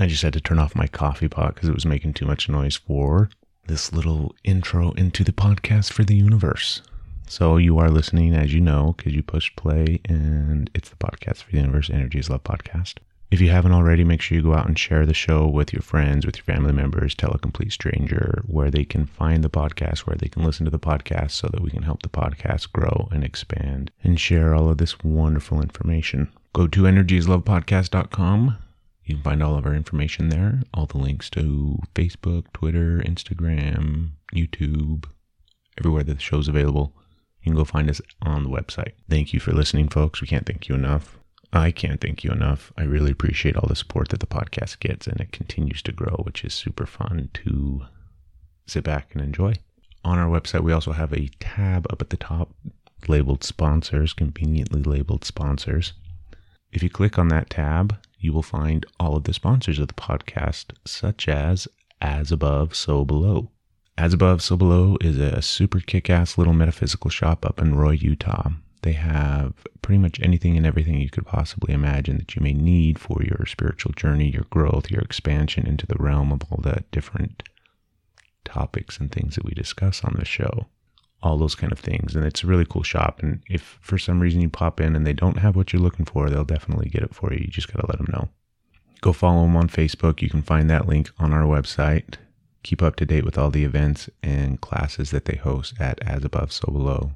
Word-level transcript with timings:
I 0.00 0.06
just 0.06 0.22
had 0.22 0.32
to 0.32 0.40
turn 0.40 0.58
off 0.58 0.74
my 0.74 0.86
coffee 0.86 1.28
pot 1.28 1.54
because 1.54 1.68
it 1.68 1.74
was 1.74 1.84
making 1.84 2.14
too 2.14 2.24
much 2.24 2.48
noise 2.48 2.76
for 2.76 3.28
this 3.66 3.92
little 3.92 4.34
intro 4.44 4.92
into 4.92 5.22
the 5.22 5.32
podcast 5.32 5.92
for 5.92 6.04
the 6.04 6.16
universe. 6.16 6.80
So 7.28 7.58
you 7.58 7.78
are 7.78 7.90
listening, 7.90 8.34
as 8.34 8.54
you 8.54 8.60
know, 8.62 8.94
because 8.96 9.14
you 9.14 9.22
pushed 9.22 9.56
play, 9.56 10.00
and 10.06 10.70
it's 10.74 10.88
the 10.88 10.96
podcast 10.96 11.42
for 11.42 11.52
the 11.52 11.58
universe, 11.58 11.90
Energy 11.90 12.18
is 12.18 12.30
Love 12.30 12.42
podcast. 12.42 12.94
If 13.30 13.40
you 13.40 13.50
haven't 13.50 13.72
already, 13.72 14.02
make 14.02 14.22
sure 14.22 14.36
you 14.36 14.42
go 14.42 14.54
out 14.54 14.66
and 14.66 14.76
share 14.76 15.04
the 15.06 15.14
show 15.14 15.46
with 15.46 15.72
your 15.72 15.82
friends, 15.82 16.26
with 16.26 16.36
your 16.36 16.44
family 16.44 16.72
members, 16.72 17.14
tell 17.14 17.32
a 17.32 17.38
complete 17.38 17.70
stranger 17.70 18.42
where 18.46 18.70
they 18.70 18.84
can 18.84 19.06
find 19.06 19.44
the 19.44 19.50
podcast, 19.50 20.00
where 20.00 20.16
they 20.16 20.28
can 20.28 20.42
listen 20.42 20.64
to 20.64 20.70
the 20.70 20.80
podcast 20.80 21.32
so 21.32 21.46
that 21.48 21.60
we 21.60 21.70
can 21.70 21.82
help 21.82 22.02
the 22.02 22.08
podcast 22.08 22.72
grow 22.72 23.08
and 23.12 23.22
expand 23.22 23.92
and 24.02 24.18
share 24.18 24.54
all 24.54 24.68
of 24.68 24.78
this 24.78 25.04
wonderful 25.04 25.60
information. 25.62 26.32
Go 26.54 26.66
to 26.66 26.82
energyislovepodcast.com. 26.82 28.56
You 29.10 29.16
can 29.16 29.24
find 29.24 29.42
all 29.42 29.56
of 29.56 29.66
our 29.66 29.74
information 29.74 30.28
there, 30.28 30.60
all 30.72 30.86
the 30.86 30.96
links 30.96 31.28
to 31.30 31.80
Facebook, 31.96 32.44
Twitter, 32.52 33.02
Instagram, 33.04 34.10
YouTube, 34.32 35.06
everywhere 35.76 36.04
that 36.04 36.14
the 36.14 36.20
show's 36.20 36.46
available. 36.46 36.92
You 37.42 37.50
can 37.50 37.56
go 37.56 37.64
find 37.64 37.90
us 37.90 38.00
on 38.22 38.44
the 38.44 38.48
website. 38.48 38.92
Thank 39.08 39.32
you 39.32 39.40
for 39.40 39.50
listening, 39.50 39.88
folks. 39.88 40.20
We 40.20 40.28
can't 40.28 40.46
thank 40.46 40.68
you 40.68 40.76
enough. 40.76 41.18
I 41.52 41.72
can't 41.72 42.00
thank 42.00 42.22
you 42.22 42.30
enough. 42.30 42.72
I 42.78 42.84
really 42.84 43.10
appreciate 43.10 43.56
all 43.56 43.66
the 43.66 43.74
support 43.74 44.10
that 44.10 44.20
the 44.20 44.28
podcast 44.28 44.78
gets, 44.78 45.08
and 45.08 45.20
it 45.20 45.32
continues 45.32 45.82
to 45.82 45.92
grow, 45.92 46.14
which 46.22 46.44
is 46.44 46.54
super 46.54 46.86
fun 46.86 47.30
to 47.34 47.82
sit 48.68 48.84
back 48.84 49.08
and 49.12 49.24
enjoy. 49.24 49.54
On 50.04 50.20
our 50.20 50.30
website, 50.30 50.60
we 50.60 50.72
also 50.72 50.92
have 50.92 51.12
a 51.12 51.30
tab 51.40 51.88
up 51.90 52.00
at 52.00 52.10
the 52.10 52.16
top 52.16 52.54
labeled 53.08 53.42
sponsors, 53.42 54.12
conveniently 54.12 54.84
labeled 54.84 55.24
sponsors. 55.24 55.94
If 56.70 56.84
you 56.84 56.90
click 56.90 57.18
on 57.18 57.26
that 57.28 57.50
tab, 57.50 57.96
you 58.20 58.32
will 58.32 58.42
find 58.42 58.86
all 58.98 59.16
of 59.16 59.24
the 59.24 59.34
sponsors 59.34 59.78
of 59.78 59.88
the 59.88 59.94
podcast, 59.94 60.72
such 60.84 61.26
as 61.28 61.66
As 62.00 62.30
Above, 62.30 62.74
So 62.74 63.04
Below. 63.04 63.50
As 63.96 64.12
Above, 64.12 64.42
So 64.42 64.56
Below 64.56 64.96
is 65.00 65.18
a 65.18 65.42
super 65.42 65.80
kick 65.80 66.08
ass 66.08 66.38
little 66.38 66.52
metaphysical 66.52 67.10
shop 67.10 67.44
up 67.44 67.60
in 67.60 67.74
Roy, 67.74 67.92
Utah. 67.92 68.50
They 68.82 68.92
have 68.92 69.54
pretty 69.82 69.98
much 69.98 70.20
anything 70.20 70.56
and 70.56 70.64
everything 70.64 71.00
you 71.00 71.10
could 71.10 71.26
possibly 71.26 71.74
imagine 71.74 72.16
that 72.18 72.34
you 72.34 72.42
may 72.42 72.54
need 72.54 72.98
for 72.98 73.22
your 73.22 73.44
spiritual 73.46 73.92
journey, 73.92 74.30
your 74.30 74.46
growth, 74.50 74.90
your 74.90 75.02
expansion 75.02 75.66
into 75.66 75.86
the 75.86 75.98
realm 75.98 76.32
of 76.32 76.42
all 76.50 76.60
the 76.62 76.84
different 76.90 77.42
topics 78.44 78.98
and 78.98 79.12
things 79.12 79.34
that 79.34 79.44
we 79.44 79.52
discuss 79.52 80.02
on 80.02 80.16
the 80.18 80.24
show. 80.24 80.66
All 81.22 81.36
those 81.36 81.54
kind 81.54 81.72
of 81.72 81.78
things. 81.78 82.16
And 82.16 82.24
it's 82.24 82.42
a 82.42 82.46
really 82.46 82.64
cool 82.64 82.82
shop. 82.82 83.20
And 83.22 83.42
if 83.48 83.78
for 83.80 83.98
some 83.98 84.20
reason 84.20 84.40
you 84.40 84.48
pop 84.48 84.80
in 84.80 84.96
and 84.96 85.06
they 85.06 85.12
don't 85.12 85.38
have 85.38 85.56
what 85.56 85.72
you're 85.72 85.82
looking 85.82 86.06
for, 86.06 86.30
they'll 86.30 86.44
definitely 86.44 86.88
get 86.88 87.02
it 87.02 87.14
for 87.14 87.32
you. 87.32 87.40
You 87.40 87.48
just 87.48 87.72
got 87.72 87.80
to 87.80 87.86
let 87.86 87.98
them 87.98 88.08
know. 88.12 88.28
Go 89.00 89.12
follow 89.12 89.42
them 89.42 89.56
on 89.56 89.68
Facebook. 89.68 90.22
You 90.22 90.30
can 90.30 90.42
find 90.42 90.68
that 90.70 90.86
link 90.86 91.10
on 91.18 91.32
our 91.32 91.44
website. 91.44 92.14
Keep 92.62 92.82
up 92.82 92.96
to 92.96 93.06
date 93.06 93.24
with 93.24 93.38
all 93.38 93.50
the 93.50 93.64
events 93.64 94.10
and 94.22 94.60
classes 94.60 95.10
that 95.10 95.24
they 95.24 95.36
host 95.36 95.74
at 95.80 96.00
As 96.02 96.24
Above, 96.24 96.52
So 96.52 96.70
Below. 96.70 97.12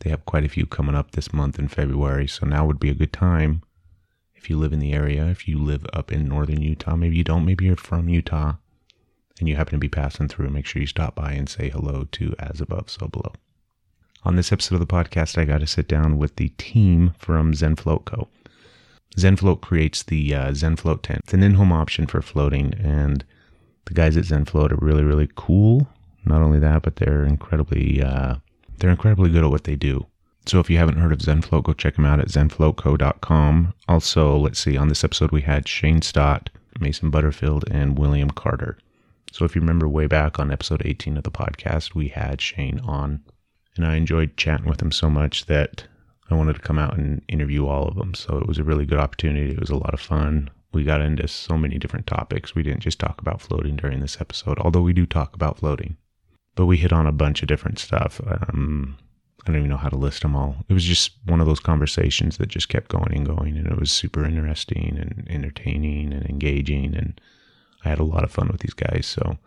They 0.00 0.10
have 0.10 0.24
quite 0.24 0.44
a 0.44 0.48
few 0.48 0.64
coming 0.64 0.94
up 0.94 1.10
this 1.10 1.32
month 1.32 1.58
in 1.58 1.68
February, 1.68 2.26
so 2.26 2.46
now 2.46 2.64
would 2.66 2.80
be 2.80 2.88
a 2.88 2.94
good 2.94 3.12
time 3.12 3.62
if 4.34 4.48
you 4.48 4.56
live 4.56 4.72
in 4.72 4.78
the 4.78 4.92
area, 4.92 5.26
if 5.26 5.48
you 5.48 5.58
live 5.58 5.84
up 5.92 6.12
in 6.12 6.28
northern 6.28 6.62
Utah, 6.62 6.96
maybe 6.96 7.16
you 7.16 7.24
don't, 7.24 7.44
maybe 7.44 7.64
you're 7.64 7.76
from 7.76 8.08
Utah 8.08 8.54
and 9.38 9.48
you 9.48 9.56
happen 9.56 9.72
to 9.72 9.78
be 9.78 9.88
passing 9.88 10.28
through, 10.28 10.50
make 10.50 10.66
sure 10.66 10.80
you 10.80 10.86
stop 10.86 11.14
by 11.14 11.32
and 11.32 11.48
say 11.48 11.68
hello 11.68 12.06
to 12.12 12.34
As 12.38 12.60
Above, 12.60 12.90
So 12.90 13.08
Below. 13.08 13.32
On 14.24 14.36
this 14.36 14.52
episode 14.52 14.74
of 14.76 14.80
the 14.80 14.86
podcast, 14.86 15.38
I 15.38 15.44
got 15.44 15.60
to 15.60 15.66
sit 15.66 15.88
down 15.88 16.18
with 16.18 16.36
the 16.36 16.48
team 16.58 17.14
from 17.18 17.52
ZenFloat 17.52 18.04
Co. 18.04 18.28
ZenFloat 19.16 19.60
creates 19.60 20.02
the 20.02 20.34
uh, 20.34 20.52
Zen 20.52 20.76
Float 20.76 21.02
tent. 21.02 21.20
It's 21.24 21.34
an 21.34 21.42
in-home 21.42 21.72
option 21.72 22.06
for 22.06 22.20
floating, 22.20 22.74
and 22.74 23.24
the 23.86 23.94
guys 23.94 24.16
at 24.16 24.24
ZenFloat 24.24 24.72
are 24.72 24.84
really, 24.84 25.02
really 25.02 25.28
cool. 25.34 25.88
Not 26.24 26.42
only 26.42 26.58
that, 26.58 26.82
but 26.82 26.96
they're 26.96 27.24
incredibly 27.24 28.02
uh, 28.02 28.36
they're 28.78 28.90
incredibly 28.90 29.30
good 29.30 29.44
at 29.44 29.50
what 29.50 29.64
they 29.64 29.76
do. 29.76 30.06
So 30.46 30.60
if 30.60 30.70
you 30.70 30.78
haven't 30.78 30.98
heard 30.98 31.12
of 31.12 31.18
Zenfloat, 31.18 31.64
go 31.64 31.72
check 31.72 31.96
them 31.96 32.04
out 32.04 32.20
at 32.20 32.28
zenfloatco.com. 32.28 33.74
Also, 33.88 34.36
let's 34.36 34.58
see, 34.58 34.76
on 34.76 34.88
this 34.88 35.04
episode 35.04 35.30
we 35.30 35.42
had 35.42 35.68
Shane 35.68 36.02
Stott, 36.02 36.50
Mason 36.80 37.10
Butterfield, 37.10 37.64
and 37.70 37.98
William 37.98 38.30
Carter. 38.30 38.78
So 39.32 39.44
if 39.44 39.54
you 39.54 39.60
remember 39.60 39.88
way 39.88 40.06
back 40.06 40.38
on 40.38 40.50
episode 40.50 40.82
18 40.84 41.16
of 41.16 41.24
the 41.24 41.30
podcast, 41.30 41.94
we 41.94 42.08
had 42.08 42.40
Shane 42.40 42.80
on, 42.80 43.22
and 43.76 43.86
I 43.86 43.96
enjoyed 43.96 44.36
chatting 44.36 44.68
with 44.68 44.80
him 44.80 44.92
so 44.92 45.10
much 45.10 45.46
that 45.46 45.84
I 46.30 46.34
wanted 46.34 46.54
to 46.54 46.62
come 46.62 46.78
out 46.78 46.96
and 46.96 47.22
interview 47.28 47.66
all 47.66 47.88
of 47.88 47.96
them. 47.96 48.14
So 48.14 48.38
it 48.38 48.46
was 48.46 48.58
a 48.58 48.64
really 48.64 48.86
good 48.86 48.98
opportunity. 48.98 49.52
It 49.52 49.60
was 49.60 49.70
a 49.70 49.76
lot 49.76 49.94
of 49.94 50.00
fun. 50.00 50.50
We 50.72 50.84
got 50.84 51.00
into 51.00 51.28
so 51.28 51.56
many 51.56 51.78
different 51.78 52.06
topics. 52.06 52.54
We 52.54 52.62
didn't 52.62 52.80
just 52.80 52.98
talk 52.98 53.20
about 53.20 53.40
floating 53.40 53.76
during 53.76 54.00
this 54.00 54.20
episode, 54.20 54.58
although 54.58 54.82
we 54.82 54.92
do 54.92 55.06
talk 55.06 55.34
about 55.34 55.58
floating 55.58 55.96
but 56.58 56.66
we 56.66 56.76
hit 56.76 56.92
on 56.92 57.06
a 57.06 57.12
bunch 57.12 57.40
of 57.40 57.46
different 57.46 57.78
stuff. 57.78 58.20
Um, 58.26 58.98
I 59.46 59.52
don't 59.52 59.58
even 59.58 59.70
know 59.70 59.76
how 59.76 59.90
to 59.90 59.96
list 59.96 60.22
them 60.22 60.34
all. 60.34 60.56
It 60.68 60.72
was 60.72 60.82
just 60.82 61.12
one 61.24 61.40
of 61.40 61.46
those 61.46 61.60
conversations 61.60 62.36
that 62.38 62.48
just 62.48 62.68
kept 62.68 62.88
going 62.88 63.14
and 63.14 63.24
going, 63.24 63.56
and 63.56 63.68
it 63.68 63.78
was 63.78 63.92
super 63.92 64.24
interesting 64.24 64.98
and 65.00 65.24
entertaining 65.30 66.12
and 66.12 66.28
engaging, 66.28 66.96
and 66.96 67.20
I 67.88 67.92
had 67.92 67.98
a 68.00 68.04
lot 68.04 68.22
of 68.22 68.30
fun 68.30 68.48
with 68.48 68.60
these 68.60 68.74
guys. 68.74 69.06
So 69.06 69.38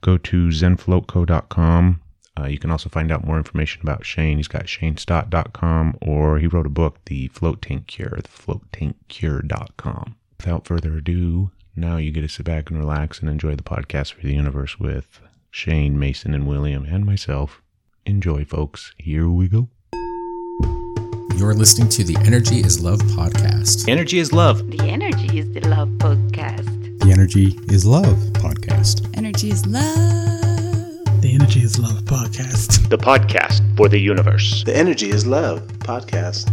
go 0.00 0.16
to 0.16 0.48
zenfloatco.com. 0.48 2.00
Uh, 2.38 2.46
you 2.46 2.58
can 2.58 2.70
also 2.70 2.88
find 2.88 3.10
out 3.10 3.26
more 3.26 3.36
information 3.36 3.82
about 3.82 4.06
Shane. 4.06 4.36
He's 4.36 4.46
got 4.46 4.66
shanestott.com, 4.66 5.98
or 6.00 6.38
he 6.38 6.46
wrote 6.46 6.66
a 6.66 6.70
book, 6.70 7.04
The 7.06 7.26
Float 7.28 7.60
Tank 7.62 7.88
Cure, 7.88 8.20
thefloattankcure.com. 8.22 10.14
Without 10.36 10.66
further 10.68 10.98
ado, 10.98 11.50
now 11.74 11.96
you 11.96 12.12
get 12.12 12.20
to 12.20 12.28
sit 12.28 12.46
back 12.46 12.70
and 12.70 12.78
relax 12.78 13.18
and 13.18 13.28
enjoy 13.28 13.56
the 13.56 13.64
podcast 13.64 14.12
for 14.12 14.22
the 14.22 14.34
universe 14.34 14.78
with 14.78 15.20
Shane, 15.50 15.98
Mason, 15.98 16.32
and 16.32 16.46
William, 16.46 16.84
and 16.84 17.04
myself. 17.04 17.60
Enjoy, 18.06 18.44
folks. 18.44 18.94
Here 18.98 19.28
we 19.28 19.48
go. 19.48 19.68
You're 21.36 21.54
listening 21.54 21.88
to 21.90 22.04
the 22.04 22.16
Energy 22.24 22.60
is 22.60 22.80
Love 22.80 23.00
podcast. 23.00 23.88
Energy 23.88 24.20
is 24.20 24.32
love. 24.32 24.70
The 24.70 24.84
Energy 24.84 25.40
is 25.40 25.50
the 25.52 25.68
Love 25.68 25.88
podcast. 25.98 26.77
The 27.08 27.14
Energy 27.14 27.58
is 27.70 27.86
Love 27.86 28.18
podcast. 28.34 29.16
Energy 29.16 29.50
is 29.50 29.64
love. 29.64 31.22
The 31.22 31.30
Energy 31.32 31.60
is 31.60 31.78
Love 31.78 32.02
podcast. 32.02 32.86
The 32.90 32.98
podcast 32.98 33.62
for 33.78 33.88
the 33.88 33.98
universe. 33.98 34.62
The 34.64 34.76
Energy 34.76 35.08
is 35.08 35.26
Love 35.26 35.62
podcast. 35.78 36.52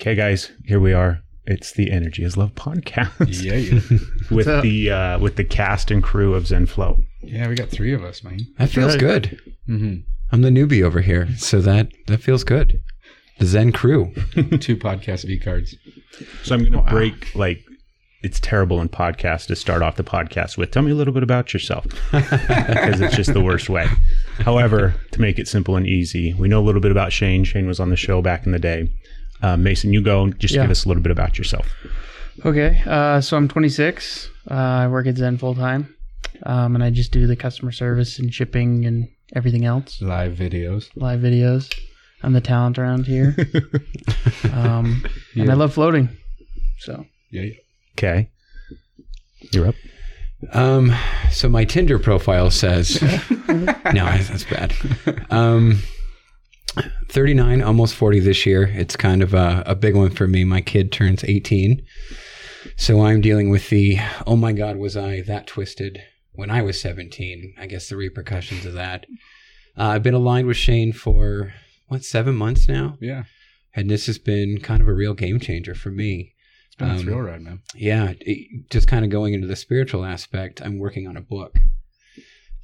Okay, 0.00 0.14
guys, 0.14 0.50
here 0.64 0.80
we 0.80 0.94
are. 0.94 1.20
It's 1.44 1.74
the 1.74 1.90
Energy 1.90 2.24
is 2.24 2.38
Love 2.38 2.54
podcast. 2.54 3.10
Yeah, 3.28 3.98
with 4.34 4.46
the 4.62 4.90
uh, 4.90 5.18
with 5.18 5.36
the 5.36 5.44
cast 5.44 5.90
and 5.90 6.02
crew 6.02 6.32
of 6.32 6.46
Zen 6.46 6.64
Float. 6.64 6.96
yeah, 7.20 7.46
we 7.46 7.54
got 7.54 7.68
three 7.68 7.92
of 7.92 8.02
us, 8.02 8.24
man. 8.24 8.40
That 8.56 8.70
feels 8.70 8.94
right. 8.94 9.00
good. 9.00 9.38
Mm-hmm. 9.68 9.96
I'm 10.32 10.40
the 10.40 10.48
newbie 10.48 10.82
over 10.82 11.02
here, 11.02 11.28
so 11.36 11.60
that 11.60 11.92
that 12.06 12.22
feels 12.22 12.42
good. 12.42 12.80
The 13.38 13.44
Zen 13.44 13.72
crew. 13.72 14.14
Two 14.60 14.78
podcast 14.78 15.26
V 15.26 15.38
cards. 15.38 15.76
So 16.42 16.54
I'm 16.54 16.60
going 16.60 16.72
to 16.72 16.90
break 16.90 17.34
like 17.34 17.62
it's 18.22 18.38
terrible 18.40 18.80
in 18.80 18.88
podcast 18.88 19.46
to 19.48 19.56
start 19.56 19.82
off 19.82 19.96
the 19.96 20.04
podcast 20.04 20.56
with 20.56 20.70
tell 20.70 20.82
me 20.82 20.90
a 20.92 20.94
little 20.94 21.12
bit 21.14 21.22
about 21.22 21.52
yourself 21.52 21.84
because 22.12 23.00
it's 23.00 23.16
just 23.16 23.32
the 23.34 23.40
worst 23.42 23.68
way. 23.68 23.86
However, 24.38 24.94
to 25.12 25.20
make 25.20 25.38
it 25.38 25.48
simple 25.48 25.76
and 25.76 25.86
easy, 25.86 26.32
we 26.34 26.48
know 26.48 26.60
a 26.60 26.64
little 26.66 26.80
bit 26.80 26.90
about 26.92 27.12
Shane. 27.12 27.44
Shane 27.44 27.66
was 27.66 27.80
on 27.80 27.90
the 27.90 27.96
show 27.96 28.22
back 28.22 28.46
in 28.46 28.52
the 28.52 28.58
day. 28.58 28.90
Uh, 29.42 29.56
Mason, 29.56 29.92
you 29.92 30.00
go 30.02 30.22
and 30.24 30.38
just 30.38 30.54
Yeah. 30.54 30.62
give 30.62 30.70
us 30.70 30.84
a 30.84 30.88
little 30.88 31.02
bit 31.02 31.10
about 31.12 31.36
yourself. 31.36 31.68
Okay, 32.46 32.80
uh, 32.86 33.20
so 33.20 33.36
I'm 33.36 33.48
26. 33.48 34.30
Uh, 34.50 34.54
I 34.54 34.88
work 34.88 35.06
at 35.06 35.16
Zen 35.16 35.36
full 35.38 35.54
time, 35.54 35.94
um, 36.44 36.74
and 36.74 36.82
I 36.84 36.90
just 36.90 37.12
do 37.12 37.26
the 37.26 37.36
customer 37.36 37.72
service 37.72 38.18
and 38.18 38.32
shipping 38.32 38.86
and 38.86 39.08
everything 39.34 39.64
else. 39.64 40.00
Live 40.00 40.34
videos. 40.34 40.88
Live 40.94 41.20
videos. 41.20 41.72
I'm 42.22 42.32
the 42.34 42.40
talent 42.40 42.78
around 42.78 43.06
here, 43.06 43.34
um, 44.52 45.04
and 45.34 45.50
I 45.50 45.54
love 45.54 45.74
floating. 45.74 46.08
So 46.78 47.04
Yeah, 47.30 47.42
yeah. 47.42 47.54
Okay. 47.96 48.30
You're 49.52 49.68
up. 49.68 49.74
Um, 50.52 50.92
so 51.30 51.48
my 51.48 51.64
Tinder 51.64 51.98
profile 51.98 52.50
says, 52.50 53.00
no, 53.48 54.04
that's 54.04 54.44
bad. 54.44 54.74
Um, 55.30 55.82
39, 57.10 57.62
almost 57.62 57.94
40 57.94 58.20
this 58.20 58.46
year. 58.46 58.64
It's 58.74 58.96
kind 58.96 59.22
of 59.22 59.34
a, 59.34 59.62
a 59.66 59.74
big 59.74 59.94
one 59.94 60.10
for 60.10 60.26
me. 60.26 60.44
My 60.44 60.60
kid 60.60 60.90
turns 60.90 61.22
18. 61.24 61.84
So 62.76 63.02
I'm 63.02 63.20
dealing 63.20 63.50
with 63.50 63.68
the, 63.68 63.98
oh 64.26 64.36
my 64.36 64.52
God, 64.52 64.76
was 64.76 64.96
I 64.96 65.20
that 65.22 65.46
twisted 65.46 66.02
when 66.32 66.50
I 66.50 66.62
was 66.62 66.80
17? 66.80 67.54
I 67.58 67.66
guess 67.66 67.88
the 67.88 67.96
repercussions 67.96 68.64
of 68.64 68.72
that. 68.74 69.06
Uh, 69.76 69.88
I've 69.88 70.02
been 70.02 70.14
aligned 70.14 70.48
with 70.48 70.56
Shane 70.56 70.92
for, 70.92 71.52
what, 71.88 72.04
seven 72.04 72.34
months 72.34 72.68
now? 72.68 72.96
Yeah. 73.00 73.24
And 73.74 73.90
this 73.90 74.06
has 74.06 74.18
been 74.18 74.60
kind 74.60 74.82
of 74.82 74.88
a 74.88 74.94
real 74.94 75.14
game 75.14 75.40
changer 75.40 75.74
for 75.74 75.90
me. 75.90 76.34
It's 76.72 76.76
been 76.78 76.88
a 76.88 76.94
Um, 76.94 76.98
thrill 77.00 77.20
ride, 77.20 77.42
man. 77.42 77.60
yeah, 77.74 78.14
it- 78.20 78.70
just 78.70 78.88
kind 78.88 79.04
of 79.04 79.10
going 79.10 79.34
into 79.34 79.46
the 79.46 79.56
spiritual 79.56 80.04
aspect, 80.06 80.62
I'm 80.62 80.78
working 80.78 81.06
on 81.06 81.16
a 81.18 81.20
book 81.20 81.58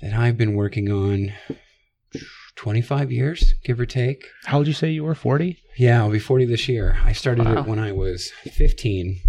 that 0.01 0.15
I've 0.15 0.39
been 0.39 0.55
working 0.55 0.91
on 0.91 1.33
25 2.57 3.13
years, 3.13 3.55
give 3.65 3.79
or 3.79 3.87
take. 3.87 4.25
How 4.47 4.59
old 4.59 4.67
you 4.67 4.73
say 4.73 4.91
you 4.91 5.05
were? 5.05 5.15
40? 5.15 5.59
Yeah, 5.77 6.01
I'll 6.03 6.11
be 6.11 6.19
40 6.19 6.45
this 6.47 6.69
year. 6.69 6.97
I 7.05 7.13
started 7.13 7.45
Wow. 7.45 7.59
it 7.63 7.67
when 7.67 7.79
I 7.79 7.93
was 7.93 8.31
15. 8.51 9.21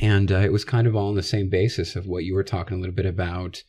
And 0.00 0.32
uh, 0.32 0.38
it 0.38 0.52
was 0.52 0.64
kind 0.64 0.86
of 0.86 0.96
all 0.96 1.08
on 1.10 1.14
the 1.16 1.22
same 1.22 1.48
basis 1.48 1.96
of 1.96 2.06
what 2.06 2.24
you 2.24 2.34
were 2.34 2.42
talking 2.44 2.76
a 2.76 2.80
little 2.80 2.94
bit 2.94 3.06
about, 3.06 3.62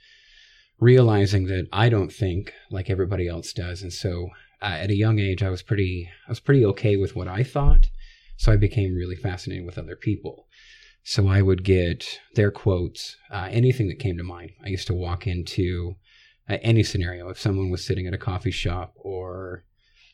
realizing 0.80 1.46
that 1.48 1.68
I 1.74 1.90
don't 1.90 2.12
think 2.12 2.54
like 2.72 2.90
everybody 2.90 3.28
else 3.28 3.54
does. 3.54 3.82
And 3.82 3.92
so 3.94 4.30
uh, 4.62 4.66
at 4.66 4.90
a 4.90 4.96
young 4.96 5.20
age, 5.20 5.44
I 5.44 5.50
was 5.50 5.62
pretty, 5.62 6.10
I 6.28 6.32
was 6.32 6.40
pretty 6.40 6.64
okay 6.66 6.96
with 6.96 7.16
what 7.16 7.28
I 7.28 7.44
thought. 7.44 7.88
So 8.38 8.52
I 8.52 8.56
became 8.56 8.96
really 8.96 9.16
fascinated 9.16 9.66
with 9.66 9.78
other 9.78 9.96
people. 9.96 10.48
So 11.04 11.28
I 11.28 11.42
would 11.42 11.64
get 11.64 12.20
their 12.36 12.52
quotes, 12.52 13.16
uh, 13.32 13.48
anything 13.52 13.88
that 13.88 14.00
came 14.00 14.18
to 14.18 14.24
mind. 14.24 14.52
I 14.64 14.70
used 14.70 14.88
to 14.88 14.94
walk 14.94 15.26
into 15.26 15.96
uh, 16.50 16.58
any 16.62 16.84
scenario. 16.84 17.30
If 17.30 17.40
someone 17.40 17.70
was 17.70 17.86
sitting 17.86 18.08
at 18.08 18.14
a 18.14 18.18
coffee 18.18 18.52
shop 18.52 18.94
or 18.98 19.64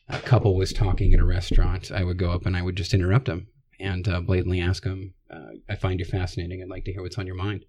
a 0.08 0.18
couple 0.20 0.54
was 0.56 0.72
talking 0.72 1.12
at 1.12 1.20
a 1.20 1.24
restaurant, 1.24 1.90
I 1.90 2.04
would 2.04 2.18
go 2.18 2.30
up 2.30 2.46
and 2.46 2.56
I 2.56 2.62
would 2.62 2.76
just 2.76 2.94
interrupt 2.94 3.26
them 3.26 3.48
and 3.80 4.06
uh, 4.08 4.20
blatantly 4.20 4.60
ask 4.60 4.84
them, 4.84 5.14
uh, 5.30 5.54
I 5.68 5.74
find 5.74 5.98
you 5.98 6.06
fascinating. 6.06 6.62
I'd 6.62 6.68
like 6.68 6.84
to 6.84 6.92
hear 6.92 7.02
what's 7.02 7.18
on 7.18 7.26
your 7.26 7.36
mind. 7.36 7.64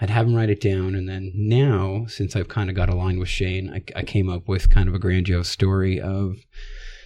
I'd 0.00 0.10
have 0.10 0.26
them 0.26 0.34
write 0.34 0.50
it 0.50 0.60
down. 0.60 0.94
And 0.94 1.08
then 1.08 1.32
now, 1.34 2.06
since 2.08 2.34
I've 2.34 2.48
kind 2.48 2.70
of 2.70 2.76
got 2.76 2.88
aligned 2.88 3.18
with 3.18 3.28
Shane, 3.28 3.70
I, 3.72 3.98
I 3.98 4.02
came 4.02 4.28
up 4.28 4.48
with 4.48 4.70
kind 4.70 4.88
of 4.88 4.94
a 4.94 4.98
grandiose 4.98 5.48
story 5.48 6.00
of 6.00 6.36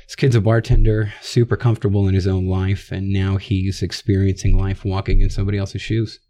this 0.07 0.17
kid's 0.17 0.37
a 0.37 0.41
bartender, 0.41 1.13
super 1.23 1.57
comfortable 1.57 2.07
in 2.09 2.15
his 2.15 2.27
own 2.27 2.47
life, 2.47 2.93
and 2.93 3.11
now 3.11 3.37
he's 3.37 3.83
experiencing 3.83 4.59
life 4.59 4.85
walking 4.85 5.21
in 5.21 5.31
somebody 5.31 5.59
else's 5.59 5.83
shoes. 5.83 6.21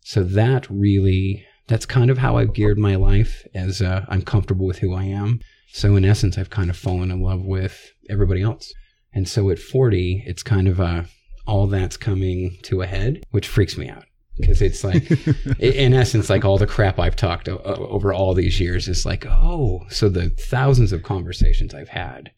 So 0.00 0.22
that 0.22 0.68
really, 0.68 1.44
that's 1.68 1.86
kind 1.86 2.10
of 2.10 2.18
how 2.18 2.36
I've 2.36 2.52
geared 2.52 2.78
my 2.78 2.96
life 2.96 3.46
as 3.54 3.80
uh, 3.80 4.04
I'm 4.08 4.22
comfortable 4.22 4.66
with 4.66 4.78
who 4.78 4.94
I 4.94 5.04
am. 5.04 5.40
So 5.72 5.96
in 5.96 6.04
essence, 6.04 6.38
I've 6.38 6.50
kind 6.50 6.70
of 6.70 6.76
fallen 6.76 7.10
in 7.10 7.20
love 7.22 7.42
with 7.42 7.92
everybody 8.08 8.42
else. 8.42 8.72
And 9.12 9.28
so 9.28 9.50
at 9.50 9.58
40, 9.58 10.24
it's 10.26 10.42
kind 10.42 10.68
of 10.68 10.80
uh, 10.80 11.04
all 11.46 11.66
that's 11.66 11.96
coming 11.96 12.58
to 12.62 12.82
a 12.82 12.86
head, 12.86 13.24
which 13.30 13.48
freaks 13.48 13.76
me 13.76 13.88
out 13.88 14.04
because 14.36 14.60
it's 14.60 14.84
like, 14.84 15.10
in 15.58 15.94
essence, 15.94 16.28
like 16.28 16.44
all 16.44 16.58
the 16.58 16.66
crap 16.66 16.98
I've 16.98 17.16
talked 17.16 17.48
o- 17.48 17.58
over 17.58 18.12
all 18.12 18.34
these 18.34 18.60
years 18.60 18.88
is 18.88 19.06
like, 19.06 19.24
oh, 19.26 19.84
so 19.88 20.08
the 20.08 20.30
thousands 20.30 20.92
of 20.92 21.02
conversations 21.02 21.74
I've 21.74 21.88
had 21.88 22.30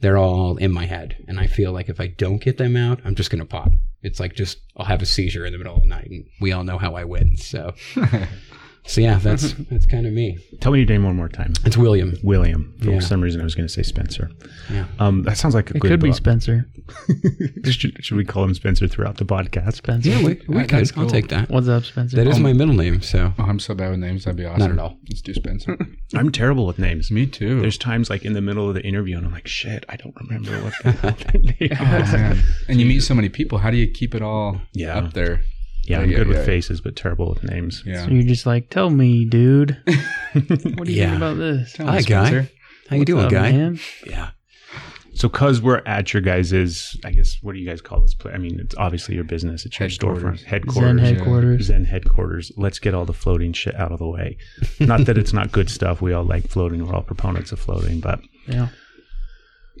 they're 0.00 0.18
all 0.18 0.56
in 0.56 0.72
my 0.72 0.86
head. 0.86 1.24
And 1.28 1.38
I 1.38 1.46
feel 1.46 1.72
like 1.72 1.88
if 1.88 2.00
I 2.00 2.08
don't 2.08 2.42
get 2.42 2.58
them 2.58 2.76
out, 2.76 3.00
I'm 3.04 3.14
just 3.14 3.30
going 3.30 3.40
to 3.40 3.46
pop. 3.46 3.72
It's 4.02 4.18
like 4.18 4.34
just, 4.34 4.58
I'll 4.76 4.86
have 4.86 5.02
a 5.02 5.06
seizure 5.06 5.44
in 5.44 5.52
the 5.52 5.58
middle 5.58 5.76
of 5.76 5.82
the 5.82 5.88
night. 5.88 6.08
And 6.10 6.24
we 6.40 6.52
all 6.52 6.64
know 6.64 6.78
how 6.78 6.94
I 6.94 7.04
win. 7.04 7.36
So, 7.36 7.74
so 8.86 9.00
yeah, 9.00 9.18
that's, 9.18 9.52
that's 9.70 9.86
kind 9.86 10.06
of 10.06 10.12
me. 10.12 10.38
Tell 10.60 10.72
me 10.72 10.78
your 10.80 10.88
name 10.88 11.04
one 11.04 11.16
more 11.16 11.28
time. 11.28 11.52
It's 11.64 11.76
William. 11.76 12.16
William. 12.22 12.74
For 12.82 12.90
Yeah. 12.92 13.00
some 13.00 13.20
reason, 13.20 13.40
I 13.40 13.44
was 13.44 13.54
going 13.54 13.66
to 13.68 13.72
say 13.72 13.82
Spencer. 13.82 14.30
Yeah. 14.70 14.86
Um, 14.98 15.22
that 15.24 15.36
sounds 15.36 15.54
like 15.54 15.70
a 15.70 15.76
It 15.76 15.80
good 15.80 15.88
could 15.90 16.00
be. 16.00 16.12
Spencer. 16.12 16.66
should, 17.70 18.04
should 18.04 18.16
we 18.16 18.24
call 18.24 18.44
him 18.44 18.54
Spencer 18.54 18.88
throughout 18.88 19.18
the 19.18 19.24
podcast? 19.24 19.74
Spencer. 19.74 20.10
Yeah, 20.10 20.18
we, 20.24 20.40
we 20.48 20.60
could. 20.64 20.70
that's 20.70 20.96
I'll 20.96 21.06
take 21.06 21.28
that. 21.28 21.48
What's 21.50 21.68
up, 21.68 21.84
Spencer? 21.84 22.16
That 22.16 22.26
is 22.26 22.38
my 22.40 22.52
middle 22.52 22.74
name. 22.74 23.00
So 23.02 23.32
Oh, 23.38 23.44
I'm 23.44 23.58
so 23.60 23.74
bad 23.74 23.90
with 23.90 24.00
names. 24.00 24.24
That'd 24.24 24.36
be 24.36 24.44
awesome. 24.44 24.58
Not 24.60 24.70
at 24.70 24.78
all. 24.78 24.96
Let's 25.08 25.22
do 25.22 25.34
Spencer. 25.34 25.76
I'm 26.14 26.32
terrible 26.32 26.66
with 26.66 26.78
names. 26.78 27.10
Me 27.10 27.26
too. 27.26 27.60
There's 27.60 27.78
times 27.78 28.10
like 28.10 28.24
in 28.24 28.32
the 28.32 28.40
middle 28.40 28.68
of 28.68 28.74
the 28.74 28.82
interview, 28.82 29.16
and 29.16 29.26
I'm 29.26 29.32
like, 29.32 29.46
shit, 29.46 29.84
I 29.88 29.96
don't 29.96 30.14
remember 30.20 30.52
what 30.62 30.72
the 30.84 30.92
hell 30.92 31.14
their 31.32 31.42
name 31.42 31.78
Oh, 31.80 31.96
is. 32.02 32.12
man. 32.12 32.42
And 32.68 32.80
you 32.80 32.86
meet 32.86 33.00
so 33.00 33.14
many 33.14 33.28
people. 33.28 33.58
How 33.58 33.70
do 33.70 33.76
you 33.76 33.88
keep 33.90 34.14
it 34.14 34.22
all 34.22 34.60
Yeah. 34.72 34.96
up 34.98 35.12
there? 35.12 35.42
Yeah, 35.84 36.00
I'm 36.00 36.10
Yeah, 36.10 36.18
good 36.18 36.26
yeah, 36.26 36.32
with 36.34 36.38
yeah. 36.38 36.44
faces, 36.44 36.80
but 36.80 36.96
terrible 36.96 37.30
with 37.30 37.42
names. 37.44 37.82
Yeah. 37.86 38.04
So 38.04 38.10
you're 38.10 38.22
just 38.22 38.46
like, 38.46 38.70
tell 38.70 38.90
me, 38.90 39.24
dude. 39.24 39.76
What 40.32 40.86
do 40.86 40.92
you 40.92 41.00
Yeah. 41.00 41.06
think 41.10 41.16
about 41.16 41.38
this? 41.38 41.72
Tell 41.72 41.86
me, 41.86 41.92
Hi, 41.92 42.02
guy. 42.02 42.26
Spencer. 42.28 42.52
how 42.88 42.96
you 42.96 43.00
What's 43.00 43.06
doing, 43.06 43.24
up, 43.24 43.30
guy? 43.30 43.52
man? 43.52 43.80
Yeah. 44.06 44.30
So, 45.12 45.28
cause 45.28 45.60
we're 45.60 45.82
at 45.86 46.14
your 46.14 46.22
guys' 46.22 46.96
I 47.04 47.10
guess, 47.10 47.36
what 47.42 47.52
do 47.52 47.58
you 47.58 47.68
guys 47.68 47.80
call 47.82 48.00
this 48.00 48.14
place? 48.14 48.34
I 48.34 48.38
mean, 48.38 48.58
it's 48.60 48.74
obviously 48.78 49.16
your 49.16 49.24
business. 49.24 49.66
It's 49.66 49.78
your 49.78 49.88
Headquarters. 49.88 50.22
storefront, 50.22 50.38
Zen 50.38 50.46
headquarters. 50.98 51.00
headquarters. 51.00 51.62
Zen 51.66 51.84
headquarters. 51.84 52.52
Let's 52.56 52.78
get 52.78 52.94
all 52.94 53.04
the 53.04 53.12
floating 53.12 53.52
shit 53.52 53.74
out 53.74 53.90
of 53.92 53.98
the 53.98 54.06
way. 54.08 54.38
Not 54.78 55.04
that 55.06 55.18
it's 55.18 55.32
not 55.32 55.50
good 55.52 55.68
stuff. 55.68 56.00
We 56.00 56.12
all 56.12 56.24
like 56.24 56.48
floating. 56.48 56.86
We're 56.86 56.94
all 56.94 57.02
proponents 57.02 57.50
of 57.52 57.58
floating. 57.58 58.00
But 58.00 58.20
Yeah. 58.46 58.68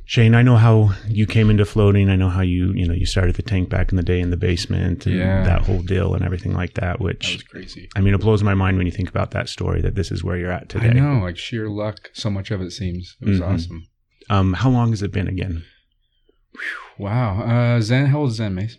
Shane, 0.04 0.34
I 0.34 0.42
know 0.42 0.56
how 0.56 0.92
you 1.08 1.24
came 1.26 1.50
into 1.50 1.64
floating. 1.64 2.08
I 2.10 2.16
know 2.16 2.28
how 2.28 2.40
you, 2.40 2.72
you 2.72 2.86
know, 2.86 2.94
you 2.94 3.06
started 3.06 3.36
the 3.36 3.42
tank 3.42 3.68
back 3.68 3.90
in 3.92 3.96
the 3.96 4.02
day 4.02 4.18
in 4.20 4.30
the 4.30 4.36
basement 4.36 5.06
and 5.06 5.16
Yeah. 5.16 5.44
that 5.44 5.62
whole 5.62 5.82
deal 5.82 6.14
and 6.14 6.24
everything 6.24 6.52
like 6.52 6.74
that. 6.74 6.80
That 6.98 7.00
Which 7.00 7.32
was 7.34 7.42
crazy. 7.44 7.88
I 7.94 8.00
mean, 8.00 8.14
it 8.14 8.20
blows 8.20 8.42
my 8.42 8.54
mind 8.54 8.76
when 8.76 8.86
you 8.86 8.92
think 8.92 9.08
about 9.08 9.30
that 9.32 9.48
story. 9.48 9.80
That 9.82 9.94
this 9.94 10.10
is 10.10 10.24
where 10.24 10.36
you're 10.36 10.50
at 10.50 10.68
today. 10.68 10.88
I 10.88 10.92
know, 10.94 11.20
like 11.22 11.36
sheer 11.38 11.68
luck. 11.68 12.10
So 12.12 12.28
much 12.30 12.50
of 12.50 12.60
it 12.60 12.72
seems. 12.72 13.16
It 13.20 13.28
was 13.28 13.40
Mhm. 13.40 13.46
awesome. 13.54 13.86
Um, 14.28 14.52
how 14.54 14.70
long 14.70 14.90
has 14.90 15.02
it 15.02 15.12
been 15.12 15.28
again? 15.28 15.62
Wow. 16.98 17.42
Uh, 17.42 17.80
Zen, 17.80 18.06
how 18.06 18.20
old 18.20 18.30
is 18.30 18.36
Zen, 18.36 18.54
Mace? 18.54 18.76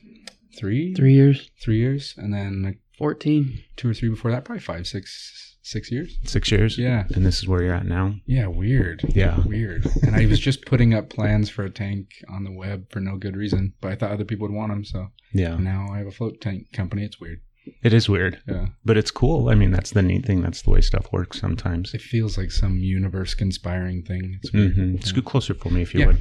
Three? 0.58 0.94
Three 0.94 1.14
years, 1.14 1.50
Three 1.62 1.78
years, 1.78 2.14
and 2.18 2.34
then 2.34 2.62
like 2.64 2.80
14. 2.98 3.64
two 3.78 3.90
or 3.90 3.94
three 3.94 4.10
before 4.10 4.32
that. 4.32 4.44
Probably 4.44 4.60
five, 4.62 4.86
six, 4.86 5.51
six 5.64 5.92
years. 5.92 6.18
Six 6.24 6.52
years. 6.52 6.78
Yeah. 6.78 7.06
And 7.16 7.26
this 7.26 7.38
is 7.40 7.48
where 7.48 7.62
you're 7.64 7.74
at 7.76 7.86
now. 7.86 8.16
Yeah, 8.26 8.48
weird. 8.48 9.02
Yeah. 9.10 9.40
Weird. 9.46 9.86
And 10.04 10.16
I 10.16 10.26
was 10.26 10.40
just 10.40 10.66
putting 10.66 10.94
up 10.94 11.10
plans 11.10 11.50
for 11.50 11.64
a 11.64 11.70
tank 11.70 12.10
on 12.30 12.44
the 12.44 12.52
web 12.52 12.92
for 12.92 13.00
no 13.00 13.18
good 13.18 13.36
reason, 13.36 13.74
but 13.82 13.92
I 13.92 13.96
thought 13.96 14.12
other 14.12 14.26
people 14.26 14.48
would 14.48 14.56
want 14.56 14.72
them, 14.72 14.84
so 14.84 15.08
Yeah. 15.34 15.58
now 15.58 15.88
I 15.94 16.00
have 16.00 16.08
a 16.08 16.12
float 16.12 16.42
tank 16.42 16.72
company. 16.74 17.04
It's 17.04 17.20
weird. 17.20 17.42
It 17.84 17.94
is 17.94 18.10
weird. 18.10 18.42
Yeah. 18.48 18.70
But 18.84 18.98
it's 18.98 19.12
cool. 19.12 19.50
I 19.50 19.54
mean, 19.56 19.70
that's 19.70 19.92
the 19.92 20.02
neat 20.02 20.26
thing. 20.26 20.42
That's 20.42 20.64
the 20.64 20.72
way 20.72 20.82
stuff 20.82 21.12
works 21.14 21.40
sometimes. 21.40 21.94
It 21.94 22.02
feels 22.02 22.36
like 22.36 22.52
some 22.52 22.78
universe 22.78 23.36
conspiring 23.36 24.02
thing. 24.04 24.40
It's 24.42 24.52
weird. 24.52 24.74
hmm 24.76 24.98
Scoot 24.98 25.26
closer 25.26 25.54
for 25.54 25.70
me 25.70 25.84
if 25.84 25.94
you 25.94 26.00
Yeah. 26.00 26.06
would. 26.08 26.18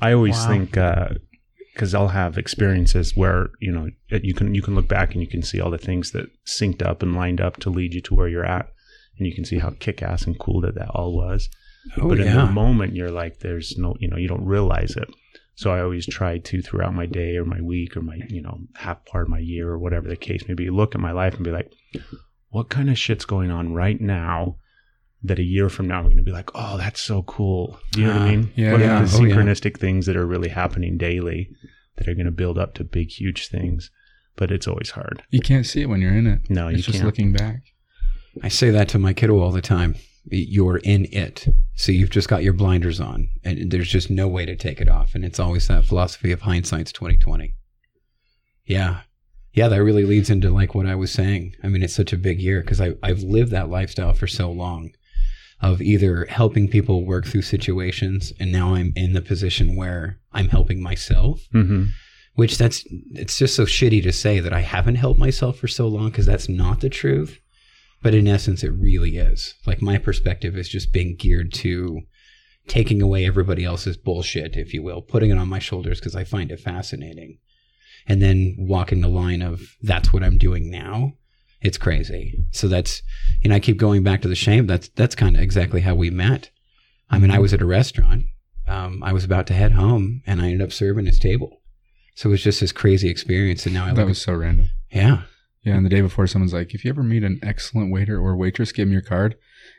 I 0.00 0.12
always 0.12 0.34
Wow. 0.36 0.48
think 0.48 0.76
because 1.76 1.94
I'll 1.94 2.08
have 2.08 2.38
experiences 2.38 3.14
where 3.14 3.50
you 3.60 3.70
know 3.70 3.90
you 4.08 4.32
can 4.32 4.54
you 4.54 4.62
can 4.62 4.74
look 4.74 4.88
back 4.88 5.12
and 5.12 5.20
you 5.20 5.28
can 5.28 5.42
see 5.42 5.60
all 5.60 5.70
the 5.70 5.76
things 5.76 6.12
that 6.12 6.30
synced 6.46 6.82
up 6.82 7.02
and 7.02 7.14
lined 7.14 7.38
up 7.38 7.58
to 7.58 7.70
lead 7.70 7.92
you 7.92 8.00
to 8.00 8.14
where 8.14 8.28
you're 8.28 8.46
at, 8.46 8.72
and 9.18 9.26
you 9.26 9.34
can 9.34 9.44
see 9.44 9.58
how 9.58 9.74
kick 9.78 10.02
ass 10.02 10.22
and 10.22 10.38
cool 10.38 10.62
that 10.62 10.74
that 10.76 10.88
all 10.88 11.14
was. 11.14 11.50
Oh, 11.98 12.08
but 12.08 12.18
in 12.18 12.34
the 12.34 12.46
moment, 12.46 12.96
you're 12.96 13.10
like, 13.10 13.40
there's 13.40 13.76
no, 13.76 13.94
you 14.00 14.08
know, 14.08 14.16
you 14.16 14.26
don't 14.26 14.44
realize 14.44 14.96
it. 14.96 15.08
So 15.54 15.70
I 15.70 15.82
always 15.82 16.06
try 16.06 16.38
to 16.38 16.62
throughout 16.62 16.94
my 16.94 17.06
day 17.06 17.36
or 17.36 17.44
my 17.44 17.60
week 17.60 17.96
or 17.96 18.00
my, 18.00 18.18
you 18.28 18.42
know, 18.42 18.58
half 18.74 19.04
part 19.04 19.24
of 19.24 19.28
my 19.28 19.38
year 19.38 19.68
or 19.68 19.78
whatever 19.78 20.08
the 20.08 20.16
case 20.16 20.48
may 20.48 20.54
be, 20.54 20.68
look 20.68 20.94
at 20.94 21.00
my 21.00 21.12
life 21.12 21.34
and 21.34 21.44
be 21.44 21.52
like, 21.52 21.70
what 22.48 22.70
kind 22.70 22.90
of 22.90 22.98
shit's 22.98 23.24
going 23.24 23.50
on 23.50 23.72
right 23.72 24.00
now 24.00 24.56
that 25.28 25.38
a 25.38 25.42
year 25.42 25.68
from 25.68 25.86
now 25.88 25.98
we're 26.00 26.08
going 26.08 26.16
to 26.18 26.22
be 26.22 26.32
like, 26.32 26.50
oh, 26.54 26.76
that's 26.78 27.00
so 27.00 27.22
cool. 27.22 27.78
Do 27.92 28.00
you 28.00 28.06
know 28.06 28.12
what 28.14 28.22
I 28.22 28.24
Ah, 28.26 28.30
mean? 28.30 28.52
yeah, 28.56 28.72
what 28.72 28.80
yeah. 28.80 29.02
are 29.02 29.06
the 29.06 29.16
Oh, 29.16 29.24
yeah. 29.24 29.34
synchronistic 29.36 29.78
things 29.78 30.06
that 30.06 30.16
are 30.16 30.26
really 30.26 30.48
happening 30.48 30.96
daily 30.98 31.50
that 31.96 32.08
are 32.08 32.14
going 32.14 32.26
to 32.26 32.32
build 32.32 32.58
up 32.58 32.74
to 32.74 32.84
big, 32.84 33.10
huge 33.10 33.48
things? 33.48 33.90
But 34.36 34.50
it's 34.50 34.68
always 34.68 34.90
hard. 34.90 35.22
You 35.30 35.40
can't 35.40 35.64
see 35.64 35.80
it 35.82 35.88
when 35.88 36.00
you're 36.02 36.12
in 36.16 36.26
it. 36.26 36.50
No, 36.50 36.68
you 36.68 36.76
it's 36.76 36.84
just 36.86 36.96
can't. 36.98 37.06
looking 37.06 37.32
back. 37.32 37.62
I 38.42 38.48
say 38.48 38.70
that 38.70 38.88
to 38.90 38.98
my 38.98 39.12
kiddo 39.14 39.38
all 39.40 39.50
the 39.50 39.62
time. 39.62 39.94
You're 40.28 40.78
in 40.78 41.06
it. 41.12 41.46
So 41.74 41.90
you've 41.92 42.10
just 42.10 42.28
got 42.28 42.42
your 42.42 42.52
blinders 42.52 43.00
on 43.00 43.28
and 43.44 43.70
there's 43.70 43.88
just 43.90 44.10
no 44.10 44.28
way 44.28 44.44
to 44.44 44.54
take 44.56 44.80
it 44.80 44.88
off. 44.88 45.14
And 45.14 45.24
it's 45.24 45.38
always 45.40 45.68
that 45.68 45.86
philosophy 45.86 46.32
of 46.32 46.42
hindsight's 46.42 46.92
2020. 46.92 47.54
Yeah. 48.66 49.00
Yeah, 49.52 49.68
that 49.68 49.82
really 49.82 50.04
leads 50.04 50.28
into 50.28 50.50
like 50.50 50.74
what 50.74 50.84
I 50.86 50.94
was 50.96 51.10
saying. 51.10 51.54
I 51.62 51.68
mean, 51.68 51.82
it's 51.82 51.94
such 51.94 52.12
a 52.12 52.18
big 52.18 52.40
year 52.40 52.60
because 52.60 52.80
I've 52.80 53.22
lived 53.22 53.52
that 53.52 53.70
lifestyle 53.70 54.12
for 54.12 54.26
so 54.26 54.50
long 54.50 54.90
of 55.60 55.80
either 55.80 56.26
helping 56.26 56.68
people 56.68 57.04
work 57.06 57.26
through 57.26 57.42
situations 57.42 58.32
and 58.38 58.52
now 58.52 58.74
I'm 58.74 58.92
in 58.94 59.14
the 59.14 59.22
position 59.22 59.74
where 59.76 60.18
I'm 60.32 60.48
helping 60.48 60.82
myself 60.82 61.40
Mm-hmm. 61.54 61.84
which 62.34 62.58
that's 62.58 62.84
it's 63.12 63.38
just 63.38 63.56
so 63.56 63.64
shitty 63.64 64.02
to 64.02 64.12
say 64.12 64.40
that 64.40 64.52
I 64.52 64.60
haven't 64.60 64.96
helped 64.96 65.18
myself 65.18 65.58
for 65.58 65.68
so 65.68 65.88
long 65.88 66.10
because 66.10 66.26
that's 66.26 66.48
not 66.48 66.80
the 66.80 66.90
truth. 66.90 67.40
But 68.02 68.14
in 68.14 68.28
essence, 68.28 68.62
it 68.62 68.72
really 68.72 69.16
is. 69.16 69.54
Like 69.66 69.80
my 69.80 69.96
perspective 69.98 70.56
is 70.56 70.68
just 70.68 70.92
being 70.92 71.16
geared 71.16 71.52
to 71.54 72.02
taking 72.68 73.00
away 73.00 73.24
everybody 73.26 73.64
else's 73.64 73.96
bullshit, 73.96 74.56
if 74.56 74.74
you 74.74 74.82
will, 74.82 75.00
putting 75.00 75.30
it 75.30 75.38
on 75.38 75.48
my 75.48 75.58
shoulders 75.58 75.98
because 75.98 76.14
I 76.14 76.24
find 76.24 76.52
it 76.52 76.60
fascinating, 76.60 77.38
and 78.06 78.20
then 78.20 78.54
walking 78.58 79.00
the 79.00 79.08
line 79.08 79.40
of 79.40 79.62
that's 79.82 80.12
what 80.12 80.22
I'm 80.22 80.36
doing 80.36 80.70
now. 80.70 81.14
It's 81.62 81.78
crazy. 81.78 82.44
So 82.52 82.68
that's 82.68 83.02
you 83.42 83.48
know 83.50 83.56
I 83.56 83.60
keep 83.60 83.76
going 83.78 84.02
back 84.02 84.22
to 84.22 84.28
the 84.28 84.34
shame. 84.34 84.66
That's 84.66 84.88
that's 84.90 85.14
kind 85.14 85.36
of 85.36 85.42
exactly 85.42 85.80
how 85.80 85.94
we 85.94 86.10
met. 86.10 86.50
I 87.10 87.18
mean, 87.18 87.30
I 87.30 87.38
was 87.38 87.54
at 87.54 87.62
a 87.62 87.66
restaurant. 87.66 88.24
Um, 88.66 89.02
I 89.02 89.12
was 89.12 89.24
about 89.24 89.46
to 89.48 89.54
head 89.54 89.72
home, 89.72 90.22
and 90.26 90.40
I 90.40 90.46
ended 90.46 90.62
up 90.62 90.72
serving 90.72 91.06
his 91.06 91.18
table. 91.20 91.60
So 92.16 92.28
it 92.28 92.32
was 92.32 92.42
just 92.42 92.60
this 92.60 92.72
crazy 92.72 93.08
experience, 93.08 93.64
and 93.64 93.74
now 93.74 93.84
I 93.84 93.88
That 93.88 93.96
look. 93.98 94.08
was 94.08 94.20
so 94.22 94.34
random. 94.34 94.68
yeah, 94.90 95.22
Yeah, 95.62 95.74
and 95.76 95.84
the 95.86 95.90
day 95.90 96.00
before, 96.00 96.26
someone's 96.26 96.52
like, 96.52 96.74
"If 96.74 96.84
you 96.84 96.90
ever 96.90 97.02
meet 97.02 97.22
an 97.22 97.38
excellent 97.42 97.92
waiter 97.92 98.18
or 98.18 98.36
waitress, 98.36 98.72
give 98.72 98.88
him 98.88 98.92
your 98.92 99.02
card." 99.02 99.36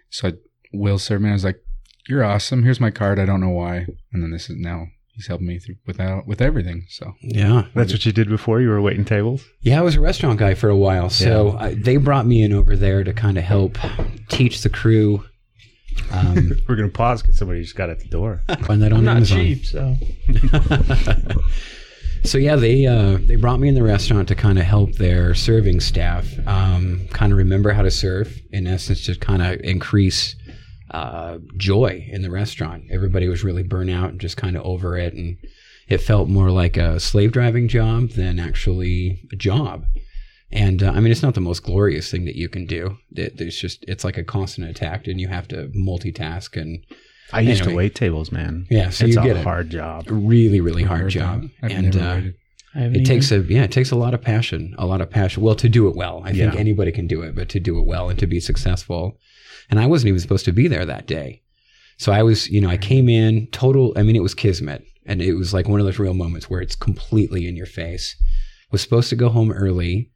So 0.09 0.29
I, 0.29 0.33
Will 0.73 0.99
served 0.99 1.23
me. 1.23 1.29
I 1.29 1.33
was 1.33 1.43
like, 1.43 1.59
"You're 2.07 2.23
awesome. 2.23 2.63
Here's 2.63 2.79
my 2.79 2.91
card. 2.91 3.19
I 3.19 3.25
don't 3.25 3.41
know 3.41 3.49
why." 3.49 3.87
And 4.13 4.23
then 4.23 4.31
this 4.31 4.49
is 4.49 4.55
now 4.57 4.87
he's 5.17 5.27
helped 5.27 5.43
me 5.43 5.59
through 5.59 5.75
without 5.85 6.25
with 6.27 6.41
everything. 6.41 6.85
So 6.89 7.13
yeah, 7.21 7.63
That's 7.75 7.91
what 7.91 8.05
you 8.05 8.13
did 8.13 8.29
before 8.29 8.61
you 8.61 8.69
were 8.69 8.79
waiting 8.81 9.03
tables? 9.03 9.43
yeah. 9.61 9.79
I 9.79 9.81
was 9.81 9.95
a 9.95 9.99
restaurant 10.01 10.39
guy 10.39 10.53
for 10.53 10.69
a 10.69 10.77
while, 10.77 11.09
so 11.09 11.57
I, 11.59 11.73
they 11.73 11.97
brought 11.97 12.25
me 12.25 12.41
in 12.43 12.53
over 12.53 12.77
there 12.77 13.03
to 13.03 13.11
kind 13.13 13.37
of 13.37 13.43
help 13.43 13.77
teach 14.29 14.61
the 14.61 14.69
crew. 14.69 15.25
Um, 16.11 16.51
We're 16.69 16.75
going 16.75 16.89
to 16.89 16.95
pause 16.95 17.21
because 17.21 17.37
somebody 17.37 17.61
just 17.63 17.75
got 17.75 17.89
at 17.89 17.99
the 17.99 18.07
door. 18.07 18.43
find 18.61 18.81
that 18.83 18.93
on 18.93 18.99
I'm 18.99 19.05
not 19.05 19.15
Amazon. 19.17 19.37
cheap, 19.39 19.65
so 19.65 19.95
So 22.23 22.37
yeah, 22.37 22.55
they 22.55 22.85
uh, 22.85 23.19
they 23.21 23.35
brought 23.35 23.59
me 23.59 23.69
in 23.69 23.75
the 23.75 23.83
restaurant 23.83 24.27
to 24.27 24.35
kind 24.35 24.59
of 24.59 24.65
help 24.65 24.93
their 24.95 25.33
serving 25.33 25.79
staff 25.79 26.27
um, 26.47 27.07
kind 27.13 27.31
of 27.31 27.37
remember 27.37 27.71
how 27.71 27.83
to 27.83 27.91
serve. 27.91 28.41
In 28.51 28.67
essence, 28.67 29.05
to 29.05 29.15
kind 29.15 29.41
of 29.41 29.61
increase 29.61 30.35
uh, 30.91 31.39
joy 31.57 32.07
in 32.09 32.21
the 32.21 32.31
restaurant. 32.31 32.85
Everybody 32.91 33.27
was 33.27 33.43
really 33.43 33.63
burnt 33.63 33.89
out 33.89 34.09
and 34.09 34.21
just 34.21 34.37
kind 34.37 34.55
of 34.55 34.63
over 34.65 34.97
it, 34.97 35.13
and 35.13 35.37
it 35.87 35.99
felt 35.99 36.29
more 36.29 36.51
like 36.51 36.77
a 36.77 36.99
slave 36.99 37.31
driving 37.31 37.67
job 37.67 38.11
than 38.11 38.39
actually 38.39 39.27
a 39.31 39.35
job. 39.35 39.85
And 40.51 40.81
uh, 40.81 40.91
I 40.91 40.99
mean, 41.01 41.11
it's 41.11 41.23
not 41.23 41.33
the 41.35 41.41
most 41.41 41.63
glorious 41.63 42.09
thing 42.09 42.25
that 42.25 42.35
you 42.35 42.47
can 42.47 42.65
do. 42.65 42.97
It, 43.11 43.39
it's 43.39 43.59
just 43.59 43.83
it's 43.87 44.03
like 44.03 44.17
a 44.17 44.23
constant 44.23 44.69
attack, 44.69 45.07
and 45.07 45.19
you 45.19 45.27
have 45.27 45.47
to 45.49 45.67
multitask 45.75 46.59
and 46.59 46.85
I 47.33 47.41
used 47.41 47.63
to 47.63 47.75
wait 47.75 47.95
tables, 47.95 48.31
man. 48.31 48.65
Yeah, 48.69 48.89
so 48.89 49.05
it's 49.05 49.15
you 49.15 49.21
a 49.21 49.25
get 49.25 49.37
it. 49.37 49.43
hard 49.43 49.69
job. 49.69 50.05
really 50.09 50.61
really 50.61 50.83
I've 50.83 50.89
hard 50.89 51.09
job. 51.09 51.49
and 51.61 51.95
uh, 51.95 51.99
waited. 52.15 52.35
I 52.75 52.79
it 52.83 53.05
takes 53.05 53.31
either. 53.31 53.43
a 53.43 53.47
yeah, 53.47 53.63
it 53.63 53.71
takes 53.71 53.91
a 53.91 53.95
lot 53.95 54.13
of 54.13 54.21
passion, 54.21 54.75
a 54.77 54.85
lot 54.85 55.01
of 55.01 55.09
passion. 55.09 55.43
Well, 55.43 55.55
to 55.55 55.67
do 55.67 55.87
it 55.87 55.95
well, 55.95 56.21
I 56.23 56.31
think 56.31 56.55
anybody 56.55 56.91
can 56.91 57.07
do 57.07 57.21
it, 57.21 57.35
but 57.35 57.49
to 57.49 57.59
do 57.59 57.79
it 57.79 57.85
well 57.85 58.09
and 58.09 58.19
to 58.19 58.27
be 58.27 58.39
successful. 58.39 59.17
And 59.69 59.79
I 59.79 59.85
wasn't 59.85 60.09
even 60.09 60.19
supposed 60.19 60.45
to 60.45 60.51
be 60.51 60.67
there 60.67 60.85
that 60.85 61.07
day, 61.07 61.41
so 61.97 62.11
I 62.11 62.23
was, 62.23 62.47
you 62.49 62.61
know, 62.61 62.69
I 62.69 62.77
came 62.77 63.09
in 63.09 63.47
total. 63.47 63.93
I 63.95 64.03
mean, 64.03 64.15
it 64.15 64.23
was 64.23 64.33
kismet, 64.33 64.85
and 65.05 65.21
it 65.21 65.33
was 65.33 65.53
like 65.53 65.67
one 65.67 65.79
of 65.79 65.85
those 65.85 65.99
real 65.99 66.13
moments 66.13 66.49
where 66.49 66.61
it's 66.61 66.75
completely 66.75 67.47
in 67.47 67.55
your 67.55 67.65
face. 67.65 68.15
Was 68.71 68.81
supposed 68.81 69.09
to 69.09 69.15
go 69.15 69.29
home 69.29 69.51
early, 69.51 70.11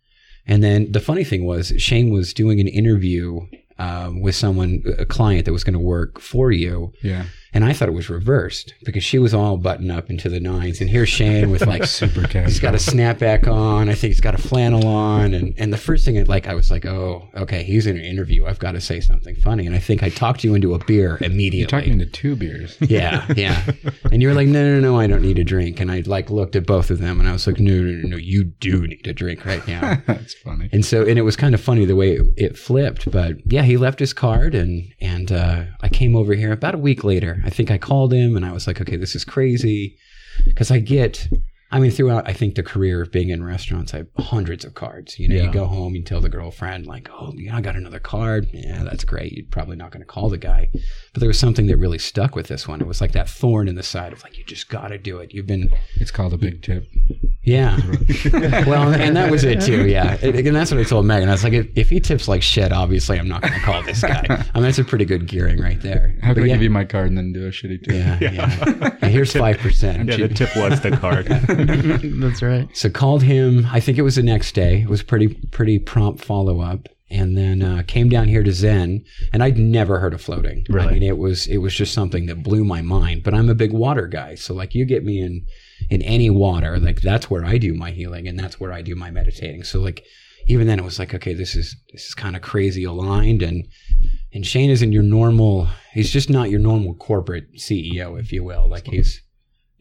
and 0.46 0.64
then 0.64 0.92
the 0.92 1.00
funny 1.00 1.24
thing 1.24 1.46
was 1.46 1.74
Shane 1.78 2.10
was 2.10 2.34
doing 2.34 2.60
an 2.60 2.68
interview 2.68 3.40
um, 3.80 4.22
with 4.22 4.36
someone, 4.36 4.84
a 4.98 5.06
client 5.06 5.46
that 5.46 5.54
was 5.54 5.64
going 5.64 5.74
to 5.74 5.80
work 5.80 6.20
for 6.20 6.52
you, 6.52 6.94
Yeah. 7.04 7.26
And 7.54 7.64
I 7.64 7.74
thought 7.74 7.90
it 7.90 7.94
was 7.94 8.10
reversed 8.10 8.74
because 8.84 9.04
she 9.04 9.20
was 9.20 9.34
all 9.34 9.58
buttoned 9.58 9.92
up 9.92 10.10
into 10.10 10.30
the 10.30 10.40
nines, 10.40 10.82
and 10.82 10.90
here's 10.90 11.10
Shane 11.10 11.50
with 11.50 11.66
like 11.66 11.86
Super 11.92 12.24
casual. 12.24 12.46
He's 12.46 12.60
got 12.60 12.74
a 12.74 12.78
snapback 12.78 13.48
on. 13.48 13.90
I 13.90 13.94
think 13.94 14.12
he's 14.12 14.22
got 14.22 14.34
a 14.34 14.38
flannel 14.38 14.88
on. 14.88 15.34
And, 15.34 15.54
and 15.58 15.74
the 15.74 15.78
first 15.78 16.06
thing, 16.06 16.18
I 16.18 16.24
like, 16.24 16.48
I 16.48 16.54
was 16.54 16.72
like, 16.72 16.86
oh, 16.86 17.28
okay, 17.36 17.64
he's 17.64 17.86
in 17.86 17.98
an 17.98 18.04
interview. 18.04 18.46
I've 18.46 18.60
got 18.60 18.72
to 18.72 18.82
say 18.82 19.00
something 19.00 19.36
funny. 19.36 19.66
And 19.66 19.76
I 19.76 19.80
think 19.80 20.04
I 20.04 20.10
talked 20.10 20.44
you 20.44 20.56
into 20.56 20.74
a 20.74 20.84
beer 20.86 21.18
immediately. 21.22 21.60
You're 21.60 21.68
talking 21.68 22.00
to 22.00 22.06
two 22.06 22.36
beers. 22.36 22.78
yeah, 22.82 23.26
yeah. 23.36 23.64
And 24.12 24.22
you 24.22 24.30
were 24.30 24.34
like, 24.34 24.48
no, 24.48 24.64
no, 24.64 24.80
no, 24.80 25.00
I 25.00 25.08
don't 25.08 25.22
need 25.22 25.40
a 25.40 25.44
drink. 25.44 25.80
And 25.80 25.92
I 25.92 26.04
like 26.06 26.30
looked 26.30 26.56
at 26.56 26.66
both 26.66 26.90
of 26.90 27.00
them 27.00 27.20
and 27.20 27.28
I 27.28 27.34
was 27.34 27.46
like, 27.46 27.60
no, 27.60 27.74
no, 27.74 28.02
no, 28.02 28.10
no, 28.10 28.18
you 28.18 28.46
do 28.46 28.88
need 28.88 29.06
a 29.06 29.14
drink 29.14 29.46
right 29.46 29.66
now. 29.68 30.02
That's 30.08 30.34
funny. 30.34 30.70
And 30.72 30.86
so, 30.86 31.06
and 31.06 31.20
it 31.20 31.24
was 31.24 31.36
kind 31.36 31.54
of 31.54 31.62
funny 31.62 31.86
the 31.86 31.96
way 31.96 32.14
it, 32.14 32.26
it 32.38 32.58
flipped. 32.58 33.12
But 33.12 33.38
yeah, 33.52 33.64
he 33.64 33.78
left 33.78 34.00
his 34.00 34.14
card, 34.14 34.56
and 34.56 34.92
and 35.00 35.32
uh, 35.32 35.66
I 35.82 35.90
came 35.90 36.16
over 36.16 36.34
here 36.34 36.52
about 36.52 36.76
a 36.76 36.78
week 36.78 37.04
later. 37.04 37.41
I 37.44 37.50
think 37.50 37.72
I 37.72 37.78
called 37.78 38.14
him, 38.14 38.36
and 38.36 38.46
I 38.46 38.52
was 38.52 38.68
like, 38.68 38.82
okay, 38.82 38.96
this 38.96 39.16
is 39.16 39.26
crazy, 39.26 39.98
because 40.46 40.72
I 40.72 40.80
get. 40.80 41.28
I 41.72 41.80
mean, 41.80 41.92
throughout, 41.92 42.28
I 42.28 42.34
think 42.34 42.56
the 42.56 42.64
career 42.64 43.02
of 43.02 43.12
being 43.12 43.30
in 43.30 43.44
restaurants, 43.44 43.94
I 43.94 43.98
have 44.00 44.08
hundreds 44.18 44.66
of 44.66 44.74
cards. 44.74 45.18
You 45.20 45.28
know, 45.30 45.36
Yeah. 45.36 45.44
you 45.44 45.52
go 45.52 45.66
home, 45.66 45.96
you 45.96 46.04
tell 46.04 46.20
the 46.22 46.30
girlfriend, 46.30 46.86
like, 46.86 47.10
oh, 47.12 47.34
yeah, 47.38 47.56
I 47.56 47.62
got 47.62 47.76
another 47.76 48.00
card. 48.00 48.50
Yeah, 48.52 48.84
that's 48.84 49.04
great. 49.06 49.32
You're 49.34 49.46
probably 49.50 49.78
not 49.78 49.92
going 49.92 50.02
to 50.02 50.06
call 50.08 50.30
the 50.30 50.38
guy. 50.38 50.70
But 51.14 51.20
there 51.22 51.28
was 51.28 51.40
something 51.40 51.68
that 51.68 51.78
really 51.78 51.98
stuck 51.98 52.36
with 52.36 52.48
this 52.48 52.68
one. 52.68 52.82
It 52.82 52.88
was 52.88 53.00
like 53.02 53.14
that 53.14 53.30
thorn 53.30 53.68
in 53.68 53.76
the 53.76 53.84
side 53.84 54.12
of 54.14 54.22
like, 54.24 54.38
you 54.38 54.44
just 54.44 54.70
got 54.70 54.90
to 54.90 54.98
do 54.98 55.18
it. 55.20 55.34
You've 55.34 55.48
been 55.48 55.72
It's 55.96 56.12
called 56.12 56.34
a 56.34 56.38
big 56.38 56.62
tip. 56.62 56.88
yeah. 57.44 57.78
well, 58.68 58.94
and 58.94 59.16
that 59.16 59.32
was 59.32 59.44
it 59.44 59.62
too. 59.62 59.88
Yeah. 59.88 60.18
And 60.22 60.36
and 60.36 60.56
that's 60.56 60.72
what 60.72 60.80
I 60.80 60.84
told 60.84 61.06
Megan. 61.06 61.30
I 61.30 61.32
was 61.32 61.44
like, 61.44 61.54
if, 61.54 61.68
if 61.76 61.90
he 61.90 62.00
tips 62.00 62.28
like 62.28 62.42
shit, 62.44 62.72
obviously 62.72 63.18
I'm 63.18 63.28
not 63.28 63.42
going 63.42 63.54
to 63.54 63.60
call 63.62 63.82
this 63.84 64.02
guy. 64.02 64.26
I 64.30 64.58
mean, 64.60 64.64
that's 64.64 64.78
a 64.80 64.84
pretty 64.84 65.06
good 65.06 65.26
gearing 65.28 65.60
right 65.60 65.82
there. 65.82 66.16
How 66.22 66.30
But 66.30 66.42
can 66.42 66.44
I 66.44 66.48
yeah, 66.48 66.54
give 66.56 66.64
you 66.64 66.70
my 66.70 66.84
card 66.86 67.08
and 67.08 67.18
then 67.18 67.32
do 67.34 67.46
a 67.48 67.50
shitty 67.50 67.84
tip? 67.84 68.22
yeah, 68.22 68.32
yeah. 68.32 68.90
And 69.02 69.12
here's 69.12 69.34
5%. 69.34 70.08
Yeah, 70.10 70.28
the 70.28 70.34
tip 70.34 70.56
was 70.56 70.80
the 70.82 70.92
card. 70.92 71.28
That's 72.22 72.42
right. 72.42 72.68
So 72.76 72.90
called 72.90 73.24
him. 73.24 73.66
I 73.72 73.80
think 73.80 73.98
it 73.98 74.02
was 74.04 74.16
the 74.16 74.24
next 74.24 74.54
day. 74.54 74.82
It 74.82 74.90
was 74.90 75.04
pretty 75.04 75.30
pretty 75.52 75.80
prompt 75.80 76.24
follow 76.24 76.62
up, 76.62 76.88
and 77.10 77.38
then 77.38 77.62
uh, 77.62 77.84
came 77.88 78.10
down 78.10 78.28
here 78.28 78.44
to 78.44 78.52
Zen. 78.52 79.04
And 79.34 79.44
I'd 79.44 79.58
never 79.58 80.00
heard 80.00 80.14
of 80.14 80.22
floating. 80.22 80.66
I 80.70 80.74
Really? 80.74 80.94
mean, 80.94 81.04
it 81.04 81.18
was 81.18 81.48
it 81.48 81.58
was 81.58 81.76
just 81.76 81.94
something 81.94 82.26
that 82.28 82.44
blew 82.44 82.64
my 82.64 82.82
mind. 82.82 83.24
But 83.24 83.34
I'm 83.34 83.50
a 83.50 83.56
big 83.56 83.74
water 83.74 84.08
guy, 84.08 84.36
so 84.36 84.54
like 84.54 84.74
you 84.76 84.86
get 84.86 85.04
me 85.04 85.20
in 85.22 85.46
in 85.90 86.02
any 86.04 86.30
water, 86.30 86.80
like 86.80 87.02
that's 87.02 87.30
where 87.30 87.44
I 87.46 87.58
do 87.58 87.74
my 87.74 87.92
healing, 87.92 88.28
and 88.28 88.38
that's 88.40 88.60
where 88.60 88.72
I 88.72 88.82
do 88.82 88.96
my 88.96 89.12
meditating. 89.12 89.64
So 89.64 89.80
like 89.80 90.04
even 90.48 90.66
then, 90.68 90.80
it 90.80 90.86
was 90.86 90.98
like 91.00 91.14
okay, 91.14 91.34
this 91.34 91.56
is 91.56 91.76
this 91.92 92.06
is 92.08 92.14
kind 92.14 92.36
of 92.36 92.42
crazy 92.42 92.84
aligned, 92.84 93.42
and 93.42 93.68
and 94.34 94.46
Shane 94.46 94.70
isn't 94.70 94.92
your 94.92 95.04
normal. 95.04 95.68
He's 95.94 96.12
just 96.12 96.30
not 96.30 96.50
your 96.50 96.60
normal 96.60 96.94
corporate 96.96 97.56
CEO, 97.58 98.20
if 98.20 98.32
you 98.32 98.44
will. 98.44 98.70
Like 98.70 98.88
he's 98.88 99.22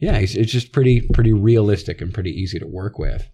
yeah, 0.01 0.17
it's, 0.17 0.35
it's 0.35 0.51
just 0.51 0.73
pretty 0.73 1.07
pretty 1.13 1.31
realistic 1.31 2.01
and 2.01 2.13
pretty 2.13 2.31
easy 2.31 2.59
to 2.59 2.67
work 2.67 2.99
with. 2.99 3.25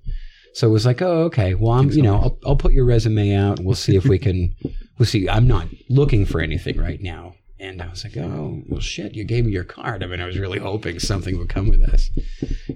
So 0.53 0.67
it 0.67 0.71
was 0.71 0.85
like, 0.85 1.01
oh, 1.01 1.23
okay. 1.23 1.55
Well, 1.55 1.71
I'm 1.73 1.89
you 1.91 2.01
know 2.03 2.15
I'll, 2.17 2.39
I'll 2.45 2.55
put 2.55 2.73
your 2.73 2.85
resume 2.85 3.33
out. 3.33 3.57
and 3.57 3.65
We'll 3.65 3.75
see 3.75 3.95
if 3.95 4.05
we 4.05 4.19
can. 4.19 4.55
We'll 4.99 5.05
see. 5.05 5.29
I'm 5.29 5.45
not 5.45 5.67
looking 5.89 6.25
for 6.25 6.41
anything 6.41 6.79
right 6.79 6.99
now. 6.99 7.35
And 7.59 7.83
I 7.83 7.87
was 7.87 8.03
like, 8.03 8.17
oh 8.17 8.63
well, 8.67 8.79
shit. 8.81 9.13
You 9.13 9.25
gave 9.25 9.45
me 9.45 9.51
your 9.51 9.63
card. 9.63 10.03
I 10.03 10.07
mean, 10.07 10.19
I 10.19 10.25
was 10.25 10.39
really 10.39 10.57
hoping 10.57 10.97
something 10.99 11.37
would 11.37 11.49
come 11.49 11.69
with 11.69 11.85
this. 11.85 12.09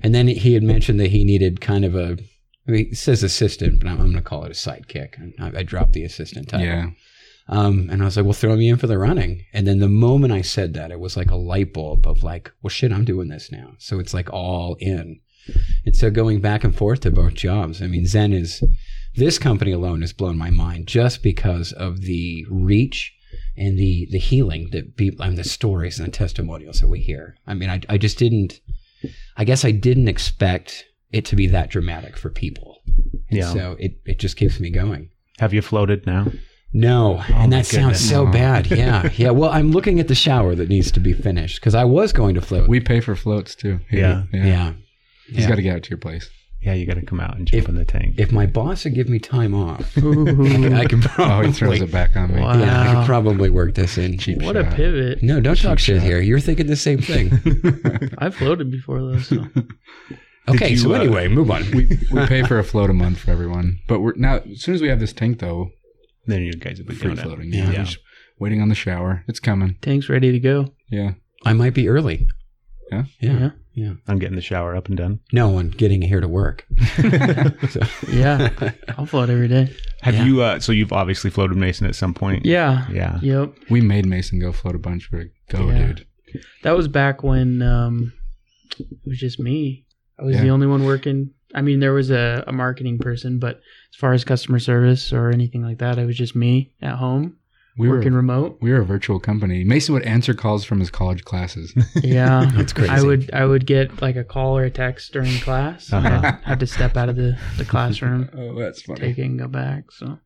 And 0.03 0.13
then 0.13 0.27
he 0.27 0.53
had 0.53 0.61
mentioned 0.61 0.99
that 0.99 1.09
he 1.09 1.23
needed 1.23 1.61
kind 1.61 1.83
of 1.83 1.95
a. 1.95 2.19
I 2.67 2.71
mean, 2.71 2.89
it 2.91 2.97
says 2.97 3.23
assistant, 3.23 3.79
but 3.79 3.87
I'm, 3.89 3.99
I'm 3.99 4.11
going 4.11 4.13
to 4.17 4.21
call 4.21 4.43
it 4.43 4.51
a 4.51 4.53
sidekick. 4.53 5.15
I, 5.39 5.61
I 5.61 5.63
dropped 5.63 5.93
the 5.93 6.03
assistant 6.03 6.49
title. 6.49 6.67
Yeah. 6.67 6.89
Um, 7.51 7.89
and 7.91 8.01
I 8.01 8.05
was 8.05 8.15
like, 8.15 8.23
well, 8.23 8.33
throw 8.33 8.55
me 8.55 8.69
in 8.69 8.77
for 8.77 8.87
the 8.87 8.97
running. 8.97 9.45
And 9.51 9.67
then 9.67 9.79
the 9.79 9.89
moment 9.89 10.31
I 10.31 10.41
said 10.41 10.73
that, 10.75 10.89
it 10.89 11.01
was 11.01 11.17
like 11.17 11.29
a 11.29 11.35
light 11.35 11.73
bulb 11.73 12.07
of 12.07 12.23
like, 12.23 12.49
well, 12.61 12.69
shit, 12.69 12.93
I'm 12.93 13.03
doing 13.03 13.27
this 13.27 13.51
now. 13.51 13.73
So 13.77 13.99
it's 13.99 14.13
like 14.13 14.31
all 14.31 14.77
in. 14.79 15.19
And 15.85 15.95
so 15.95 16.09
going 16.09 16.39
back 16.39 16.63
and 16.63 16.73
forth 16.73 17.01
to 17.01 17.11
both 17.11 17.33
jobs, 17.33 17.81
I 17.81 17.87
mean, 17.87 18.07
Zen 18.07 18.31
is, 18.31 18.63
this 19.15 19.37
company 19.37 19.73
alone 19.73 19.99
has 19.99 20.13
blown 20.13 20.37
my 20.37 20.49
mind 20.49 20.87
just 20.87 21.21
because 21.21 21.73
of 21.73 22.01
the 22.01 22.45
reach 22.49 23.13
and 23.57 23.77
the, 23.77 24.07
the 24.11 24.19
healing 24.19 24.69
that 24.71 24.95
people, 24.95 25.25
and 25.25 25.37
the 25.37 25.43
stories 25.43 25.99
and 25.99 26.07
the 26.07 26.11
testimonials 26.17 26.79
that 26.79 26.87
we 26.87 27.01
hear. 27.01 27.35
I 27.45 27.53
mean, 27.53 27.69
I, 27.69 27.81
I 27.89 27.97
just 27.97 28.17
didn't, 28.17 28.61
I 29.35 29.43
guess 29.43 29.65
I 29.65 29.71
didn't 29.71 30.07
expect 30.07 30.85
it 31.11 31.25
to 31.25 31.35
be 31.35 31.47
that 31.47 31.69
dramatic 31.69 32.15
for 32.15 32.29
people. 32.29 32.81
And 33.29 33.39
Yeah. 33.39 33.51
So 33.51 33.75
it, 33.77 33.99
it 34.05 34.19
just 34.19 34.37
keeps 34.37 34.57
me 34.57 34.69
going. 34.69 35.09
Have 35.39 35.53
you 35.53 35.61
floated 35.61 36.05
now? 36.05 36.27
No, 36.73 37.17
and 37.27 37.51
my 37.51 37.57
that 37.57 37.65
sounds 37.65 37.99
so 37.99 38.25
No. 38.25 38.31
bad. 38.31 38.71
Yeah, 38.71 39.09
yeah. 39.15 39.31
Well, 39.31 39.49
I'm 39.49 39.71
looking 39.71 39.99
at 39.99 40.07
the 40.07 40.15
shower 40.15 40.55
that 40.55 40.69
needs 40.69 40.91
to 40.93 40.99
be 40.99 41.13
finished 41.13 41.59
because 41.59 41.75
I 41.75 41.83
was 41.83 42.13
going 42.13 42.35
to 42.35 42.41
float. 42.41 42.69
We 42.69 42.79
pay 42.79 43.01
for 43.01 43.15
floats 43.15 43.55
too. 43.55 43.79
Here. 43.89 43.99
Yeah. 43.99 44.23
Yeah. 44.33 44.45
yeah. 44.45 44.73
He's 45.27 45.39
Yeah. 45.39 45.49
got 45.49 45.55
to 45.55 45.61
get 45.61 45.75
out 45.75 45.83
to 45.83 45.89
your 45.89 45.97
place. 45.99 46.29
Yeah, 46.61 46.73
you 46.75 46.85
got 46.85 46.93
to 46.97 47.01
come 47.05 47.19
out 47.19 47.35
and 47.37 47.47
jump 47.47 47.63
If- 47.63 47.69
in 47.69 47.75
the 47.75 47.83
tank. 47.85 48.15
If 48.19 48.31
my 48.31 48.45
boss 48.45 48.83
would 48.85 48.93
give 48.93 49.09
me 49.09 49.17
time 49.19 49.55
off, 49.55 49.91
I 49.97 50.01
Ooh, 50.01 50.25
could, 50.25 50.71
I 50.73 50.83
Oh, 50.83 50.87
probably. 51.01 51.47
he 51.47 51.53
throws 51.53 51.81
it 51.81 51.91
back 51.91 52.15
on 52.15 52.33
me. 52.35 52.39
Wow. 52.39 52.57
Yeah, 52.59 52.89
I 52.91 52.93
could 52.95 53.05
probably 53.07 53.49
work 53.49 53.73
this 53.73 53.97
in. 53.97 54.17
Cheap 54.19 54.43
what 54.43 54.55
a 54.55 54.63
pivot. 54.65 55.23
No, 55.23 55.39
don't 55.41 55.55
talk 55.59 55.79
Cheap 55.79 55.85
shit 55.85 55.97
shot. 55.97 56.05
here. 56.05 56.21
You're 56.21 56.39
thinking 56.39 56.67
the 56.67 56.75
same 56.75 56.99
thing. 56.99 57.31
I've 58.19 58.35
floated 58.35 58.69
before 58.71 59.01
though, 59.01 59.19
so 59.19 59.45
Okay, 60.47 60.69
you, 60.71 60.77
so 60.77 60.91
uh, 60.93 60.99
anyway, 60.99 61.27
move 61.27 61.49
on. 61.51 61.63
we 61.71 61.97
we 62.11 62.25
pay 62.27 62.43
for 62.43 62.59
a 62.59 62.63
float 62.63 62.89
a 62.89 62.93
month 62.93 63.19
for 63.19 63.31
everyone, 63.31 63.79
but 63.87 63.99
we're 64.01 64.13
now 64.15 64.37
as 64.37 64.61
soon 64.61 64.75
as 64.75 64.81
we 64.81 64.87
have 64.89 64.99
this 64.99 65.13
tank 65.13 65.39
though, 65.39 65.71
then 66.25 66.41
you 66.43 66.53
guys 66.53 66.79
will 66.79 66.85
be 66.87 66.95
free 66.95 67.07
doing 67.07 67.17
it. 67.19 67.21
floating. 67.23 67.53
Yeah. 67.53 67.71
Yeah, 67.71 67.79
we're 67.79 67.83
just 67.85 67.97
waiting 68.39 68.61
on 68.61 68.69
the 68.69 68.75
shower. 68.75 69.23
It's 69.27 69.39
coming. 69.39 69.77
tank's 69.81 70.09
ready 70.09 70.31
to 70.31 70.39
go. 70.39 70.73
Yeah, 70.89 71.13
I 71.45 71.53
might 71.53 71.73
be 71.73 71.87
early. 71.89 72.27
Yeah? 72.91 73.03
Yeah. 73.21 73.39
Yeah. 73.39 73.49
Yeah. 73.73 73.93
I'm 74.05 74.19
getting 74.19 74.35
the 74.35 74.41
shower 74.41 74.75
up 74.75 74.89
and 74.89 74.97
done. 74.97 75.21
No, 75.31 75.57
I'm 75.57 75.69
getting 75.69 76.01
here 76.01 76.19
to 76.19 76.27
work. 76.27 76.65
So- 77.69 77.79
Yeah, 78.09 78.49
I'll 78.97 79.05
float 79.05 79.29
every 79.29 79.47
day. 79.47 79.73
Have 80.01 80.13
Yeah. 80.15 80.25
you? 80.25 80.41
Uh, 80.41 80.59
so 80.59 80.73
you've 80.73 80.91
obviously 80.91 81.29
floated 81.29 81.55
Mason 81.57 81.87
at 81.87 81.95
some 81.95 82.13
point. 82.13 82.45
Yeah. 82.45 82.85
Yeah. 82.91 83.19
Yep. 83.21 83.53
we 83.69 83.79
made 83.79 84.05
Mason 84.05 84.39
go 84.39 84.51
float 84.51 84.75
a 84.75 84.79
bunch. 84.79 85.09
We're 85.09 85.19
like, 85.19 85.31
go, 85.49 85.69
Yeah. 85.69 85.87
dude. 85.87 86.05
That 86.63 86.75
was 86.75 86.89
back 86.89 87.23
when 87.23 87.61
um, 87.61 88.11
it 88.77 88.87
was 89.05 89.17
just 89.17 89.39
me. 89.39 89.85
I 90.19 90.23
was 90.23 90.35
Yeah. 90.35 90.41
the 90.43 90.49
only 90.49 90.67
one 90.67 90.83
working. 90.83 91.29
I 91.53 91.61
mean, 91.61 91.79
there 91.79 91.93
was 91.93 92.09
a, 92.11 92.43
a 92.47 92.51
marketing 92.51 92.97
person, 92.99 93.39
but 93.39 93.57
as 93.57 93.97
far 93.99 94.13
as 94.13 94.23
customer 94.23 94.59
service 94.59 95.11
or 95.13 95.29
anything 95.29 95.63
like 95.63 95.79
that, 95.79 95.97
it 95.97 96.05
was 96.05 96.17
just 96.17 96.35
me 96.35 96.71
at 96.81 96.95
home 96.95 97.37
We 97.77 97.87
were 97.89 97.97
working 97.97 98.13
remote. 98.13 98.57
we 98.61 98.71
were 98.71 98.81
a 98.81 98.85
virtual 98.85 99.19
company. 99.19 99.63
Mason 99.63 99.93
would 99.93 100.03
answer 100.03 100.33
calls 100.33 100.63
from 100.65 100.79
his 100.79 100.89
college 100.89 101.23
classes. 101.23 101.73
Yeah, 102.03 102.49
That's 102.55 102.73
crazy. 102.73 102.89
I 102.91 103.01
would 103.01 103.29
I 103.33 103.45
would 103.45 103.65
get 103.65 104.01
like 104.01 104.15
a 104.15 104.23
call 104.23 104.57
or 104.57 104.63
a 104.63 104.71
text 104.71 105.11
during 105.13 105.37
class. 105.39 105.91
and 105.91 106.05
Uh-huh. 106.07 106.37
I 106.45 106.49
had 106.49 106.59
to 106.61 106.67
step 106.67 106.95
out 106.97 107.09
of 107.09 107.15
the, 107.15 107.37
the 107.57 107.65
classroom, 107.65 108.29
oh, 108.37 108.57
that's 108.59 108.81
funny. 108.83 108.99
take 108.99 109.17
it, 109.17 109.23
and 109.23 109.39
go 109.39 109.47
back. 109.47 109.91
So 109.91 110.19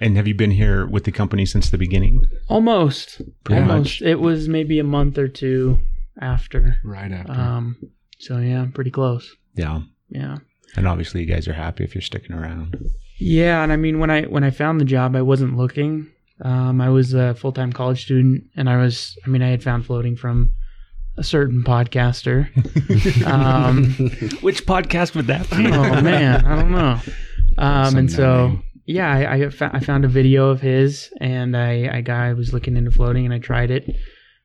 And 0.00 0.16
have 0.16 0.26
you 0.28 0.34
been 0.34 0.50
here 0.52 0.86
with 0.86 1.04
the 1.04 1.12
company 1.12 1.46
since 1.46 1.70
the 1.70 1.78
beginning? 1.78 2.22
almost, 2.48 3.20
Pretty 3.44 3.60
almost. 3.62 4.02
It 4.02 4.20
was 4.20 4.48
maybe 4.48 4.78
a 4.78 4.84
month 4.84 5.18
or 5.18 5.28
two 5.28 5.78
after. 6.20 6.76
Right 6.84 7.12
after. 7.12 7.32
Um, 7.32 7.76
so 8.18 8.38
yeah, 8.38 8.66
pretty 8.72 8.90
close. 8.90 9.34
Yeah. 9.54 9.80
Yeah. 10.08 10.38
And 10.76 10.86
obviously, 10.86 11.20
you 11.22 11.26
guys 11.26 11.48
are 11.48 11.52
happy 11.54 11.84
if 11.84 11.94
you're 11.94 12.02
sticking 12.02 12.36
around. 12.36 12.76
Yeah, 13.18 13.62
and 13.62 13.72
I 13.72 13.76
mean 13.76 13.98
when 13.98 14.10
I 14.10 14.22
when 14.24 14.44
I 14.44 14.50
found 14.50 14.78
the 14.80 14.84
job, 14.84 15.16
I 15.16 15.22
wasn't 15.22 15.56
looking. 15.56 16.08
Um, 16.42 16.82
I 16.82 16.90
was 16.90 17.14
a 17.14 17.34
full 17.34 17.52
time 17.52 17.72
college 17.72 18.02
student, 18.04 18.44
and 18.56 18.68
I 18.68 18.76
was 18.76 19.16
I 19.24 19.28
mean 19.30 19.40
I 19.42 19.48
had 19.48 19.62
found 19.62 19.86
floating 19.86 20.16
from 20.16 20.52
a 21.16 21.24
certain 21.24 21.62
podcaster. 21.64 22.48
um, 23.26 23.84
Which 24.42 24.66
podcast 24.66 25.14
would 25.14 25.28
that 25.28 25.48
be? 25.50 25.66
oh 25.72 26.02
man, 26.02 26.44
I 26.44 26.56
don't 26.56 26.72
know. 26.72 27.00
Um, 27.56 27.96
and 27.96 28.12
so 28.12 28.48
no-name. 28.48 28.62
yeah, 28.84 29.10
I 29.10 29.34
I, 29.46 29.48
fa- 29.48 29.70
I 29.72 29.80
found 29.80 30.04
a 30.04 30.08
video 30.08 30.50
of 30.50 30.60
his, 30.60 31.10
and 31.18 31.56
I 31.56 31.88
I 31.90 32.00
got 32.02 32.20
I 32.20 32.34
was 32.34 32.52
looking 32.52 32.76
into 32.76 32.90
floating, 32.90 33.24
and 33.24 33.32
I 33.32 33.38
tried 33.38 33.70
it. 33.70 33.96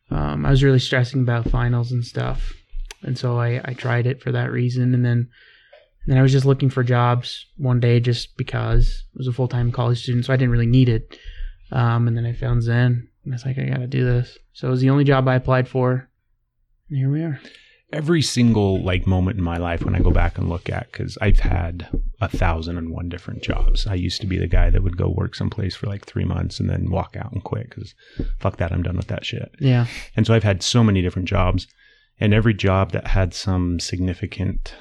Um, 0.10 0.46
I 0.46 0.50
was 0.50 0.64
really 0.64 0.80
stressing 0.80 1.22
about 1.22 1.50
finals 1.50 1.92
and 1.92 2.06
stuff, 2.06 2.54
and 3.04 3.18
so 3.18 3.38
I 3.38 3.62
I 3.66 3.74
tried 3.74 4.08
it 4.08 4.22
for 4.22 4.32
that 4.32 4.50
reason, 4.52 4.94
and 4.94 5.04
then. 5.06 5.28
And 6.04 6.12
then 6.12 6.18
I 6.18 6.22
was 6.22 6.32
just 6.32 6.46
looking 6.46 6.70
for 6.70 6.84
jobs 6.84 7.46
one 7.58 7.80
day 7.80 8.00
just 8.00 8.36
because 8.38 9.04
I 9.14 9.18
was 9.18 9.28
a 9.28 9.34
full 9.34 9.48
time 9.48 9.72
college 9.72 10.02
student, 10.02 10.26
so 10.26 10.34
I 10.34 10.36
didn't 10.36 10.52
really 10.52 10.66
need 10.66 10.90
it. 10.90 11.18
Um, 11.72 12.08
and 12.08 12.18
then 12.18 12.26
I 12.26 12.34
found 12.34 12.64
Zen, 12.64 13.08
and 13.24 13.34
I 13.34 13.36
was 13.36 13.46
like, 13.46 13.58
I 13.58 13.66
gotta 13.66 13.88
do 13.88 14.04
this. 14.04 14.38
So 14.54 14.68
it 14.68 14.72
was 14.72 14.82
the 14.82 14.90
only 14.90 15.04
job 15.04 15.28
I 15.28 15.36
applied 15.36 15.68
for, 15.68 16.10
and 16.90 16.98
here 16.98 17.10
we 17.12 17.22
are. 17.22 17.40
Every 17.94 18.22
single 18.22 18.82
like 18.82 19.06
moment 19.06 19.38
in 19.38 19.44
my 19.44 19.58
life 19.58 19.84
when 19.84 19.96
I 19.96 20.00
go 20.00 20.12
back 20.12 20.38
and 20.38 20.50
look 20.50 20.70
at, 20.70 20.92
because 20.92 21.18
I've 21.22 21.40
had 21.40 21.90
a 22.22 22.30
thousand 22.30 22.78
and 22.78 22.90
one 22.92 23.10
different 23.10 23.44
jobs. 23.44 23.86
I 23.86 23.96
used 23.96 24.22
to 24.22 24.28
be 24.28 24.38
the 24.38 24.48
guy 24.48 24.70
that 24.70 24.82
would 24.82 24.98
go 24.98 25.10
work 25.10 25.36
someplace 25.36 25.76
for 25.76 25.88
like 25.88 26.06
three 26.06 26.24
months 26.24 26.60
and 26.60 26.70
then 26.70 26.90
walk 26.90 27.18
out 27.18 27.34
and 27.34 27.44
quit 27.44 27.70
because 27.70 27.94
fuck 28.40 28.58
that, 28.58 28.72
I'm 28.72 28.84
done 28.84 28.96
with 28.96 29.08
that 29.08 29.26
shit. 29.26 29.52
Yeah, 29.60 29.88
And 30.16 30.26
so 30.26 30.34
I've 30.34 30.44
had 30.44 30.64
so 30.64 30.84
many 30.84 31.02
different 31.02 31.28
jobs, 31.28 31.68
and 32.20 32.34
every 32.34 32.54
job 32.54 32.92
that 32.92 33.08
had 33.08 33.34
some 33.34 33.80
significant 33.80 34.74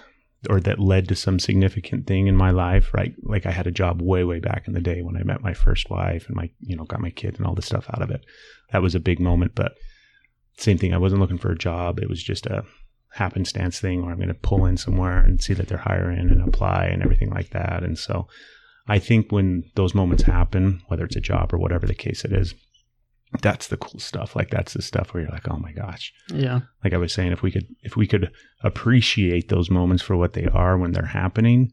or 0.49 0.61
that 0.61 0.79
led 0.79 1.09
to 1.09 1.15
some 1.15 1.39
significant 1.39 2.07
thing 2.07 2.27
in 2.27 2.37
my 2.37 2.51
life, 2.51 2.95
right? 2.95 3.15
Like 3.23 3.45
I 3.45 3.51
had 3.51 3.67
a 3.67 3.73
job 3.73 4.01
way, 4.01 4.25
way 4.25 4.39
back 4.39 4.67
in 4.67 4.73
the 4.73 4.81
day 4.81 5.03
when 5.03 5.17
I 5.17 5.23
met 5.23 5.43
my 5.43 5.53
first 5.53 5.91
wife 5.91 6.27
and 6.27 6.37
my, 6.37 6.51
you 6.61 6.77
know, 6.77 6.85
got 6.85 7.01
my 7.01 7.11
kid 7.11 7.37
and 7.37 7.47
all 7.47 7.55
this 7.55 7.67
stuff 7.67 7.87
out 7.93 8.01
of 8.01 8.11
it. 8.11 8.25
That 8.73 8.83
was 8.83 8.95
a 8.95 9.01
big 9.01 9.21
moment. 9.21 9.55
But 9.55 9.75
same 10.57 10.79
thing, 10.79 10.95
I 10.95 10.99
wasn't 10.99 11.21
looking 11.21 11.39
for 11.39 11.51
a 11.51 11.59
job. 11.59 11.99
It 11.99 12.09
was 12.09 12.23
just 12.23 12.47
a 12.47 12.65
happenstance 13.13 13.81
thing 13.81 14.03
where 14.03 14.13
I'm 14.13 14.19
going 14.19 14.29
to 14.29 14.35
pull 14.35 14.65
in 14.65 14.77
somewhere 14.77 15.19
and 15.19 15.43
see 15.43 15.53
that 15.55 15.69
they're 15.69 15.79
hiring 15.79 16.31
and 16.31 16.43
apply 16.43 16.87
and 16.87 17.03
everything 17.03 17.31
like 17.31 17.51
that. 17.51 17.83
And 17.83 17.99
so 17.99 18.27
I 18.89 18.99
think 18.99 19.31
when 19.31 19.65
those 19.75 19.95
moments 19.95 20.23
happen, 20.23 20.81
whether 20.87 21.05
it's 21.05 21.17
a 21.17 21.21
job 21.21 21.53
or 21.53 21.59
whatever 21.59 21.87
the 21.87 21.95
case 21.95 22.25
it 22.25 22.33
is, 22.33 22.55
that's 23.43 23.69
the 23.69 23.77
cool 23.77 24.01
stuff. 24.01 24.35
Like 24.35 24.51
that's 24.51 24.73
the 24.75 24.83
stuff 24.83 25.13
where 25.15 25.23
you're 25.23 25.33
like, 25.33 25.49
oh 25.49 25.57
my 25.59 25.73
gosh. 25.73 26.13
yeah, 26.33 26.61
Like 26.83 26.93
I 26.93 26.97
was 26.99 27.13
saying, 27.13 27.33
if 27.33 27.43
we 27.43 27.51
could 27.53 27.67
if 27.83 27.97
we 27.97 28.07
could 28.07 28.31
appreciate 28.63 29.49
those 29.49 29.71
moments 29.71 30.03
for 30.03 30.17
what 30.17 30.33
they 30.33 30.47
are 30.47 30.77
when 30.77 30.93
they're 30.93 31.07
happening, 31.07 31.73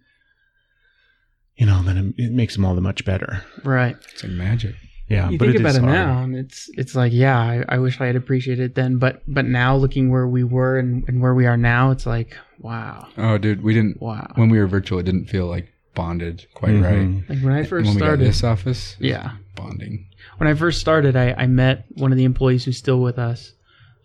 you 1.56 1.66
know, 1.66 1.82
then 1.82 1.98
it, 2.18 2.24
it 2.26 2.32
makes 2.32 2.56
them 2.56 2.66
all 2.66 2.76
the 2.76 2.82
much 2.82 3.04
better. 3.06 3.44
right. 3.64 3.96
It's 4.14 4.24
like 4.24 4.32
magic. 4.34 4.76
Yeah, 5.10 5.28
But 5.28 5.28
if 5.28 5.32
you 5.32 5.38
but 5.40 5.46
think 5.46 5.56
it 5.56 5.60
about 5.62 5.70
is 5.70 5.78
it 5.78 5.82
hard. 5.84 5.94
now, 5.94 6.24
and 6.24 6.36
it's 6.36 6.70
it's 6.74 6.94
like, 6.96 7.14
yeah, 7.14 7.40
I, 7.40 7.64
I 7.70 7.78
wish 7.80 8.02
I 8.02 8.08
had 8.08 8.18
appreciated 8.18 8.64
it 8.72 8.76
then, 8.76 8.98
but 8.98 9.24
but 9.26 9.46
now 9.46 9.76
looking 9.76 10.12
where 10.12 10.28
we 10.28 10.44
were 10.44 10.78
and, 10.78 11.06
and 11.08 11.22
where 11.22 11.34
we 11.34 11.46
are 11.46 11.56
now, 11.56 11.92
it's 11.92 12.06
like, 12.06 12.36
wow, 12.60 13.08
Oh, 13.18 13.38
dude, 13.38 13.64
we 13.64 13.74
didn't. 13.74 14.02
wow. 14.02 14.30
When 14.36 14.50
we 14.50 14.60
were 14.60 14.68
virtual, 14.68 15.00
it 15.00 15.04
didn't 15.04 15.28
feel 15.28 15.46
like 15.48 15.70
bonded 15.96 16.46
quite 16.54 16.74
Mhm. 16.74 16.84
right. 16.84 17.30
Like 17.30 17.42
when 17.44 17.54
I 17.54 17.64
first 17.64 17.86
when 17.88 17.96
we 17.96 18.00
got 18.02 18.06
started, 18.06 18.28
this 18.28 18.44
office, 18.44 18.98
yeah, 19.00 19.32
bonding. 19.56 20.08
When 20.38 20.48
I 20.50 20.54
first 20.54 20.80
started, 20.82 21.16
I, 21.16 21.34
I 21.34 21.48
met 21.48 21.86
one 21.96 22.12
of 22.12 22.18
the 22.18 22.26
employees 22.26 22.66
who's 22.66 22.78
still 22.78 23.00
with 23.00 23.18
us. 23.18 23.54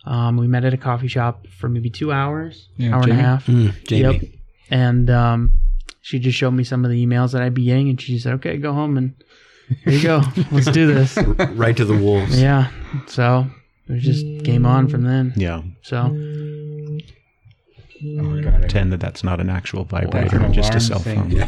Um, 0.05 0.37
we 0.37 0.47
met 0.49 0.65
at 0.65 0.73
a 0.75 0.77
coffee 0.79 1.09
shop 1.09 1.47
for 1.49 1.69
maybe 1.69 1.91
two 1.91 2.13
hours, 2.13 2.69
Yeah, 2.77 2.95
hour 2.95 3.03
and 3.03 3.13
a 3.13 3.15
half. 3.15 3.47
Mm, 3.47 3.87
Jamie. 3.87 4.19
Yep. 4.19 4.23
And 4.71 5.11
um, 5.11 5.53
she 6.01 6.19
just 6.19 6.37
showed 6.39 6.53
me 6.53 6.65
some 6.65 6.85
of 6.85 6.91
the 6.91 7.07
emails 7.07 7.33
that 7.33 7.43
I'd 7.43 7.55
be 7.55 7.65
getting, 7.67 7.89
and 7.89 8.01
she 8.01 8.19
said, 8.19 8.35
"Okay, 8.35 8.57
go 8.57 8.73
home 8.73 8.97
and 8.97 9.15
here 9.85 9.93
you 9.93 10.03
go. 10.03 10.23
Let's 10.51 10.71
do 10.71 10.93
this." 10.93 11.17
Right 11.53 11.77
to 11.77 11.85
the 11.85 11.97
wolves. 11.97 12.41
Yeah. 12.41 12.71
So 13.07 13.47
it 13.89 13.93
was 13.93 14.03
just 14.03 14.25
game 14.45 14.67
on 14.67 14.89
from 14.89 15.05
then. 15.05 15.35
Yeah, 15.37 15.63
So 15.83 15.99
Oh 18.05 18.23
my 18.25 18.41
god! 18.41 18.55
I, 18.55 18.59
pretend 18.59 18.93
that 18.93 18.99
that's 19.01 19.23
not 19.23 19.41
an 19.41 19.49
actual 19.49 19.85
That's 19.85 20.05
vibrator, 20.07 20.41
an 20.41 20.53
just 20.53 20.75
a 20.75 20.81
cell 20.81 20.99
phone. 20.99 21.31
eat. 21.31 21.43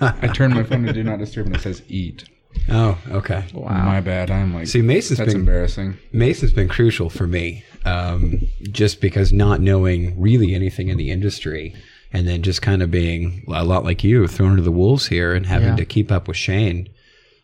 I 0.00 0.28
turned 0.32 0.54
my 0.54 0.62
phone 0.62 0.84
to 0.84 0.92
do 0.94 1.02
not 1.04 1.18
disturb, 1.18 1.46
and 1.46 1.54
it 1.56 1.60
says 1.60 1.82
eat. 1.88 2.24
Oh, 2.68 2.98
okay. 3.10 3.44
wow. 3.54 3.84
My 3.84 4.00
bad. 4.00 4.30
I'm 4.30 4.54
like, 4.54 4.66
See, 4.66 4.82
Mason's 4.82 5.18
that's 5.18 5.32
been 5.32 5.40
embarrassing. 5.40 5.96
Mason's 6.12 6.52
been 6.52 6.68
crucial 6.68 7.10
for 7.10 7.26
me, 7.26 7.64
um, 7.84 8.40
just 8.70 9.00
because 9.00 9.32
not 9.32 9.60
knowing 9.60 10.20
really 10.20 10.54
anything 10.54 10.88
in 10.88 10.96
the 10.98 11.10
industry, 11.10 11.74
and 12.12 12.26
then 12.28 12.42
just 12.42 12.62
kind 12.62 12.82
of 12.82 12.90
being 12.90 13.44
a 13.48 13.64
lot 13.64 13.84
like 13.84 14.04
you, 14.04 14.26
thrown 14.26 14.56
to 14.56 14.62
the 14.62 14.70
wolves 14.72 15.06
here, 15.06 15.34
and 15.34 15.46
having 15.46 15.68
Yeah. 15.70 15.76
to 15.76 15.84
keep 15.84 16.10
up 16.12 16.28
with 16.28 16.36
Shane. 16.36 16.88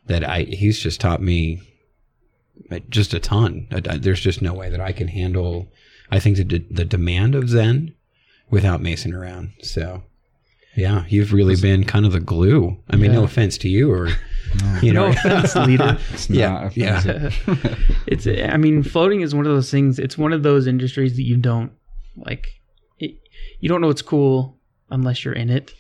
That 0.07 0.23
I 0.23 0.43
he's 0.43 0.79
just 0.79 1.01
taught 1.01 1.21
me 1.21 1.61
uh, 2.71 2.79
just 2.89 3.13
a 3.15 3.19
ton. 3.19 3.67
Uh, 3.73 3.97
There's 3.99 4.21
just 4.21 4.41
no 4.43 4.55
way 4.55 4.71
that 4.71 4.81
I 4.81 4.93
can 4.93 5.09
handle. 5.09 5.69
I 6.11 6.21
think 6.21 6.37
the 6.37 6.45
de- 6.45 6.67
the 6.73 6.85
demand 6.85 7.35
of 7.35 7.49
Zen 7.49 7.95
without 8.51 8.81
Mason 8.83 9.13
around. 9.13 9.53
So. 9.63 10.03
Yeah, 10.77 11.05
you've 11.09 11.33
really 11.33 11.57
been 11.57 11.85
kind 11.85 12.05
of 12.05 12.13
the 12.13 12.21
glue. 12.21 12.77
I 12.91 12.97
mean, 12.97 13.11
no 13.13 13.25
offense 13.25 13.57
to 13.59 13.69
you, 13.69 13.91
or 13.91 14.11
you 14.83 14.93
know, 14.93 15.07
no 15.09 15.13
offense, 15.13 15.55
leader. 15.57 15.99
It's 16.13 16.29
Yeah, 16.31 16.49
not 16.53 16.77
yeah. 16.77 16.99
offensive. 16.99 18.03
it's 18.07 18.27
i 18.27 18.57
mean 18.57 18.83
floating 18.83 19.21
is 19.21 19.35
one 19.35 19.47
of 19.47 19.53
those 19.53 19.71
things 19.71 19.99
it's 19.99 20.17
one 20.19 20.33
of 20.33 20.43
those 20.43 20.67
industries 20.67 21.17
that 21.17 21.23
you 21.25 21.37
don't 21.37 21.73
like 22.17 22.47
it, 22.99 23.17
you 23.61 23.69
don't 23.69 23.81
know 23.81 23.91
it's 23.91 24.03
cool 24.03 24.57
unless 24.91 25.25
you're 25.25 25.35
in 25.35 25.51
it 25.51 25.73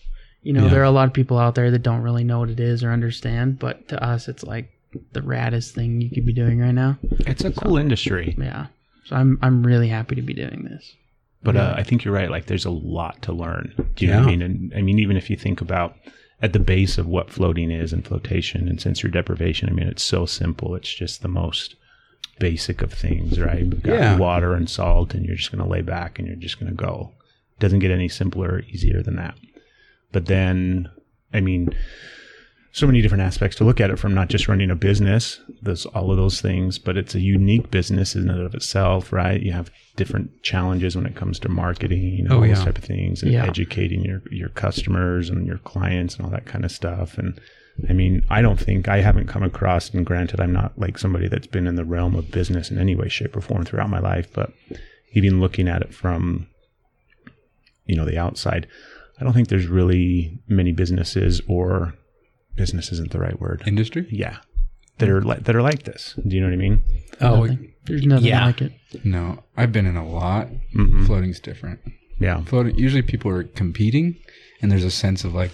you 0.42 0.52
know 0.52 0.64
Yeah. 0.64 0.70
there 0.70 0.80
are 0.80 0.84
a 0.84 0.90
lot 0.90 1.06
of 1.08 1.12
people 1.14 1.38
out 1.38 1.54
there 1.54 1.70
that 1.70 1.82
don't 1.82 2.02
really 2.02 2.24
know 2.24 2.40
what 2.40 2.50
it 2.50 2.60
is 2.60 2.82
or 2.82 2.90
understand 2.90 3.58
but 3.58 3.88
to 3.88 4.02
us 4.02 4.28
it's 4.28 4.42
like 4.42 4.70
the 5.12 5.20
raddest 5.20 5.72
thing 5.72 6.00
you 6.00 6.10
could 6.10 6.26
be 6.26 6.32
doing 6.32 6.58
right 6.60 6.74
now 6.74 6.98
It's 7.20 7.44
a 7.44 7.52
cool 7.52 7.76
industry, 7.76 8.34
yeah 8.38 8.66
so 9.04 9.16
i'm 9.16 9.38
i'm 9.42 9.64
really 9.64 9.88
happy 9.88 10.14
to 10.16 10.22
be 10.22 10.34
doing 10.34 10.64
this 10.64 10.94
but 11.42 11.56
uh, 11.56 11.74
I 11.76 11.84
think 11.84 12.02
you're 12.04 12.14
right. 12.14 12.28
Like, 12.28 12.46
there's 12.46 12.64
a 12.64 12.70
lot 12.70 13.22
to 13.22 13.32
learn. 13.32 13.72
Do 13.94 14.04
you 14.04 14.10
know 14.10 14.18
what 14.18 14.26
I 14.26 14.30
mean? 14.30 14.42
And 14.42 14.72
I 14.74 14.82
mean, 14.82 14.98
even 14.98 15.16
if 15.16 15.30
you 15.30 15.36
think 15.36 15.60
about 15.60 15.94
at 16.42 16.52
the 16.52 16.58
base 16.58 16.98
of 16.98 17.06
what 17.06 17.30
floating 17.30 17.70
is 17.70 17.92
and 17.92 18.06
flotation 18.06 18.68
and 18.68 18.80
sensory 18.80 19.10
deprivation, 19.10 19.68
I 19.68 19.72
mean, 19.72 19.88
it's 19.88 20.02
so 20.02 20.26
simple. 20.26 20.74
It's 20.74 20.92
just 20.94 21.22
the 21.22 21.28
most 21.28 21.76
basic 22.38 22.82
of 22.82 22.92
things, 22.92 23.40
right? 23.40 23.60
You've 23.64 23.82
got 23.82 23.94
Yeah. 23.98 24.16
water 24.18 24.52
and 24.54 24.68
salt, 24.68 25.14
and 25.14 25.24
you're 25.24 25.36
just 25.36 25.50
going 25.50 25.64
to 25.64 25.70
lay 25.70 25.80
back 25.80 26.18
and 26.18 26.28
you're 26.28 26.36
just 26.36 26.60
going 26.60 26.70
to 26.70 26.76
go. 26.76 27.12
doesn't 27.58 27.78
get 27.78 27.90
any 27.90 28.06
simpler 28.08 28.48
or 28.50 28.60
easier 28.68 29.00
than 29.02 29.16
that. 29.16 29.34
But 30.12 30.26
then, 30.26 30.90
I 31.32 31.40
mean, 31.40 31.70
so 32.76 32.86
many 32.86 33.00
different 33.00 33.22
aspects 33.22 33.56
to 33.56 33.64
look 33.64 33.80
at 33.80 33.88
it 33.88 33.98
from 33.98 34.12
not 34.12 34.28
just 34.28 34.48
running 34.48 34.70
a 34.70 34.74
business, 34.74 35.40
there's 35.62 35.86
all 35.86 36.10
of 36.10 36.18
those 36.18 36.42
things, 36.42 36.78
but 36.78 36.94
it's 36.98 37.14
a 37.14 37.20
unique 37.20 37.70
business 37.70 38.14
in 38.14 38.28
and 38.28 38.42
of 38.42 38.54
itself, 38.54 39.14
right? 39.14 39.40
You 39.40 39.52
have 39.52 39.70
different 39.96 40.42
challenges 40.42 40.94
when 40.94 41.06
it 41.06 41.16
comes 41.16 41.38
to 41.38 41.48
marketing 41.48 42.18
and 42.20 42.30
Oh, 42.30 42.36
all 42.36 42.46
yeah. 42.46 42.52
those 42.52 42.64
type 42.64 42.76
of 42.76 42.84
things 42.84 43.22
and 43.22 43.32
Yeah. 43.32 43.46
educating 43.46 44.02
your, 44.04 44.20
your 44.30 44.50
customers 44.50 45.30
and 45.30 45.46
your 45.46 45.56
clients 45.56 46.16
and 46.16 46.26
all 46.26 46.30
that 46.32 46.44
kind 46.44 46.66
of 46.66 46.70
stuff. 46.70 47.16
And 47.16 47.40
I 47.88 47.94
mean, 47.94 48.22
I 48.28 48.42
don't 48.42 48.60
think 48.60 48.88
I 48.88 49.00
haven't 49.00 49.26
come 49.26 49.42
across, 49.42 49.88
and 49.94 50.04
granted, 50.04 50.38
I'm 50.38 50.52
not 50.52 50.78
like 50.78 50.98
somebody 50.98 51.28
that's 51.28 51.46
been 51.46 51.66
in 51.66 51.76
the 51.76 51.84
realm 51.86 52.14
of 52.14 52.30
business 52.30 52.70
in 52.70 52.76
any 52.76 52.94
way, 52.94 53.08
shape, 53.08 53.34
or 53.34 53.40
form 53.40 53.64
throughout 53.64 53.88
my 53.88 54.00
life, 54.00 54.28
but 54.34 54.52
even 55.14 55.40
looking 55.40 55.66
at 55.66 55.80
it 55.80 55.94
from, 55.94 56.46
you 57.86 57.96
know, 57.96 58.04
the 58.04 58.18
outside, 58.18 58.66
I 59.18 59.24
don't 59.24 59.32
think 59.32 59.48
there's 59.48 59.66
really 59.66 60.40
many 60.46 60.72
businesses 60.72 61.40
or 61.48 61.94
business 62.56 62.90
isn't 62.92 63.10
the 63.12 63.18
right 63.18 63.38
word. 63.40 63.62
Industry? 63.66 64.06
Yeah. 64.10 64.38
That 64.98 65.08
are 65.10 65.20
like 65.22 65.44
that 65.44 65.54
are 65.54 65.62
like 65.62 65.82
this. 65.84 66.14
Do 66.26 66.34
you 66.34 66.40
know 66.40 66.48
what 66.48 66.54
I 66.54 66.56
mean? 66.56 66.82
oh, 67.20 67.44
Nothing. 67.44 67.72
there's 67.84 68.06
nothing 68.06 68.26
yeah. 68.26 68.46
like 68.46 68.62
it 68.62 68.72
No, 69.04 69.42
I've 69.56 69.72
been 69.72 69.86
in 69.86 69.96
a 69.96 70.08
lot. 70.08 70.48
Mhm. 70.74 71.06
Floating's 71.06 71.38
different. 71.40 71.80
Yeah. 72.18 72.42
Floating. 72.44 72.76
Usually, 72.76 73.02
people 73.02 73.30
are 73.30 73.44
competing, 73.44 74.16
and 74.62 74.72
there's 74.72 74.84
a 74.84 74.90
sense 74.90 75.22
of 75.24 75.34
like, 75.34 75.50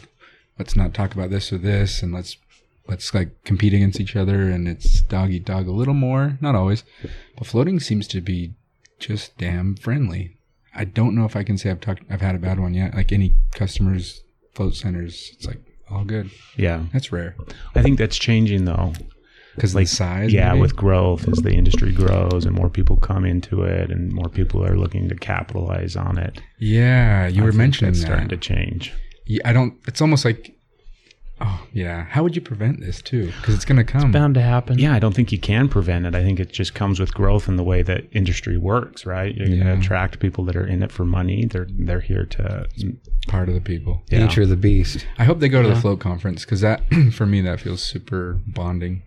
let's 0.58 0.76
not 0.76 0.94
talk 0.94 1.12
about 1.12 1.30
this 1.30 1.52
or 1.52 1.58
this, 1.58 2.02
and 2.04 2.14
let's 2.14 2.36
let's 2.86 3.12
like 3.12 3.42
compete 3.44 3.74
against 3.74 3.98
each 4.00 4.14
other, 4.14 4.48
and 4.48 4.68
it's 4.68 5.02
dog 5.02 5.30
eat 5.32 5.44
dog 5.44 5.66
a 5.66 5.72
little 5.72 5.94
more. 5.94 6.38
Not 6.40 6.54
always, 6.54 6.84
but 7.36 7.46
floating 7.48 7.80
seems 7.80 8.06
to 8.08 8.20
be 8.20 8.52
just 9.00 9.36
damn 9.38 9.74
friendly. 9.74 10.36
I 10.74 10.84
don't 10.84 11.14
know 11.16 11.24
if 11.24 11.34
I 11.36 11.42
can 11.42 11.58
say 11.58 11.70
I've 11.70 11.80
talked, 11.80 12.02
I've 12.08 12.20
had 12.20 12.34
a 12.36 12.38
bad 12.38 12.58
one 12.60 12.74
yet. 12.74 12.94
Like 12.94 13.12
any 13.12 13.34
customers, 13.54 14.22
float 14.54 14.74
centers, 14.76 15.30
it's 15.34 15.46
like 15.46 15.58
all 15.92 16.04
good. 16.04 16.30
Yeah. 16.56 16.84
That's 16.92 17.12
rare 17.12 17.36
I 17.74 17.82
think 17.82 17.98
that's 17.98 18.16
changing 18.18 18.64
though. 18.64 18.92
because 19.54 19.74
Like, 19.74 19.84
the 19.88 19.94
size. 19.94 20.32
yeah, 20.32 20.48
maybe? 20.50 20.60
with 20.62 20.74
growth 20.76 21.28
as 21.28 21.38
the 21.38 21.52
industry 21.52 21.92
grows 21.92 22.46
and 22.46 22.54
more 22.56 22.70
people 22.70 22.96
come 22.96 23.24
into 23.24 23.62
it 23.62 23.90
and 23.90 24.12
more 24.12 24.28
people 24.28 24.64
are 24.64 24.76
looking 24.78 25.08
to 25.08 25.14
capitalize 25.14 25.94
on 25.96 26.18
it. 26.18 26.40
yeah, 26.58 27.26
you 27.26 27.42
I 27.42 27.44
were 27.44 27.52
mentioning 27.52 27.92
that. 27.94 28.00
starting 28.00 28.28
to 28.28 28.36
change. 28.36 28.92
Yeah, 29.26 29.42
I 29.44 29.52
don't. 29.52 29.74
It's 29.86 30.00
almost 30.00 30.24
like, 30.24 30.54
oh 31.42 31.66
yeah. 31.72 32.04
How 32.04 32.22
would 32.22 32.34
you 32.36 32.40
prevent 32.42 32.80
this 32.80 33.02
too? 33.02 33.26
Because 33.26 33.54
it's 33.54 33.64
gonna 33.64 33.84
come. 33.84 34.12
bound 34.12 34.34
to 34.34 34.40
happen 34.42 34.78
Yeah, 34.78 34.94
I 34.94 34.98
don't 34.98 35.14
think 35.14 35.32
you 35.32 35.38
can 35.38 35.68
prevent 35.68 36.06
it. 36.06 36.14
I 36.14 36.22
think 36.22 36.38
it 36.40 36.52
just 36.52 36.74
comes 36.74 36.98
with 37.00 37.12
growth 37.12 37.48
and 37.48 37.58
the 37.58 37.62
way 37.64 37.82
that 37.82 38.04
industry 38.12 38.56
works, 38.56 39.04
right? 39.04 39.34
You're 39.34 39.48
going 39.48 39.60
to 39.60 39.74
attract 39.78 40.20
people 40.20 40.44
that 40.46 40.56
are 40.56 40.66
in 40.66 40.82
it 40.82 40.92
for 40.92 41.04
money. 41.04 41.44
They're 41.46 41.66
they're 41.70 42.00
here 42.00 42.24
to 42.26 42.66
Part 43.28 43.48
of 43.48 43.54
the 43.54 43.60
people. 43.60 44.02
yeah. 44.10 44.18
nature 44.26 44.42
of 44.42 44.48
the 44.48 44.56
beast. 44.56 45.06
I 45.18 45.24
hope 45.24 45.38
they 45.40 45.48
go 45.48 45.62
to 45.62 45.68
the 45.68 45.76
float 45.80 46.00
conference 46.00 46.44
because 46.44 46.60
that, 46.62 46.82
for 47.12 47.26
me, 47.26 47.40
that 47.42 47.60
feels 47.60 47.82
super 47.82 48.40
bonding. 48.46 49.02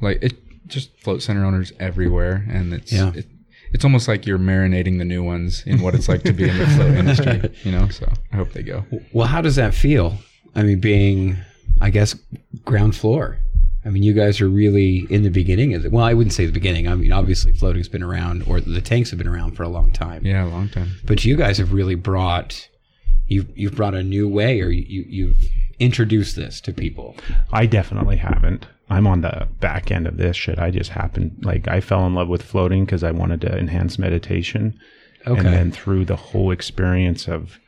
Like 0.00 0.22
it, 0.22 0.34
just 0.68 0.96
float 1.00 1.20
center 1.22 1.44
owners 1.44 1.72
everywhere, 1.80 2.46
and 2.48 2.72
it's 2.72 2.92
Yeah. 2.92 3.12
it, 3.14 3.26
it's 3.72 3.84
almost 3.84 4.08
like 4.08 4.24
you're 4.26 4.38
marinating 4.38 4.98
the 4.98 5.04
new 5.04 5.22
ones 5.22 5.62
in 5.66 5.80
what 5.80 5.94
it's 5.94 6.08
like 6.08 6.22
to 6.24 6.32
be 6.32 6.48
in 6.48 6.56
the 6.58 6.66
float 6.68 6.94
industry. 7.02 7.54
You 7.64 7.72
know, 7.72 7.88
so 7.88 8.10
I 8.32 8.36
hope 8.36 8.52
they 8.52 8.62
go. 8.62 8.84
Well, 9.12 9.26
how 9.26 9.40
does 9.40 9.56
that 9.56 9.74
feel? 9.74 10.18
I 10.54 10.62
mean, 10.62 10.80
being, 10.80 11.36
I 11.80 11.90
guess, 11.90 12.14
ground 12.64 12.96
floor. 12.96 13.38
I 13.84 13.88
mean, 13.88 14.02
you 14.02 14.12
guys 14.12 14.40
are 14.40 14.48
really 14.48 15.06
in 15.08 15.22
the 15.22 15.30
beginning 15.30 15.74
of 15.74 15.86
it. 15.86 15.92
Well, 15.92 16.04
I 16.04 16.12
wouldn't 16.12 16.34
say 16.34 16.44
the 16.44 16.52
beginning. 16.52 16.86
I 16.86 16.94
mean, 16.94 17.12
obviously, 17.12 17.52
floating's 17.52 17.88
been 17.88 18.02
around, 18.02 18.42
or 18.46 18.60
the 18.60 18.82
tanks 18.82 19.10
have 19.10 19.18
been 19.18 19.28
around 19.28 19.52
for 19.52 19.62
a 19.62 19.68
long 19.68 19.90
time. 19.90 20.24
Yeah, 20.24 20.44
a 20.44 20.48
long 20.48 20.68
time. 20.68 20.90
But 21.04 21.24
you 21.24 21.36
guys 21.36 21.56
have 21.58 21.72
really 21.72 21.94
brought 21.94 22.68
you've 23.26 23.56
you've 23.56 23.76
brought 23.76 23.94
a 23.94 24.02
new 24.02 24.28
way, 24.28 24.60
or 24.60 24.68
you 24.68 25.04
you've 25.08 25.38
introduced 25.78 26.36
this 26.36 26.60
to 26.60 26.72
people. 26.74 27.16
I 27.52 27.64
definitely 27.64 28.18
haven't. 28.18 28.66
I'm 28.90 29.06
on 29.06 29.22
the 29.22 29.48
back 29.60 29.90
end 29.90 30.06
of 30.06 30.18
this 30.18 30.36
shit. 30.36 30.58
I 30.58 30.70
just 30.70 30.90
happened, 30.90 31.38
like, 31.42 31.68
I 31.68 31.80
fell 31.80 32.06
in 32.06 32.14
love 32.14 32.28
with 32.28 32.42
floating 32.42 32.84
because 32.84 33.04
I 33.04 33.12
wanted 33.12 33.40
to 33.42 33.56
enhance 33.56 33.98
meditation. 33.98 34.78
Okay. 35.26 35.38
And 35.38 35.48
then 35.48 35.70
through 35.70 36.06
the 36.06 36.16
whole 36.16 36.50
experience 36.50 37.28
of, 37.28 37.60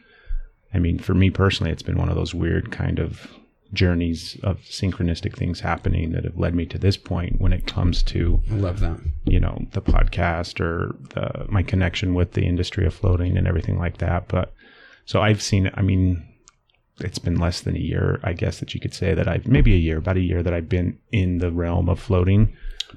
I 0.74 0.78
mean, 0.78 0.98
for 0.98 1.14
me 1.14 1.30
personally, 1.30 1.70
it's 1.70 1.82
been 1.82 1.96
one 1.96 2.08
of 2.08 2.16
those 2.16 2.34
weird 2.34 2.72
kind 2.72 2.98
of 2.98 3.28
journeys 3.72 4.36
of 4.42 4.58
synchronistic 4.60 5.34
things 5.36 5.60
happening 5.60 6.12
that 6.12 6.24
have 6.24 6.36
led 6.38 6.54
me 6.54 6.66
to 6.66 6.78
this 6.78 6.96
point 6.96 7.40
when 7.40 7.52
it 7.52 7.66
comes 7.66 8.02
to 8.02 8.42
I 8.50 8.54
love 8.54 8.80
that. 8.80 8.98
you 9.24 9.40
know 9.40 9.66
the 9.72 9.80
podcast 9.80 10.60
or 10.60 10.94
the 11.14 11.46
my 11.48 11.62
connection 11.62 12.12
with 12.14 12.32
the 12.32 12.44
industry 12.44 12.84
of 12.86 12.92
floating 12.94 13.36
and 13.38 13.46
everything 13.48 13.78
like 13.78 13.98
that 13.98 14.28
but 14.28 14.52
so 15.06 15.22
i've 15.22 15.40
seen 15.40 15.70
i 15.74 15.80
mean 15.82 16.22
it's 17.00 17.18
been 17.18 17.36
less 17.38 17.62
than 17.62 17.74
a 17.74 17.80
year 17.80 18.20
i 18.22 18.34
guess 18.34 18.60
that 18.60 18.74
you 18.74 18.80
could 18.80 18.92
say 18.92 19.14
that 19.14 19.26
i've 19.26 19.46
maybe 19.46 19.72
a 19.74 19.78
year 19.78 19.96
about 19.96 20.18
a 20.18 20.20
year 20.20 20.42
that 20.42 20.52
i've 20.52 20.68
been 20.68 20.98
in 21.10 21.38
the 21.38 21.50
realm 21.50 21.88
of 21.88 21.98
floating 21.98 22.54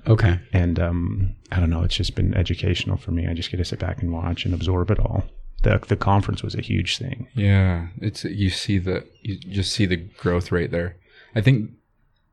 Okay. 0.08 0.40
and 0.52 0.78
um 0.78 1.36
i 1.54 1.60
don't 1.60 1.70
know 1.70 1.84
it's 1.84 1.96
just 1.96 2.16
been 2.16 2.34
educational 2.34 2.98
for 2.98 3.12
me 3.12 3.28
i 3.28 3.34
just 3.34 3.50
get 3.50 3.58
to 3.58 3.66
sit 3.66 3.80
back 3.80 4.02
and 4.02 4.12
watch 4.12 4.44
and 4.44 4.54
absorb 4.54 4.92
it 4.92 5.00
all 5.00 5.24
the 5.66 5.76
the 5.88 5.96
conference 6.12 6.42
was 6.44 6.56
a 6.56 6.62
huge 6.62 6.98
thing 6.98 7.28
Yeah, 7.36 7.88
it's 8.08 8.24
you 8.24 8.50
see 8.50 8.78
the 8.88 8.98
you 9.22 9.34
just 9.60 9.72
see 9.74 9.86
the 9.86 9.98
growth 10.24 10.52
rate 10.52 10.72
there. 10.72 10.96
I 11.36 11.42
think 11.42 11.72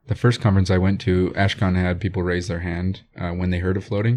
the 0.07 0.15
first 0.15 0.41
conference 0.41 0.71
I 0.71 0.79
went 0.79 1.01
to, 1.03 1.31
Ashkahn 1.45 1.75
had 1.77 2.01
people 2.01 2.23
raise 2.23 2.47
their 2.49 2.61
hand 2.61 2.93
uh, 3.23 3.31
when 3.39 3.51
they 3.51 3.59
heard 3.61 3.77
of 3.77 3.85
floating, 3.85 4.17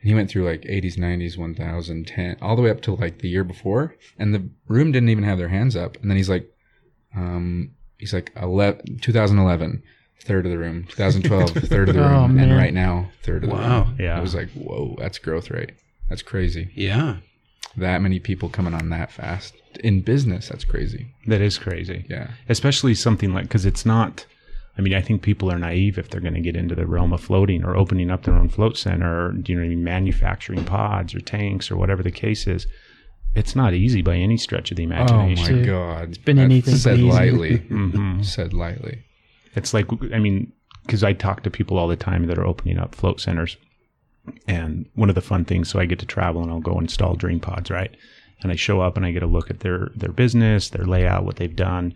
and 0.00 0.08
he 0.08 0.14
went 0.14 0.30
through 0.30 0.46
like 0.50 0.62
80s, 0.62 0.96
90s, 0.96 1.36
1000, 1.36 2.06
10, 2.06 2.36
all 2.40 2.56
the 2.56 2.62
way 2.62 2.70
up 2.70 2.80
to 2.82 2.94
like 2.94 3.18
the 3.18 3.28
year 3.28 3.44
before, 3.44 3.94
and 4.18 4.34
the 4.34 4.48
room 4.66 4.92
didn't 4.92 5.10
even 5.10 5.24
have 5.24 5.38
their 5.38 5.48
hands 5.58 5.76
up. 5.76 5.96
And 6.00 6.10
then 6.10 6.16
he's 6.16 6.30
like, 6.30 6.46
um, 7.14 7.70
he's 7.98 8.14
like 8.14 8.32
11, 8.40 8.98
2011, 9.02 9.82
third 10.22 10.46
of 10.46 10.52
the 10.52 10.58
room, 10.58 10.84
2012, 10.88 11.50
third 11.68 11.88
of 11.90 11.94
the 11.94 12.02
Oh, 12.04 12.08
room, 12.22 12.38
and 12.38 12.56
right 12.56 12.74
now, 12.74 13.10
third 13.22 13.44
of 13.44 13.50
the 13.50 13.56
Wow. 13.56 13.60
room. 13.62 13.88
Wow 13.88 13.94
yeah. 13.98 14.18
I 14.18 14.20
was 14.20 14.34
like, 14.34 14.50
whoa, 14.52 14.96
that's 14.98 15.18
growth 15.18 15.50
rate. 15.50 15.72
That's 16.08 16.22
crazy. 16.22 16.70
Yeah. 16.74 17.18
That 17.76 18.00
many 18.02 18.18
people 18.20 18.48
coming 18.48 18.74
on 18.74 18.88
that 18.90 19.10
fast 19.12 19.54
in 19.84 20.00
business. 20.00 20.48
That's 20.48 20.64
crazy. 20.64 21.08
that 21.26 21.40
is 21.40 21.58
crazy 21.58 22.06
Yeah. 22.08 22.28
especially 22.48 22.94
something 22.94 23.34
like 23.34 23.44
because 23.44 23.66
it's 23.66 23.84
not 23.84 24.24
i 24.78 24.80
mean 24.80 24.94
i 24.94 25.02
think 25.02 25.20
people 25.22 25.50
are 25.52 25.58
naive 25.58 25.98
if 25.98 26.08
they're 26.08 26.20
going 26.20 26.32
to 26.34 26.40
get 26.40 26.56
into 26.56 26.74
the 26.74 26.86
realm 26.86 27.12
of 27.12 27.20
floating 27.20 27.62
or 27.64 27.76
opening 27.76 28.10
up 28.10 28.22
their 28.22 28.34
own 28.34 28.48
float 28.48 28.78
center 28.78 29.26
or 29.26 29.34
you 29.44 29.54
know 29.54 29.60
what 29.60 29.66
I 29.66 29.68
mean, 29.68 29.84
manufacturing 29.84 30.64
pods 30.64 31.14
or 31.14 31.20
tanks 31.20 31.70
or 31.70 31.76
whatever 31.76 32.02
the 32.02 32.10
case 32.10 32.46
is 32.46 32.66
it's 33.34 33.54
not 33.54 33.74
easy 33.74 34.00
by 34.00 34.16
any 34.16 34.38
stretch 34.38 34.70
of 34.70 34.78
the 34.78 34.82
imagination. 34.84 35.44
Oh 35.44 35.50
my 35.50 35.56
Dude, 35.58 35.66
god! 35.66 36.08
It's 36.08 36.16
been 36.18 36.38
anything 36.38 36.76
said 36.76 36.98
easy. 36.98 37.10
lightly. 37.10 37.58
Mhm. 37.70 38.24
said 38.24 38.54
lightly. 38.54 39.04
it's 39.54 39.74
like 39.74 39.86
i 40.14 40.18
mean 40.18 40.50
because 40.86 41.04
i 41.04 41.12
talk 41.12 41.42
to 41.42 41.50
people 41.50 41.76
all 41.78 41.88
the 41.88 41.96
time 41.96 42.26
that 42.28 42.38
are 42.38 42.46
opening 42.46 42.78
up 42.78 42.94
float 42.94 43.20
centers 43.20 43.58
and 44.48 44.86
one 44.94 45.08
of 45.08 45.14
the 45.14 45.20
fun 45.20 45.44
things 45.44 45.68
so 45.68 45.78
i 45.78 45.84
get 45.86 45.98
to 45.98 46.06
travel 46.06 46.42
and 46.42 46.50
i'll 46.50 46.60
go 46.60 46.78
install 46.78 47.14
dream 47.14 47.40
pods 47.40 47.70
right 47.70 47.96
and 48.42 48.52
i 48.52 48.54
show 48.56 48.80
up 48.80 48.96
and 48.96 49.06
i 49.06 49.10
get 49.12 49.22
a 49.22 49.26
look 49.26 49.50
at 49.50 49.60
their 49.60 49.90
their 49.96 50.12
business 50.12 50.70
their 50.70 50.84
layout 50.86 51.24
what 51.24 51.36
they've 51.36 51.56
done 51.56 51.94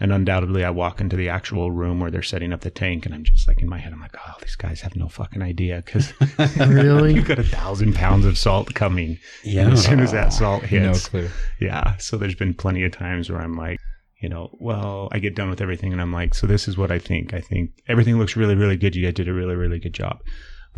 and 0.00 0.12
undoubtedly 0.12 0.64
i 0.64 0.70
walk 0.70 1.00
into 1.00 1.16
the 1.16 1.28
actual 1.28 1.70
room 1.72 1.98
where 2.00 2.10
they're 2.10 2.22
setting 2.22 2.52
up 2.52 2.60
the 2.60 2.70
tank 2.70 3.04
and 3.04 3.14
i'm 3.14 3.24
just 3.24 3.48
like 3.48 3.60
in 3.60 3.68
my 3.68 3.78
head 3.78 3.92
i'm 3.92 4.00
like 4.00 4.14
oh 4.16 4.34
these 4.40 4.54
guys 4.56 4.80
have 4.80 4.94
no 4.96 5.08
fucking 5.08 5.42
idea 5.42 5.82
because 5.84 6.12
Really? 6.68 7.14
you've 7.14 7.26
got 7.26 7.38
a 7.38 7.44
thousand 7.44 7.94
pounds 7.94 8.24
of 8.24 8.38
salt 8.38 8.72
coming 8.74 9.18
Yeah. 9.44 9.70
as 9.70 9.84
soon 9.84 10.00
as 10.00 10.12
that 10.12 10.32
salt 10.32 10.62
No 10.62 10.68
hits 10.68 11.08
clue. 11.08 11.28
yeah. 11.60 11.96
So 11.96 12.16
there's 12.16 12.34
been 12.36 12.54
plenty 12.54 12.84
of 12.84 12.92
times 12.92 13.28
where 13.30 13.40
I'm 13.40 13.56
like, 13.56 13.78
you 14.20 14.28
know, 14.28 14.50
well, 14.60 15.08
I 15.12 15.18
get 15.20 15.34
done 15.36 15.48
with 15.50 15.60
everything 15.60 15.92
and 15.92 16.00
I'm 16.00 16.12
like, 16.12 16.34
so 16.34 16.46
this 16.46 16.66
is 16.68 16.76
what 16.76 16.90
I 16.90 16.98
think. 16.98 17.34
I 17.34 17.40
think 17.40 17.70
everything 17.88 18.18
looks 18.18 18.36
really, 18.36 18.54
really 18.56 18.76
good. 18.76 18.96
You 18.96 19.04
guys 19.04 19.14
did 19.14 19.28
a 19.28 19.32
really, 19.32 19.54
really 19.54 19.78
good 19.78 19.92
job. 19.94 20.18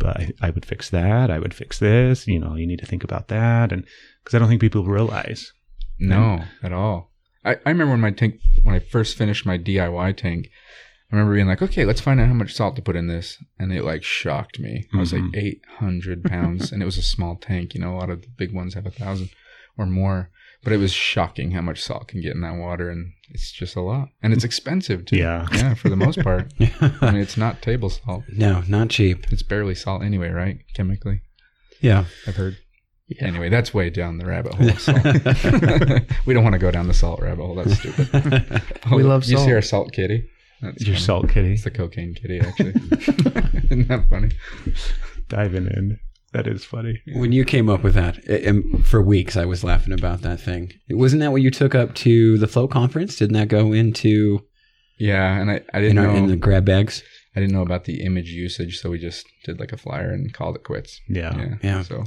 But 0.01 0.17
I, 0.19 0.31
I 0.41 0.49
would 0.49 0.65
fix 0.65 0.89
that. 0.89 1.29
I 1.29 1.39
would 1.39 1.53
fix 1.53 1.79
this. 1.79 2.27
You 2.27 2.39
know, 2.39 2.55
you 2.55 2.65
need 2.67 2.79
to 2.79 2.85
think 2.85 3.03
about 3.03 3.27
that. 3.29 3.71
And 3.71 3.85
because 4.23 4.35
I 4.35 4.39
don't 4.39 4.47
think 4.49 4.61
people 4.61 4.83
realize. 4.83 5.53
No, 5.99 6.43
at 6.63 6.73
all. 6.73 7.11
I, 7.45 7.55
I 7.65 7.69
remember 7.69 7.91
when 7.91 8.01
my 8.01 8.11
tank, 8.11 8.39
when 8.63 8.75
I 8.75 8.79
first 8.79 9.17
finished 9.17 9.45
my 9.45 9.57
DIY 9.57 10.17
tank, 10.17 10.49
I 11.11 11.15
remember 11.15 11.35
being 11.35 11.47
like, 11.47 11.61
okay, 11.61 11.85
let's 11.85 12.01
find 12.01 12.19
out 12.19 12.27
how 12.27 12.33
much 12.33 12.53
salt 12.53 12.75
to 12.77 12.81
put 12.81 12.95
in 12.95 13.07
this. 13.07 13.37
And 13.59 13.71
it 13.73 13.83
like 13.83 14.03
shocked 14.03 14.59
me. 14.59 14.87
I 14.93 14.97
was 14.97 15.13
like 15.13 15.21
Mhm. 15.23 15.61
800 15.79 16.23
pounds 16.23 16.71
and 16.71 16.81
it 16.81 16.85
was 16.85 16.97
a 16.97 17.03
small 17.03 17.35
tank. 17.35 17.73
You 17.75 17.81
know, 17.81 17.93
a 17.93 17.99
lot 17.99 18.09
of 18.09 18.21
the 18.21 18.29
big 18.29 18.53
ones 18.53 18.73
have 18.73 18.85
a 18.85 18.91
thousand 18.91 19.29
or 19.77 19.85
more. 19.85 20.29
But 20.63 20.73
it 20.73 20.77
was 20.77 20.93
shocking 20.93 21.51
how 21.51 21.61
much 21.61 21.81
salt 21.81 22.07
can 22.07 22.21
get 22.21 22.35
in 22.35 22.41
that 22.41 22.55
water. 22.55 22.89
And 22.91 23.13
it's 23.31 23.51
just 23.51 23.75
a 23.75 23.81
lot. 23.81 24.09
And 24.21 24.31
it's 24.31 24.43
expensive 24.43 25.05
too. 25.05 25.17
Yeah. 25.17 25.47
Yeah, 25.53 25.73
for 25.73 25.89
the 25.89 25.95
most 25.95 26.19
part. 26.21 26.53
I 26.59 27.11
mean, 27.11 27.21
it's 27.21 27.35
not 27.37 27.61
table 27.63 27.89
salt. 27.89 28.23
no, 28.31 28.61
not 28.67 28.89
cheap. 28.89 29.31
It's 29.31 29.41
barely 29.43 29.73
salt 29.75 30.03
anyway, 30.03 30.29
right? 30.29 30.59
Chemically, 30.75 31.21
Yeah. 31.81 32.05
I've 32.27 32.35
heard. 32.35 32.57
Yeah. 33.07 33.25
Anyway, 33.25 33.49
that's 33.49 33.73
way 33.73 33.89
down 33.89 34.19
the 34.19 34.25
rabbit 34.25 34.53
hole. 34.53 34.69
Salt. 34.73 35.03
we 36.27 36.33
don't 36.33 36.43
want 36.43 36.53
to 36.53 36.59
go 36.59 36.69
down 36.71 36.87
the 36.87 36.93
salt 36.93 37.19
rabbit 37.21 37.43
hole. 37.43 37.55
That's 37.55 37.77
stupid. 37.79 38.61
We 38.91 39.03
love 39.03 39.25
salt. 39.25 39.39
You 39.41 39.45
see 39.45 39.53
our 39.53 39.61
salt 39.61 39.91
kitty? 39.91 40.29
That's 40.61 40.85
Your 40.85 40.93
funny. 40.95 41.05
salt 41.05 41.29
kitty 41.29 41.53
It's 41.53 41.63
the 41.63 41.71
cocaine 41.71 42.13
kitty, 42.13 42.39
actually. 42.39 42.73
Isn't 43.65 43.87
that 43.87 44.05
funny? 44.11 44.29
diving 45.27 45.65
in. 45.65 45.99
That 46.33 46.47
is 46.47 46.63
funny. 46.63 47.01
When 47.13 47.31
you 47.33 47.43
came 47.43 47.69
up 47.69 47.83
with 47.83 47.93
that, 47.95 48.17
a- 48.29 48.47
and 48.47 48.85
for 48.87 49.01
weeks 49.01 49.35
I 49.35 49.45
was 49.45 49.63
laughing 49.63 49.93
about 49.93 50.21
that 50.21 50.39
thing. 50.39 50.71
Wasn't 50.89 51.19
that 51.21 51.31
what 51.31 51.41
you 51.41 51.51
took 51.51 51.75
up 51.75 51.93
to 51.95 52.37
the 52.37 52.47
float 52.47 52.71
conference? 52.71 53.17
Didn't 53.17 53.33
that 53.33 53.49
go 53.49 53.73
into 53.73 54.45
Yeah, 54.97 55.37
and 55.39 55.51
I, 55.51 55.61
I 55.73 55.81
didn't 55.81 55.97
our, 55.97 56.07
know 56.07 56.15
in 56.15 56.27
the 56.27 56.35
grab 56.37 56.63
bags? 56.65 57.03
I 57.35 57.39
didn't 57.41 57.53
know 57.53 57.61
about 57.63 57.83
the 57.85 58.01
image 58.03 58.29
usage, 58.29 58.79
so 58.79 58.89
we 58.89 58.97
just 58.99 59.25
did 59.45 59.59
like 59.59 59.71
a 59.73 59.77
flyer 59.77 60.09
and 60.11 60.33
called 60.33 60.55
it 60.55 60.63
quits. 60.63 60.99
Yeah. 61.09 61.35
Yeah, 61.37 61.55
Yeah. 61.63 61.81
So 61.83 62.01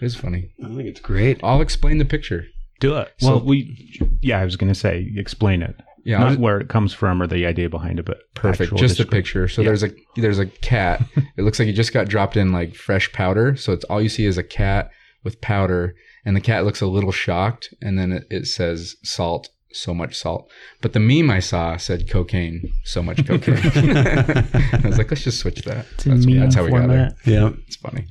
it 0.00 0.04
is 0.04 0.14
funny. 0.14 0.50
I 0.62 0.68
think 0.68 0.82
it's 0.88 1.00
great. 1.00 1.40
I'll 1.42 1.60
explain 1.62 1.98
the 1.98 2.04
picture. 2.04 2.44
Do 2.80 2.96
it. 2.98 3.12
So- 3.18 3.28
well, 3.36 3.40
we, 3.44 3.98
yeah, 4.20 4.40
I 4.40 4.44
was 4.44 4.56
going 4.56 4.72
to 4.72 4.78
say, 4.78 5.10
explain 5.16 5.62
it. 5.62 5.74
Yeah, 6.08 6.18
Not 6.20 6.28
just- 6.30 6.40
where 6.40 6.58
it 6.58 6.68
comes 6.68 6.92
from 6.94 7.20
or 7.20 7.26
the 7.26 7.44
idea 7.44 7.68
behind 7.68 7.98
it, 7.98 8.04
but 8.06 8.18
Perfect. 8.34 8.74
Just 8.76 8.96
the 8.98 9.04
descrip- 9.04 9.10
picture. 9.10 9.48
So 9.48 9.60
Yeah. 9.62 9.66
there's 9.68 9.82
a 9.84 9.90
there's 10.16 10.38
a 10.38 10.46
cat. 10.46 11.02
it 11.36 11.42
looks 11.42 11.58
like 11.58 11.68
it 11.68 11.74
just 11.74 11.92
got 11.92 12.08
dropped 12.08 12.36
in 12.36 12.50
like 12.52 12.74
fresh 12.74 13.12
powder. 13.12 13.56
So 13.56 13.72
it's 13.72 13.84
all 13.84 14.00
you 14.00 14.08
see 14.08 14.24
is 14.24 14.38
a 14.38 14.42
cat 14.42 14.90
with 15.24 15.40
powder, 15.40 15.94
and 16.24 16.34
the 16.34 16.40
cat 16.40 16.64
looks 16.64 16.80
a 16.80 16.86
little 16.86 17.12
shocked, 17.12 17.74
and 17.82 17.98
then 17.98 18.12
it, 18.12 18.24
it 18.30 18.46
says 18.46 18.94
salt, 19.02 19.48
so 19.72 19.92
much 19.92 20.16
salt. 20.16 20.50
But 20.80 20.92
the 20.94 21.00
meme 21.00 21.28
I 21.30 21.40
saw 21.40 21.76
said 21.76 22.08
cocaine, 22.08 22.72
so 22.84 23.02
much 23.02 23.26
cocaine. 23.26 23.56
I 23.96 24.80
was 24.84 24.96
like, 24.96 25.10
let's 25.10 25.24
just 25.24 25.40
switch 25.40 25.60
that. 25.64 25.84
It's 25.94 26.06
in 26.06 26.12
That's, 26.20 26.26
that's 26.26 26.54
how 26.54 26.64
we 26.64 26.70
got 26.70 26.78
format. 26.86 27.16
there. 27.26 27.34
Yeah. 27.34 27.50
It's 27.66 27.76
funny. 27.76 28.06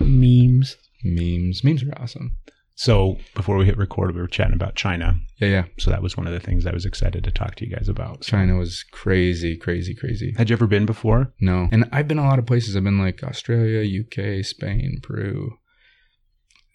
Memes. 0.00 0.76
Memes. 1.04 1.64
Memes 1.64 1.82
are 1.84 1.92
awesome. 2.02 2.32
So 2.74 3.16
before 3.34 3.56
we 3.56 3.66
hit 3.66 3.76
record, 3.78 4.14
we 4.14 4.20
were 4.20 4.26
chatting 4.26 4.54
about 4.54 4.74
China. 4.74 5.18
Yeah, 5.40 5.48
yeah. 5.48 5.64
So 5.78 5.90
that 5.90 6.02
was 6.02 6.16
one 6.16 6.26
of 6.26 6.32
the 6.32 6.40
things 6.40 6.66
I 6.66 6.72
was 6.72 6.84
excited 6.84 7.24
to 7.24 7.30
talk 7.30 7.54
to 7.56 7.66
you 7.66 7.74
guys 7.74 7.88
about. 7.88 8.24
So- 8.24 8.30
China 8.32 8.56
was 8.56 8.84
crazy, 8.92 9.56
crazy, 9.56 9.94
crazy. 9.94 10.34
Had 10.36 10.50
you 10.50 10.54
ever 10.54 10.66
been 10.66 10.86
before? 10.86 11.32
No. 11.40 11.68
And 11.72 11.88
I've 11.92 12.08
been 12.08 12.18
a 12.18 12.26
lot 12.26 12.38
of 12.38 12.46
places. 12.46 12.76
I've 12.76 12.84
been 12.84 12.98
like 12.98 13.22
Australia, 13.24 13.82
UK, 13.82 14.44
Spain, 14.44 15.00
Peru. 15.02 15.56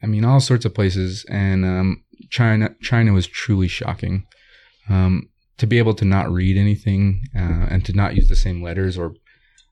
I 0.01 0.08
mean, 0.08 0.25
all 0.25 0.39
sorts 0.39 0.65
of 0.65 0.73
places. 0.73 1.25
And 1.30 1.63
um, 1.63 2.04
China, 2.30 2.75
China 2.82 3.13
was 3.13 3.28
truly 3.28 3.67
shocking. 3.67 4.25
Um, 4.89 5.30
to 5.58 5.67
be 5.67 5.78
able 5.78 5.93
to 5.95 6.06
not 6.06 6.30
read 6.32 6.58
anything 6.58 7.23
uh, 7.36 7.67
and 7.69 7.86
to 7.86 7.93
not 7.93 8.15
use 8.15 8.28
the 8.28 8.36
same 8.36 8.62
letters, 8.62 8.97
or 8.97 9.13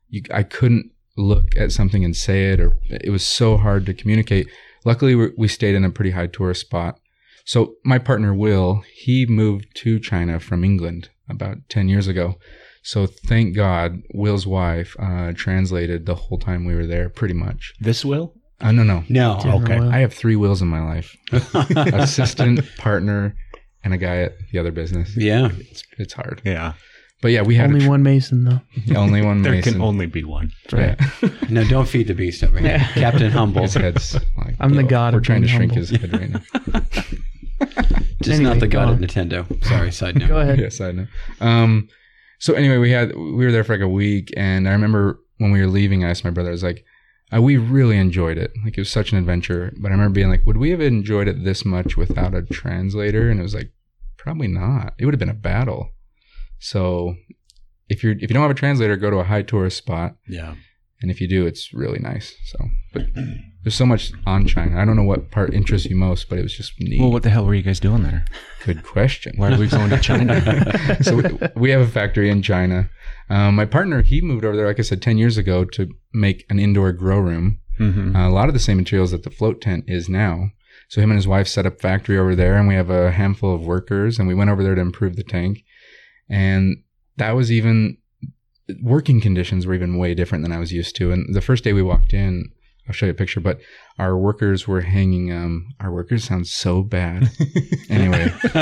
you, 0.09 0.21
I 0.33 0.43
couldn't 0.43 0.91
look 1.17 1.55
at 1.57 1.71
something 1.71 2.05
and 2.05 2.15
say 2.15 2.51
it, 2.51 2.59
or 2.59 2.73
it 2.89 3.09
was 3.11 3.25
so 3.25 3.57
hard 3.57 3.85
to 3.87 3.93
communicate. 3.93 4.47
Luckily, 4.85 5.15
we 5.15 5.31
we 5.37 5.47
stayed 5.47 5.75
in 5.75 5.83
a 5.85 5.89
pretty 5.89 6.11
high 6.11 6.27
tourist 6.27 6.61
spot. 6.61 6.99
So 7.45 7.75
my 7.83 7.99
partner 7.99 8.33
Will, 8.33 8.83
he 8.93 9.25
moved 9.25 9.67
to 9.77 9.99
China 9.99 10.39
from 10.39 10.63
England 10.63 11.09
about 11.29 11.57
ten 11.69 11.89
years 11.89 12.07
ago. 12.07 12.35
So 12.83 13.05
thank 13.05 13.55
God, 13.55 14.01
Will's 14.13 14.45
wife 14.45 14.95
uh, 14.99 15.31
translated 15.35 16.05
the 16.05 16.15
whole 16.15 16.37
time 16.37 16.65
we 16.65 16.75
were 16.75 16.85
there, 16.85 17.09
pretty 17.09 17.33
much. 17.33 17.73
This 17.79 18.03
will? 18.03 18.33
Uh, 18.59 18.71
no, 18.71 18.83
no, 18.83 19.03
No. 19.09 19.35
Different 19.35 19.63
okay. 19.63 19.79
Will. 19.79 19.89
I 19.91 19.99
have 19.99 20.13
three 20.13 20.35
Wills 20.35 20.61
in 20.61 20.67
my 20.67 20.81
life: 20.83 21.15
assistant, 21.31 22.61
partner, 22.77 23.35
and 23.83 23.93
a 23.93 23.97
guy 23.97 24.17
at 24.23 24.33
the 24.51 24.59
other 24.59 24.71
business. 24.71 25.15
yeah. 25.17 25.49
It's 25.59 25.83
it's 25.97 26.13
hard, 26.13 26.41
Yeah. 26.45 26.73
but 27.21 27.29
yeah, 27.31 27.41
we 27.41 27.55
had 27.55 27.69
Only 27.71 27.81
tr- 27.81 27.89
one 27.89 28.03
Mason 28.03 28.43
though. 28.45 28.61
only 28.95 29.21
one. 29.21 29.41
There 29.41 29.51
Mason. 29.53 29.73
can 29.73 29.81
only 29.81 30.05
be 30.05 30.23
one. 30.23 30.51
Yeah. 30.71 30.95
No, 31.49 31.63
don't 31.65 31.87
feed 31.87 32.07
the 32.07 32.13
beast 32.13 32.43
over 32.43 32.59
here. 32.59 32.79
Captain 32.95 33.31
Humble. 33.39 33.61
His 33.63 33.73
head's 33.75 34.13
like, 34.37 34.55
I'm 34.59 34.75
the 34.75 34.83
god 34.83 35.13
We're 35.13 35.19
of 35.19 35.25
trying 35.25 35.41
to 35.41 35.47
being 35.47 35.57
shrink 35.57 35.73
humble. 35.73 35.87
his 35.87 36.01
head 36.01 36.13
right 36.13 36.29
now. 36.73 36.81
Just 38.21 38.29
Anyway, 38.39 38.43
not 38.43 38.59
the 38.59 38.67
go 38.67 38.79
god 38.85 38.89
of. 38.93 38.99
Nintendo. 38.99 39.63
Sorry, 39.65 39.91
side 39.91 40.15
note. 40.17 40.27
Go 40.29 40.39
ahead. 40.39 40.59
yes, 40.59 40.79
I 40.81 40.91
know. 40.91 41.07
Um, 41.41 41.89
so 42.39 42.53
anyway, 42.53 42.77
we 42.77 42.91
had 42.91 43.15
we 43.15 43.45
were 43.45 43.51
there 43.51 43.63
for 43.63 43.73
like 43.73 43.83
a 43.83 43.87
week, 43.87 44.31
and 44.37 44.67
I 44.67 44.71
remember 44.71 45.19
when 45.37 45.51
we 45.51 45.59
were 45.61 45.67
leaving, 45.67 46.03
I 46.03 46.09
asked 46.09 46.23
my 46.23 46.29
brother, 46.29 46.49
I 46.49 46.53
was 46.53 46.63
like, 46.63 46.83
uh, 47.35 47.41
"We 47.41 47.57
really 47.57 47.97
enjoyed 47.97 48.37
it. 48.37 48.51
Like 48.63 48.77
it 48.77 48.81
was 48.81 48.91
such 48.91 49.11
an 49.11 49.17
adventure." 49.17 49.73
But 49.77 49.89
I 49.89 49.91
remember 49.95 50.13
being 50.13 50.29
like, 50.29 50.45
"Would 50.45 50.57
we 50.57 50.69
have 50.71 50.81
enjoyed 50.81 51.27
it 51.27 51.43
this 51.43 51.65
much 51.65 51.97
without 51.97 52.33
a 52.35 52.41
translator?" 52.43 53.29
And 53.29 53.39
it 53.39 53.43
was 53.43 53.55
like, 53.55 53.71
"Probably 54.17 54.47
not. 54.47 54.93
It 54.97 55.05
would 55.05 55.13
have 55.13 55.19
been 55.19 55.29
a 55.29 55.33
battle." 55.33 55.89
So 56.59 57.15
if 57.89 58.03
you're 58.03 58.13
if 58.13 58.21
you 58.21 58.27
don't 58.29 58.41
have 58.41 58.51
a 58.51 58.55
translator, 58.55 58.95
go 58.97 59.09
to 59.09 59.17
a 59.17 59.23
high 59.25 59.41
tourist 59.41 59.77
spot. 59.77 60.15
Yeah. 60.27 60.55
and 61.01 61.11
if 61.11 61.19
you 61.19 61.27
do, 61.27 61.45
it's 61.45 61.73
really 61.73 61.99
nice. 61.99 62.33
So, 62.45 62.59
but 62.93 63.07
there's 63.63 63.75
so 63.75 63.85
much 63.85 64.11
on 64.25 64.45
China. 64.47 64.79
I 64.79 64.85
don't 64.85 64.95
know 64.95 65.03
what 65.03 65.31
part 65.31 65.53
interests 65.53 65.87
you 65.89 65.95
most, 65.95 66.29
but 66.29 66.37
it 66.37 66.41
was 66.43 66.55
just 66.55 66.73
neat. 66.79 66.99
Well, 66.99 67.11
what 67.11 67.23
the 67.23 67.29
hell 67.29 67.45
were 67.45 67.53
you 67.55 67.61
guys 67.63 67.79
doing 67.79 68.03
there? 68.03 68.25
Good 68.65 68.83
question. 68.83 69.33
Why 69.37 69.53
are 69.53 69.57
we 69.57 69.67
going 69.67 69.89
to 69.89 69.99
China? 69.99 70.97
so 71.03 71.15
we, 71.17 71.23
we 71.55 71.69
have 71.71 71.81
a 71.81 71.87
factory 71.87 72.29
in 72.29 72.41
China. 72.41 72.89
Um, 73.29 73.55
my 73.55 73.65
partner, 73.65 74.01
he 74.01 74.21
moved 74.21 74.43
over 74.45 74.55
there, 74.55 74.67
like 74.67 74.79
I 74.79 74.83
said, 74.83 75.01
10 75.01 75.17
years 75.17 75.37
ago 75.37 75.63
to 75.65 75.89
make 76.13 76.45
an 76.49 76.59
indoor 76.59 76.91
grow 76.91 77.19
room. 77.19 77.59
hmm 77.77 78.15
Uh, 78.15 78.27
a 78.27 78.31
lot 78.31 78.47
of 78.47 78.53
the 78.53 78.59
same 78.59 78.77
materials 78.77 79.11
that 79.11 79.23
the 79.23 79.29
float 79.31 79.61
tent 79.61 79.85
is 79.87 80.07
now. 80.09 80.49
So 80.89 81.01
him 81.01 81.09
and 81.11 81.17
his 81.17 81.27
wife 81.27 81.47
set 81.47 81.65
up 81.65 81.79
factory 81.81 82.17
over 82.17 82.35
there, 82.35 82.57
and 82.57 82.67
we 82.67 82.75
have 82.75 82.89
a 82.89 83.11
handful 83.11 83.55
of 83.55 83.61
workers, 83.65 84.19
and 84.19 84.27
we 84.27 84.35
went 84.35 84.49
over 84.49 84.61
there 84.63 84.75
to 84.75 84.81
improve 84.81 85.15
the 85.15 85.23
tank. 85.23 85.63
And 86.29 86.83
that 87.17 87.31
was 87.31 87.51
even 87.51 87.97
working 88.81 89.19
conditions 89.21 89.65
were 89.65 89.73
even 89.73 89.97
way 89.97 90.13
different 90.13 90.43
than 90.43 90.51
I 90.51 90.59
was 90.59 90.71
used 90.71 90.95
to. 90.97 91.11
And 91.11 91.33
the 91.33 91.41
first 91.41 91.63
day 91.63 91.73
we 91.73 91.81
walked 91.81 92.13
in, 92.13 92.51
I'll 92.87 92.93
show 92.93 93.05
you 93.05 93.11
a 93.13 93.15
picture, 93.15 93.39
but 93.39 93.59
our 93.97 94.17
workers 94.17 94.67
were 94.67 94.81
hanging. 94.81 95.31
Um, 95.31 95.67
our 95.79 95.91
workers 95.93 96.25
sound 96.25 96.47
so 96.47 96.81
bad. 96.83 97.29
anyway, 97.89 98.31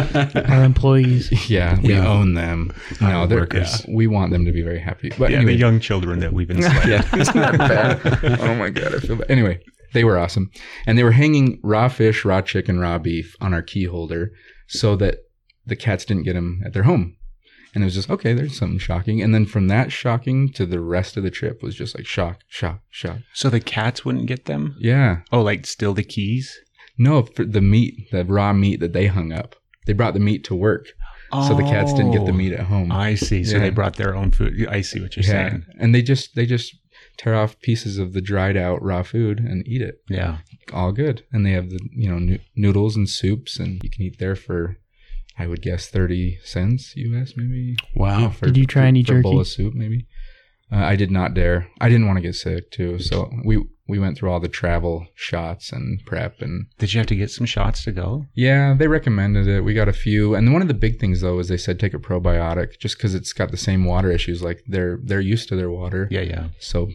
Our 0.47 0.63
employees. 0.63 1.49
yeah, 1.49 1.79
we 1.81 1.89
Yeah. 1.93 2.07
own 2.07 2.35
them. 2.35 2.71
No, 3.01 3.07
Our 3.07 3.27
they're 3.27 3.39
workers. 3.39 3.83
We 3.89 4.05
want 4.07 4.31
them 4.31 4.45
to 4.45 4.51
be 4.51 4.61
very 4.61 4.79
happy. 4.79 5.09
But 5.17 5.31
yeah, 5.31 5.37
anyway, 5.37 5.53
the 5.53 5.59
young 5.59 5.79
children 5.79 6.19
that 6.19 6.33
we've 6.33 6.51
enslaved. 6.51 6.87
yeah, 6.87 7.15
isn't 7.15 7.35
that 7.35 7.57
bad? 7.57 8.39
oh 8.41 8.53
my 8.55 8.69
god, 8.69 8.93
I 8.93 8.99
feel 8.99 9.15
bad. 9.15 9.31
Anyway, 9.31 9.59
they 9.93 10.03
were 10.03 10.19
awesome, 10.19 10.51
and 10.85 10.97
they 10.99 11.03
were 11.03 11.11
hanging 11.13 11.59
raw 11.63 11.87
fish, 11.87 12.23
raw 12.23 12.41
chicken, 12.41 12.79
raw 12.79 12.99
beef 12.99 13.35
on 13.41 13.53
our 13.55 13.63
key 13.63 13.85
holder, 13.85 14.31
so 14.67 14.95
that 14.97 15.17
the 15.65 15.75
cats 15.75 16.05
didn't 16.05 16.23
get 16.23 16.33
them 16.33 16.61
at 16.65 16.73
their 16.73 16.83
home. 16.83 17.15
And 17.73 17.83
it 17.83 17.85
was 17.85 17.93
just 17.95 18.09
okay. 18.09 18.33
There's 18.33 18.57
something 18.57 18.79
shocking, 18.79 19.21
and 19.21 19.33
then 19.33 19.45
from 19.45 19.67
that 19.69 19.91
shocking 19.91 20.51
to 20.53 20.65
the 20.65 20.79
rest 20.81 21.15
of 21.17 21.23
the 21.23 21.31
trip 21.31 21.63
was 21.63 21.73
just 21.75 21.95
like 21.97 22.05
shock, 22.05 22.41
shock, 22.49 22.81
shock. 22.89 23.19
So 23.33 23.49
the 23.49 23.61
cats 23.61 24.03
wouldn't 24.03 24.25
get 24.27 24.45
them? 24.45 24.75
Yeah, 24.79 25.21
Oh, 25.31 25.41
like 25.41 25.65
still 25.65 25.93
the 25.93 26.03
keys? 26.03 26.53
no, 26.97 27.23
for 27.23 27.45
the 27.45 27.61
meat, 27.61 28.11
the 28.11 28.25
raw 28.25 28.51
meat 28.53 28.79
that 28.81 28.91
they 28.93 29.07
hung 29.07 29.31
up, 29.31 29.55
they 29.87 29.93
brought 29.93 30.13
the 30.13 30.19
meat 30.19 30.43
to 30.45 30.55
work, 30.55 30.87
so 31.31 31.55
the 31.55 31.63
cats 31.63 31.93
didn't 31.93 32.11
get 32.11 32.25
the 32.25 32.31
Oh, 32.33 32.35
meat 32.35 32.51
at 32.51 32.65
home. 32.67 32.91
I 32.91 33.15
see. 33.15 33.43
So 33.45 33.55
Yeah. 33.55 33.63
they 33.63 33.69
brought 33.69 33.95
their 33.95 34.15
own 34.15 34.31
food. 34.31 34.67
I 34.67 34.81
see 34.81 34.99
what 34.99 35.15
you're 35.15 35.23
yeah, 35.23 35.49
saying. 35.49 35.65
and 35.79 35.95
they 35.95 36.01
just 36.01 36.35
they 36.35 36.45
just 36.45 36.75
tear 37.17 37.35
off 37.35 37.59
pieces 37.61 37.97
of 37.97 38.11
the 38.13 38.19
dried 38.21 38.57
out 38.57 38.83
raw 38.83 39.01
food 39.03 39.39
and 39.39 39.65
eat 39.65 39.81
it. 39.81 39.95
Yeah. 40.09 40.39
all 40.73 40.91
good. 40.91 41.23
And 41.31 41.45
they 41.45 41.51
have 41.51 41.69
the 41.69 41.79
you 41.95 42.09
know 42.09 42.19
noo- 42.19 42.39
noodles 42.55 42.97
and 42.97 43.09
soups, 43.09 43.59
and 43.59 43.81
you 43.83 43.89
can 43.89 44.01
eat 44.03 44.19
there 44.19 44.35
for, 44.35 44.77
I 45.41 45.47
would 45.47 45.61
guess 45.61 45.87
thirty 45.89 46.37
cents 46.43 46.93
US 46.95 47.33
maybe. 47.35 47.75
Wow. 47.95 48.29
For, 48.29 48.45
Did 48.45 48.57
you 48.57 48.65
try 48.65 48.83
for- 48.83 48.87
any 48.87 49.03
for 49.03 49.19
a 49.19 49.21
bowl 49.21 49.39
of 49.39 49.47
soup 49.47 49.73
maybe? 49.73 50.07
Uh, 50.71 50.77
I 50.93 50.95
did 50.95 51.11
not 51.11 51.33
dare. 51.33 51.67
I 51.81 51.89
didn't 51.89 52.07
want 52.07 52.17
to 52.17 52.21
get 52.21 52.35
sick 52.35 52.71
too, 52.71 52.99
so 52.99 53.29
we 53.43 53.55
we 53.87 53.99
went 53.99 54.17
through 54.17 54.31
all 54.31 54.39
the 54.39 54.47
travel 54.61 55.07
shots 55.15 55.73
and 55.73 55.99
prep 56.05 56.41
and 56.41 56.67
Did 56.79 56.93
you 56.93 56.99
have 56.99 57.07
to 57.07 57.15
get 57.15 57.29
some 57.29 57.45
shots 57.45 57.83
to 57.83 57.91
go? 57.91 58.25
yeah, 58.33 58.73
they 58.79 58.87
recommended 58.87 59.47
it. 59.47 59.61
We 59.67 59.73
got 59.73 59.89
a 59.89 59.93
few, 60.07 60.33
and 60.35 60.53
one 60.53 60.61
of 60.61 60.69
the 60.69 60.73
big 60.85 60.97
things 60.99 61.19
though 61.21 61.39
is 61.39 61.47
they 61.49 61.57
said 61.57 61.77
take 61.79 61.93
a 61.93 61.99
probiotic 61.99 62.79
just 62.79 62.95
because 62.97 63.13
it's 63.15 63.33
got 63.33 63.51
the 63.51 63.57
same 63.57 63.83
water 63.83 64.09
issues. 64.11 64.41
Like 64.41 64.59
they're 64.73 64.99
they're 65.03 65.19
used 65.35 65.49
to 65.49 65.55
their 65.57 65.71
water. 65.71 66.07
Yeah, 66.11 66.21
yeah. 66.33 66.45
So 66.59 66.89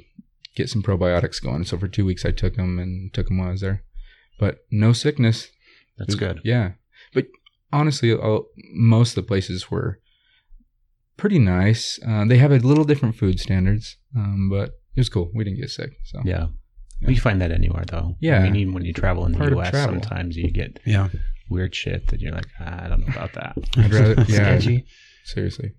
get 0.54 0.70
some 0.70 0.82
probiotics 0.82 1.42
going. 1.42 1.64
So 1.64 1.76
for 1.76 1.88
two 1.88 2.06
weeks 2.06 2.24
I 2.24 2.30
took 2.30 2.54
them 2.56 2.78
and 2.78 3.12
took 3.12 3.26
them 3.28 3.38
while 3.38 3.48
I 3.48 3.52
was 3.52 3.60
there, 3.60 3.82
but 4.38 4.52
no 4.70 4.94
sickness. 4.94 5.48
That's 5.98 6.14
was- 6.14 6.24
good. 6.24 6.40
Yeah, 6.44 6.66
but 7.12 7.26
honestly, 7.72 8.12
uh, 8.12 8.38
most 8.72 9.10
of 9.10 9.24
the 9.24 9.28
places 9.28 9.70
were 9.70 9.98
pretty 11.16 11.38
nice. 11.38 11.98
Uh, 12.06 12.24
they 12.24 12.38
have 12.38 12.52
a 12.52 12.58
little 12.58 12.84
different 12.84 13.16
food 13.16 13.40
standards, 13.40 13.96
um, 14.16 14.48
but 14.50 14.70
it 14.94 15.00
was 15.00 15.08
cool. 15.08 15.30
We 15.34 15.44
didn't 15.44 15.60
get 15.60 15.70
sick. 15.70 15.90
So 16.04 16.20
Yeah. 16.24 16.48
Yeah. 17.00 17.08
Well, 17.08 17.10
you 17.14 17.20
find 17.20 17.40
that 17.42 17.52
anywhere 17.52 17.84
though. 17.86 18.16
Yeah. 18.20 18.38
I 18.40 18.44
mean, 18.44 18.56
even 18.56 18.72
when 18.74 18.84
you 18.84 18.92
travel 18.94 19.26
in 19.26 19.32
the 19.32 19.38
Part 19.38 19.52
of 19.52 19.58
U.S., 19.58 19.72
sometimes 19.74 20.36
you 20.36 20.50
get 20.50 20.78
Yeah. 20.86 21.08
weird 21.50 21.74
shit 21.74 22.06
that 22.08 22.20
you're 22.20 22.32
like, 22.32 22.46
ah, 22.60 22.84
I 22.84 22.88
don't 22.88 23.00
know 23.00 23.12
about 23.12 23.34
that. 23.34 23.56
I'd 23.76 23.92
rather, 23.92 24.14
yeah, 24.28 24.58
Sketchy. 24.58 24.86
seriously. 25.24 25.72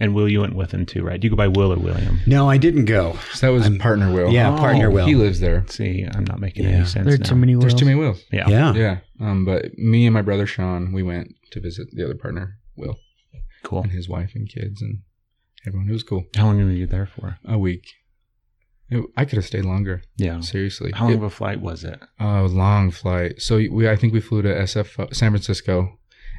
And 0.00 0.14
Will, 0.14 0.28
you 0.28 0.40
went 0.42 0.54
with 0.54 0.70
him 0.72 0.86
too, 0.86 1.02
right? 1.02 1.20
Do 1.20 1.26
you 1.26 1.30
go 1.30 1.36
by 1.36 1.48
Will 1.48 1.72
or 1.72 1.76
William? 1.78 2.20
No, 2.26 2.48
I 2.48 2.56
didn't 2.56 2.84
go. 2.84 3.18
So 3.32 3.46
that 3.48 3.52
was 3.52 3.64
I'm- 3.64 3.78
partner 3.78 4.12
Will. 4.12 4.30
Yeah, 4.32 4.56
partner 4.56 4.90
Will. 4.90 5.06
He 5.06 5.14
lives 5.16 5.40
there. 5.40 5.64
See, 5.68 6.06
I'm 6.14 6.24
not 6.24 6.38
making 6.40 6.64
Yeah. 6.64 6.70
any 6.70 6.84
sense. 6.86 7.04
There 7.04 7.14
are 7.14 7.18
now. 7.18 7.28
too 7.28 7.34
many 7.34 7.54
Wills. 7.56 7.62
There's 7.64 7.74
too 7.80 7.84
many 7.86 7.98
Wills. 7.98 8.22
Yeah. 8.32 8.48
Yeah. 8.48 8.74
Yeah. 8.74 8.98
Um, 9.20 9.44
but 9.44 9.76
me 9.76 10.06
and 10.06 10.14
my 10.14 10.22
brother 10.22 10.46
Sean, 10.46 10.92
we 10.92 11.02
went 11.02 11.34
to 11.50 11.60
visit 11.60 11.88
the 11.92 12.04
other 12.04 12.14
partner, 12.14 12.58
Will, 12.76 12.96
Cool. 13.64 13.82
and 13.82 13.90
his 13.92 14.08
wife 14.08 14.32
and 14.36 14.48
kids 14.48 14.80
and 14.80 14.98
everyone. 15.66 15.88
It 15.88 15.92
was 15.92 16.04
cool. 16.04 16.24
How 16.36 16.46
long 16.46 16.58
were 16.64 16.70
you 16.70 16.86
there 16.86 17.06
for? 17.06 17.38
A 17.44 17.58
week. 17.58 17.84
It, 18.90 19.04
I 19.16 19.24
could 19.24 19.36
have 19.36 19.44
stayed 19.46 19.64
longer. 19.64 20.02
Yeah. 20.16 20.40
Seriously. 20.40 20.92
How 20.94 21.06
long 21.06 21.14
It- 21.14 21.16
of 21.16 21.22
a 21.24 21.30
flight 21.30 21.60
was 21.60 21.82
it? 21.84 21.98
Oh, 22.20 22.46
long 22.46 22.90
flight. 22.92 23.42
So 23.42 23.56
we, 23.56 23.88
I 23.88 23.96
think 23.96 24.12
we 24.12 24.20
flew 24.20 24.42
to 24.42 24.48
SF 24.48 24.98
uh, 24.98 25.08
San 25.12 25.32
Francisco, 25.32 25.98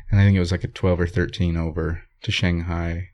and 0.09 0.19
I 0.19 0.23
think 0.23 0.37
it 0.37 0.39
was 0.39 0.51
like 0.51 0.63
a 0.63 0.67
twelve 0.69 0.99
or 0.99 1.05
thirteen 1.07 1.57
over 1.57 2.03
to 2.23 2.31
Shanghai, 2.31 3.09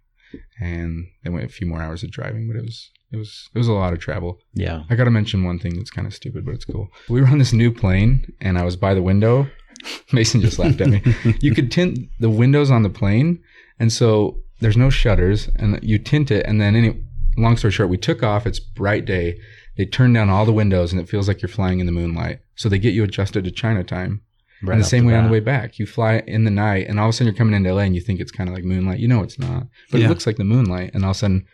and 0.59 1.07
then 1.23 1.33
went 1.33 1.45
a 1.45 1.49
few 1.49 1.67
more 1.67 1.81
hours 1.81 2.03
of 2.03 2.11
driving. 2.11 2.47
But 2.47 2.57
it 2.57 2.63
was 2.63 2.91
it 3.11 3.17
was 3.17 3.49
it 3.53 3.57
was 3.57 3.67
a 3.67 3.73
lot 3.73 3.93
of 3.93 3.99
travel. 3.99 4.39
Yeah. 4.53 4.83
I 4.89 4.95
got 4.95 5.05
to 5.05 5.11
mention 5.11 5.43
one 5.43 5.59
thing 5.59 5.75
that's 5.77 5.91
kind 5.91 6.07
of 6.07 6.13
stupid, 6.13 6.45
but 6.45 6.55
it's 6.55 6.65
cool. 6.65 6.89
We 7.09 7.21
were 7.21 7.27
on 7.27 7.37
this 7.37 7.53
new 7.53 7.71
plane, 7.71 8.33
and 8.41 8.57
I 8.57 8.63
was 8.63 8.75
by 8.75 8.93
the 8.93 9.01
window. 9.01 9.47
Mason 10.11 10.41
just 10.41 10.59
laughed 10.59 10.81
at 10.81 10.89
me. 10.89 11.01
You 11.39 11.53
could 11.53 11.71
tint 11.71 11.99
the 12.19 12.29
windows 12.29 12.71
on 12.71 12.83
the 12.83 12.89
plane, 12.89 13.41
and 13.79 13.91
so 13.91 14.37
there's 14.59 14.77
no 14.77 14.89
shutters, 14.89 15.49
and 15.55 15.79
you 15.83 15.99
tint 15.99 16.31
it, 16.31 16.45
and 16.45 16.59
then 16.59 16.75
any. 16.75 17.01
Long 17.37 17.57
story 17.57 17.73
short, 17.73 17.89
we 17.89 17.97
took 17.97 18.23
off. 18.23 18.47
It's 18.47 18.61
bright 18.61 19.03
day. 19.03 19.37
They 19.75 19.85
turn 19.85 20.13
down 20.13 20.29
all 20.29 20.45
the 20.45 20.53
windows, 20.53 20.93
and 20.93 21.01
it 21.01 21.09
feels 21.09 21.27
like 21.27 21.41
you're 21.41 21.49
flying 21.49 21.81
in 21.81 21.85
the 21.85 21.91
moonlight. 21.91 22.39
So 22.55 22.69
they 22.69 22.79
get 22.79 22.93
you 22.93 23.03
adjusted 23.03 23.43
to 23.43 23.51
China 23.51 23.83
time. 23.83 24.21
Right 24.67 24.73
and 24.75 24.83
the 24.83 24.87
same 24.87 25.05
way 25.05 25.15
on 25.15 25.25
the 25.25 25.29
way 25.31 25.39
back, 25.39 25.79
you 25.79 25.85
fly 25.85 26.23
in 26.27 26.43
the 26.43 26.51
night, 26.51 26.87
and 26.87 26.99
all 26.99 27.07
of 27.07 27.09
a 27.09 27.13
sudden 27.13 27.27
you're 27.27 27.37
coming 27.37 27.53
into 27.53 27.73
LA, 27.73 27.81
and 27.83 27.95
you 27.95 28.01
think 28.01 28.19
it's 28.19 28.31
kind 28.31 28.49
of 28.49 28.55
like 28.55 28.63
moonlight. 28.63 28.99
You 28.99 29.07
know 29.07 29.21
it's 29.23 29.39
not, 29.39 29.67
but 29.91 29.99
Yeah. 29.99 30.07
it 30.07 30.09
looks 30.09 30.25
like 30.27 30.37
the 30.37 30.43
moonlight. 30.43 30.91
And 30.93 31.03
all 31.03 31.11
of 31.11 31.15
a 31.17 31.19
sudden, 31.19 31.45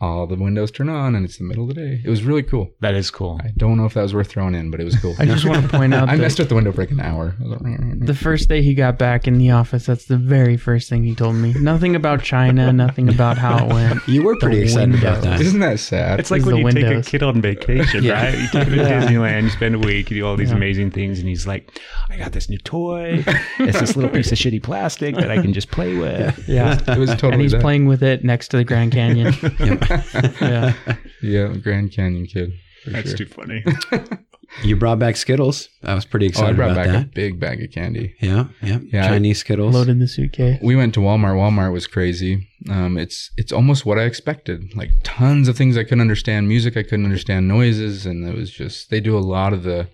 all 0.00 0.26
the 0.28 0.36
windows 0.36 0.70
turn 0.70 0.88
on, 0.88 1.14
and 1.16 1.24
it's 1.24 1.38
the 1.38 1.44
middle 1.44 1.68
of 1.68 1.74
the 1.74 1.74
day. 1.74 2.00
It 2.04 2.08
was 2.08 2.22
really 2.22 2.44
cool. 2.44 2.70
That 2.80 2.94
is 2.94 3.10
cool. 3.10 3.40
I 3.42 3.50
don't 3.56 3.76
know 3.76 3.84
if 3.84 3.94
that 3.94 4.02
was 4.02 4.14
worth 4.14 4.28
throwing 4.28 4.54
in, 4.54 4.70
but 4.70 4.80
it 4.80 4.84
was 4.84 4.96
cool. 5.00 5.14
I 5.18 5.26
just 5.26 5.44
want 5.44 5.62
to 5.62 5.68
point 5.76 5.92
out 5.92 6.08
I 6.08 6.16
that 6.16 6.22
messed 6.22 6.38
with 6.38 6.48
the 6.48 6.54
window 6.54 6.70
for 6.70 6.82
like 6.82 6.92
an 6.92 7.00
hour. 7.00 7.34
I 7.40 7.42
was 7.48 7.60
like, 7.60 8.06
the 8.06 8.14
first 8.14 8.48
day 8.48 8.62
he 8.62 8.74
got 8.74 8.96
back 8.96 9.26
in 9.26 9.38
the 9.38 9.50
office, 9.50 9.86
that's 9.86 10.04
the 10.04 10.16
very 10.16 10.56
first 10.56 10.88
thing 10.88 11.02
he 11.02 11.14
told 11.16 11.34
me. 11.34 11.52
Nothing 11.54 11.96
about 11.96 12.22
China, 12.22 12.72
nothing 12.72 13.08
about 13.08 13.38
how 13.38 13.64
it 13.66 13.72
went. 13.72 14.00
You 14.08 14.22
were 14.22 14.36
pretty 14.36 14.58
The 14.58 14.62
excited 14.64 14.94
about 14.94 15.22
that. 15.22 15.40
Isn't 15.40 15.60
that 15.60 15.78
sad? 15.80 16.18
It's 16.20 16.30
like 16.30 16.40
Is 16.40 16.46
when 16.46 16.74
the 16.74 16.80
you 16.80 16.88
take 16.88 16.98
a 16.98 17.02
kid 17.02 17.22
on 17.22 17.40
vacation, 17.42 18.04
Yeah. 18.04 18.24
right? 18.24 18.38
You 18.38 18.48
take 18.48 18.68
him 18.68 18.74
to 18.74 18.76
Yeah. 18.76 19.02
Disneyland, 19.04 19.42
you 19.42 19.50
spend 19.50 19.74
a 19.74 19.78
week, 19.78 20.10
you 20.10 20.18
do 20.18 20.26
all 20.26 20.36
these 20.36 20.50
Yeah. 20.50 20.56
amazing 20.56 20.92
things, 20.92 21.18
and 21.18 21.28
he's 21.28 21.46
like, 21.46 21.78
I 22.08 22.16
got 22.16 22.32
this 22.32 22.48
new 22.48 22.58
toy. 22.58 23.24
It's 23.58 23.80
this 23.80 23.96
little 23.96 24.10
piece 24.10 24.30
of 24.32 24.38
shitty 24.38 24.62
plastic 24.62 25.16
that 25.16 25.30
I 25.30 25.42
can 25.42 25.52
just 25.52 25.70
play 25.70 25.96
with. 25.96 26.48
Yeah. 26.48 26.78
it 26.88 26.98
was 26.98 27.10
totally 27.10 27.32
and 27.34 27.42
he's 27.42 27.52
that. 27.52 27.60
playing 27.60 27.86
with 27.86 28.02
it 28.02 28.24
next 28.24 28.48
to 28.48 28.56
the 28.56 28.64
Grand 28.64 28.92
Canyon. 28.92 29.34
yeah. 30.40 30.74
Yeah, 31.22 31.54
Grand 31.62 31.92
Canyon 31.92 32.26
kid. 32.26 32.52
That's 32.86 33.08
sure. 33.10 33.18
too 33.18 33.26
funny. 33.26 33.64
You 34.64 34.76
brought 34.76 34.98
back 34.98 35.16
Skittles. 35.16 35.68
I 35.82 35.94
was 35.94 36.06
pretty 36.06 36.26
Oh, 36.26 36.28
I 36.28 36.30
excited 36.30 36.56
brought 36.56 36.70
about 36.72 36.86
back 36.86 37.04
a 37.04 37.08
big 37.08 37.38
bag 37.38 37.62
of 37.62 37.70
candy. 37.70 38.14
Yeah, 38.20 38.46
yeah. 38.62 38.78
Yeah, 38.92 39.04
I- 39.04 39.08
Chinese 39.08 39.40
Skittles. 39.40 39.74
Loaded 39.74 40.00
the 40.00 40.08
suitcase. 40.08 40.58
We 40.62 40.74
went 40.74 40.94
to 40.94 41.00
Walmart. 41.00 41.34
Walmart 41.36 41.72
was 41.72 41.86
crazy. 41.86 42.48
Um, 42.68 42.96
it's 42.96 43.30
it's 43.36 43.52
almost 43.52 43.84
what 43.84 43.98
I 43.98 44.04
expected. 44.04 44.74
Like 44.74 44.90
tons 45.04 45.48
of 45.48 45.56
things 45.56 45.76
I 45.76 45.84
couldn't 45.84 46.00
understand, 46.00 46.48
music 46.48 46.76
I 46.78 46.82
couldn't 46.82 47.04
understand, 47.04 47.46
noises, 47.46 48.06
and 48.06 48.26
it 48.26 48.34
was 48.34 48.50
just 48.50 48.88
they 48.90 49.00
do 49.00 49.16
a 49.18 49.20
lot 49.20 49.52
of 49.52 49.64
the 49.64 49.88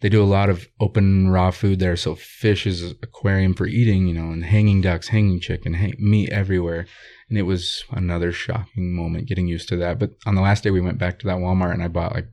they 0.00 0.08
do 0.10 0.22
a 0.22 0.26
lot 0.26 0.50
of 0.50 0.68
open 0.80 1.28
raw 1.30 1.50
food 1.50 1.78
there. 1.80 1.96
So 1.96 2.14
fish 2.14 2.66
is 2.66 2.82
an 2.82 2.98
aquarium 3.02 3.54
for 3.54 3.66
eating, 3.66 4.06
you 4.06 4.14
know, 4.14 4.30
and 4.30 4.44
hanging 4.44 4.80
ducks, 4.82 5.08
hanging 5.08 5.40
chicken, 5.40 5.74
hang, 5.74 5.94
meat 5.98 6.28
everywhere. 6.30 6.86
And 7.28 7.36
it 7.38 7.42
was 7.42 7.84
another 7.90 8.32
shocking 8.32 8.94
moment 8.94 9.28
getting 9.28 9.46
used 9.46 9.68
to 9.68 9.76
that. 9.76 9.98
But 9.98 10.12
on 10.26 10.34
the 10.34 10.40
last 10.40 10.64
day, 10.64 10.70
we 10.70 10.80
went 10.80 10.98
back 10.98 11.18
to 11.18 11.26
that 11.26 11.36
Walmart 11.36 11.74
and 11.74 11.82
I 11.82 11.88
bought 11.88 12.14
like 12.14 12.28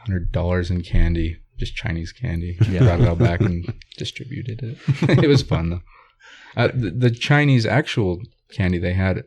hundred 0.00 0.32
dollars 0.32 0.70
in 0.70 0.82
candy, 0.82 1.38
just 1.58 1.74
Chinese 1.76 2.12
candy. 2.12 2.58
Yeah. 2.68 2.80
Brought 2.84 3.00
it 3.00 3.08
all 3.08 3.16
back 3.16 3.40
and 3.40 3.72
distributed 3.96 4.62
it. 4.62 4.78
it 5.24 5.28
was 5.28 5.42
fun 5.42 5.70
though. 5.70 5.80
Uh, 6.56 6.68
the, 6.74 6.90
the 6.90 7.10
Chinese 7.10 7.64
actual 7.64 8.20
candy 8.52 8.78
they 8.78 8.92
had 8.92 9.24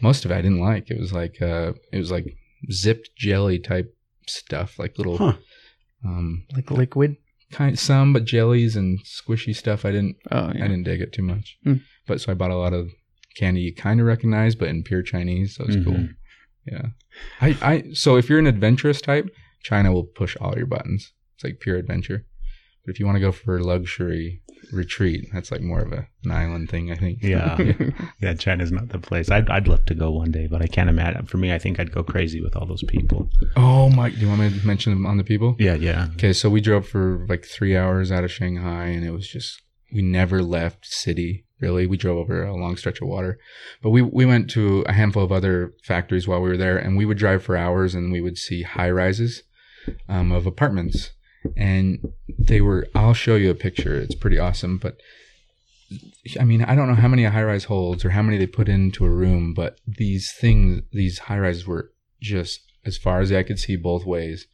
most 0.00 0.24
of 0.24 0.30
it 0.30 0.34
I 0.36 0.42
didn't 0.42 0.60
like. 0.60 0.90
It 0.90 1.00
was 1.00 1.12
like 1.12 1.42
uh, 1.42 1.72
it 1.92 1.98
was 1.98 2.10
like 2.12 2.36
zipped 2.70 3.10
jelly 3.16 3.58
type 3.58 3.94
stuff, 4.28 4.78
like 4.78 4.96
little 4.96 5.18
Huh. 5.18 5.36
um, 6.04 6.44
Like 6.54 6.70
liquid. 6.70 7.16
kind 7.50 7.76
some, 7.78 8.12
but 8.12 8.24
jellies 8.26 8.76
and 8.76 9.00
squishy 9.04 9.54
stuff. 9.56 9.84
I 9.84 9.90
didn't 9.90 10.16
Oh 10.30 10.46
I 10.50 10.52
didn't 10.52 10.84
dig 10.84 11.00
it 11.00 11.12
too 11.12 11.22
much. 11.22 11.56
Hmm. 11.64 11.74
But 12.06 12.20
so 12.20 12.30
I 12.30 12.34
bought 12.34 12.52
a 12.52 12.56
lot 12.56 12.72
of 12.72 12.90
candy 13.36 13.60
you 13.60 13.74
kind 13.74 14.00
of 14.00 14.06
recognize, 14.06 14.54
but 14.54 14.68
in 14.68 14.82
pure 14.82 15.02
Chinese, 15.02 15.56
so 15.56 15.64
it's 15.64 15.76
cool. 15.84 15.94
Mhm. 15.94 16.14
Yeah. 16.66 16.86
I, 17.40 17.56
I 17.62 17.84
so 17.92 18.16
if 18.16 18.28
you're 18.28 18.38
an 18.38 18.46
adventurous 18.46 19.00
type, 19.00 19.28
China 19.62 19.92
will 19.92 20.04
push 20.04 20.36
all 20.40 20.54
your 20.56 20.66
buttons. 20.66 21.12
It's 21.36 21.44
like 21.44 21.60
pure 21.60 21.76
adventure. 21.76 22.24
But 22.84 22.92
if 22.94 23.00
you 23.00 23.06
want 23.06 23.16
to 23.16 23.20
go 23.20 23.30
for 23.32 23.60
luxury 23.62 24.42
retreat, 24.72 25.26
that's 25.32 25.50
like 25.50 25.60
more 25.60 25.80
of 25.80 25.92
a, 25.92 26.08
an 26.24 26.30
island 26.30 26.70
thing, 26.70 26.90
I 26.90 26.96
think. 26.96 27.18
Yeah. 27.22 27.56
Yeah, 28.22 28.34
China's 28.34 28.70
not 28.70 28.90
the 28.90 28.98
place. 28.98 29.30
I'd, 29.30 29.48
I'd 29.48 29.66
love 29.68 29.84
to 29.86 29.94
go 29.94 30.10
one 30.10 30.30
day, 30.30 30.46
but 30.46 30.60
I 30.62 30.66
can't 30.66 30.90
imagine. 30.90 31.24
For 31.26 31.38
me, 31.38 31.52
I 31.54 31.58
think 31.58 31.80
I'd 31.80 31.90
go 31.92 32.02
crazy 32.02 32.40
with 32.42 32.54
all 32.56 32.66
those 32.66 32.82
people. 32.84 33.30
oh 33.56 33.88
Mike, 33.90 34.14
Do 34.14 34.20
you 34.20 34.28
want 34.28 34.40
me 34.42 34.58
to 34.60 34.66
mention 34.66 34.92
them 34.92 35.06
on 35.06 35.16
the 35.16 35.24
people? 35.24 35.56
Yeah, 35.58 35.74
yeah. 35.74 36.08
Okay, 36.14 36.32
so 36.34 36.50
we 36.50 36.60
drove 36.60 36.86
for 36.86 37.24
like 37.28 37.44
three 37.46 37.76
hours 37.76 38.12
out 38.12 38.24
of 38.24 38.30
Shanghai, 38.30 38.86
and 38.88 39.04
it 39.04 39.10
was 39.12 39.26
just 39.28 39.60
we 39.92 40.02
never 40.02 40.42
left 40.42 40.84
city. 40.86 41.46
Really, 41.60 41.86
we 41.86 41.96
drove 41.96 42.18
over 42.18 42.42
a 42.42 42.56
long 42.56 42.76
stretch 42.76 43.00
of 43.00 43.08
water, 43.08 43.38
but 43.82 43.90
we 43.90 44.02
we 44.02 44.24
went 44.24 44.50
to 44.50 44.82
a 44.82 44.92
handful 44.92 45.22
of 45.22 45.32
other 45.32 45.74
factories 45.84 46.26
while 46.26 46.40
we 46.40 46.48
were 46.48 46.56
there, 46.56 46.78
and 46.78 46.96
we 46.96 47.04
would 47.04 47.18
drive 47.18 47.42
for 47.42 47.56
hours, 47.56 47.94
and 47.94 48.12
we 48.12 48.20
would 48.20 48.38
see 48.38 48.62
high 48.62 48.90
rises 48.90 49.42
um, 50.08 50.32
of 50.32 50.46
apartments, 50.46 51.10
and 51.56 51.98
they 52.38 52.60
were. 52.60 52.88
I'll 52.94 53.14
show 53.14 53.36
you 53.36 53.50
a 53.50 53.54
picture. 53.54 53.96
It's 53.96 54.14
pretty 54.14 54.38
awesome, 54.38 54.78
but. 54.78 54.96
I 56.38 56.44
mean, 56.44 56.62
I 56.62 56.76
don't 56.76 56.86
know 56.86 56.94
how 56.94 57.08
many 57.08 57.24
a 57.24 57.32
high 57.32 57.42
rise 57.42 57.64
holds 57.64 58.04
or 58.04 58.10
how 58.10 58.22
many 58.22 58.38
they 58.38 58.46
put 58.46 58.68
into 58.68 59.04
a 59.04 59.10
room, 59.10 59.54
but 59.54 59.80
these 59.88 60.32
things, 60.32 60.82
these 60.92 61.18
high 61.18 61.40
rises 61.40 61.66
were 61.66 61.90
just 62.20 62.60
as 62.84 62.96
far 62.96 63.20
as 63.20 63.32
I 63.32 63.42
could 63.42 63.58
see 63.58 63.74
both 63.74 64.04
ways. 64.04 64.46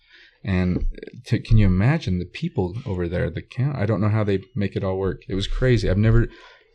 And 0.45 0.87
to, 1.27 1.41
can 1.41 1.59
you 1.59 1.67
imagine 1.67 2.19
the 2.19 2.25
people 2.25 2.75
over 2.87 3.09
there? 3.09 3.31
The 3.31 3.43
count. 3.43 3.77
I 3.77 3.85
don't 3.85 4.01
know 4.01 4.09
how 4.09 4.25
they 4.25 4.45
make 4.55 4.77
it 4.77 4.85
all 4.85 4.97
work. 4.97 5.23
It 5.29 5.35
was 5.35 5.49
crazy. 5.49 5.91
I've 5.91 5.99
never. 5.99 6.29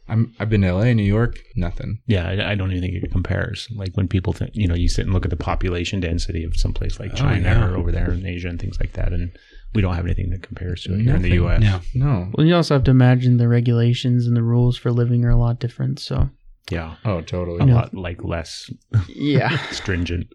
I'm. 0.07 0.33
I've 0.39 0.49
been 0.49 0.61
to 0.61 0.67
L.A., 0.67 0.93
New 0.93 1.03
York. 1.03 1.39
Nothing. 1.55 1.99
Yeah, 2.07 2.27
I, 2.27 2.51
I 2.51 2.55
don't 2.55 2.71
even 2.71 2.81
think 2.81 3.03
it 3.03 3.11
compares. 3.11 3.67
Like 3.75 3.95
when 3.95 4.07
people 4.07 4.33
think, 4.33 4.51
you 4.53 4.67
know, 4.67 4.75
you 4.75 4.89
sit 4.89 5.05
and 5.05 5.13
look 5.13 5.25
at 5.25 5.29
the 5.29 5.37
population 5.37 5.99
density 5.99 6.43
of 6.43 6.55
some 6.57 6.73
place 6.73 6.99
like 6.99 7.11
Oh, 7.13 7.17
China 7.17 7.43
yeah. 7.43 7.65
or 7.65 7.77
over 7.77 7.91
there 7.91 8.11
in 8.11 8.25
Asia 8.25 8.49
and 8.49 8.59
things 8.59 8.77
like 8.79 8.93
that, 8.93 9.13
and 9.13 9.31
we 9.73 9.81
don't 9.81 9.95
have 9.95 10.05
anything 10.05 10.29
that 10.31 10.41
compares 10.43 10.83
to 10.83 10.93
it 10.93 11.01
here 11.01 11.15
in 11.15 11.21
the 11.21 11.29
U.S. 11.35 11.61
No. 11.61 11.79
No. 11.93 12.31
Well, 12.33 12.45
you 12.45 12.55
also 12.55 12.73
have 12.75 12.83
to 12.85 12.91
imagine 12.91 13.37
the 13.37 13.47
regulations 13.47 14.27
and 14.27 14.35
the 14.35 14.43
rules 14.43 14.77
for 14.77 14.91
living 14.91 15.23
are 15.23 15.29
a 15.29 15.37
lot 15.37 15.59
different. 15.59 15.99
So 15.99 16.29
Yeah, 16.69 16.95
Oh, 17.03 17.21
totally. 17.21 17.59
a 17.59 17.65
Yeah. 17.65 17.73
lot 17.75 17.93
like 17.93 18.23
less 18.23 18.69
yeah, 19.09 19.57
stringent. 19.71 20.27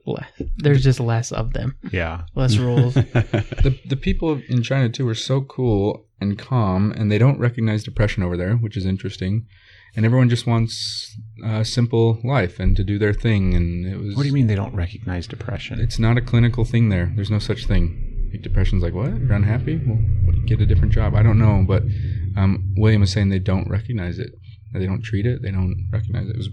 there's 0.59 0.83
just 0.83 1.01
less 1.01 1.33
of 1.33 1.53
them, 1.55 1.77
Yeah, 1.93 2.23
less 2.35 2.57
rules. 2.67 2.95
the 2.95 3.79
the 3.87 3.97
people 3.97 4.41
in 4.49 4.62
China 4.62 4.89
too 4.89 5.09
are 5.09 5.15
so 5.15 5.41
cool 5.43 6.07
and 6.21 6.39
calm, 6.39 6.93
and 6.93 7.11
they 7.11 7.19
don't 7.19 7.39
recognize 7.39 7.85
depression 7.85 8.23
over 8.23 8.37
there, 8.37 8.55
which 8.57 8.77
is 8.77 8.85
interesting. 8.87 9.47
And 9.95 10.05
everyone 10.05 10.29
just 10.29 10.47
wants 10.47 11.17
a 11.43 11.65
simple 11.65 12.21
life 12.23 12.61
and 12.61 12.77
to 12.77 12.85
do 12.85 12.99
their 12.99 13.15
thing. 13.15 13.55
And 13.55 13.87
it 13.87 13.97
was. 13.97 14.15
what 14.15 14.23
do 14.25 14.29
you 14.29 14.35
mean 14.35 14.47
they 14.47 14.55
don't 14.55 14.75
recognize 14.75 15.27
depression? 15.27 15.81
It's 15.81 15.99
not 15.99 16.19
a 16.19 16.21
clinical 16.21 16.67
thing 16.67 16.91
there. 16.91 17.12
There's 17.17 17.31
no 17.31 17.39
such 17.39 17.65
thing. 17.67 18.29
Like 18.31 18.43
depression's 18.43 18.83
like 18.83 18.93
what? 18.93 19.19
You're 19.19 19.33
unhappy? 19.33 19.81
Well, 19.87 19.99
get 20.45 20.61
a 20.61 20.67
different 20.67 20.93
job. 20.93 21.15
I 21.15 21.23
don't 21.23 21.39
know, 21.39 21.65
but 21.67 21.83
um, 22.37 22.75
William 22.77 23.03
is 23.03 23.11
saying 23.12 23.31
they 23.31 23.39
don't 23.39 23.71
recognize 23.71 24.19
it. 24.19 24.33
They 24.72 24.87
don't 24.87 25.02
treat 25.02 25.26
it. 25.26 25.42
They 25.42 25.50
don't 25.50 25.88
recognize 25.92 26.26
it. 26.29 26.31
It 26.33 26.37
was. 26.38 26.48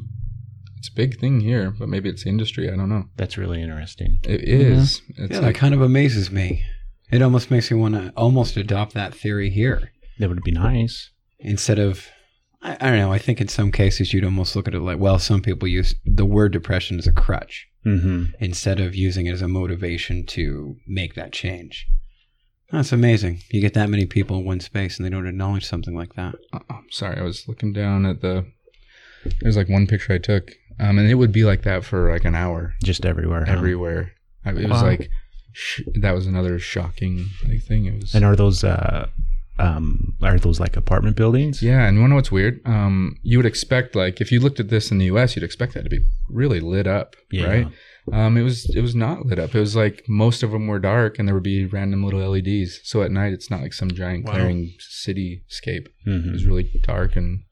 It's 0.77 0.89
a 0.89 0.93
big 0.95 1.17
thing 1.19 1.39
here, 1.39 1.71
but 1.71 1.87
maybe 1.87 2.09
it's 2.09 2.25
industry. 2.25 2.69
I 2.69 2.75
don't 2.75 2.89
know. 2.89 3.05
That's 3.15 3.37
really 3.37 3.61
interesting. 3.61 4.19
It 4.23 4.41
is. 4.41 5.01
It's 5.17 5.33
yeah, 5.35 5.39
that 5.39 5.55
kind 5.55 5.73
of 5.73 5.81
amazes 5.81 6.29
me. 6.29 6.63
It 7.11 7.21
almost 7.21 7.49
makes 7.51 7.71
me 7.71 7.77
want 7.77 7.95
to 7.95 8.11
almost 8.17 8.57
adopt 8.57 8.93
that 8.93 9.13
theory 9.15 9.49
here 9.49 9.91
That 10.19 10.29
would 10.29 10.43
be 10.43 10.51
nice. 10.51 11.11
instead 11.39 11.79
of. 11.79 12.07
I, 12.61 12.75
I 12.81 12.89
don't 12.89 12.97
know. 12.99 13.13
I 13.13 13.17
think 13.17 13.39
in 13.39 13.47
some 13.47 13.71
cases 13.71 14.13
you'd 14.13 14.25
almost 14.25 14.55
look 14.55 14.67
at 14.67 14.73
it 14.75 14.79
like, 14.81 14.99
well, 14.99 15.19
some 15.19 15.41
people 15.41 15.67
use 15.67 15.95
the 16.05 16.25
word 16.25 16.51
depression 16.53 16.97
as 16.99 17.07
a 17.07 17.11
crutch 17.13 17.67
Mm-hmm. 17.85 18.31
instead 18.39 18.79
of 18.79 18.95
using 18.95 19.25
it 19.25 19.33
as 19.33 19.41
a 19.41 19.47
motivation 19.49 20.25
to 20.27 20.77
make 20.87 21.15
that 21.15 21.33
change. 21.33 21.85
That's 22.73 22.91
amazing. 22.91 23.39
You 23.51 23.61
get 23.61 23.75
that 23.75 23.87
many 23.89 24.05
people 24.05 24.39
in 24.39 24.45
one 24.45 24.59
space 24.59 24.97
and 24.97 25.05
they 25.05 25.09
don't 25.11 25.27
acknowledge 25.27 25.65
something 25.65 25.95
like 25.95 26.15
that. 26.15 26.35
Oh, 26.51 26.59
I'm 26.71 26.87
sorry. 26.91 27.17
I 27.17 27.21
was 27.21 27.47
looking 27.47 27.71
down 27.71 28.05
at 28.05 28.21
the. 28.21 28.45
There's 29.41 29.55
like 29.55 29.69
one 29.69 29.87
picture 29.87 30.11
I 30.13 30.17
took, 30.17 30.51
um, 30.79 30.97
and 30.97 31.07
it 31.09 31.13
would 31.15 31.31
be 31.31 31.45
like 31.45 31.61
that 31.61 31.85
for 31.85 32.11
like 32.11 32.25
an 32.25 32.35
hour 32.35 32.73
Just 32.83 33.05
everywhere. 33.05 33.45
huh? 33.45 33.53
everywhere. 33.53 34.11
I, 34.43 34.49
it 34.49 34.55
was 34.67 34.81
Wow. 34.81 34.87
like 34.87 35.09
sh- 35.53 35.81
that 36.01 36.11
was 36.13 36.25
another 36.27 36.59
shocking 36.59 37.27
like, 37.47 37.61
thing. 37.63 37.85
It 37.85 38.01
was. 38.01 38.15
And 38.15 38.25
are 38.25 38.35
those 38.35 38.63
uh, 38.65 39.07
um, 39.59 40.15
are 40.21 40.39
those 40.39 40.59
like 40.59 40.75
apartment 40.75 41.15
buildings? 41.15 41.61
Yeah, 41.61 41.87
and 41.87 41.97
you 41.97 42.07
know 42.07 42.15
what's 42.15 42.31
weird? 42.31 42.59
Um, 42.65 43.17
you 43.21 43.37
would 43.37 43.45
expect 43.45 43.95
like 43.95 44.19
if 44.19 44.31
you 44.31 44.39
looked 44.39 44.59
at 44.59 44.69
this 44.69 44.91
in 44.91 44.97
the 44.97 45.05
U.S., 45.05 45.35
you'd 45.35 45.43
expect 45.43 45.75
that 45.75 45.83
to 45.83 45.89
be 45.89 45.99
really 46.27 46.59
lit 46.59 46.87
up, 46.87 47.15
Yeah. 47.31 47.45
right? 47.45 47.67
Um, 48.11 48.35
it 48.35 48.41
was 48.43 48.69
it 48.75 48.81
was 48.81 48.95
not 48.95 49.25
lit 49.25 49.39
up. 49.39 49.55
It 49.55 49.59
was 49.59 49.75
like 49.75 50.03
most 50.09 50.43
of 50.43 50.51
them 50.51 50.67
were 50.67 50.79
dark, 50.79 51.17
and 51.17 51.27
there 51.27 51.33
would 51.35 51.43
be 51.43 51.65
random 51.65 52.03
little 52.03 52.19
LEDs. 52.19 52.81
So 52.83 53.01
at 53.01 53.11
night, 53.11 53.31
it's 53.33 53.49
not 53.49 53.61
like 53.61 53.73
some 53.73 53.89
giant 53.91 54.25
Wow. 54.25 54.33
glaring 54.33 54.73
cityscape. 54.79 55.87
It 56.05 56.09
Mhm. 56.09 56.31
was 56.33 56.45
really 56.45 56.69
dark 56.83 57.15
and 57.15 57.43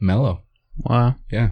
mellow. 0.00 0.44
Wow. 0.76 1.16
Yeah, 1.32 1.50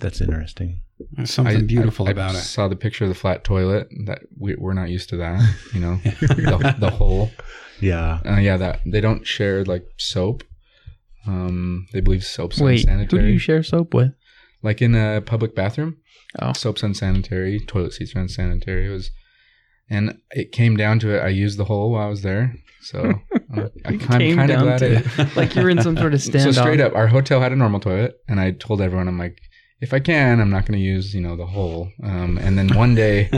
That's 0.00 0.20
interesting. 0.20 0.82
There's 1.12 1.30
something 1.30 1.56
I- 1.56 1.62
beautiful 1.62 2.06
I, 2.08 2.10
about 2.10 2.34
I 2.34 2.38
it. 2.38 2.42
Saw 2.42 2.68
the 2.68 2.76
picture 2.76 3.04
of 3.04 3.08
the 3.08 3.14
flat 3.14 3.44
toilet. 3.44 3.88
That 4.04 4.20
we, 4.36 4.54
we're 4.56 4.74
not 4.74 4.90
used 4.90 5.08
to 5.10 5.16
that. 5.16 5.40
You 5.72 5.80
know, 5.80 5.96
the, 6.20 6.76
the 6.78 6.90
hole. 6.90 7.30
Yeah. 7.80 8.20
Uh, 8.26 8.36
yeah, 8.38 8.56
that 8.58 8.80
they 8.84 9.00
don't 9.00 9.26
share 9.26 9.64
like 9.64 9.86
soap. 9.96 10.42
Um, 11.26 11.86
they 11.92 12.00
believe 12.00 12.24
soap's 12.24 12.60
Wait, 12.60 12.84
who 12.84 12.90
unsanitary. 12.90 13.22
do 13.22 13.28
you 13.32 13.38
share 13.38 13.62
soap 13.62 13.94
with? 13.94 14.12
like 14.60 14.82
in 14.82 14.94
a 14.96 15.20
public 15.24 15.54
bathroom. 15.54 15.96
Oh. 16.40 16.52
Soap's 16.52 16.82
unsanitary. 16.82 17.60
Toilet 17.60 17.92
seats 17.92 18.14
are 18.14 18.20
unsanitary. 18.20 18.86
It 18.86 18.90
was, 18.90 19.10
and 19.88 20.18
it 20.30 20.52
came 20.52 20.76
down 20.76 20.98
to 21.00 21.16
it. 21.16 21.20
I 21.20 21.28
used 21.28 21.58
the 21.58 21.64
hole 21.64 21.92
while 21.92 22.06
I 22.06 22.10
was 22.10 22.22
there, 22.22 22.54
so 22.82 23.14
uh, 23.56 23.68
I 23.84 23.96
kind 23.96 24.20
came 24.20 24.36
kind 24.36 24.50
of 24.50 24.56
down 24.58 24.64
glad 24.64 24.78
to 24.78 24.92
it. 24.96 25.06
Like 25.36 25.54
you 25.54 25.62
were 25.62 25.70
in 25.70 25.82
some 25.82 25.96
sort 25.96 26.14
of 26.14 26.22
stand. 26.22 26.44
So 26.54 26.60
straight 26.60 26.80
up, 26.80 26.94
our 26.94 27.06
hotel 27.06 27.40
had 27.40 27.52
a 27.52 27.56
normal 27.56 27.80
toilet, 27.80 28.20
and 28.28 28.40
I 28.40 28.52
told 28.52 28.82
everyone, 28.82 29.08
I'm 29.08 29.18
like, 29.18 29.40
if 29.80 29.94
I 29.94 30.00
can, 30.00 30.40
I'm 30.40 30.50
not 30.50 30.66
going 30.66 30.78
to 30.78 30.84
use, 30.84 31.14
you 31.14 31.20
know, 31.20 31.36
the 31.36 31.46
hole. 31.46 31.90
Um, 32.02 32.36
and 32.38 32.58
then 32.58 32.76
one 32.76 32.94
day, 32.94 33.30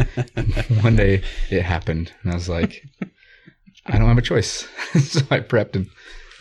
one 0.80 0.96
day 0.96 1.22
it 1.50 1.62
happened, 1.62 2.12
and 2.22 2.32
I 2.32 2.34
was 2.34 2.48
like, 2.48 2.82
I 3.86 3.98
don't 3.98 4.08
have 4.08 4.18
a 4.18 4.22
choice. 4.22 4.66
so 4.94 5.20
I 5.30 5.40
prepped 5.40 5.76
and 5.76 5.86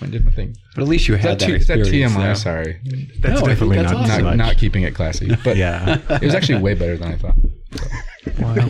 went 0.01 0.13
did 0.13 0.25
my 0.25 0.31
thing. 0.31 0.55
But 0.75 0.83
at 0.83 0.87
least 0.87 1.07
you 1.07 1.15
had 1.15 1.39
that, 1.39 1.39
that, 1.39 1.45
too, 1.47 1.55
is 1.55 1.67
that. 1.67 1.79
TMI? 1.79 2.15
though. 2.15 2.33
Sorry, 2.33 2.79
That's 3.19 3.41
No, 3.41 3.47
definitely 3.47 3.77
that's 3.77 3.91
not 3.91 4.09
awesome. 4.09 4.23
not, 4.23 4.37
not 4.37 4.57
keeping 4.57 4.83
it 4.83 4.95
classy, 4.95 5.35
but 5.43 5.57
yeah. 5.57 5.99
it 6.09 6.21
was 6.21 6.35
actually 6.35 6.61
way 6.61 6.73
better 6.73 6.97
than 6.97 7.13
I 7.13 7.17
thought. 7.17 7.35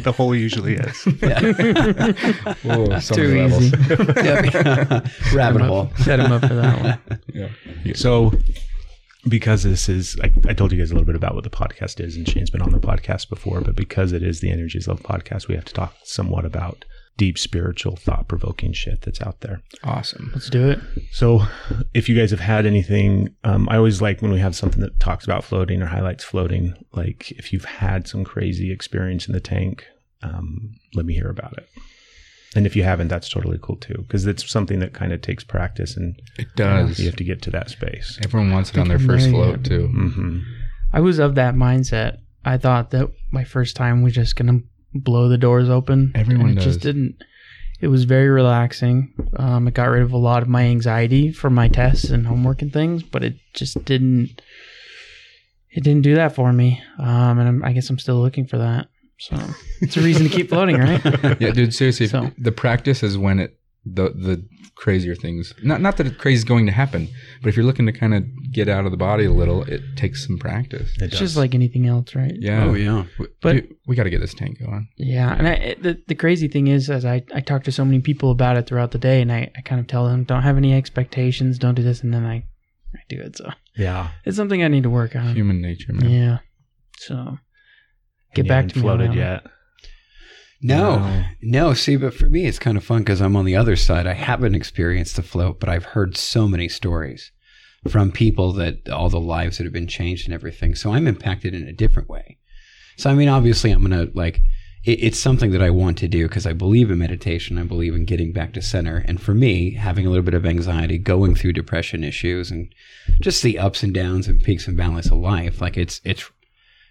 the 0.04 0.12
hole 0.12 0.36
usually 0.36 0.76
is. 0.76 1.04
Whoa, 2.63 3.00
some 3.00 3.15
Too 3.15 3.36
easy. 3.36 3.78
Yep. 4.24 5.08
Rabbit 5.34 5.62
hole. 5.62 5.92
Set 5.98 6.20
him 6.20 6.32
up 6.32 6.42
for 6.42 6.56
that 6.56 6.82
one. 6.82 7.20
Yeah. 7.34 7.94
So, 7.94 8.34
because 9.28 9.63
this 9.63 9.89
is, 9.89 10.18
I, 10.24 10.32
I 10.48 10.54
told 10.54 10.72
you 10.72 10.78
guys 10.78 10.92
a 10.92 10.94
little 10.94 11.06
bit 11.06 11.15
about 11.15 11.36
what 11.36 11.44
the 11.44 11.50
podcast 11.50 12.04
is, 12.04 12.15
and 12.15 12.28
Shane's 12.28 12.50
been 12.50 12.62
on 12.62 12.72
the 12.72 12.80
podcast 12.80 13.30
before, 13.30 13.62
but 13.62 13.76
because 13.76 14.12
it 14.12 14.24
is 14.24 14.39
the 14.39 14.52
Energies 14.52 14.88
Love 14.88 15.02
podcast, 15.02 15.48
we 15.48 15.56
have 15.56 15.65
to 15.65 15.74
talk 15.74 15.96
somewhat 16.04 16.46
about 16.46 16.86
deep 17.20 17.38
spiritual, 17.38 17.96
thought 17.96 18.28
provoking 18.28 18.74
shit 18.74 19.02
that's 19.04 19.22
out 19.22 19.42
there. 19.42 19.62
Awesome. 19.84 20.32
Let's 20.34 20.50
do 20.50 20.68
it. 20.72 20.80
So, 21.12 21.42
if 21.94 22.10
you 22.10 22.18
guys 22.18 22.32
have 22.32 22.40
had 22.40 22.66
anything, 22.66 23.36
um, 23.44 23.70
I 23.70 23.78
always 23.78 24.02
like 24.02 24.22
when 24.24 24.32
we 24.32 24.40
have 24.40 24.56
something 24.56 24.82
that 24.82 25.00
talks 25.00 25.26
about 25.26 25.44
floating 25.44 25.82
or 25.84 25.86
highlights 25.86 26.24
floating. 26.24 26.74
Like, 26.94 27.30
if 27.32 27.54
you've 27.54 27.66
had 27.66 28.08
some 28.08 28.24
crazy 28.24 28.72
experience 28.72 29.28
in 29.28 29.34
the 29.34 29.40
tank, 29.40 29.86
um, 30.24 30.72
let 30.96 31.06
me 31.06 31.14
hear 31.14 31.30
about 31.30 31.54
it. 31.58 31.68
And 32.56 32.66
if 32.66 32.76
you 32.76 32.82
haven't, 32.84 33.10
that's 33.10 33.30
totally 33.30 33.60
cool 33.62 33.76
too, 33.76 33.94
because 34.08 34.26
it's 34.26 34.50
something 34.50 34.80
that 34.80 34.94
kind 34.94 35.14
of 35.14 35.22
takes 35.22 35.44
practice 35.44 35.96
and 35.96 36.20
It 36.40 36.48
does. 36.56 37.00
you 37.00 37.06
have 37.06 37.16
to 37.18 37.24
get 37.24 37.44
to 37.44 37.52
that 37.52 37.70
space. 37.70 38.17
Everyone 38.24 38.52
wants 38.52 38.72
it 38.72 38.78
on 38.80 38.88
their 38.88 38.98
first 38.98 39.30
float 39.30 39.58
yet. 39.58 39.65
too. 39.65 39.88
hmm 39.88 40.40
I 40.92 41.00
was 41.02 41.20
of 41.20 41.36
that 41.36 41.54
mindset. 41.54 42.17
I 42.44 42.58
thought 42.58 42.90
that 42.90 43.12
my 43.30 43.44
first 43.44 43.76
time 43.76 44.02
was 44.02 44.13
just 44.13 44.36
gonna 44.36 44.62
blow 44.94 45.29
the 45.29 45.37
doors 45.37 45.69
open. 45.69 46.12
Everyone 46.15 46.50
and 46.50 46.58
it 46.60 46.62
just 46.62 46.79
didn't. 46.81 47.15
It 47.81 47.87
was 47.87 48.04
very 48.04 48.27
relaxing. 48.27 49.13
Um, 49.37 49.67
it 49.67 49.73
got 49.73 49.85
rid 49.90 50.02
of 50.04 50.12
a 50.12 50.17
lot 50.17 50.44
of 50.44 50.50
my 50.50 50.63
anxiety 50.63 51.31
from 51.31 51.54
my 51.56 51.67
tests 51.69 52.10
and 52.10 52.27
homework 52.27 52.62
and 52.62 52.73
things, 52.73 53.04
but 53.04 53.23
it 53.23 53.35
just 53.54 53.83
didn't. 53.85 54.42
It 55.71 55.83
didn't 55.83 56.02
do 56.02 56.15
that 56.15 56.33
for 56.35 56.52
me, 56.52 56.81
um, 56.98 57.37
and 57.40 57.48
I'm, 57.48 57.63
I 57.63 57.73
guess 57.73 57.90
I'm 57.90 58.00
still 58.00 58.19
looking 58.19 58.48
for 58.48 58.58
that. 58.58 58.87
So 59.19 59.37
it's 59.81 59.98
a 59.98 60.02
reason 60.02 60.23
to 60.27 60.29
keep 60.29 60.50
floating, 60.50 60.77
right? 60.77 61.02
Yeah, 61.42 61.52
dude. 61.52 61.73
Seriously, 61.73 62.08
So- 62.08 62.31
the 62.37 62.52
practice 62.52 63.04
is 63.04 63.17
when 63.17 63.40
it 63.40 63.59
the 63.86 64.10
the 64.10 64.46
crazier 64.75 65.15
things. 65.15 65.54
Not 65.63 65.82
not 65.82 65.98
that 65.98 66.17
crazy 66.17 66.38
is 66.38 66.44
going 66.44 66.65
to 66.65 66.71
happen, 66.71 67.08
but 67.42 67.50
if 67.50 67.56
you're 67.56 67.65
looking 67.65 67.86
to 67.86 67.92
kind 67.92 68.13
of 68.13 68.23
get 68.52 68.67
out 68.67 68.86
of 68.86 68.92
the 68.92 68.98
body 68.98 69.25
a 69.25 69.32
little, 69.32 69.63
it 69.63 69.82
takes 69.96 70.25
some 70.25 70.38
practice. 70.38 70.92
It 70.98 71.04
It's 71.04 71.12
does. 71.12 71.19
just 71.19 71.38
like 71.38 71.56
anything 71.56 71.88
else, 71.88 72.13
right? 72.15 72.34
Yeah. 72.38 72.65
Oh 72.65 72.73
yeah. 72.73 73.06
But- 73.42 73.54
dude, 73.54 73.75
we 73.88 73.96
got 73.96 74.04
to 74.04 74.10
get 74.10 74.19
this 74.21 74.34
tank 74.34 74.60
going. 74.60 74.88
Yeah, 74.98 75.34
and 75.34 75.48
I, 75.48 75.75
the 75.82 76.02
the 76.08 76.15
crazy 76.15 76.48
thing 76.48 76.67
is, 76.67 76.90
as 76.90 77.06
I 77.06 77.23
I 77.34 77.40
talk 77.42 77.63
to 77.63 77.71
so 77.71 77.86
many 77.86 78.00
people 78.00 78.32
about 78.32 78.58
it 78.58 78.67
throughout 78.67 78.92
the 78.92 78.98
day, 79.00 79.21
and 79.21 79.32
I, 79.32 79.52
I 79.56 79.62
kind 79.62 79.80
of 79.82 79.88
tell 79.88 80.08
them, 80.08 80.23
don't 80.23 80.44
have 80.44 80.58
any 80.58 80.73
expectations, 80.73 81.58
don't 81.58 81.75
do 81.75 81.84
this, 81.84 82.04
and 82.04 82.13
then 82.13 82.25
I 82.25 82.46
I 82.94 83.00
do 83.08 83.19
it. 83.21 83.38
So 83.38 83.50
yeah. 83.77 84.10
it's 84.25 84.36
something 84.38 84.63
I 84.63 84.67
need 84.67 84.84
to 84.84 84.90
work 84.90 85.15
on. 85.15 85.36
Human 85.36 85.62
nature, 85.62 85.94
man. 85.94 86.10
Yeah. 86.10 86.38
So 86.98 87.38
get 88.36 88.42
And 88.44 88.48
back 88.50 88.56
haven't 88.65 88.69
to 88.73 88.80
me 88.80 88.82
on 88.90 88.98
floated 88.98 89.12
that 89.12 89.15
yet. 89.17 89.44
No, 90.62 91.00
No. 91.00 91.24
no. 91.42 91.74
See, 91.74 91.96
but 91.96 92.14
for 92.14 92.26
me, 92.26 92.46
it's 92.46 92.60
kind 92.60 92.78
of 92.78 92.84
fun 92.84 93.00
because 93.00 93.22
I'm 93.22 93.36
on 93.36 93.46
the 93.46 93.56
other 93.56 93.76
side. 93.76 94.06
I 94.08 94.14
haven't 94.14 94.56
experienced 94.56 95.16
the 95.16 95.24
float, 95.24 95.60
but 95.60 95.70
I've 95.70 95.86
heard 95.86 96.18
so 96.18 96.48
many 96.48 96.68
stories 96.68 97.32
from 97.88 98.12
people 98.12 98.52
that 98.54 98.90
all 98.90 99.10
the 99.10 99.20
lives 99.22 99.58
that 99.58 99.64
have 99.64 99.72
been 99.74 99.88
changed 99.88 100.26
and 100.26 100.34
everything. 100.34 100.76
So 100.76 100.94
I'm 100.94 101.08
impacted 101.08 101.54
in 101.54 101.68
a 101.68 101.72
different 101.74 102.10
way. 102.10 102.38
So 102.98 103.10
I 103.10 103.14
mean, 103.14 103.30
obviously, 103.30 103.72
I'm 103.72 103.82
gonna 103.82 104.08
like. 104.14 104.42
It, 104.86 105.04
it's 105.04 105.20
something 105.20 105.52
that 105.52 105.62
I 105.62 105.70
want 105.72 105.98
to 106.00 106.08
do 106.08 106.28
because 106.30 106.46
I 106.48 106.54
believe 106.54 106.90
in 106.90 107.00
meditation. 107.00 107.58
I 107.58 107.64
believe 107.64 107.94
in 107.94 108.06
getting 108.06 108.32
back 108.32 108.54
to 108.54 108.62
center. 108.62 109.04
And 109.08 109.22
for 109.22 109.34
me, 109.34 109.72
having 109.74 110.06
a 110.06 110.10
little 110.10 110.24
bit 110.24 110.34
of 110.34 110.46
anxiety, 110.46 110.98
going 110.98 111.36
through 111.36 111.52
depression 111.54 112.02
issues, 112.04 112.50
and 112.50 112.74
just 113.20 113.44
the 113.44 113.60
ups 113.60 113.84
and 113.84 113.94
downs 113.94 114.30
and 114.30 114.42
peaks 114.42 114.68
and 114.70 114.78
valleys 114.78 115.08
of 115.08 115.18
life, 115.18 115.60
like 115.62 115.76
it's 115.78 116.00
it's 116.06 116.30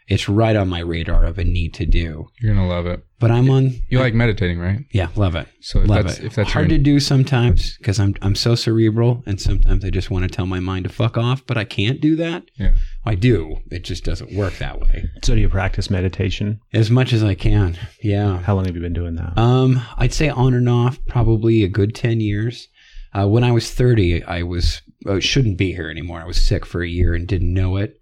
it's 0.09 0.29
right 0.29 0.57
on 0.57 0.69
my 0.69 0.81
radar 0.81 1.25
of 1.25 1.39
a 1.39 1.45
need 1.45 1.75
to 1.75 1.87
do. 1.87 2.29
You're 2.41 2.55
gonna 2.55 2.67
love 2.67 2.87
it. 2.87 3.05
But 3.21 3.31
I'm 3.31 3.51
on. 3.51 3.75
You 3.89 3.99
like 3.99 4.15
meditating, 4.15 4.59
right? 4.59 4.81
Yeah, 4.91 5.09
love 5.17 5.35
it. 5.35 5.49
So 5.61 5.81
if 5.81 5.89
Love 5.89 6.07
that's 6.07 6.19
it. 6.19 6.25
if 6.25 6.35
that's 6.37 6.53
hard 6.53 6.71
your, 6.71 6.79
to 6.79 6.85
do 6.85 6.99
sometimes 7.01 7.77
because 7.77 8.01
I'm 8.01 8.15
I'm 8.23 8.35
so 8.35 8.55
cerebral, 8.55 9.23
and 9.27 9.41
sometimes 9.41 9.85
I 9.85 9.91
just 9.91 10.11
want 10.11 10.23
to 10.23 10.29
tell 10.31 10.47
my 10.47 10.61
mind 10.61 10.85
to 10.85 10.91
fuck 10.91 11.19
off, 11.19 11.45
but 11.47 11.59
I 11.59 11.65
can't 11.65 12.01
do 12.01 12.17
that. 12.17 12.45
Yeah. 12.59 12.75
I 13.05 13.15
do. 13.17 13.59
It 13.71 13.85
just 13.85 14.05
doesn't 14.05 14.33
work 14.35 14.55
that 14.59 14.81
way. 14.81 15.11
So 15.25 15.35
do 15.35 15.41
you 15.41 15.49
practice 15.49 15.91
meditation? 15.91 16.61
As 16.73 16.91
much 16.91 17.13
as 17.13 17.23
I 17.23 17.35
can. 17.35 17.77
Yeah. 18.03 18.39
How 18.39 18.55
long 18.55 18.65
have 18.65 18.75
you 18.77 18.83
been 18.83 18.93
doing 18.93 19.17
that? 19.17 19.37
Um, 19.37 19.81
I'd 19.97 20.13
say 20.13 20.29
on 20.29 20.55
and 20.55 20.69
off, 20.69 20.99
probably 21.07 21.65
a 21.65 21.69
good 21.69 21.95
ten 21.95 22.21
years. 22.21 22.69
Uh, 23.19 23.27
when 23.27 23.43
I 23.43 23.53
was 23.53 23.71
thirty, 23.73 24.23
I 24.23 24.43
was 24.43 24.81
uh, 25.07 25.19
shouldn't 25.21 25.59
be 25.59 25.73
here 25.73 25.91
anymore. 25.91 26.21
I 26.21 26.27
was 26.27 26.41
sick 26.41 26.65
for 26.65 26.83
a 26.83 26.89
year 26.89 27.15
and 27.15 27.27
didn't 27.27 27.53
know 27.53 27.77
it, 27.77 27.98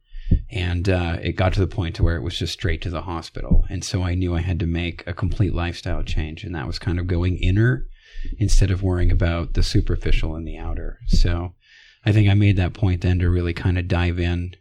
and 0.51 0.89
uh, 0.89 1.19
it 1.23 1.33
got 1.33 1.53
to 1.55 1.61
the 1.61 1.67
point 1.67 1.95
to 1.97 2.03
where 2.03 2.17
it 2.17 2.23
was 2.23 2.39
just 2.39 2.53
straight 2.53 2.83
to 2.83 2.91
the 2.91 3.03
hospital. 3.03 3.65
And 3.69 3.85
so 3.85 4.03
I 4.03 4.15
knew 4.15 4.35
I 4.35 4.41
had 4.41 4.59
to 4.61 4.67
make 4.67 5.05
a 5.07 5.13
complete 5.13 5.55
lifestyle 5.55 6.03
change, 6.03 6.45
and 6.45 6.55
that 6.55 6.67
was 6.67 6.79
kind 6.79 6.99
of 6.99 7.07
going 7.07 7.37
inner 7.39 7.87
instead 8.39 8.71
of 8.71 8.83
worrying 8.83 9.11
about 9.11 9.55
the 9.55 9.63
superficial 9.63 10.35
and 10.35 10.47
the 10.47 10.57
outer. 10.57 10.99
So 11.07 11.55
I 12.05 12.13
think 12.13 12.29
I 12.29 12.35
made 12.35 12.57
that 12.57 12.75
point 12.75 13.03
then 13.03 13.19
to 13.19 13.29
really 13.29 13.53
kind 13.53 13.79
of 13.79 13.89
dive 13.89 14.19
in. 14.19 14.55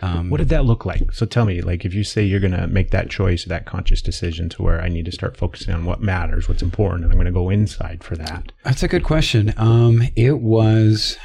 Um, 0.00 0.30
what 0.30 0.38
did 0.38 0.48
that 0.48 0.64
look 0.64 0.86
like? 0.86 1.12
So 1.12 1.26
tell 1.26 1.44
me, 1.44 1.60
like, 1.60 1.84
if 1.84 1.92
you 1.92 2.02
say 2.02 2.22
you're 2.22 2.40
going 2.40 2.56
to 2.56 2.66
make 2.66 2.92
that 2.92 3.10
choice, 3.10 3.44
that 3.44 3.66
conscious 3.66 4.00
decision 4.00 4.48
to 4.50 4.62
where 4.62 4.80
I 4.80 4.88
need 4.88 5.04
to 5.04 5.12
start 5.12 5.36
focusing 5.36 5.74
on 5.74 5.84
what 5.84 6.00
matters, 6.00 6.48
what's 6.48 6.62
important, 6.62 7.04
and 7.04 7.12
I'm 7.12 7.18
going 7.18 7.26
to 7.26 7.32
go 7.32 7.50
inside 7.50 8.02
for 8.02 8.16
that. 8.16 8.52
That's 8.64 8.82
a 8.82 8.88
good 8.88 9.04
question. 9.04 9.52
Um, 9.58 10.08
it 10.16 10.40
was 10.40 11.18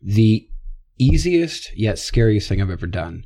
the 0.00 0.47
easiest 0.98 1.76
yet 1.76 1.98
scariest 1.98 2.48
thing 2.48 2.60
I've 2.62 2.70
ever 2.70 2.86
done. 2.86 3.24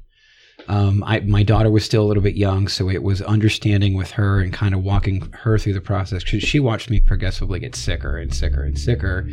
Um, 0.68 1.02
I, 1.04 1.20
my 1.20 1.42
daughter 1.42 1.70
was 1.70 1.84
still 1.84 2.04
a 2.04 2.06
little 2.06 2.22
bit 2.22 2.36
young, 2.36 2.68
so 2.68 2.88
it 2.88 3.02
was 3.02 3.20
understanding 3.22 3.94
with 3.96 4.12
her 4.12 4.40
and 4.40 4.52
kind 4.52 4.74
of 4.74 4.84
walking 4.84 5.28
her 5.40 5.58
through 5.58 5.72
the 5.72 5.80
process. 5.80 6.22
'Cause 6.22 6.42
she 6.42 6.60
watched 6.60 6.88
me 6.88 7.00
progressively 7.00 7.58
get 7.58 7.74
sicker 7.74 8.16
and 8.16 8.32
sicker 8.32 8.62
and 8.62 8.78
sicker, 8.78 9.28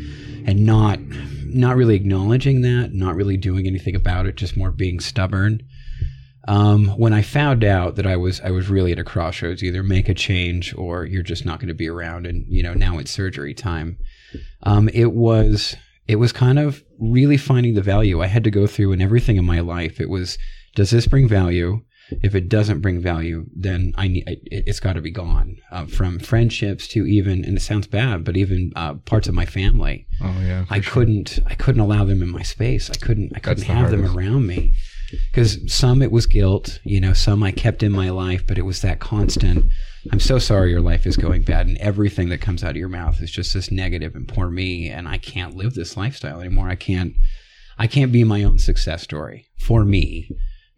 and 0.46 0.66
not 0.66 1.00
not 1.46 1.76
really 1.76 1.96
acknowledging 1.96 2.62
that, 2.62 2.94
not 2.94 3.16
really 3.16 3.38
doing 3.38 3.68
anything 3.68 3.96
about 3.96 4.26
it, 4.26 4.38
just 4.38 4.58
more 4.58 4.72
being 4.72 5.00
stubborn. 5.00 5.62
Um, 6.48 6.88
when 6.98 7.14
I 7.14 7.22
found 7.22 7.64
out 7.64 7.96
that 7.98 8.08
I 8.08 8.16
was 8.16 8.42
I 8.42 8.50
was 8.50 8.68
really 8.70 8.92
at 8.92 8.98
a 9.00 9.04
crossroads, 9.04 9.64
either 9.64 9.84
make 9.84 10.10
a 10.10 10.16
change 10.16 10.74
or 10.76 11.06
you're 11.06 11.22
just 11.22 11.46
not 11.46 11.60
going 11.60 11.68
to 11.68 11.76
be 11.76 11.88
around, 11.90 12.26
and 12.26 12.46
you 12.48 12.64
know 12.64 12.74
now 12.74 12.98
it's 12.98 13.12
surgery 13.12 13.54
time. 13.54 13.98
Um, 14.64 14.90
it 14.94 15.12
was 15.14 15.76
it 16.08 16.16
was 16.16 16.32
kind 16.32 16.58
of 16.58 16.84
really 17.00 17.38
finding 17.38 17.74
the 17.74 17.82
value 17.82 18.22
I 18.22 18.28
had 18.28 18.44
to 18.44 18.52
go 18.52 18.68
through 18.68 18.92
in 18.92 19.02
everything 19.02 19.38
in 19.38 19.46
my 19.46 19.60
life. 19.60 20.00
It 20.00 20.10
was 20.10 20.38
does 20.76 20.92
this 20.92 21.08
bring 21.08 21.28
value? 21.28 21.82
If 22.24 22.34
it 22.34 22.50
doesn't 22.50 22.82
bring 22.82 23.02
value, 23.02 23.46
then 23.56 23.94
I 23.96 24.08
need 24.08 24.24
it, 24.28 24.40
it's 24.46 24.80
got 24.80 24.94
to 24.94 25.02
be 25.02 25.12
gone. 25.12 25.58
Uh, 25.72 25.86
from 25.86 26.18
friendships 26.18 26.88
to 26.90 27.06
even, 27.06 27.46
and 27.46 27.56
it 27.56 27.62
sounds 27.62 27.86
bad, 27.86 28.24
but 28.24 28.36
even 28.36 28.72
uh, 28.76 28.96
parts 28.96 29.28
of 29.28 29.36
my 29.36 29.46
family. 29.46 30.08
Oh 30.22 30.36
yeah. 30.42 30.66
I 30.70 30.82
sure. 30.82 30.94
couldn't 30.94 31.40
I 31.46 31.54
couldn't 31.54 31.82
allow 31.82 32.06
them 32.06 32.24
in 32.24 32.30
my 32.30 32.42
space. 32.42 32.90
I 32.90 32.96
couldn't 32.96 33.34
I 33.36 33.40
couldn't 33.40 33.66
have 33.66 33.92
them 33.92 34.06
around 34.06 34.48
me. 34.48 34.74
Because 35.32 35.60
some 35.72 36.02
it 36.02 36.12
was 36.12 36.28
guilt, 36.28 36.80
you 36.84 37.00
know, 37.00 37.14
some 37.14 37.42
I 37.42 37.52
kept 37.52 37.82
in 37.82 37.92
my 37.92 38.10
life, 38.10 38.46
but 38.46 38.58
it 38.58 38.64
was 38.64 38.82
that 38.82 39.00
constant 39.00 39.66
I'm 40.12 40.20
so 40.20 40.40
sorry 40.40 40.72
your 40.72 40.82
life 40.82 41.06
is 41.06 41.18
going 41.18 41.44
bad 41.44 41.68
and 41.68 41.78
everything 41.78 42.30
that 42.30 42.42
comes 42.42 42.64
out 42.64 42.72
of 42.72 42.78
your 42.78 42.90
mouth 42.90 43.22
is 43.22 43.32
just 43.32 43.54
this 43.54 43.72
negative 43.72 44.16
and 44.16 44.28
poor 44.28 44.50
me 44.50 44.90
and 44.90 45.08
I 45.08 45.18
can't 45.18 45.56
live 45.56 45.74
this 45.74 45.98
lifestyle 45.98 46.40
anymore. 46.40 46.70
I 46.70 46.76
can't 46.76 47.14
I 47.78 47.88
can't 47.88 48.12
be 48.12 48.24
my 48.24 48.44
own 48.44 48.60
success 48.60 49.04
story 49.04 49.50
for 49.58 49.86
me 49.86 50.30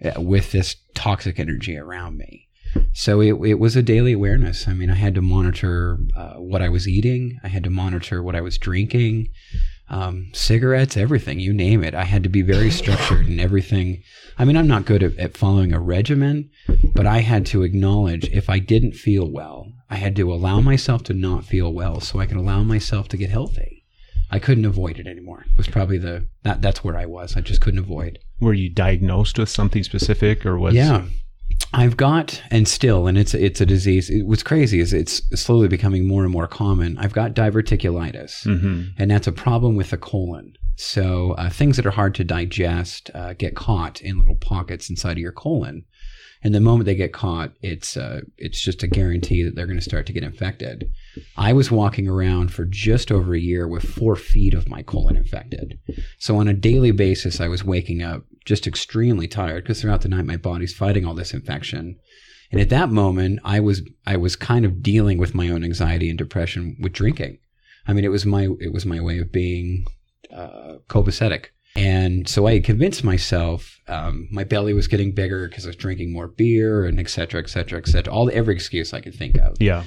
uh, 0.03 0.21
with 0.21 0.51
this 0.51 0.75
toxic 0.93 1.39
energy 1.39 1.77
around 1.77 2.17
me. 2.17 2.47
So 2.93 3.21
it, 3.21 3.33
it 3.45 3.59
was 3.59 3.75
a 3.75 3.81
daily 3.81 4.13
awareness. 4.13 4.67
I 4.67 4.73
mean, 4.73 4.89
I 4.89 4.95
had 4.95 5.15
to 5.15 5.21
monitor 5.21 5.99
uh, 6.15 6.35
what 6.35 6.61
I 6.61 6.69
was 6.69 6.87
eating. 6.87 7.39
I 7.43 7.49
had 7.49 7.63
to 7.65 7.69
monitor 7.69 8.23
what 8.23 8.35
I 8.35 8.41
was 8.41 8.57
drinking, 8.57 9.29
um, 9.91 10.29
cigarettes, 10.33 10.95
everything, 10.95 11.39
you 11.39 11.53
name 11.53 11.83
it. 11.83 11.93
I 11.93 12.05
had 12.05 12.23
to 12.23 12.29
be 12.29 12.41
very 12.41 12.71
structured 12.81 13.27
and 13.27 13.39
everything. 13.39 14.01
I 14.39 14.45
mean, 14.45 14.55
I'm 14.55 14.67
not 14.67 14.85
good 14.85 15.03
at, 15.03 15.17
at 15.19 15.37
following 15.37 15.73
a 15.73 15.79
regimen, 15.79 16.49
but 16.95 17.05
I 17.05 17.19
had 17.19 17.45
to 17.47 17.63
acknowledge 17.63 18.29
if 18.29 18.49
I 18.49 18.57
didn't 18.57 18.93
feel 18.93 19.29
well, 19.29 19.71
I 19.89 19.97
had 19.97 20.15
to 20.15 20.33
allow 20.33 20.61
myself 20.61 21.03
to 21.03 21.13
not 21.13 21.43
feel 21.45 21.71
well 21.73 21.99
so 21.99 22.19
I 22.19 22.25
could 22.25 22.37
allow 22.37 22.63
myself 22.63 23.09
to 23.09 23.17
get 23.17 23.29
healthy. 23.29 23.83
I 24.31 24.39
couldn't 24.39 24.63
avoid 24.63 24.97
it 24.97 25.07
anymore. 25.07 25.43
It 25.51 25.57
was 25.57 25.67
probably 25.67 25.97
the 25.97 26.25
that 26.43 26.61
that's 26.61 26.85
where 26.85 26.95
I 26.95 27.05
was. 27.05 27.35
I 27.35 27.41
just 27.41 27.59
couldn't 27.59 27.81
avoid. 27.81 28.17
Were 28.39 28.53
you 28.53 28.69
diagnosed 28.69 29.37
with 29.37 29.49
something 29.49 29.83
specific, 29.83 30.45
or 30.45 30.57
was 30.57 30.73
Yeah. 30.73 31.03
I've 31.73 31.97
got 31.97 32.41
and 32.51 32.67
still, 32.67 33.07
and 33.07 33.17
it's 33.17 33.33
it's 33.33 33.61
a 33.61 33.65
disease. 33.65 34.09
It, 34.09 34.23
what's 34.23 34.43
crazy 34.43 34.79
is 34.79 34.93
it's 34.93 35.21
slowly 35.39 35.67
becoming 35.67 36.07
more 36.07 36.23
and 36.23 36.31
more 36.31 36.47
common. 36.47 36.97
I've 36.97 37.13
got 37.13 37.33
diverticulitis, 37.33 38.43
hmm 38.43 38.89
and 38.97 39.11
that's 39.11 39.27
a 39.27 39.31
problem 39.31 39.75
with 39.75 39.89
the 39.89 39.97
colon. 39.97 40.55
So 40.75 41.33
uh, 41.33 41.49
things 41.49 41.77
that 41.77 41.85
are 41.85 41.91
hard 41.91 42.15
to 42.15 42.23
digest 42.23 43.11
uh, 43.13 43.33
get 43.33 43.55
caught 43.55 44.01
in 44.01 44.19
little 44.19 44.35
pockets 44.35 44.89
inside 44.89 45.13
of 45.13 45.17
your 45.19 45.31
colon, 45.31 45.85
and 46.43 46.55
the 46.55 46.59
moment 46.59 46.85
they 46.85 46.95
get 46.95 47.13
caught, 47.13 47.51
it's 47.61 47.95
uh, 47.97 48.21
it's 48.37 48.61
just 48.61 48.83
a 48.83 48.87
guarantee 48.87 49.43
that 49.43 49.55
they're 49.55 49.67
going 49.67 49.79
to 49.79 49.83
start 49.83 50.05
to 50.07 50.13
get 50.13 50.23
infected. 50.23 50.89
I 51.35 51.53
was 51.53 51.71
walking 51.71 52.07
around 52.07 52.53
for 52.53 52.65
just 52.65 53.11
over 53.11 53.33
a 53.33 53.39
year 53.39 53.67
with 53.67 53.83
four 53.83 54.15
feet 54.15 54.53
of 54.53 54.69
my 54.69 54.81
colon 54.81 55.17
infected. 55.17 55.79
So 56.17 56.37
on 56.37 56.47
a 56.47 56.53
daily 56.53 56.91
basis, 56.91 57.41
I 57.41 57.47
was 57.47 57.63
waking 57.63 58.01
up 58.01 58.23
just 58.45 58.67
extremely 58.67 59.27
tired 59.27 59.63
because 59.63 59.81
throughout 59.81 60.01
the 60.01 60.09
night 60.09 60.25
my 60.25 60.37
body's 60.37 60.73
fighting 60.73 61.05
all 61.05 61.13
this 61.13 61.33
infection. 61.33 61.97
And 62.51 62.59
at 62.59 62.69
that 62.69 62.89
moment, 62.89 63.39
I 63.43 63.59
was 63.59 63.81
I 64.05 64.17
was 64.17 64.35
kind 64.35 64.65
of 64.65 64.83
dealing 64.83 65.17
with 65.17 65.33
my 65.33 65.49
own 65.49 65.63
anxiety 65.63 66.09
and 66.09 66.17
depression 66.17 66.75
with 66.81 66.93
drinking. 66.93 67.37
I 67.87 67.93
mean, 67.93 68.03
it 68.03 68.09
was 68.09 68.25
my 68.25 68.47
it 68.59 68.73
was 68.73 68.85
my 68.85 68.99
way 68.99 69.19
of 69.19 69.31
being 69.31 69.85
uh, 70.33 70.75
copacetic. 70.89 71.47
And 71.75 72.27
so 72.27 72.47
I 72.47 72.59
convinced 72.59 73.03
myself 73.05 73.79
um, 73.87 74.27
my 74.29 74.43
belly 74.43 74.73
was 74.73 74.87
getting 74.87 75.13
bigger 75.13 75.47
because 75.47 75.65
I 75.65 75.69
was 75.69 75.77
drinking 75.77 76.11
more 76.11 76.27
beer 76.27 76.85
and 76.85 76.99
et 76.99 77.09
cetera, 77.09 77.41
et 77.41 77.49
cetera, 77.49 77.79
et 77.79 77.87
cetera. 77.87 78.13
All 78.13 78.29
every 78.33 78.53
excuse 78.53 78.93
I 78.93 78.99
could 78.99 79.15
think 79.15 79.37
of. 79.37 79.55
Yeah. 79.61 79.83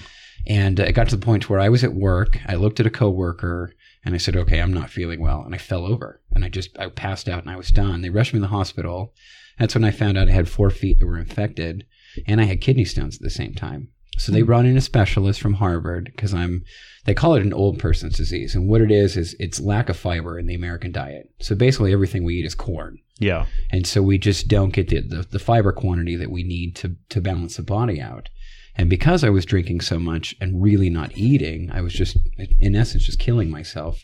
And 0.47 0.78
it 0.78 0.92
got 0.92 1.09
to 1.09 1.16
the 1.16 1.24
point 1.24 1.49
where 1.49 1.61
I 1.61 1.68
was 1.68 1.84
at 1.84 1.95
work. 1.95 2.38
I 2.47 2.55
looked 2.55 2.80
at 2.80 2.86
a 2.86 2.90
coworker 2.90 3.72
and 4.05 4.14
I 4.14 4.18
said, 4.18 4.36
"Okay, 4.36 4.61
I'm 4.61 4.74
not 4.74 4.90
feeling 4.90 5.20
well," 5.20 5.42
and 5.42 5.55
I 5.55 5.59
fell 5.59 5.86
over 5.86 6.20
and 6.34 6.45
I 6.45 6.49
just 6.49 6.78
I 6.78 6.88
passed 6.88 7.28
out 7.28 7.42
and 7.42 7.51
I 7.51 7.57
was 7.57 7.70
done. 7.70 8.03
They 8.03 8.11
rushed 8.11 8.34
me 8.34 8.38
to 8.38 8.42
the 8.42 8.49
hospital. 8.49 9.12
That's 9.59 9.74
when 9.74 9.84
I 9.84 9.90
found 9.90 10.18
out 10.18 10.28
I 10.28 10.32
had 10.32 10.49
four 10.49 10.70
feet 10.70 10.99
that 10.99 11.07
were 11.07 11.18
infected, 11.18 11.86
and 12.26 12.40
I 12.40 12.45
had 12.45 12.61
kidney 12.61 12.84
stones 12.84 13.16
at 13.16 13.22
the 13.22 13.30
same 13.30 13.55
time. 13.55 13.88
So 14.16 14.30
they 14.32 14.40
hmm. 14.40 14.47
brought 14.47 14.66
in 14.66 14.76
a 14.76 14.80
specialist 14.80 15.40
from 15.40 15.55
Harvard 15.55 16.11
because 16.14 16.34
I'm. 16.34 16.64
They 17.05 17.14
call 17.14 17.34
it 17.34 17.42
an 17.42 17.53
old 17.53 17.78
person's 17.78 18.16
disease, 18.16 18.55
and 18.55 18.68
what 18.68 18.80
it 18.80 18.90
is 18.90 19.16
is 19.16 19.36
it's 19.38 19.61
lack 19.61 19.88
of 19.88 19.97
fiber 19.97 20.38
in 20.38 20.47
the 20.47 20.55
American 20.55 20.92
diet. 20.92 21.30
So 21.40 21.55
basically, 21.55 21.92
everything 21.92 22.24
we 22.24 22.36
eat 22.36 22.47
is 22.47 22.55
corn 22.55 22.99
Yeah. 23.18 23.47
and 23.70 23.86
so 23.86 24.03
we 24.03 24.18
just 24.18 24.49
don't 24.49 24.72
get 24.72 24.88
the, 24.88 25.01
the, 25.01 25.26
the 25.30 25.38
fiber 25.38 25.72
quantity 25.72 26.16
that 26.16 26.30
we 26.30 26.42
need 26.42 26.76
to 26.76 26.97
to 27.11 27.20
balance 27.20 27.57
the 27.57 27.62
body 27.62 28.01
out. 28.01 28.28
And 28.77 28.91
because 28.91 29.22
I 29.22 29.31
was 29.31 29.45
drinking 29.45 29.81
so 29.83 29.99
much 29.99 30.35
and 30.41 30.62
really 30.62 30.91
not 30.91 31.16
eating, 31.16 31.70
I 31.72 31.81
was 31.81 31.93
just 31.93 32.16
in 32.59 32.75
essence 32.75 33.05
just 33.05 33.18
killing 33.20 33.51
myself. 33.51 34.03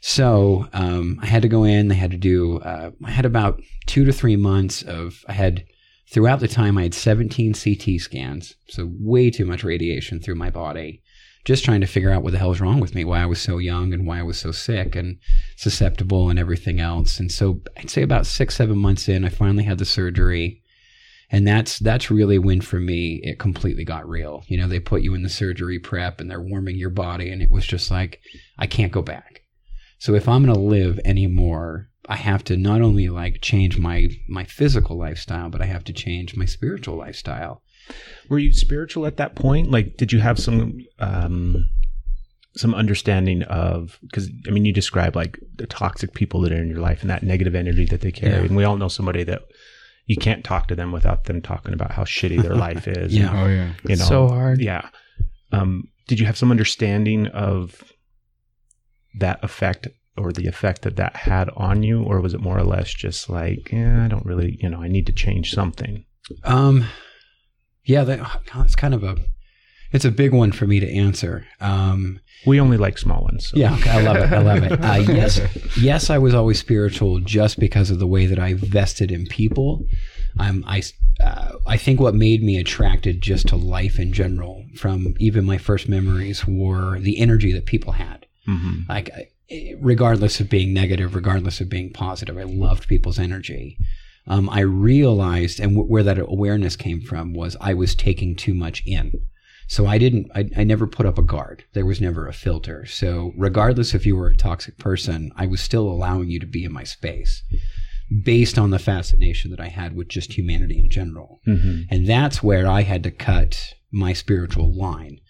So 0.00 0.68
um, 0.72 1.18
I 1.22 1.26
had 1.26 1.42
to 1.42 1.48
go 1.48 1.64
in. 1.64 1.88
They 1.88 1.94
had 1.94 2.10
to 2.10 2.16
do. 2.16 2.58
Uh, 2.58 2.90
I 3.04 3.10
had 3.10 3.24
about 3.24 3.60
two 3.86 4.04
to 4.04 4.12
three 4.12 4.36
months 4.36 4.82
of. 4.82 5.24
I 5.28 5.32
had 5.32 5.64
throughout 6.10 6.40
the 6.40 6.48
time 6.48 6.76
I 6.76 6.82
had 6.82 6.94
17 6.94 7.54
CT 7.54 8.00
scans, 8.00 8.54
so 8.68 8.90
way 9.00 9.30
too 9.30 9.46
much 9.46 9.64
radiation 9.64 10.20
through 10.20 10.34
my 10.34 10.50
body. 10.50 11.02
just 11.44 11.64
trying 11.64 11.80
to 11.80 11.86
figure 11.88 12.10
out 12.10 12.22
what 12.22 12.32
the 12.32 12.38
hell 12.38 12.50
was 12.50 12.60
wrong 12.60 12.78
with 12.78 12.94
me, 12.94 13.04
why 13.04 13.20
I 13.20 13.26
was 13.26 13.40
so 13.40 13.58
young 13.58 13.92
and 13.92 14.06
why 14.06 14.20
I 14.20 14.22
was 14.22 14.38
so 14.38 14.52
sick 14.52 14.94
and 14.94 15.18
susceptible 15.56 16.30
and 16.30 16.38
everything 16.38 16.78
else. 16.78 17.18
And 17.18 17.32
so 17.32 17.60
I'd 17.76 17.90
say 17.90 18.02
about 18.02 18.26
six, 18.26 18.54
seven 18.56 18.78
months 18.78 19.08
in, 19.08 19.24
I 19.24 19.28
finally 19.28 19.64
had 19.64 19.78
the 19.78 19.84
surgery. 19.84 20.61
And 21.34 21.48
that's 21.48 21.78
that's 21.78 22.10
really 22.10 22.38
when 22.38 22.60
for 22.60 22.78
me 22.78 23.20
it 23.22 23.38
completely 23.38 23.84
got 23.84 24.06
real. 24.08 24.44
You 24.48 24.58
know, 24.58 24.68
they 24.68 24.78
put 24.80 25.02
you 25.02 25.14
in 25.14 25.22
the 25.22 25.28
surgery 25.30 25.78
prep 25.78 26.20
and 26.20 26.30
they're 26.30 26.42
warming 26.42 26.76
your 26.76 26.90
body 26.90 27.30
and 27.30 27.40
it 27.40 27.50
was 27.50 27.66
just 27.66 27.90
like, 27.90 28.20
I 28.58 28.66
can't 28.66 28.92
go 28.92 29.00
back. 29.02 29.40
So 29.98 30.14
if 30.14 30.28
I'm 30.28 30.44
gonna 30.44 30.58
live 30.58 31.00
anymore, 31.04 31.88
I 32.08 32.16
have 32.16 32.44
to 32.44 32.56
not 32.56 32.82
only 32.82 33.08
like 33.08 33.40
change 33.40 33.78
my 33.78 34.08
my 34.28 34.44
physical 34.44 34.98
lifestyle, 34.98 35.48
but 35.48 35.62
I 35.62 35.66
have 35.66 35.84
to 35.84 35.92
change 35.92 36.36
my 36.36 36.44
spiritual 36.44 36.96
lifestyle. 36.96 37.62
Were 38.28 38.38
you 38.38 38.52
spiritual 38.52 39.06
at 39.06 39.16
that 39.16 39.34
point? 39.34 39.70
Like, 39.70 39.96
did 39.96 40.12
you 40.12 40.20
have 40.20 40.38
some 40.38 40.78
um, 40.98 41.68
some 42.56 42.74
understanding 42.74 43.42
of? 43.44 43.98
Because 44.02 44.28
I 44.46 44.50
mean, 44.50 44.64
you 44.64 44.72
describe 44.72 45.16
like 45.16 45.38
the 45.56 45.66
toxic 45.66 46.12
people 46.14 46.40
that 46.42 46.52
are 46.52 46.60
in 46.62 46.68
your 46.68 46.80
life 46.80 47.00
and 47.00 47.10
that 47.10 47.22
negative 47.22 47.54
energy 47.54 47.86
that 47.86 48.00
they 48.02 48.12
carry, 48.12 48.34
Yeah. 48.34 48.40
and 48.48 48.56
we 48.56 48.64
all 48.64 48.76
know 48.76 48.88
somebody 48.88 49.24
that 49.24 49.42
you 50.06 50.16
can't 50.16 50.44
talk 50.44 50.68
to 50.68 50.74
them 50.74 50.92
without 50.92 51.24
them 51.24 51.40
talking 51.40 51.72
about 51.72 51.92
how 51.92 52.04
shitty 52.04 52.42
their 52.42 52.54
life 52.66 52.88
is. 52.88 53.14
Yeah. 53.16 53.42
Oh 53.42 53.46
yeah. 53.46 53.72
you 53.88 53.96
know, 53.96 54.04
so 54.04 54.28
hard. 54.28 54.60
yeah. 54.60 54.88
Um, 55.52 55.88
did 56.08 56.18
you 56.18 56.26
have 56.26 56.36
some 56.36 56.50
understanding 56.50 57.26
of 57.28 57.82
that 59.18 59.42
effect 59.44 59.88
or 60.16 60.32
the 60.32 60.46
effect 60.46 60.82
that 60.82 60.96
that 60.96 61.16
had 61.16 61.48
on 61.56 61.82
you, 61.82 62.02
or 62.02 62.20
was 62.20 62.34
it 62.34 62.40
more 62.40 62.58
or 62.58 62.64
less 62.64 62.92
just 62.92 63.30
like, 63.30 63.70
yeah, 63.72 64.04
I 64.04 64.08
don't 64.08 64.26
really, 64.26 64.58
you 64.60 64.68
know, 64.68 64.82
I 64.82 64.88
need 64.88 65.06
to 65.06 65.12
change 65.12 65.52
something? 65.52 66.04
Um, 66.44 66.86
yeah, 67.84 68.04
that, 68.04 68.18
God, 68.18 68.64
it's 68.66 68.76
kind 68.76 68.94
of 68.94 69.02
a 69.02 69.16
it's 69.92 70.04
a 70.04 70.10
big 70.10 70.32
one 70.32 70.52
for 70.52 70.66
me 70.66 70.80
to 70.80 70.88
answer. 70.90 71.46
Um, 71.60 72.20
We 72.46 72.58
only 72.60 72.76
like 72.76 72.98
small 72.98 73.22
ones. 73.22 73.46
so- 73.48 73.56
Yeah, 73.56 73.74
okay, 73.76 73.90
I 73.90 74.02
love 74.02 74.16
it. 74.16 74.32
I 74.32 74.38
love 74.42 74.62
it. 74.64 74.72
Uh, 74.82 75.12
yes, 75.12 75.40
yes, 75.80 76.10
I 76.10 76.18
was 76.18 76.34
always 76.34 76.58
spiritual 76.58 77.20
just 77.20 77.58
because 77.60 77.90
of 77.90 77.98
the 77.98 78.06
way 78.06 78.26
that 78.26 78.38
I 78.38 78.54
vested 78.54 79.10
in 79.12 79.26
people. 79.26 79.86
I'm, 80.38 80.64
I, 80.66 80.82
uh, 81.20 81.52
I 81.66 81.76
think 81.76 82.00
what 82.00 82.14
made 82.14 82.42
me 82.42 82.56
attracted 82.58 83.20
just 83.20 83.46
to 83.48 83.56
life 83.56 83.98
in 83.98 84.12
general, 84.12 84.64
from 84.76 85.14
even 85.18 85.44
my 85.44 85.58
first 85.58 85.88
memories, 85.88 86.46
were 86.46 86.98
the 86.98 87.18
energy 87.18 87.52
that 87.52 87.66
people 87.66 87.92
had. 87.92 88.26
Mhm. 88.48 88.88
Like, 88.88 89.10
regardless 89.80 90.40
of 90.40 90.48
being 90.48 90.72
negative, 90.72 91.14
regardless 91.14 91.60
of 91.60 91.68
being 91.68 91.90
positive, 91.92 92.36
I 92.38 92.44
loved 92.44 92.88
people's 92.88 93.18
energy. 93.18 93.76
Um, 94.26 94.48
I 94.48 94.60
realized, 94.60 95.60
and 95.60 95.72
w- 95.72 95.88
where 95.90 96.02
that 96.02 96.18
awareness 96.18 96.76
came 96.76 97.00
from 97.02 97.34
was 97.34 97.56
I 97.60 97.74
was 97.74 97.94
taking 97.94 98.34
too 98.34 98.54
much 98.54 98.82
in. 98.86 99.12
So 99.72 99.86
I 99.86 99.96
didn't, 99.96 100.30
I, 100.34 100.50
I 100.54 100.64
never 100.64 100.86
put 100.86 101.06
up 101.06 101.16
a 101.16 101.22
guard. 101.22 101.64
There 101.72 101.86
was 101.86 101.98
never 101.98 102.28
a 102.28 102.32
filter. 102.34 102.84
So 102.84 103.32
regardless 103.38 103.94
if 103.94 104.04
you 104.04 104.16
were 104.16 104.28
a 104.28 104.36
toxic 104.36 104.76
person, 104.76 105.32
I 105.34 105.46
was 105.46 105.62
still 105.62 105.88
allowing 105.88 106.28
you 106.28 106.38
to 106.40 106.46
be 106.46 106.64
in 106.64 106.72
my 106.74 106.84
space 106.84 107.42
based 108.22 108.58
on 108.58 108.68
the 108.68 108.78
fascination 108.78 109.50
that 109.50 109.60
I 109.60 109.68
had 109.68 109.96
with 109.96 110.08
just 110.08 110.34
humanity 110.36 110.78
in 110.78 110.90
general. 110.90 111.40
Mhm. 111.46 111.86
And 111.90 112.06
that's 112.06 112.42
where 112.42 112.66
I 112.66 112.82
had 112.82 113.02
to 113.04 113.10
cut 113.10 113.72
my 113.90 114.12
spiritual 114.12 114.70
line. 114.74 115.20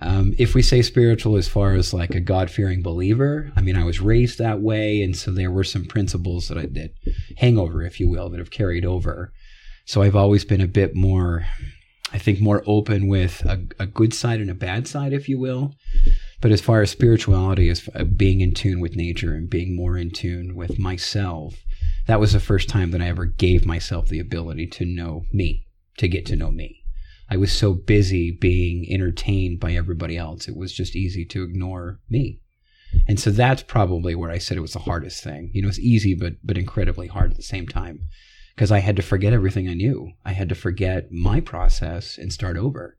Um, 0.00 0.32
if 0.38 0.54
we 0.54 0.62
say 0.62 0.80
spiritual 0.80 1.36
as 1.36 1.46
far 1.46 1.74
as 1.74 1.92
like 1.92 2.14
a 2.14 2.20
God 2.20 2.50
fearing 2.50 2.80
believer, 2.82 3.52
I 3.54 3.60
mean, 3.60 3.76
I 3.76 3.84
was 3.84 4.00
raised 4.00 4.38
that 4.38 4.62
way. 4.62 5.02
And 5.02 5.14
so 5.14 5.30
there 5.30 5.50
were 5.50 5.62
some 5.74 5.84
principles 5.84 6.48
that 6.48 6.56
I 6.56 6.64
did, 6.64 6.92
hangover, 7.36 7.82
if 7.82 8.00
you 8.00 8.08
will, 8.08 8.30
that 8.30 8.38
have 8.38 8.50
carried 8.50 8.86
over. 8.86 9.34
So 9.84 10.00
I've 10.00 10.16
always 10.16 10.46
been 10.46 10.62
a 10.62 10.66
bit 10.66 10.94
more, 10.94 11.44
I 12.12 12.18
think, 12.18 12.40
more 12.40 12.62
open 12.66 13.08
with 13.08 13.44
a, 13.44 13.66
a 13.78 13.86
good 13.86 14.12
side 14.12 14.40
and 14.40 14.50
a 14.50 14.54
bad 14.54 14.88
side, 14.88 15.12
if 15.12 15.28
you 15.28 15.38
will. 15.38 15.74
But 16.40 16.50
as 16.50 16.60
far 16.60 16.82
as 16.82 16.90
spirituality, 16.90 17.68
as 17.68 17.88
being 18.16 18.40
in 18.40 18.54
tune 18.54 18.80
with 18.80 18.96
nature 18.96 19.34
and 19.34 19.48
being 19.48 19.76
more 19.76 19.96
in 19.96 20.10
tune 20.10 20.56
with 20.56 20.78
myself, 20.78 21.54
that 22.06 22.20
was 22.20 22.32
the 22.32 22.40
first 22.40 22.68
time 22.68 22.90
that 22.90 23.02
I 23.02 23.08
ever 23.08 23.26
gave 23.26 23.66
myself 23.66 24.08
the 24.08 24.18
ability 24.18 24.66
to 24.68 24.84
know 24.84 25.24
me, 25.32 25.66
to 25.98 26.08
get 26.08 26.26
to 26.26 26.36
know 26.36 26.50
me. 26.50 26.82
I 27.28 27.36
was 27.36 27.52
so 27.52 27.74
busy 27.74 28.32
being 28.32 28.86
entertained 28.90 29.60
by 29.60 29.72
everybody 29.72 30.16
else. 30.16 30.48
It 30.48 30.56
was 30.56 30.72
just 30.72 30.96
easy 30.96 31.24
to 31.26 31.44
ignore 31.44 32.00
me. 32.08 32.40
And 33.06 33.20
so 33.20 33.30
that's 33.30 33.62
probably 33.62 34.16
where 34.16 34.30
I 34.30 34.38
said 34.38 34.56
it 34.56 34.62
was 34.62 34.72
the 34.72 34.80
hardest 34.80 35.22
thing. 35.22 35.50
You 35.52 35.62
know, 35.62 35.68
it's 35.68 35.78
easy, 35.78 36.14
but, 36.14 36.34
but 36.42 36.58
incredibly 36.58 37.06
hard 37.06 37.30
at 37.30 37.36
the 37.36 37.42
same 37.44 37.68
time 37.68 38.00
because 38.54 38.72
I 38.72 38.78
had 38.78 38.96
to 38.96 39.02
forget 39.02 39.32
everything 39.32 39.68
I 39.68 39.74
knew. 39.74 40.12
I 40.24 40.32
had 40.32 40.48
to 40.48 40.54
forget 40.54 41.10
my 41.10 41.40
process 41.40 42.18
and 42.18 42.32
start 42.32 42.56
over. 42.56 42.96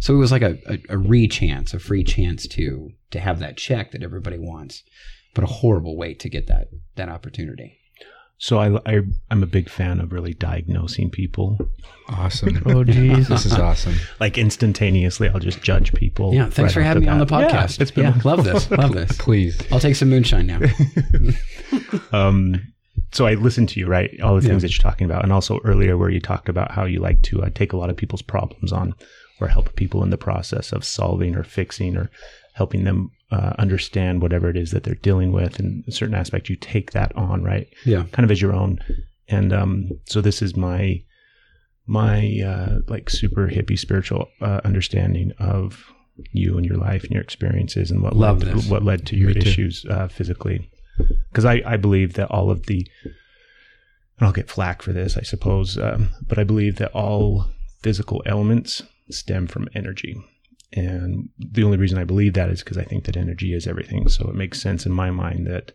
So 0.00 0.14
it 0.14 0.18
was 0.18 0.32
like 0.32 0.42
a, 0.42 0.58
a, 0.66 0.78
a 0.90 0.98
re 0.98 1.26
chance, 1.26 1.72
a 1.72 1.78
free 1.78 2.04
chance 2.04 2.46
to, 2.48 2.90
to 3.10 3.20
have 3.20 3.38
that 3.38 3.56
check 3.56 3.92
that 3.92 4.02
everybody 4.02 4.38
wants, 4.38 4.82
but 5.34 5.44
a 5.44 5.48
horrible 5.48 5.96
way 5.96 6.14
to 6.14 6.28
get 6.28 6.48
that, 6.48 6.68
that 6.96 7.08
opportunity. 7.08 7.78
So 8.36 8.58
I, 8.58 8.76
I 8.84 9.00
I'm 9.30 9.42
a 9.42 9.46
big 9.46 9.70
fan 9.70 10.00
of 10.00 10.12
really 10.12 10.34
diagnosing 10.34 11.10
people. 11.10 11.56
Awesome. 12.08 12.56
Oh, 12.66 12.82
jeez. 12.84 13.28
this 13.28 13.46
is 13.46 13.52
awesome. 13.54 13.94
Like 14.20 14.36
instantaneously, 14.36 15.28
I'll 15.28 15.38
just 15.38 15.62
judge 15.62 15.92
people. 15.94 16.34
Yeah. 16.34 16.44
Thanks 16.44 16.58
right 16.58 16.72
for 16.72 16.82
having 16.82 17.04
me 17.04 17.08
on 17.08 17.18
the 17.18 17.26
podcast. 17.26 17.78
Yeah, 17.78 17.82
it's 17.82 17.90
been 17.90 18.04
yeah, 18.04 18.20
love 18.24 18.44
this. 18.44 18.70
Love 18.70 18.92
this. 18.94 19.16
Please. 19.16 19.60
I'll 19.70 19.80
take 19.80 19.96
some 19.96 20.10
moonshine 20.10 20.46
now. 20.46 20.60
um, 22.12 22.73
so 23.12 23.26
I 23.26 23.34
listened 23.34 23.68
to 23.70 23.80
you, 23.80 23.86
right? 23.86 24.10
All 24.20 24.34
the 24.34 24.40
things 24.40 24.62
Yeah. 24.62 24.68
that 24.68 24.72
you're 24.72 24.90
talking 24.90 25.04
about, 25.04 25.22
and 25.24 25.32
also 25.32 25.60
earlier 25.64 25.96
where 25.96 26.10
you 26.10 26.20
talked 26.20 26.48
about 26.48 26.70
how 26.72 26.84
you 26.84 27.00
like 27.00 27.22
to 27.22 27.42
uh, 27.42 27.50
take 27.54 27.72
a 27.72 27.76
lot 27.76 27.90
of 27.90 27.96
people's 27.96 28.22
problems 28.22 28.72
on, 28.72 28.94
or 29.40 29.48
help 29.48 29.74
people 29.76 30.02
in 30.02 30.10
the 30.10 30.18
process 30.18 30.72
of 30.72 30.84
solving 30.84 31.34
or 31.34 31.42
fixing 31.44 31.96
or 31.96 32.10
helping 32.54 32.84
them 32.84 33.10
uh, 33.32 33.52
understand 33.58 34.22
whatever 34.22 34.48
it 34.48 34.56
is 34.56 34.70
that 34.70 34.84
they're 34.84 34.94
dealing 34.96 35.32
with. 35.32 35.58
And 35.58 35.84
a 35.88 35.92
certain 35.92 36.14
aspect, 36.14 36.48
you 36.48 36.56
take 36.56 36.92
that 36.92 37.14
on, 37.16 37.42
right? 37.42 37.66
Yeah. 37.84 38.04
kind 38.12 38.24
of 38.24 38.30
as 38.30 38.40
your 38.40 38.52
own. 38.54 38.78
And 39.28 39.52
um, 39.52 39.90
so 40.06 40.20
this 40.20 40.40
is 40.42 40.56
my 40.56 41.02
my 41.86 42.40
uh, 42.44 42.78
like 42.88 43.10
super 43.10 43.48
hippie 43.48 43.78
spiritual 43.78 44.28
uh, 44.40 44.60
understanding 44.64 45.32
of 45.38 45.84
you 46.32 46.56
and 46.56 46.64
your 46.64 46.78
life 46.78 47.02
and 47.02 47.12
your 47.12 47.22
experiences 47.22 47.90
and 47.90 48.02
what 48.02 48.14
Love 48.16 48.42
led 48.42 48.60
to, 48.62 48.70
what 48.70 48.84
led 48.84 49.06
to 49.06 49.16
your 49.16 49.30
Me 49.30 49.36
issues 49.40 49.84
uh, 49.90 50.08
physically. 50.08 50.70
Because 51.30 51.44
I, 51.44 51.62
I 51.66 51.76
believe 51.76 52.14
that 52.14 52.30
all 52.30 52.50
of 52.50 52.66
the 52.66 52.86
and 54.18 54.26
I'll 54.28 54.32
get 54.32 54.48
flack 54.48 54.80
for 54.80 54.92
this, 54.92 55.16
I 55.16 55.22
suppose, 55.22 55.76
um, 55.76 56.10
but 56.28 56.38
I 56.38 56.44
believe 56.44 56.76
that 56.76 56.92
all 56.92 57.46
physical 57.82 58.22
elements 58.26 58.80
stem 59.10 59.48
from 59.48 59.68
energy. 59.74 60.16
And 60.72 61.28
the 61.38 61.64
only 61.64 61.78
reason 61.78 61.98
I 61.98 62.04
believe 62.04 62.34
that 62.34 62.48
is 62.48 62.62
because 62.62 62.78
I 62.78 62.84
think 62.84 63.04
that 63.04 63.16
energy 63.16 63.52
is 63.54 63.66
everything. 63.66 64.08
So 64.08 64.28
it 64.28 64.36
makes 64.36 64.60
sense 64.62 64.86
in 64.86 64.92
my 64.92 65.10
mind 65.10 65.46
that, 65.48 65.72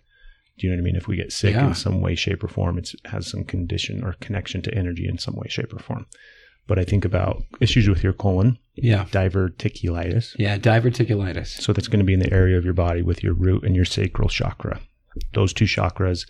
do 0.57 0.67
you 0.67 0.70
know 0.72 0.78
what 0.78 0.82
I 0.82 0.86
mean? 0.86 0.95
If 0.95 1.07
we 1.07 1.17
get 1.17 1.34
sick 1.34 1.53
Yeah. 1.53 1.67
in 1.67 1.74
some 1.76 1.99
way, 2.01 2.15
shape, 2.15 2.43
or 2.43 2.47
form, 2.47 2.78
it 2.78 2.89
has 3.05 3.28
some 3.28 3.43
condition 3.43 4.03
or 4.05 4.13
connection 4.22 4.61
to 4.63 4.74
energy 4.74 5.05
in 5.07 5.17
some 5.17 5.36
way, 5.36 5.47
shape, 5.49 5.74
or 5.74 5.80
form. 5.80 6.05
But 6.67 6.80
I 6.80 6.84
think 6.86 7.03
about 7.03 7.43
issues 7.59 7.89
with 7.89 8.03
your 8.03 8.13
colon, 8.13 8.57
Yeah. 8.76 9.05
diverticulitis. 9.11 10.36
Yeah. 10.38 10.57
Diverticulitis. 10.57 11.61
So 11.61 11.74
that's 11.74 11.88
going 11.88 11.99
to 11.99 12.05
be 12.05 12.13
in 12.13 12.20
the 12.20 12.32
area 12.34 12.57
of 12.57 12.63
your 12.65 12.74
body 12.74 13.01
with 13.01 13.22
your 13.24 13.34
root 13.34 13.63
and 13.63 13.76
your 13.76 13.86
sacral 13.86 14.30
chakra. 14.30 14.80
Those 15.34 15.53
two 15.53 15.66
chakras, 15.66 16.28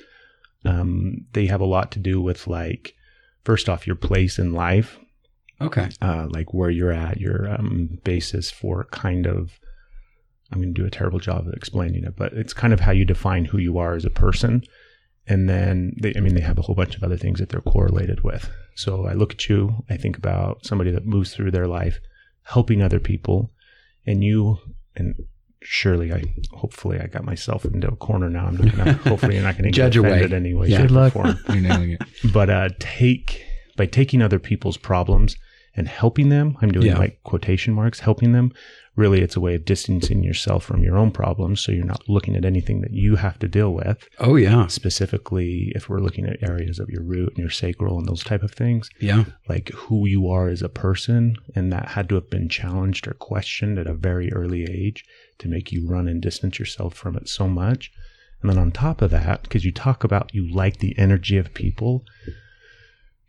um, 0.66 1.26
they 1.34 1.46
have 1.48 1.62
a 1.62 1.66
lot 1.66 1.92
to 1.94 2.00
do 2.00 2.22
with 2.22 2.48
like, 2.48 2.94
first 3.44 3.70
off, 3.70 3.88
your 3.88 3.96
place 3.96 4.38
in 4.40 4.54
life, 4.54 4.98
Okay. 5.62 5.90
uh, 6.02 6.28
like 6.30 6.54
where 6.54 6.70
you're 6.70 6.92
at, 6.92 7.20
your 7.20 7.52
um, 7.54 8.00
basis 8.04 8.52
for 8.52 8.86
kind 8.92 9.26
of. 9.26 9.60
I'm 10.52 10.60
going 10.62 10.74
to 10.74 10.82
do 10.82 10.88
a 10.88 10.90
terrible 10.90 11.20
job 11.20 11.48
of 11.48 11.54
explaining 11.54 12.04
it, 12.06 12.16
but 12.16 12.34
it's 12.34 12.54
kind 12.54 12.74
of 12.74 12.80
how 12.80 12.92
you 12.92 13.06
define 13.06 13.46
who 13.46 13.60
you 13.60 13.78
are 13.78 13.94
as 13.94 14.04
a 14.04 14.10
person. 14.10 14.64
And 15.28 15.48
then 15.48 15.94
they, 16.02 16.12
I 16.18 16.22
mean, 16.22 16.34
they 16.34 16.42
have 16.42 16.58
a 16.58 16.64
whole 16.64 16.74
bunch 16.74 16.96
of 16.96 17.04
other 17.04 17.18
things 17.18 17.40
that 17.40 17.50
they're 17.50 17.62
correlated 17.62 18.24
with. 18.24 18.50
So 18.74 19.06
I 19.06 19.14
look 19.14 19.32
at 19.34 19.48
you, 19.48 19.86
I 19.92 19.96
think 19.98 20.18
about 20.18 20.66
somebody 20.66 20.90
that 20.90 21.06
moves 21.06 21.36
through 21.36 21.52
their 21.52 21.68
life, 21.68 22.00
helping 22.44 22.82
other 22.82 23.00
people, 23.00 23.52
and 24.08 24.24
you, 24.24 24.58
and 24.96 25.14
surely 25.62 26.14
I, 26.14 26.24
hopefully 26.52 27.00
I 27.00 27.08
got 27.08 27.24
myself 27.26 27.66
into 27.66 27.88
a 27.88 27.96
corner 27.96 28.30
now. 28.30 28.46
I'm 28.48 28.58
not 28.58 28.76
gonna, 28.76 28.94
hopefully 29.10 29.36
you're 29.36 29.44
not 29.44 29.58
going 29.58 29.66
to 29.66 29.72
Judge 29.72 29.94
get 29.94 30.00
away. 30.00 30.10
offended 30.10 30.34
anyway. 30.34 30.70
Yeah. 30.70 30.82
Good 30.84 30.92
luck. 30.92 31.14
You're 31.50 31.56
nailing 31.62 31.92
it. 31.92 32.02
but 32.34 32.50
uh, 32.50 32.70
take 32.80 33.44
by 33.78 33.86
taking 33.86 34.22
other 34.22 34.40
people's 34.40 34.78
problems 34.78 35.36
and 35.76 35.88
helping 35.88 36.30
them 36.30 36.58
i'm 36.62 36.72
doing 36.72 36.88
Yeah. 36.88 36.98
like 36.98 37.22
quotation 37.24 37.74
marks 37.74 38.00
helping 38.00 38.32
them 38.34 38.52
really 38.96 39.22
it's 39.22 39.36
a 39.38 39.40
way 39.40 39.54
of 39.56 39.64
distancing 39.64 40.24
yourself 40.24 40.66
from 40.66 40.84
your 40.84 40.98
own 40.98 41.12
problems 41.12 41.62
so 41.62 41.72
you're 41.72 41.86
not 41.86 42.10
looking 42.10 42.36
at 42.36 42.44
anything 42.44 42.82
that 42.82 42.92
you 42.92 43.16
have 43.18 43.38
to 43.40 43.48
deal 43.48 43.72
with 43.74 44.06
Oh 44.20 44.36
yeah. 44.36 44.68
specifically 44.68 45.72
if 45.76 45.88
we're 45.88 46.00
looking 46.02 46.26
at 46.26 46.42
areas 46.44 46.80
of 46.80 46.90
your 46.90 47.04
root 47.04 47.30
and 47.30 47.38
your 47.38 47.50
sacral 47.52 47.98
and 47.98 48.08
those 48.08 48.24
type 48.24 48.44
of 48.44 48.52
things 48.52 48.90
Yeah. 49.00 49.26
like 49.48 49.70
who 49.70 50.06
you 50.08 50.28
are 50.30 50.50
as 50.50 50.62
a 50.62 50.70
person 50.70 51.36
and 51.56 51.72
that 51.72 51.90
had 51.90 52.10
to 52.10 52.16
have 52.16 52.30
been 52.30 52.50
challenged 52.50 53.08
or 53.08 53.14
questioned 53.14 53.78
at 53.80 53.88
a 53.88 53.94
very 53.94 54.34
early 54.34 54.64
age 54.64 55.06
to 55.40 55.48
make 55.48 55.72
you 55.72 55.88
run 55.88 56.08
and 56.08 56.22
distance 56.22 56.60
yourself 56.60 56.94
from 56.94 57.16
it 57.16 57.28
so 57.28 57.48
much 57.48 57.92
and 58.42 58.50
then 58.50 58.58
on 58.58 58.72
top 58.72 59.02
of 59.02 59.12
that 59.12 59.44
because 59.44 59.66
you 59.66 59.72
talk 59.72 60.04
about 60.04 60.34
you 60.34 60.48
like 60.54 60.78
the 60.78 60.98
energy 60.98 61.38
of 61.38 61.54
people 61.54 62.04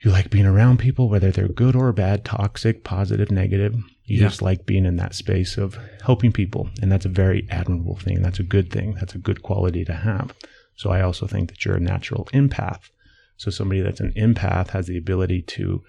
you 0.03 0.11
like 0.11 0.31
being 0.31 0.47
around 0.47 0.79
people, 0.79 1.11
whether 1.11 1.31
they're 1.31 1.47
good 1.49 1.77
or 1.77 1.93
bad, 1.93 2.25
toxic, 2.25 2.85
positive, 2.85 3.31
negative. 3.31 3.75
You 4.07 4.17
Yeah. 4.17 4.29
just 4.29 4.41
like 4.41 4.65
being 4.65 4.87
in 4.87 4.97
that 4.97 5.15
space 5.15 5.59
of 5.59 5.79
helping 6.03 6.33
people. 6.33 6.71
And 6.81 6.91
that's 6.91 7.05
a 7.05 7.11
very 7.11 7.47
admirable 7.51 7.97
thing. 7.97 8.23
That's 8.23 8.41
a 8.41 8.43
good 8.45 8.71
thing. 8.71 8.95
That's 8.95 9.15
a 9.15 9.19
good 9.19 9.43
quality 9.43 9.85
to 9.85 9.93
have. 9.93 10.33
So 10.75 10.89
I 10.91 11.03
also 11.03 11.27
think 11.27 11.51
that 11.51 11.65
you're 11.67 11.77
a 11.77 11.81
natural 11.81 12.27
empath. 12.33 12.89
So 13.37 13.51
somebody 13.51 13.83
that's 13.83 14.01
an 14.01 14.15
empath 14.15 14.69
has 14.69 14.87
the 14.87 14.97
ability 14.97 15.43
to 15.43 15.83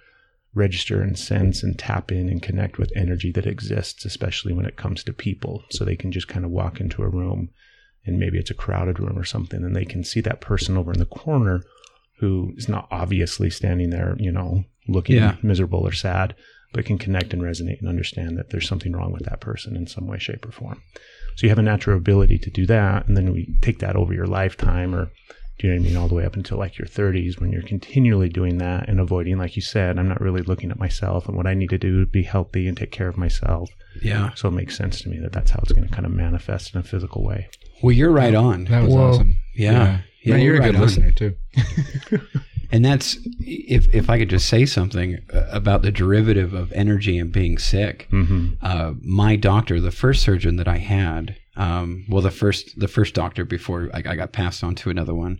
register 0.54 1.02
and 1.02 1.18
sense 1.18 1.64
and 1.64 1.80
tap 1.80 2.12
in 2.12 2.28
and 2.28 2.41
connect 2.41 2.78
with 2.78 2.91
energy 2.95 3.32
that 3.32 3.47
exists, 3.47 4.04
especially 4.06 4.54
when 4.54 4.66
it 4.66 4.76
comes 4.76 5.04
to 5.04 5.14
people. 5.14 5.64
So 5.70 5.86
they 5.86 5.95
can 5.95 6.12
just 6.12 6.28
kind 6.28 6.43
of 6.43 6.52
walk 6.52 6.80
into 6.82 7.04
a 7.04 7.10
room 7.10 7.49
and 8.06 8.20
maybe 8.20 8.38
it's 8.38 8.49
a 8.52 8.56
crowded 8.56 8.99
room 8.99 9.18
or 9.18 9.24
something, 9.24 9.64
and 9.64 9.76
they 9.76 9.86
can 9.86 10.04
see 10.04 10.22
that 10.22 10.41
person 10.41 10.76
over 10.76 10.91
in 10.91 10.99
the 10.99 11.06
corner 11.06 11.62
who 12.20 12.52
is 12.58 12.68
not 12.68 12.88
obviously 12.91 13.49
standing 13.49 13.91
there, 13.91 14.16
you 14.20 14.32
know, 14.32 14.64
looking 14.88 15.16
Yeah. 15.18 15.36
miserable 15.43 15.80
or 15.88 15.91
sad, 15.91 16.36
but 16.74 16.86
can 16.86 16.97
connect 16.97 17.32
and 17.34 17.41
resonate 17.43 17.80
and 17.80 17.88
understand 17.88 18.38
that 18.38 18.49
there's 18.49 18.68
something 18.68 18.93
wrong 18.93 19.12
with 19.12 19.24
that 19.26 19.39
person 19.39 19.76
in 19.76 19.86
some 19.88 20.08
way, 20.08 20.18
shape, 20.18 20.45
or 20.47 20.52
form. 20.52 20.82
So 21.36 21.45
you 21.45 21.49
have 21.49 21.60
a 21.60 21.64
natural 21.64 21.97
ability 21.97 22.39
to 22.39 22.49
do 22.49 22.66
that, 22.66 23.08
and 23.08 23.16
then 23.16 23.32
we 23.32 23.56
take 23.62 23.80
that 23.80 23.95
over 23.95 24.14
your 24.14 24.28
lifetime, 24.28 24.95
or 24.95 25.12
do 25.62 25.68
you 25.68 25.74
know 25.76 25.80
what 25.80 25.86
I 25.86 25.89
mean, 25.89 25.97
all 25.97 26.07
the 26.07 26.16
way 26.16 26.26
up 26.26 26.36
until 26.36 26.57
like 26.57 26.80
your 26.80 26.88
30s 26.88 27.39
when 27.39 27.51
you're 27.51 27.62
continually 27.62 28.30
doing 28.30 28.57
that 28.57 28.89
and 28.89 28.99
avoiding, 28.99 29.38
like 29.38 29.55
you 29.55 29.62
said, 29.62 29.99
I'm 29.99 30.09
not 30.09 30.20
really 30.20 30.41
looking 30.41 30.72
at 30.72 30.80
myself 30.80 31.28
and 31.28 31.38
what 31.38 31.45
I 31.45 31.53
need 31.53 31.70
to 31.70 31.78
do 31.78 31.99
to 31.99 32.07
be 32.07 32.24
healthy 32.24 32.68
and 32.68 32.76
take 32.76 32.89
care 32.89 33.07
of 33.07 33.16
myself. 33.16 33.70
Yeah. 34.01 34.34
So 34.34 34.47
it 34.47 34.53
makes 34.53 34.76
sense 34.76 35.01
to 35.01 35.09
me 35.09 35.20
that 35.20 35.34
that's 35.34 35.51
how 35.51 35.59
it's 35.62 35.72
going 35.72 35.88
to 35.88 35.93
kind 35.93 36.07
of 36.07 36.14
manifest 36.14 36.74
in 36.74 36.80
a 36.80 36.84
physical 36.84 37.24
way. 37.24 37.47
Well, 37.84 37.91
you're 37.91 38.12
right 38.12 38.34
on. 38.34 38.66
That 38.66 38.82
was 38.86 38.93
Whoa. 38.95 39.09
awesome. 39.09 39.36
Yeah. 39.53 40.01
Yeah, 40.24 40.34
Man, 40.34 40.41
you're, 40.41 40.55
you're 40.55 40.64
a 40.64 40.66
good 40.66 40.74
right 40.74 40.76
on. 40.76 40.82
listener 40.82 41.12
too. 41.12 41.36
And 42.72 42.86
that's 42.86 43.18
if 43.41 43.93
if 43.93 44.09
I 44.09 44.18
could 44.18 44.30
just 44.30 44.47
say 44.47 44.66
something 44.66 45.20
uh, 45.34 45.45
about 45.51 45.82
the 45.82 45.91
derivative 45.91 46.53
of 46.53 46.72
energy 46.72 47.18
and 47.18 47.30
being 47.32 47.57
sick. 47.57 48.07
Mm-hmm. 48.12 48.53
Uh, 48.62 48.93
my 49.01 49.36
doctor, 49.36 49.82
the 49.82 49.91
first 49.91 50.24
surgeon 50.24 50.55
that 50.55 50.70
I 50.70 50.78
had, 50.78 51.36
um, 51.58 52.06
well, 52.10 52.22
the 52.22 52.32
first 52.32 52.80
the 52.80 52.88
first 52.88 53.14
doctor 53.14 53.45
before 53.45 53.89
I, 53.93 53.97
I 54.06 54.16
got 54.16 54.32
passed 54.32 54.64
on 54.64 54.76
to 54.76 54.89
another 54.89 55.14
one, 55.14 55.39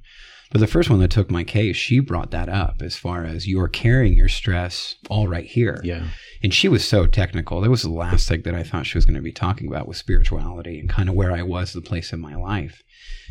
but 0.52 0.60
the 0.60 0.68
first 0.68 0.90
one 0.90 1.00
that 1.00 1.12
took 1.12 1.32
my 1.32 1.44
case, 1.44 1.78
she 1.78 2.00
brought 2.00 2.32
that 2.32 2.50
up 2.50 2.82
as 2.82 2.98
far 2.98 3.24
as 3.24 3.48
you're 3.48 3.70
carrying 3.70 4.18
your 4.18 4.28
stress 4.30 4.96
all 5.10 5.28
right 5.28 5.46
here. 5.46 5.80
Yeah. 5.84 6.08
And 6.44 6.54
she 6.54 6.68
was 6.68 6.84
so 6.84 7.06
technical. 7.06 7.62
That 7.62 7.70
was 7.70 7.84
the 7.84 7.90
last 7.90 8.28
thing 8.28 8.42
that 8.44 8.56
I 8.56 8.64
thought 8.64 8.86
she 8.86 8.98
was 8.98 9.06
going 9.06 9.16
to 9.16 9.22
be 9.22 9.32
talking 9.32 9.68
about 9.68 9.88
was 9.88 9.98
spirituality 9.98 10.80
and 10.80 10.90
kind 10.90 11.08
of 11.08 11.16
where 11.16 11.32
I 11.32 11.44
was, 11.44 11.72
the 11.72 11.82
place 11.82 12.12
in 12.12 12.20
my 12.20 12.36
life. 12.36 12.82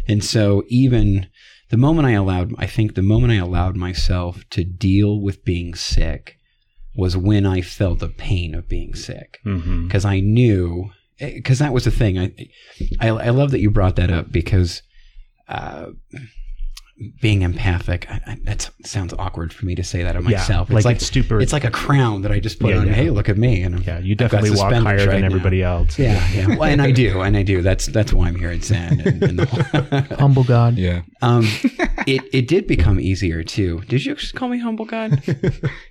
And 0.09 0.25
so 0.25 0.63
even 0.69 1.27
the 1.69 1.77
moment 1.77 2.07
I 2.07 2.13
allowed, 2.13 2.55
I 2.59 2.67
think 2.67 2.95
the 2.95 3.03
moment 3.03 3.33
I 3.33 3.37
allowed 3.37 3.77
myself 3.77 4.43
to 4.51 4.65
deal 4.65 5.21
with 5.21 5.45
being 5.45 5.75
sick 5.75 6.37
was 6.97 7.17
when 7.17 7.45
I 7.47 7.61
felt 7.61 7.99
the 7.99 8.09
pain 8.09 8.55
of 8.55 8.69
being 8.69 8.95
sick 8.95 9.39
Mm-hmm. 9.45 9.87
because 9.87 10.05
I 10.05 10.21
knew 10.21 10.91
because 11.21 11.59
that 11.59 11.73
was 11.73 11.85
the 11.85 11.91
thing. 11.91 12.19
I, 12.19 12.33
I 13.01 13.09
I 13.09 13.29
love 13.31 13.51
that 13.51 13.61
you 13.61 13.71
brought 13.71 13.97
that 13.97 14.11
up 14.11 14.33
because 14.33 14.83
uh, 15.49 15.87
being 17.21 17.43
empathic. 17.43 18.07
I, 18.11 18.21
I, 18.27 18.39
that 18.45 18.71
sounds 18.85 19.15
awkward 19.19 19.53
for 19.53 19.65
me 19.67 19.75
to 19.75 19.83
say 19.83 20.03
that 20.03 20.17
of 20.17 20.25
myself. 20.25 20.69
like 20.69 20.77
it's 20.79 20.85
like 20.85 20.97
it's 20.97 21.07
stupid. 21.07 21.41
It's 21.43 21.53
like 21.53 21.65
a 21.65 21.71
crown 21.71 22.23
that 22.23 22.33
I 22.33 22.41
just 22.41 22.59
put 22.61 22.71
Yeah, 22.71 22.81
on. 22.81 22.87
yeah. 22.89 22.93
Hey, 22.93 23.11
look 23.11 23.29
at 23.29 23.39
me! 23.39 23.63
And 23.63 23.77
I'm, 23.77 23.83
yeah, 23.83 23.99
you 23.99 24.15
definitely 24.15 24.51
walk 24.51 24.71
suspenders 24.73 24.83
higher 24.85 24.97
right 25.09 25.13
than 25.13 25.21
now. 25.23 25.27
everybody 25.27 25.63
else. 25.63 25.99
Yeah, 25.99 26.27
yeah. 26.33 26.47
Well, 26.57 26.65
and 26.65 26.83
I 26.83 26.91
do, 26.91 27.21
and 27.23 27.37
I 27.37 27.43
do. 27.43 27.63
That's 27.63 27.87
that's 27.87 28.13
why 28.13 28.29
I'm 28.29 28.35
here 28.37 28.51
at 28.51 28.63
Zen. 28.65 29.01
And, 29.01 29.23
and 29.23 29.39
the 29.39 29.47
whole, 29.47 30.17
Humble 30.19 30.45
God. 30.45 30.77
Yeah. 30.77 31.03
um, 31.23 31.45
it 32.07 32.23
it 32.33 32.49
did 32.49 32.67
become 32.67 33.01
easier 33.01 33.43
too. 33.43 33.81
Did 33.89 34.05
you 34.05 34.15
just 34.15 34.35
call 34.35 34.49
me 34.49 34.59
humble 34.59 34.85
God? 34.85 35.23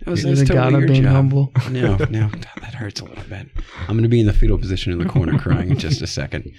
That 0.05 0.11
was, 0.11 0.23
You're 0.23 0.35
that's 0.35 0.47
the 0.47 0.53
God 0.55 0.63
totally 0.65 0.79
your 0.81 0.87
being 0.87 1.03
job. 1.03 1.11
humble. 1.13 1.51
No, 1.69 1.97
no, 2.09 2.29
that 2.61 2.73
hurts 2.73 2.99
a 3.01 3.05
little 3.05 3.23
bit. 3.25 3.47
I'm 3.81 3.87
going 3.95 4.03
to 4.03 4.09
be 4.09 4.19
in 4.19 4.25
the 4.25 4.33
fetal 4.33 4.57
position 4.57 4.91
in 4.93 4.97
the 4.99 5.05
corner 5.05 5.37
crying 5.37 5.69
in 5.71 5.77
just 5.77 6.01
a 6.01 6.07
second. 6.07 6.51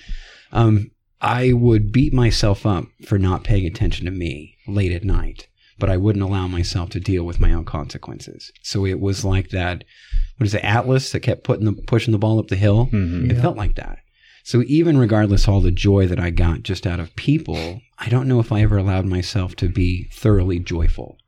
Um, 0.52 0.90
I 1.20 1.52
would 1.52 1.92
beat 1.92 2.12
myself 2.12 2.64
up 2.64 2.86
for 3.04 3.18
not 3.18 3.44
paying 3.44 3.66
attention 3.66 4.06
to 4.06 4.10
me 4.10 4.56
late 4.66 4.92
at 4.92 5.04
night, 5.04 5.48
but 5.78 5.90
I 5.90 5.96
wouldn't 5.96 6.24
allow 6.24 6.46
myself 6.46 6.90
to 6.90 7.00
deal 7.00 7.24
with 7.24 7.40
my 7.40 7.52
own 7.52 7.64
consequences. 7.64 8.50
So 8.62 8.86
it 8.86 9.00
was 9.00 9.24
like 9.24 9.50
that. 9.50 9.84
What 10.38 10.46
is 10.46 10.54
it, 10.54 10.64
Atlas 10.64 11.12
that 11.12 11.20
kept 11.20 11.44
putting 11.44 11.66
the 11.66 11.72
pushing 11.72 12.12
the 12.12 12.18
ball 12.18 12.38
up 12.38 12.48
the 12.48 12.56
hill? 12.56 12.88
Mhm. 12.92 13.30
It 13.30 13.40
felt 13.40 13.56
like 13.56 13.76
that. 13.76 13.98
So 14.42 14.62
even 14.66 14.96
regardless 14.96 15.46
all 15.46 15.60
the 15.60 15.70
joy 15.70 16.06
that 16.06 16.18
I 16.18 16.30
got 16.30 16.62
just 16.62 16.86
out 16.86 16.98
of 17.00 17.14
people, 17.14 17.82
I 17.98 18.08
don't 18.08 18.26
know 18.26 18.40
if 18.40 18.50
I 18.50 18.62
ever 18.62 18.78
allowed 18.78 19.04
myself 19.04 19.54
to 19.56 19.68
be 19.68 20.08
thoroughly 20.12 20.58
joyful 20.58 21.18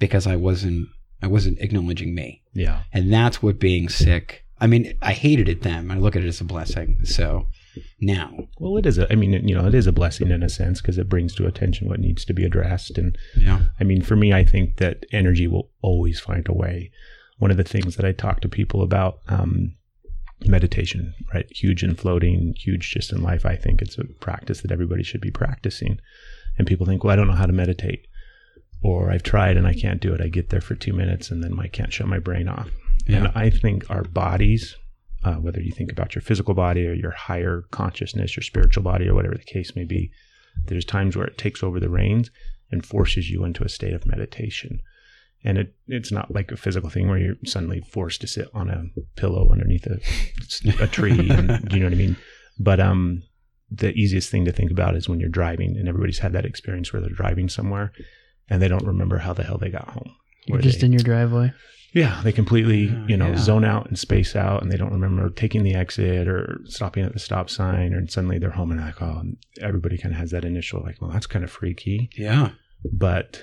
because 0.00 0.26
I 0.26 0.36
wasn't 0.36 0.88
I 1.22 1.28
wasn't 1.28 1.58
acknowledging 1.60 2.14
me. 2.14 2.42
Yeah. 2.52 2.82
And 2.92 3.12
that's 3.12 3.42
what 3.42 3.58
being 3.58 3.88
sick. 3.88 4.44
I 4.60 4.66
mean, 4.66 4.94
I 5.00 5.12
hated 5.12 5.48
it 5.48 5.62
then. 5.62 5.90
I 5.90 5.98
look 5.98 6.16
at 6.16 6.22
it 6.22 6.28
as 6.28 6.40
a 6.40 6.44
blessing. 6.44 6.98
So 7.04 7.46
now, 8.00 8.48
Well, 8.58 8.76
it 8.76 8.86
is. 8.86 8.98
A, 8.98 9.10
I 9.12 9.16
mean, 9.16 9.32
you 9.46 9.54
know, 9.54 9.66
it 9.66 9.74
is 9.74 9.86
a 9.86 9.92
blessing 9.92 10.30
in 10.30 10.42
a 10.42 10.48
sense 10.48 10.80
because 10.80 10.98
it 10.98 11.08
brings 11.08 11.34
to 11.36 11.46
attention 11.46 11.88
what 11.88 12.00
needs 12.00 12.24
to 12.24 12.32
be 12.32 12.44
addressed. 12.44 12.98
And 12.98 13.16
yeah, 13.36 13.60
I 13.80 13.84
mean, 13.84 14.02
for 14.02 14.16
me, 14.16 14.32
I 14.32 14.44
think 14.44 14.76
that 14.76 15.04
energy 15.12 15.46
will 15.46 15.70
always 15.82 16.20
find 16.20 16.46
a 16.48 16.52
way. 16.52 16.90
One 17.38 17.50
of 17.50 17.56
the 17.56 17.64
things 17.64 17.96
that 17.96 18.06
I 18.06 18.12
talk 18.12 18.40
to 18.40 18.48
people 18.48 18.82
about, 18.82 19.20
um, 19.28 19.74
meditation, 20.44 21.14
right? 21.32 21.50
Huge 21.50 21.82
in 21.82 21.94
floating, 21.94 22.54
huge 22.58 22.90
just 22.90 23.12
in 23.12 23.22
life. 23.22 23.46
I 23.46 23.56
think 23.56 23.80
it's 23.80 23.98
a 23.98 24.04
practice 24.04 24.60
that 24.60 24.72
everybody 24.72 25.02
should 25.02 25.20
be 25.20 25.30
practicing. 25.30 25.98
And 26.58 26.66
people 26.66 26.86
think, 26.86 27.04
well, 27.04 27.12
I 27.12 27.16
don't 27.16 27.28
know 27.28 27.34
how 27.34 27.46
to 27.46 27.52
meditate, 27.52 28.06
or 28.82 29.10
I've 29.10 29.22
tried 29.22 29.56
and 29.56 29.66
I 29.66 29.74
can't 29.74 30.00
do 30.00 30.12
it. 30.12 30.20
I 30.20 30.28
get 30.28 30.50
there 30.50 30.60
for 30.60 30.74
two 30.74 30.92
minutes 30.92 31.30
and 31.30 31.42
then 31.42 31.58
I 31.58 31.68
can't 31.68 31.92
shut 31.92 32.08
my 32.08 32.18
brain 32.18 32.48
off. 32.48 32.68
Yeah. 33.06 33.16
And 33.16 33.32
I 33.34 33.50
think 33.50 33.88
our 33.90 34.02
bodies, 34.02 34.76
uh, 35.26 35.34
whether 35.34 35.60
you 35.60 35.72
think 35.72 35.90
about 35.90 36.14
your 36.14 36.22
physical 36.22 36.54
body 36.54 36.86
or 36.86 36.92
your 36.92 37.10
higher 37.10 37.64
consciousness, 37.72 38.36
your 38.36 38.44
spiritual 38.44 38.84
body, 38.84 39.08
or 39.08 39.14
whatever 39.14 39.34
the 39.34 39.42
case 39.42 39.74
may 39.74 39.84
be, 39.84 40.12
there's 40.66 40.84
times 40.84 41.16
where 41.16 41.26
it 41.26 41.36
takes 41.36 41.64
over 41.64 41.80
the 41.80 41.90
reins 41.90 42.30
and 42.70 42.86
forces 42.86 43.28
you 43.28 43.44
into 43.44 43.64
a 43.64 43.68
state 43.68 43.92
of 43.92 44.06
meditation. 44.06 44.80
And 45.42 45.58
it, 45.58 45.74
it's 45.88 46.12
not 46.12 46.32
like 46.32 46.52
a 46.52 46.56
physical 46.56 46.90
thing 46.90 47.08
where 47.08 47.18
you're 47.18 47.34
suddenly 47.44 47.80
forced 47.80 48.20
to 48.20 48.28
sit 48.28 48.48
on 48.54 48.70
a 48.70 48.84
pillow 49.16 49.50
underneath 49.50 49.86
a, 49.86 49.98
a 50.82 50.86
tree. 50.86 51.28
and, 51.30 51.72
you 51.72 51.80
know 51.80 51.86
what 51.86 51.92
I 51.92 51.96
mean? 51.96 52.16
But 52.58 52.78
um, 52.78 53.24
the 53.68 53.92
easiest 53.92 54.30
thing 54.30 54.44
to 54.44 54.52
think 54.52 54.70
about 54.70 54.94
is 54.94 55.08
when 55.08 55.18
you're 55.18 55.28
driving, 55.28 55.76
and 55.76 55.88
everybody's 55.88 56.20
had 56.20 56.32
that 56.34 56.46
experience 56.46 56.92
where 56.92 57.02
they're 57.02 57.10
driving 57.10 57.48
somewhere 57.48 57.92
and 58.48 58.62
they 58.62 58.68
don't 58.68 58.86
remember 58.86 59.18
how 59.18 59.32
the 59.32 59.42
hell 59.42 59.58
they 59.58 59.70
got 59.70 59.88
home. 59.88 60.14
You're 60.46 60.60
just 60.60 60.80
they- 60.80 60.86
in 60.86 60.92
your 60.92 61.02
driveway. 61.02 61.52
Yeah, 61.96 62.20
they 62.22 62.32
completely, 62.32 62.84
Yeah, 62.84 63.06
you 63.08 63.16
know, 63.16 63.28
yeah. 63.28 63.36
zone 63.36 63.64
out 63.64 63.86
and 63.88 63.98
space 63.98 64.36
out, 64.36 64.62
and 64.62 64.70
they 64.70 64.76
don't 64.76 64.92
remember 64.92 65.28
taking 65.30 65.62
the 65.62 65.74
exit 65.74 66.28
or 66.28 66.60
stopping 66.66 67.04
at 67.04 67.12
the 67.14 67.18
stop 67.18 67.48
sign, 67.50 67.92
and 67.94 68.10
suddenly 68.10 68.38
they're 68.38 68.50
home 68.50 68.70
and 68.70 68.80
like, 68.80 69.00
oh, 69.00 69.18
and 69.20 69.36
everybody 69.60 69.96
kind 69.98 70.14
of 70.14 70.20
has 70.20 70.30
that 70.30 70.44
initial 70.44 70.82
like, 70.82 71.00
well, 71.00 71.10
that's 71.10 71.26
kind 71.26 71.44
of 71.44 71.50
freaky. 71.50 72.10
yeah, 72.16 72.50
But 72.92 73.42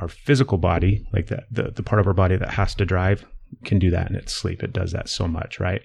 our 0.00 0.08
physical 0.08 0.58
body, 0.58 1.06
like 1.12 1.26
that, 1.28 1.44
the 1.50 1.64
the 1.70 1.82
part 1.82 2.00
of 2.00 2.06
our 2.06 2.14
body 2.14 2.36
that 2.36 2.50
has 2.50 2.74
to 2.76 2.84
drive, 2.84 3.24
can 3.64 3.78
do 3.78 3.90
that 3.90 4.08
in 4.10 4.16
its 4.16 4.32
sleep. 4.32 4.62
It 4.62 4.72
does 4.72 4.92
that 4.92 5.08
so 5.08 5.28
much, 5.28 5.60
right? 5.60 5.82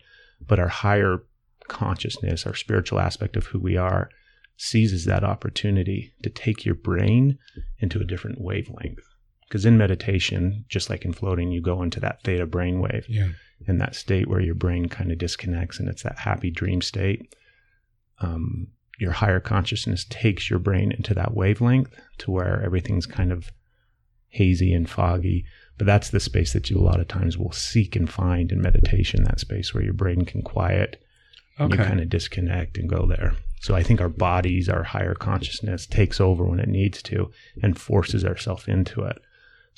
But 0.47 0.59
our 0.59 0.69
higher 0.69 1.23
consciousness, 1.67 2.45
our 2.47 2.55
spiritual 2.55 2.99
aspect 2.99 3.35
of 3.35 3.47
who 3.47 3.59
we 3.59 3.75
are, 3.77 4.09
seizes 4.55 5.05
that 5.05 5.23
opportunity 5.23 6.13
to 6.23 6.29
take 6.29 6.65
your 6.65 6.75
brain 6.75 7.37
into 7.79 7.99
a 7.99 8.05
different 8.05 8.39
wavelength. 8.41 9.03
Because 9.47 9.65
in 9.65 9.77
meditation, 9.77 10.65
just 10.67 10.89
like 10.89 11.05
in 11.05 11.13
floating, 11.13 11.51
you 11.51 11.61
go 11.61 11.81
into 11.81 11.99
that 12.01 12.21
theta 12.23 12.45
brainwave 12.45 13.05
Yeah. 13.07 13.29
in 13.67 13.77
that 13.77 13.95
state 13.95 14.27
where 14.27 14.41
your 14.41 14.55
brain 14.55 14.89
kind 14.89 15.11
of 15.11 15.17
disconnects 15.17 15.79
and 15.79 15.87
it's 15.87 16.03
that 16.03 16.19
happy 16.19 16.51
dream 16.51 16.81
state. 16.81 17.33
Um, 18.19 18.67
your 18.99 19.11
higher 19.11 19.39
consciousness 19.39 20.05
takes 20.09 20.49
your 20.49 20.59
brain 20.59 20.91
into 20.91 21.13
that 21.13 21.33
wavelength 21.35 21.93
to 22.19 22.31
where 22.31 22.61
everything's 22.63 23.05
kind 23.05 23.31
of 23.31 23.51
hazy 24.29 24.73
and 24.73 24.89
foggy. 24.89 25.45
But 25.77 25.85
that's 25.85 26.09
the 26.09 26.19
space 26.19 26.53
that 26.53 26.69
you 26.69 26.77
a 26.77 26.81
lot 26.81 26.99
of 26.99 27.07
times 27.07 27.37
will 27.37 27.51
seek 27.51 27.95
and 27.95 28.09
find 28.09 28.51
in 28.51 28.59
meditation, 28.61 29.23
that 29.25 29.39
space 29.39 29.73
where 29.73 29.83
your 29.83 29.93
brain 29.93 30.25
can 30.25 30.41
quiet 30.41 31.01
and 31.59 31.71
you 31.71 31.77
kind 31.77 31.99
of 32.01 32.09
disconnect 32.09 32.77
and 32.77 32.89
go 32.89 33.05
there. 33.05 33.35
So 33.61 33.75
I 33.75 33.83
think 33.83 34.01
our 34.01 34.09
bodies, 34.09 34.67
our 34.69 34.83
higher 34.83 35.13
consciousness 35.15 35.85
takes 35.85 36.19
over 36.19 36.43
when 36.43 36.59
it 36.59 36.67
needs 36.67 37.01
to 37.03 37.31
and 37.63 37.79
forces 37.79 38.25
ourselves 38.25 38.67
into 38.67 39.03
it. 39.03 39.17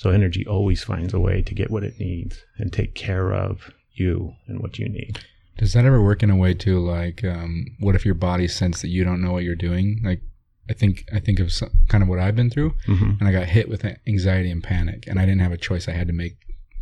So 0.00 0.08
energy 0.10 0.46
always 0.46 0.82
finds 0.82 1.12
a 1.12 1.20
way 1.20 1.42
to 1.42 1.54
get 1.54 1.70
what 1.70 1.84
it 1.84 2.00
needs 2.00 2.42
and 2.58 2.72
take 2.72 2.94
care 2.94 3.34
of 3.34 3.70
you 3.92 4.34
and 4.48 4.60
what 4.60 4.78
you 4.78 4.88
need. 4.88 5.18
Does 5.58 5.74
that 5.74 5.84
ever 5.84 6.02
work 6.02 6.22
in 6.22 6.30
a 6.30 6.36
way 6.36 6.54
too? 6.54 6.78
Like, 6.80 7.22
um, 7.22 7.66
what 7.80 7.94
if 7.94 8.06
your 8.06 8.14
body 8.14 8.48
sense 8.48 8.80
that 8.80 8.88
you 8.88 9.04
don't 9.04 9.20
know 9.20 9.32
what 9.32 9.44
you're 9.44 9.54
doing? 9.68 10.00
Like, 10.02 10.22
I 10.70 10.72
think 10.72 11.04
I 11.12 11.18
think 11.20 11.38
of 11.38 11.52
some, 11.52 11.68
kind 11.88 12.02
of 12.02 12.08
what 12.08 12.18
I've 12.18 12.34
been 12.34 12.48
through, 12.48 12.70
Mm-hmm. 12.88 13.10
and 13.20 13.28
I 13.28 13.32
got 13.32 13.48
hit 13.48 13.68
with 13.68 13.84
anxiety 14.08 14.50
and 14.50 14.62
panic, 14.64 15.04
and 15.06 15.18
I 15.18 15.26
didn't 15.26 15.42
have 15.42 15.52
a 15.52 15.58
choice. 15.58 15.86
I 15.86 15.92
had 15.92 16.06
to 16.06 16.14
make 16.14 16.36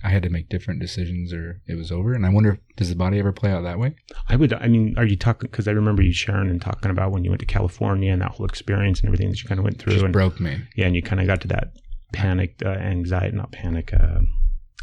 I 0.05 0.11
had 0.11 0.23
to 0.23 0.31
make 0.31 0.49
different 0.49 0.79
decisions, 0.79 1.33
or 1.33 1.61
it 1.67 1.75
was 1.75 1.91
over. 1.91 2.15
And 2.15 2.25
I 2.25 2.29
wonder, 2.29 2.61
does 2.77 2.89
the 2.89 2.95
body 2.95 3.19
ever 3.19 3.33
play 3.33 3.51
out 3.51 3.63
that 3.65 3.81
way? 3.81 3.97
I 4.29 4.37
would, 4.37 4.53
I 4.53 4.69
mean, 4.69 4.95
are 4.97 5.05
you 5.05 5.17
talking, 5.17 5.51
because 5.51 5.67
I 5.67 5.73
remember 5.73 6.03
you 6.03 6.13
sharing 6.13 6.51
and 6.51 6.63
talking 6.63 6.93
about 6.93 7.11
when 7.11 7.25
you 7.25 7.31
went 7.31 7.41
to 7.41 7.47
California 7.47 8.13
and 8.13 8.23
that 8.23 8.31
whole 8.31 8.47
experience 8.47 9.01
and 9.01 9.09
everything 9.09 9.29
that 9.31 9.43
you 9.43 9.49
kind 9.49 9.59
of 9.59 9.65
went 9.65 9.81
through. 9.81 9.95
Just 9.95 10.05
and 10.05 10.13
broke 10.13 10.39
me. 10.39 10.57
yeah, 10.77 10.87
and 10.87 10.95
you 10.95 11.03
kind 11.03 11.21
of 11.21 11.27
got 11.27 11.41
to 11.41 11.49
that 11.49 11.73
panic, 12.13 12.61
uh, 12.65 12.69
anxiety, 12.71 13.37
not 13.37 13.53
panic, 13.53 13.93
uh, 13.93 14.21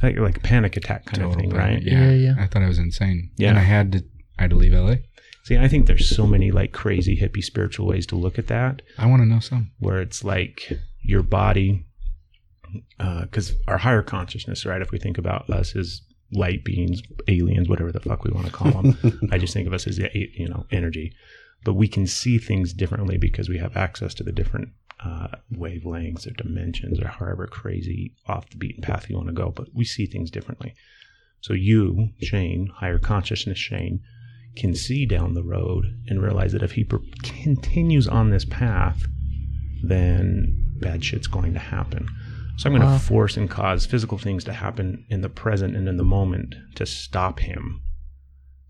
like, 0.01 0.17
like 0.17 0.38
a 0.38 0.41
panic 0.41 0.78
attack 0.78 1.05
kind 1.05 1.23
of 1.23 1.36
thing, 1.36 1.51
panic. 1.51 1.57
right? 1.57 1.82
Yeah, 1.82 2.11
Yeah, 2.11 2.11
yeah. 2.11 2.36
I 2.38 2.47
thought 2.47 2.61
I 2.63 2.67
was 2.67 2.80
insane. 2.80 3.32
Yeah. 3.38 3.49
and 3.49 3.57
I 3.57 3.63
had 3.63 3.91
to. 3.93 4.03
I 4.38 4.43
had 4.43 4.49
to 4.51 4.57
leave 4.57 4.73
LA. 4.73 4.95
See, 5.43 5.57
I 5.57 5.67
think 5.67 5.86
there's 5.88 6.09
so 6.13 6.26
many 6.28 6.51
like 6.51 6.71
crazy 6.73 7.15
hippie 7.17 7.43
spiritual 7.43 7.88
ways 7.88 8.05
to 8.07 8.15
look 8.15 8.38
at 8.39 8.47
that. 8.47 8.82
I 8.97 9.05
want 9.05 9.21
to 9.21 9.26
know 9.28 9.39
some. 9.39 9.71
where 9.80 10.01
it's 10.01 10.23
like 10.23 10.73
your 11.03 11.21
body 11.23 11.86
because 12.97 13.53
our 13.67 13.78
higher 13.78 14.01
consciousness 14.01 14.65
right 14.65 14.82
if 14.82 14.91
we 14.91 14.97
think 14.97 15.17
about 15.17 15.49
us 15.49 15.76
as 15.76 16.01
light 16.34 16.63
beings 16.65 17.01
aliens 17.28 17.69
whatever 17.69 17.91
the 17.91 17.99
fuck 17.99 18.23
we 18.23 18.32
want 18.32 18.45
to 18.45 18.51
call 18.51 18.71
them 18.82 18.97
i 19.32 19.38
just 19.38 19.53
think 19.53 19.67
of 19.67 19.73
us 19.73 19.88
as 19.88 19.97
the 19.97 20.09
you 20.13 20.49
know 20.49 20.65
energy 20.71 21.13
but 21.63 21.73
we 21.76 21.88
can 21.88 22.05
see 22.05 22.38
things 22.38 22.73
differently 22.73 23.17
because 23.17 23.47
we 23.47 23.57
have 23.57 23.78
access 23.78 24.13
to 24.13 24.23
the 24.23 24.32
different 24.32 24.69
uh, 25.03 25.27
wavelengths 25.53 26.25
or 26.25 26.31
dimensions 26.31 26.99
or 26.99 27.07
however 27.07 27.47
crazy 27.47 28.13
off 28.27 28.49
the 28.49 28.57
beaten 28.57 28.81
path 28.81 29.09
you 29.09 29.15
want 29.15 29.27
to 29.27 29.33
go 29.33 29.51
but 29.51 29.67
we 29.73 29.83
see 29.83 30.05
things 30.05 30.31
differently 30.31 30.73
so 31.41 31.53
you 31.53 32.09
shane 32.21 32.67
higher 32.75 32.97
consciousness 32.97 33.57
shane 33.57 33.99
can 34.55 34.73
see 34.73 35.05
down 35.05 35.33
the 35.33 35.43
road 35.43 35.85
and 36.07 36.23
realize 36.23 36.53
that 36.53 36.63
if 36.63 36.71
he 36.71 36.83
per- 36.83 37.01
continues 37.23 38.07
on 38.07 38.29
this 38.29 38.45
path 38.45 39.05
then 39.83 40.65
bad 40.79 41.03
shit's 41.03 41.27
going 41.27 41.53
to 41.53 41.59
happen. 41.59 42.07
So 42.57 42.69
I'm 42.69 42.77
going 42.77 42.89
to 42.89 43.03
force 43.03 43.35
and 43.35 43.49
cause 43.49 43.85
physical 43.85 44.17
things 44.17 44.43
to 44.45 44.53
happen 44.53 45.05
in 45.09 45.21
the 45.21 45.29
present 45.29 45.75
and 45.75 45.89
in 45.89 45.97
the 45.97 46.03
moment 46.03 46.55
to 46.75 46.85
stop 46.85 47.39
him. 47.39 47.81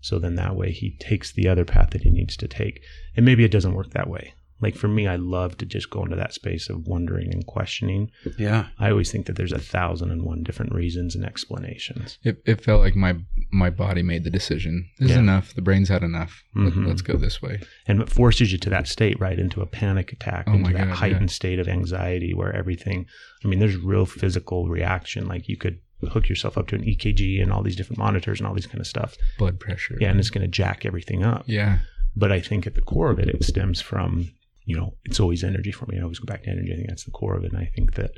So 0.00 0.18
then 0.18 0.34
that 0.36 0.56
way 0.56 0.72
he 0.72 0.96
takes 0.98 1.32
the 1.32 1.48
other 1.48 1.64
path 1.64 1.90
that 1.90 2.02
he 2.02 2.10
needs 2.10 2.36
to 2.38 2.48
take. 2.48 2.82
And 3.16 3.24
maybe 3.24 3.44
it 3.44 3.50
doesn't 3.50 3.74
work 3.74 3.90
that 3.90 4.08
way. 4.08 4.34
Like 4.60 4.74
for 4.74 4.88
me, 4.88 5.06
I 5.06 5.16
love 5.16 5.56
to 5.58 5.66
just 5.66 5.90
go 5.90 6.02
into 6.02 6.16
that 6.16 6.32
space 6.32 6.70
of 6.70 6.86
wondering 6.86 7.32
and 7.32 7.46
questioning. 7.46 8.10
Yeah. 8.38 8.68
I 8.78 8.90
always 8.90 9.12
think 9.12 9.26
that 9.26 9.36
there's 9.36 9.52
a 9.52 9.58
thousand 9.58 10.10
and 10.10 10.22
one 10.22 10.42
different 10.42 10.72
reasons 10.74 11.14
and 11.14 11.24
explanations. 11.24 12.18
It, 12.22 12.42
it 12.46 12.64
felt 12.64 12.80
like 12.80 12.96
my 12.96 13.16
my 13.52 13.70
body 13.70 14.02
made 14.02 14.24
the 14.24 14.30
decision. 14.30 14.88
This 14.98 15.10
is 15.12 15.16
enough. 15.16 15.54
The 15.54 15.62
brain's 15.62 15.88
had 15.88 16.02
enough. 16.02 16.42
Let, 16.54 16.72
Mhm. 16.72 16.86
let's 16.88 17.02
go 17.02 17.16
this 17.16 17.40
way. 17.42 17.60
and 17.86 18.00
it 18.00 18.08
forces 18.10 18.50
you 18.52 18.58
to 18.58 18.70
that 18.70 18.88
state 18.88 19.18
right 19.20 19.38
into 19.38 19.60
a 19.60 19.66
panic 19.66 20.12
attack 20.12 20.44
Oh 20.48 20.52
into 20.54 20.64
my 20.70 20.72
that 20.72 20.88
God, 20.88 20.96
heightened 20.96 21.30
yeah. 21.30 21.34
state 21.34 21.58
of 21.58 21.68
anxiety 21.68 22.32
where 22.34 22.52
everything 22.54 23.06
i 23.44 23.48
mean 23.48 23.58
there's 23.58 23.76
real 23.76 24.06
physical 24.06 24.68
reaction 24.68 25.26
like 25.28 25.48
you 25.48 25.56
could 25.56 25.78
hook 26.10 26.28
yourself 26.28 26.56
up 26.58 26.66
to 26.68 26.74
an 26.76 26.82
ekg 26.82 27.42
and 27.42 27.52
all 27.52 27.62
these 27.62 27.76
different 27.76 27.98
monitors 27.98 28.40
and 28.40 28.46
all 28.46 28.54
these 28.54 28.66
kind 28.66 28.80
of 28.80 28.86
stuff 28.86 29.16
Blood 29.38 29.60
pressure. 29.60 29.96
yeah 30.00 30.10
and 30.10 30.18
it's 30.18 30.30
going 30.30 30.42
to 30.42 30.48
jack 30.62 30.84
everything 30.86 31.22
up 31.24 31.44
Yeah. 31.46 31.78
but 32.16 32.32
i 32.32 32.40
think 32.40 32.66
at 32.66 32.74
the 32.74 32.80
core 32.80 33.10
of 33.10 33.18
it 33.18 33.28
it 33.28 33.44
stems 33.44 33.80
from 33.80 34.30
you 34.66 34.76
know 34.76 34.94
it's 35.04 35.20
always 35.20 35.42
energy 35.42 35.72
for 35.72 35.86
me. 35.86 35.98
I 35.98 36.02
always 36.02 36.18
go 36.18 36.26
back 36.26 36.42
to 36.42 36.50
energy. 36.50 36.72
I 36.72 36.76
think 36.76 36.88
that's 36.88 37.04
the 37.04 37.12
core 37.12 37.36
of 37.36 37.44
it. 37.44 37.52
And 37.52 37.60
i 37.60 37.70
think 37.74 37.94
that 37.94 38.10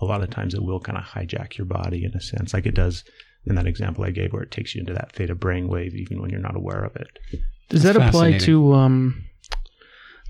a 0.00 0.04
lot 0.04 0.22
of 0.22 0.30
times 0.30 0.52
it 0.52 0.62
will 0.62 0.80
kind 0.80 0.98
of 0.98 1.04
hijack 1.04 1.56
your 1.56 1.64
body 1.64 2.04
in 2.04 2.12
a 2.12 2.20
sense. 2.20 2.52
Like 2.52 2.66
it 2.66 2.74
does 2.74 3.04
in 3.44 3.56
that 3.56 3.66
example 3.66 4.04
i 4.04 4.10
gave 4.10 4.32
where 4.32 4.42
it 4.42 4.52
takes 4.52 4.72
you 4.72 4.80
into 4.80 4.92
that 4.92 5.10
theta 5.10 5.34
brainwave 5.34 5.94
even 5.94 6.20
when 6.20 6.30
you're 6.30 6.40
not 6.40 6.56
aware 6.56 6.84
of 6.84 6.94
it. 6.96 7.08
Does 7.68 7.82
That's 7.82 7.96
that 7.96 8.08
apply 8.08 8.38
to 8.38 8.74
um 8.74 9.24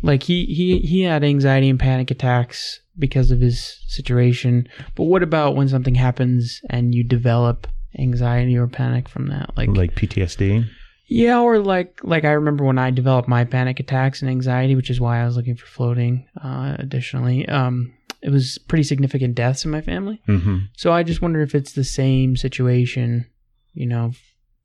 like 0.03 0.23
he 0.23 0.45
he 0.45 0.79
he 0.81 1.03
had 1.03 1.25
anxiety 1.25 1.69
and 1.69 1.81
panic 1.81 2.11
attacks 2.11 2.81
because 2.99 3.31
of 3.31 3.41
his 3.41 3.79
situation, 3.89 4.69
but 4.95 5.05
what 5.05 5.23
about 5.23 5.57
when 5.57 5.69
something 5.69 5.95
happens 5.95 6.61
and 6.69 6.95
you 6.95 7.03
develop 7.03 7.67
anxiety 7.99 8.57
or 8.57 8.67
panic 8.67 9.09
from 9.09 9.29
that? 9.29 9.57
Like, 9.57 9.71
like 9.71 9.95
ptsd 9.95 10.67
yeah, 11.13 11.39
or 11.41 11.59
like 11.59 12.01
like 12.03 12.25
I 12.25 12.33
remember 12.33 12.65
when 12.65 12.79
I 12.79 12.91
developed 12.91 13.29
my 13.29 13.45
panic 13.45 13.81
attacks 13.81 14.23
and 14.23 14.31
anxiety, 14.31 14.75
which 14.75 14.91
is 14.91 15.01
why 15.01 15.21
I 15.21 15.25
was 15.25 15.37
looking 15.37 15.57
for 15.57 15.67
floating. 15.67 16.27
Uh, 16.43 16.77
additionally, 16.79 17.47
um, 17.49 17.93
it 18.23 18.31
was 18.31 18.59
pretty 18.69 18.85
significant 18.85 19.35
deaths 19.35 19.65
in 19.65 19.71
my 19.71 19.81
family. 19.81 20.21
mm-hmm. 20.29 20.59
So 20.77 20.93
I 20.93 21.03
just 21.03 21.23
wonder 21.23 21.43
if 21.43 21.55
it's 21.55 21.73
the 21.73 21.85
same 21.85 22.37
situation, 22.37 23.27
you 23.75 23.87
know, 23.87 24.13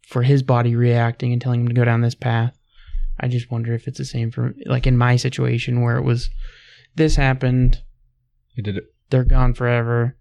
for 0.07 0.23
his 0.23 0.43
body 0.43 0.75
reacting 0.75 1.33
and 1.33 1.41
telling 1.41 1.61
him 1.61 1.67
to 1.67 1.73
go 1.73 1.85
down 1.85 2.01
this 2.01 2.15
path. 2.15 2.57
I 3.19 3.27
just 3.27 3.49
wonder 3.49 3.73
if 3.73 3.87
it's 3.87 3.97
the 3.97 4.05
same 4.05 4.29
for 4.31 4.53
like 4.65 4.85
in 4.85 4.95
my 4.97 5.15
situation 5.15 5.81
where 5.81 5.97
it 5.97 6.03
was 6.03 6.29
this 6.95 7.15
happened, 7.15 7.81
It 8.55 8.63
did 8.65 8.77
it. 8.77 8.85
they're 9.09 9.23
gone 9.23 9.53
forever. 9.53 10.15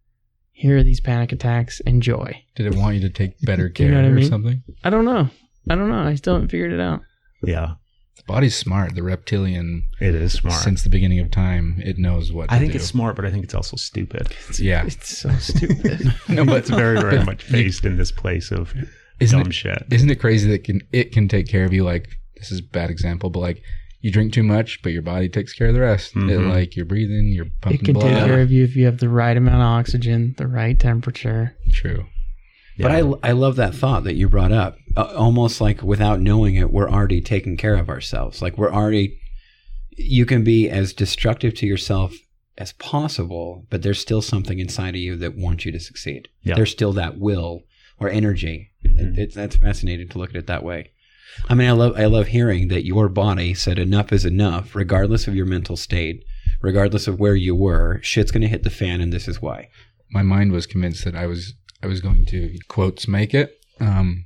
Here 0.53 0.79
are 0.79 0.83
these 0.83 1.01
panic 1.01 1.33
attacks. 1.33 1.81
Enjoy. 1.81 2.43
Did 2.55 2.67
it 2.67 2.75
want 2.75 2.95
you 2.95 3.03
to 3.03 3.11
take 3.11 3.39
better 3.43 3.69
care 3.69 3.87
You 3.93 3.93
know 3.93 4.09
I 4.09 4.11
or 4.13 4.23
something? 4.23 4.63
I 4.83 4.89
don't 4.89 5.05
know. 5.05 5.29
I 5.69 5.75
don't 5.75 5.89
know. 5.89 6.03
I 6.03 6.15
still 6.15 6.35
haven't 6.35 6.49
figured 6.51 6.73
it 6.73 6.81
out. 6.81 7.01
yeah 7.43 7.75
The 8.17 8.23
body's 8.27 8.57
smart. 8.57 8.95
The 8.95 9.03
reptilian, 9.03 9.85
it 10.01 10.15
is 10.15 10.33
smart 10.35 10.63
since 10.63 10.83
the 10.83 10.89
beginning 10.91 11.19
of 11.21 11.31
time, 11.31 11.81
it 11.85 11.99
knows 11.99 12.33
what. 12.33 12.51
I 12.51 12.55
to 12.57 12.61
think 12.61 12.73
do. 12.73 12.77
it's 12.79 12.87
smart, 12.87 13.17
but 13.17 13.25
I 13.25 13.31
think 13.31 13.45
it's 13.45 13.55
also 13.55 13.77
stupid. 13.77 14.29
yeah. 14.59 14.85
It's 14.87 15.19
so 15.19 15.31
stupid. 15.39 16.15
No, 16.29 16.45
but 16.45 16.57
it's 16.59 16.71
very, 16.71 17.01
very 17.01 17.25
much 17.25 17.47
you- 17.47 17.53
based 17.53 17.85
in 17.85 17.97
this 17.97 18.13
place 18.13 18.51
of 18.51 18.73
Isn't 19.21 19.39
dumb 19.39 19.49
it, 19.49 19.55
shit. 19.55 19.83
isn't 19.91 20.11
it 20.11 20.17
crazy 20.21 20.49
that 20.51 20.65
can 20.65 20.81
it 20.93 21.13
can 21.13 21.29
take 21.29 21.49
care 21.49 21.65
of 21.65 21.73
you? 21.73 21.85
Like 21.85 22.09
this 22.37 22.51
is 22.53 22.61
a 22.61 22.63
bad 22.63 22.91
example, 22.91 23.31
but 23.31 23.41
like 23.41 23.63
you 24.03 24.13
drink 24.13 24.33
too 24.33 24.43
much, 24.43 24.81
but 24.83 24.93
your 24.93 25.03
body 25.03 25.29
takes 25.29 25.53
care 25.55 25.69
of 25.69 25.75
the 25.75 25.81
rest. 25.81 26.15
It, 26.15 26.19
Mhm. 26.21 26.51
like 26.51 26.77
you're 26.77 26.85
breathing, 26.87 27.33
you're 27.35 27.47
pumping. 27.63 27.81
it 27.81 27.85
can 27.85 27.95
blood. 27.95 28.11
take 28.11 28.25
care 28.27 28.41
of 28.41 28.51
you 28.53 28.63
if 28.63 28.77
you 28.77 28.85
have 28.85 28.99
the 28.99 29.09
right 29.09 29.37
amount 29.37 29.57
of 29.63 29.67
oxygen, 29.67 30.35
the 30.37 30.47
right 30.47 30.79
temperature. 30.79 31.57
True. 31.73 32.05
But 32.79 32.91
I, 32.93 32.99
I 33.23 33.33
love 33.33 33.57
that 33.57 33.75
thought 33.75 34.05
that 34.05 34.15
you 34.17 34.29
brought 34.29 34.53
up. 34.53 34.77
Uh, 34.97 35.13
almost 35.17 35.61
like 35.61 35.83
without 35.83 36.21
knowing 36.21 36.57
it, 36.57 36.71
we're 36.73 36.91
already 36.91 37.21
taking 37.21 37.57
care 37.57 37.77
of 37.77 37.89
ourselves. 37.89 38.43
Like 38.43 38.59
we're 38.59 38.73
already, 38.73 39.19
you 39.97 40.27
can 40.27 40.45
be 40.45 40.69
as 40.69 40.93
destructive 40.93 41.55
to 41.55 41.67
yourself 41.67 42.15
as 42.59 42.73
possible, 42.75 43.67
but 43.71 43.83
there's 43.83 43.99
still 44.01 44.23
something 44.23 44.59
inside 44.59 44.91
of 44.95 45.01
you 45.01 45.17
that 45.17 45.37
wants 45.37 45.65
you 45.65 45.73
to 45.73 45.81
succeed. 45.81 46.29
Yeah. 46.43 46.55
There's 46.55 46.71
still 46.71 46.93
that 46.95 47.19
will 47.19 47.65
or 47.99 48.09
energy. 48.11 48.71
Mhm. 48.85 48.99
It, 49.17 49.19
it's 49.19 49.35
that's 49.35 49.57
fascinating 49.57 50.09
to 50.11 50.19
look 50.19 50.31
at 50.31 50.37
it 50.37 50.47
that 50.47 50.65
way. 50.65 50.91
I 51.49 51.55
mean, 51.55 51.69
I 51.69 51.73
love 51.73 51.99
I 51.99 52.07
love 52.07 52.29
hearing 52.29 52.69
that 52.69 52.87
your 52.87 53.09
body 53.09 53.53
said 53.53 53.79
enough 53.79 54.13
is 54.13 54.25
enough, 54.25 54.75
regardless 54.75 55.27
of 55.29 55.35
your 55.35 55.45
mental 55.47 55.77
state, 55.77 56.25
regardless 56.63 57.09
of 57.09 57.19
where 57.21 57.35
you 57.35 57.55
were. 57.55 58.01
Shit's 58.03 58.31
gonna 58.31 58.49
hit 58.49 58.63
the 58.63 58.71
fan, 58.71 59.01
and 59.01 59.13
this 59.13 59.29
is 59.29 59.43
why. 59.43 59.69
My 60.11 60.23
mind 60.23 60.53
was 60.53 60.67
convinced 60.67 61.05
that 61.05 61.17
I 61.17 61.27
was 61.27 61.55
I 61.87 61.89
was 61.91 62.01
going 62.01 62.27
to 62.27 62.57
quotes 62.69 63.07
make 63.09 63.33
it. 63.35 63.59
Um, 63.81 64.25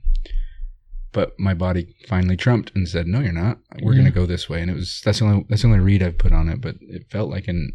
but 1.12 1.38
my 1.38 1.54
body 1.54 1.94
finally 2.08 2.36
trumped 2.36 2.70
and 2.74 2.88
said, 2.88 3.06
"No, 3.06 3.20
you're 3.20 3.32
not. 3.32 3.58
We're 3.82 3.92
Yeah. 3.94 4.00
going 4.00 4.12
to 4.12 4.18
go 4.20 4.26
this 4.26 4.48
way." 4.48 4.60
And 4.62 4.70
it 4.70 4.74
was 4.74 5.00
that's 5.04 5.18
the 5.18 5.24
only 5.26 5.44
that's 5.48 5.62
the 5.62 5.68
only 5.68 5.80
read 5.80 6.02
I've 6.02 6.18
put 6.18 6.32
on 6.32 6.48
it. 6.48 6.60
But 6.60 6.76
it 6.80 7.10
felt 7.10 7.30
like 7.30 7.48
an 7.48 7.72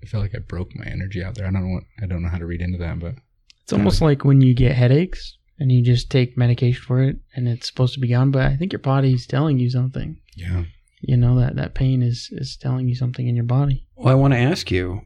it 0.00 0.08
felt 0.08 0.22
like 0.22 0.34
I 0.34 0.38
broke 0.40 0.74
my 0.74 0.84
energy 0.86 1.22
out 1.22 1.34
there. 1.36 1.46
I 1.46 1.50
don't 1.52 1.62
know 1.68 1.74
what 1.74 1.84
I 2.02 2.06
don't 2.06 2.22
know 2.22 2.28
how 2.28 2.38
to 2.38 2.46
read 2.46 2.60
into 2.60 2.78
that, 2.78 2.98
but 2.98 3.14
It's 3.62 3.72
almost 3.72 4.00
like 4.02 4.24
when 4.24 4.40
you 4.40 4.52
get 4.54 4.74
headaches 4.74 5.38
and 5.60 5.70
you 5.70 5.80
just 5.82 6.10
take 6.10 6.36
medication 6.36 6.82
for 6.82 7.00
it 7.02 7.18
and 7.36 7.46
it's 7.46 7.68
supposed 7.68 7.94
to 7.94 8.00
be 8.00 8.08
gone, 8.08 8.32
but 8.32 8.42
I 8.42 8.56
think 8.56 8.72
your 8.72 8.80
body's 8.80 9.26
telling 9.28 9.60
you 9.60 9.70
something. 9.70 10.16
yeah, 10.34 10.64
You 11.02 11.16
know 11.16 11.38
that 11.38 11.54
that 11.54 11.74
pain 11.74 12.02
is 12.02 12.30
is 12.32 12.56
telling 12.56 12.88
you 12.88 12.96
something 12.96 13.28
in 13.28 13.36
your 13.36 13.44
body. 13.44 13.86
Well, 13.94 14.08
I 14.08 14.14
want 14.14 14.34
to 14.34 14.38
ask 14.38 14.72
you. 14.72 15.02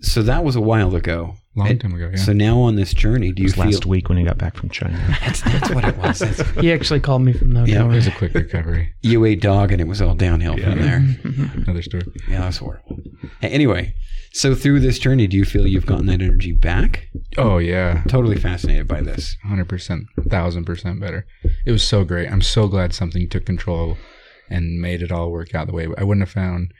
So 0.00 0.22
that 0.24 0.42
was 0.42 0.56
a 0.56 0.60
while 0.60 0.96
ago. 0.96 1.36
Long 1.54 1.68
And 1.68 1.80
time 1.80 1.94
ago. 1.94 2.10
Yeah. 2.10 2.16
So 2.16 2.32
now 2.32 2.58
on 2.60 2.76
this 2.76 2.94
journey, 2.94 3.32
do 3.32 3.42
It 3.42 3.46
you 3.46 3.52
feel 3.52 3.64
last 3.66 3.86
week 3.86 4.08
when 4.08 4.18
he 4.18 4.24
got 4.24 4.38
back 4.38 4.56
from 4.56 4.68
China. 4.70 4.98
That's, 5.20 5.40
that's 5.42 5.70
what 5.74 5.84
it 5.84 5.96
was. 5.98 6.18
That's- 6.20 6.50
He 6.60 6.72
actually 6.72 7.00
called 7.00 7.22
me 7.22 7.32
from 7.32 7.52
the 7.52 7.60
Yeah, 7.64 7.78
hotel 7.78 7.90
it 7.92 7.94
was 7.96 8.06
a 8.06 8.12
quick 8.12 8.34
recovery. 8.34 8.94
you 9.02 9.24
ate 9.24 9.40
dog, 9.40 9.72
and 9.72 9.80
it 9.80 9.86
was 9.86 10.00
all 10.00 10.14
downhill 10.14 10.56
from 10.56 10.80
there. 10.80 11.04
Another 11.54 11.82
story. 11.82 12.04
Yeah, 12.28 12.40
that's 12.40 12.58
horrible. 12.58 12.98
Hey, 13.40 13.50
Anyway, 13.50 13.94
so 14.32 14.54
through 14.54 14.80
this 14.80 14.98
journey, 14.98 15.26
do 15.26 15.36
you 15.36 15.44
feel 15.44 15.66
you've 15.66 15.84
gotten 15.86 16.06
that 16.06 16.22
energy 16.22 16.52
back? 16.52 17.06
Oh 17.36 17.58
yeah, 17.58 18.02
Totally 18.08 18.36
fascinated 18.38 18.88
by 18.88 19.00
this. 19.02 19.36
hundred 19.44 19.68
percent, 19.68 20.04
thousand 20.28 20.64
percent 20.64 21.00
better. 21.00 21.26
It 21.66 21.72
was 21.72 21.82
so 21.86 22.04
great. 22.04 22.30
I'm 22.30 22.42
so 22.42 22.66
glad 22.66 22.94
something 22.94 23.28
took 23.28 23.44
control 23.46 23.96
and 24.50 24.80
made 24.80 25.02
it 25.02 25.12
all 25.12 25.30
work 25.30 25.54
out 25.54 25.66
the 25.66 25.72
way. 25.72 25.86
I 25.98 26.04
wouldn't 26.04 26.26
have 26.26 26.30
found 26.32 26.72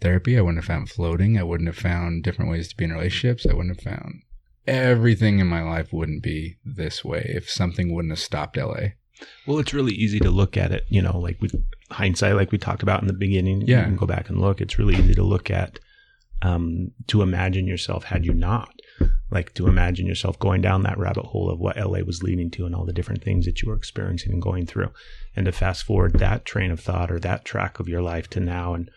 therapy. 0.00 0.36
I 0.38 0.40
wouldn't 0.40 0.58
have 0.58 0.66
found 0.66 0.90
floating. 0.90 1.38
I 1.38 1.42
wouldn't 1.42 1.68
have 1.68 1.78
found 1.78 2.22
different 2.22 2.50
ways 2.50 2.68
to 2.68 2.76
be 2.76 2.84
in 2.84 2.92
relationships. 2.92 3.46
I 3.46 3.54
wouldn't 3.54 3.76
have 3.76 3.92
found 3.92 4.22
everything 4.66 5.38
in 5.38 5.46
my 5.46 5.62
life 5.62 5.92
wouldn't 5.92 6.22
be 6.22 6.56
this 6.64 7.04
way 7.04 7.24
if 7.34 7.48
something 7.50 7.94
wouldn't 7.94 8.12
have 8.12 8.18
stopped 8.18 8.56
LA. 8.56 8.88
well, 9.46 9.58
it's 9.58 9.74
really 9.74 9.94
easy 9.94 10.18
to 10.20 10.30
look 10.30 10.56
at 10.56 10.72
it, 10.72 10.84
you 10.88 11.00
know, 11.00 11.18
like 11.18 11.40
with 11.40 11.54
hindsight, 11.90 12.36
like 12.36 12.52
we 12.52 12.58
talked 12.58 12.82
about 12.82 13.00
in 13.00 13.06
the 13.06 13.12
beginning. 13.12 13.62
Yeah. 13.62 13.80
You 13.80 13.84
can 13.84 13.96
go 13.96 14.06
back 14.06 14.28
and 14.28 14.40
look. 14.40 14.60
It's 14.60 14.78
really 14.78 14.96
easy 14.96 15.14
to 15.14 15.22
look 15.22 15.50
at, 15.50 15.78
um, 16.42 16.90
to 17.06 17.22
imagine 17.22 17.66
yourself 17.66 18.04
had 18.04 18.26
you 18.26 18.34
not. 18.34 18.72
Like 19.30 19.54
to 19.54 19.66
imagine 19.66 20.06
yourself 20.06 20.38
going 20.38 20.62
down 20.62 20.82
that 20.84 20.98
rabbit 20.98 21.26
hole 21.26 21.50
of 21.50 21.58
what 21.58 21.76
LA 21.76 22.00
was 22.00 22.22
leading 22.22 22.50
to 22.52 22.64
and 22.64 22.74
all 22.74 22.84
the 22.84 22.92
different 22.92 23.22
things 23.22 23.44
that 23.44 23.60
you 23.60 23.68
were 23.68 23.76
experiencing 23.76 24.32
and 24.32 24.40
going 24.40 24.66
through. 24.66 24.90
And 25.34 25.46
to 25.46 25.52
fast 25.52 25.84
forward 25.84 26.14
that 26.14 26.44
train 26.44 26.70
of 26.70 26.80
thought 26.80 27.10
or 27.10 27.18
that 27.20 27.44
track 27.44 27.78
of 27.78 27.88
your 27.88 28.02
life 28.02 28.30
to 28.30 28.40
now 28.40 28.74
and 28.74 28.90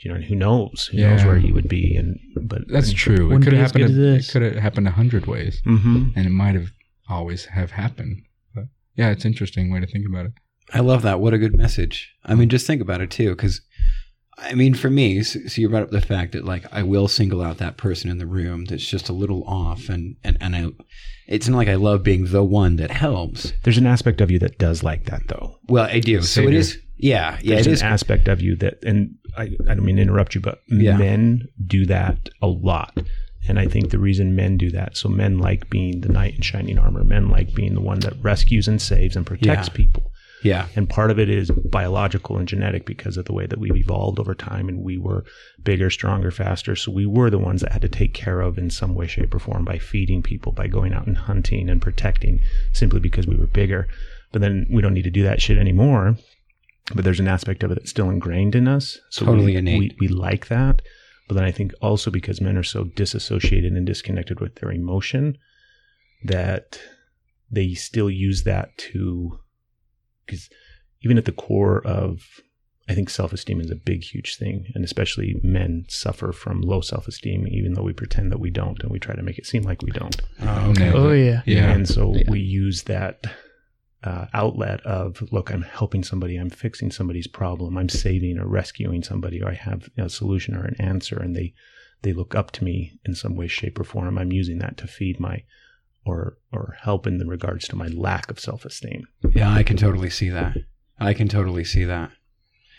you 0.00 0.10
know, 0.10 0.16
and 0.16 0.24
who 0.24 0.34
knows? 0.34 0.88
Who 0.92 0.98
knows 0.98 1.24
where 1.24 1.36
you 1.36 1.52
would 1.54 1.68
be 1.68 1.96
and 1.96 2.18
but 2.48 2.62
That's 2.68 2.92
true. 2.92 3.14
It 3.16 3.22
Wouldn't 3.24 3.44
could 3.44 3.52
have 3.54 3.66
happened. 3.72 3.84
as 3.84 3.90
A, 3.90 3.94
it 3.94 4.16
this. 4.16 4.32
could 4.32 4.42
have 4.42 4.56
happened 4.56 4.86
a 4.88 4.92
hundred 4.92 5.26
ways, 5.26 5.60
Mm-hmm. 5.66 6.10
and 6.16 6.26
it 6.26 6.30
might 6.30 6.54
have 6.54 6.70
always 7.08 7.46
have 7.46 7.72
happened. 7.72 8.22
But 8.54 8.64
yeah, 8.96 9.10
it's 9.10 9.24
an 9.24 9.32
interesting 9.32 9.72
way 9.72 9.80
to 9.80 9.86
think 9.86 10.06
about 10.06 10.26
it. 10.26 10.32
I 10.74 10.80
love 10.80 11.02
that. 11.02 11.20
What 11.20 11.34
a 11.34 11.38
good 11.38 11.56
message. 11.56 12.12
I 12.24 12.34
mean, 12.34 12.48
just 12.48 12.66
think 12.66 12.82
about 12.82 13.00
it 13.00 13.10
too, 13.10 13.30
because 13.30 13.60
I 14.36 14.54
mean, 14.54 14.74
for 14.74 14.88
me, 14.90 15.22
so, 15.24 15.40
so 15.48 15.60
you 15.60 15.68
brought 15.68 15.82
up 15.82 15.90
the 15.90 16.00
fact 16.00 16.32
that 16.32 16.44
like 16.44 16.64
I 16.72 16.82
will 16.84 17.08
single 17.08 17.42
out 17.42 17.58
that 17.58 17.76
person 17.76 18.08
in 18.08 18.18
the 18.18 18.26
room 18.26 18.66
that's 18.66 18.86
just 18.86 19.08
a 19.08 19.12
little 19.12 19.42
off, 19.44 19.88
and 19.88 20.14
and 20.22 20.36
and 20.40 20.54
I, 20.54 20.66
it's 21.26 21.48
not 21.48 21.56
like 21.56 21.66
I 21.68 21.74
love 21.74 22.04
being 22.04 22.26
the 22.26 22.44
one 22.44 22.76
that 22.76 22.90
helps. 22.92 23.52
There's 23.64 23.78
an 23.78 23.86
aspect 23.86 24.20
of 24.20 24.30
you 24.30 24.38
that 24.40 24.58
does 24.58 24.82
like 24.84 25.06
that, 25.06 25.22
though. 25.26 25.56
Well, 25.68 25.86
I 25.86 25.98
do. 25.98 26.22
So 26.22 26.42
it 26.42 26.44
Savior. 26.44 26.58
is. 26.58 26.78
Yeah, 26.98 27.38
yeah, 27.42 27.54
There's 27.54 27.66
it 27.66 27.70
an 27.70 27.74
is. 27.74 27.82
aspect 27.82 28.28
of 28.28 28.40
you 28.42 28.56
that, 28.56 28.82
and 28.84 29.14
I, 29.36 29.44
I 29.68 29.74
don't 29.74 29.84
mean 29.84 29.96
to 29.96 30.02
interrupt 30.02 30.34
you, 30.34 30.40
but 30.40 30.60
Yeah. 30.68 30.96
men 30.96 31.48
do 31.66 31.86
that 31.86 32.28
a 32.42 32.46
lot. 32.48 32.98
And 33.48 33.58
I 33.58 33.66
think 33.66 33.90
the 33.90 33.98
reason 33.98 34.34
men 34.36 34.56
do 34.58 34.70
that, 34.72 34.96
so 34.96 35.08
men 35.08 35.38
like 35.38 35.70
being 35.70 36.00
the 36.02 36.08
knight 36.08 36.34
in 36.34 36.42
shining 36.42 36.78
armor, 36.78 37.04
men 37.04 37.28
like 37.30 37.54
being 37.54 37.74
the 37.74 37.80
one 37.80 38.00
that 38.00 38.14
rescues 38.20 38.68
and 38.68 38.82
saves 38.82 39.16
and 39.16 39.24
protects 39.24 39.68
Yeah. 39.68 39.74
people. 39.74 40.10
Yeah, 40.44 40.66
And 40.76 40.88
part 40.88 41.10
of 41.10 41.18
it 41.18 41.28
is 41.28 41.50
biological 41.50 42.36
and 42.38 42.46
genetic 42.46 42.86
because 42.86 43.16
of 43.16 43.24
the 43.24 43.32
way 43.32 43.46
that 43.46 43.58
we've 43.58 43.74
evolved 43.74 44.20
over 44.20 44.36
time 44.36 44.68
and 44.68 44.84
we 44.84 44.96
were 44.96 45.24
bigger, 45.64 45.90
stronger, 45.90 46.30
faster. 46.30 46.76
So 46.76 46.92
we 46.92 47.06
were 47.06 47.28
the 47.28 47.38
ones 47.40 47.60
that 47.62 47.72
had 47.72 47.82
to 47.82 47.88
take 47.88 48.14
care 48.14 48.40
of 48.40 48.56
in 48.56 48.70
some 48.70 48.94
way, 48.94 49.08
shape, 49.08 49.34
or 49.34 49.40
form 49.40 49.64
by 49.64 49.78
feeding 49.78 50.22
people, 50.22 50.52
by 50.52 50.68
going 50.68 50.92
out 50.92 51.08
and 51.08 51.16
hunting 51.16 51.68
and 51.68 51.82
protecting 51.82 52.40
simply 52.72 53.00
because 53.00 53.26
we 53.26 53.34
were 53.34 53.48
bigger. 53.48 53.88
But 54.30 54.40
then 54.42 54.66
we 54.70 54.80
don't 54.80 54.94
need 54.94 55.02
to 55.04 55.10
do 55.10 55.24
that 55.24 55.42
shit 55.42 55.58
anymore. 55.58 56.16
But 56.94 57.04
there's 57.04 57.20
an 57.20 57.28
aspect 57.28 57.62
of 57.62 57.70
it 57.70 57.74
that's 57.74 57.90
still 57.90 58.08
ingrained 58.10 58.54
in 58.54 58.66
us. 58.66 58.98
So 59.10 59.26
Totally 59.26 59.52
we, 59.52 59.56
innate. 59.56 59.78
We, 60.00 60.08
we 60.08 60.08
like 60.08 60.48
that. 60.48 60.82
But 61.28 61.34
then 61.34 61.44
I 61.44 61.50
think 61.52 61.72
also 61.82 62.10
because 62.10 62.40
men 62.40 62.56
are 62.56 62.62
so 62.62 62.84
disassociated 62.84 63.74
and 63.74 63.86
disconnected 63.86 64.40
with 64.40 64.54
their 64.56 64.72
emotion 64.72 65.36
that 66.24 66.80
they 67.50 67.74
still 67.74 68.10
use 68.10 68.44
that 68.44 68.76
to 68.78 69.38
because 70.26 70.48
even 71.02 71.16
at 71.18 71.24
the 71.26 71.32
core 71.32 71.86
of 71.86 72.20
I 72.88 72.94
think 72.94 73.10
self-esteem 73.10 73.60
is 73.60 73.70
a 73.70 73.76
big 73.76 74.02
huge 74.02 74.36
thing 74.36 74.66
and 74.74 74.82
especially 74.84 75.38
men 75.42 75.84
suffer 75.88 76.32
from 76.32 76.62
low 76.62 76.80
self-esteem 76.80 77.46
even 77.48 77.74
though 77.74 77.82
we 77.82 77.92
pretend 77.92 78.32
that 78.32 78.40
we 78.40 78.50
don't 78.50 78.82
and 78.82 78.90
we 78.90 78.98
try 78.98 79.14
to 79.14 79.22
make 79.22 79.38
it 79.38 79.46
seem 79.46 79.62
like 79.62 79.82
we 79.82 79.90
don't 79.92 80.20
Oh, 80.40 80.70
okay. 80.70 80.92
Oh 80.92 81.12
yeah. 81.12 81.42
Yeah. 81.46 81.70
and 81.70 81.86
so 81.86 82.14
Yeah. 82.16 82.30
we 82.30 82.40
use 82.40 82.84
that 82.84 83.24
uh, 84.04 84.26
outlet 84.32 84.80
of 84.82 85.22
look 85.32 85.50
i'm 85.50 85.62
helping 85.62 86.04
somebody 86.04 86.36
i'm 86.36 86.50
fixing 86.50 86.90
somebody's 86.90 87.26
problem 87.26 87.76
i'm 87.76 87.88
saving 87.88 88.38
or 88.38 88.46
rescuing 88.46 89.02
somebody 89.02 89.42
or 89.42 89.48
i 89.48 89.54
have 89.54 89.88
a 89.98 90.08
solution 90.08 90.54
or 90.54 90.64
an 90.64 90.76
answer 90.78 91.18
and 91.18 91.34
they 91.34 91.52
they 92.02 92.12
look 92.12 92.34
up 92.34 92.52
to 92.52 92.62
me 92.62 92.98
in 93.04 93.14
some 93.14 93.34
way 93.34 93.48
shape 93.48 93.78
or 93.78 93.84
form 93.84 94.16
i'm 94.16 94.30
using 94.30 94.58
that 94.58 94.76
to 94.76 94.86
feed 94.86 95.18
my 95.18 95.42
or 96.06 96.38
or 96.52 96.76
help 96.80 97.06
in 97.06 97.18
the 97.18 97.26
regards 97.26 97.66
to 97.68 97.76
my 97.76 97.88
lack 97.88 98.30
of 98.30 98.38
self-esteem 98.38 99.04
Yeah, 99.34 99.52
I 99.52 99.62
can 99.62 99.76
totally 99.76 100.10
see 100.10 100.30
that. 100.30 100.56
I 101.00 101.14
can 101.14 101.28
totally 101.28 101.64
see 101.64 101.84
that. 101.84 102.10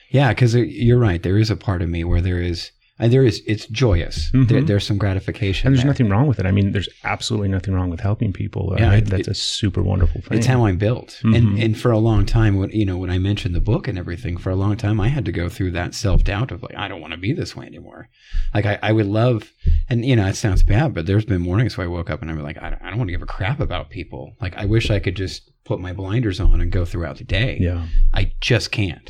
Yeah, 0.10 0.30
because 0.30 0.56
you're 0.56 0.98
right. 1.00 1.22
There 1.22 1.38
is 1.38 1.50
a 1.52 1.56
part 1.56 1.82
of 1.82 1.90
me 1.90 2.04
where 2.04 2.22
there 2.22 2.42
is, 2.42 2.72
and 3.00 3.12
there 3.14 3.24
is. 3.24 3.42
It's 3.48 3.66
joyous. 3.68 4.30
Mhm. 4.32 4.48
There, 4.50 4.62
there's 4.62 4.86
some 4.86 4.98
gratification. 4.98 5.68
and 5.68 5.76
there's 5.76 5.84
there. 5.84 5.90
nothing 5.92 6.10
wrong 6.10 6.28
with 6.28 6.40
it 6.40 6.46
i 6.46 6.52
mean 6.52 6.72
there's 6.72 6.90
absolutely 7.04 7.48
nothing 7.48 7.74
wrong 7.74 7.90
with 7.90 8.00
helping 8.02 8.32
people 8.34 8.76
Yeah, 8.78 8.90
right? 8.90 8.98
it- 9.04 9.06
that's 9.10 9.28
a 9.28 9.34
super 9.34 9.82
wonderful 9.82 10.22
thing 10.22 10.38
It's 10.38 10.48
how 10.48 10.66
I'm 10.66 10.78
built, 10.78 11.20
and 11.24 11.36
Mhm. 11.36 11.64
and 11.66 11.78
for 11.78 11.92
a 11.92 11.98
long 12.00 12.26
time, 12.26 12.58
when 12.58 12.70
you 12.72 12.86
know, 12.86 12.98
when 12.98 13.10
I 13.10 13.18
mentioned 13.18 13.56
the 13.56 13.62
book 13.62 13.88
and 13.88 13.98
everything, 13.98 14.38
for 14.38 14.50
a 14.50 14.56
long 14.56 14.76
time, 14.78 15.00
I 15.00 15.08
had 15.08 15.26
to 15.26 15.32
go 15.32 15.50
through 15.50 15.72
that 15.72 15.94
self 15.96 16.24
doubt 16.24 16.52
of 16.52 16.62
like, 16.64 16.76
I 16.76 16.88
don't 16.88 17.02
want 17.02 17.14
to 17.14 17.20
be 17.20 17.34
this 17.34 17.56
way 17.56 17.66
anymore. 17.66 18.10
Like, 18.54 18.66
I, 18.66 18.78
I 18.82 18.92
would 18.92 19.06
love, 19.08 19.52
and 19.90 20.04
you 20.06 20.16
know, 20.16 20.28
it 20.28 20.36
sounds 20.36 20.64
bad, 20.64 20.94
but 20.94 21.06
there's 21.06 21.26
been 21.26 21.42
mornings 21.42 21.78
where 21.78 21.86
I 21.86 21.90
woke 21.90 22.10
up 22.10 22.22
and 22.22 22.30
I'm 22.30 22.42
like, 22.44 22.58
I 22.62 22.70
don't, 22.72 22.82
I 22.84 22.90
don't 22.90 22.98
want 23.00 23.08
to 23.10 23.14
give 23.18 23.22
a 23.22 23.26
crap 23.38 23.60
about 23.60 23.90
people. 23.90 24.36
Like, 24.42 24.56
I 24.58 24.66
wish 24.66 24.90
I 24.90 25.00
could 25.00 25.16
just 25.16 25.50
put 25.66 25.80
my 25.80 25.94
blinders 25.94 26.40
on 26.40 26.62
and 26.62 26.72
go 26.72 26.84
throughout 26.86 27.18
the 27.18 27.24
day. 27.24 27.58
yeah 27.62 27.86
I 28.14 28.32
just 28.42 28.72
can't. 28.72 29.10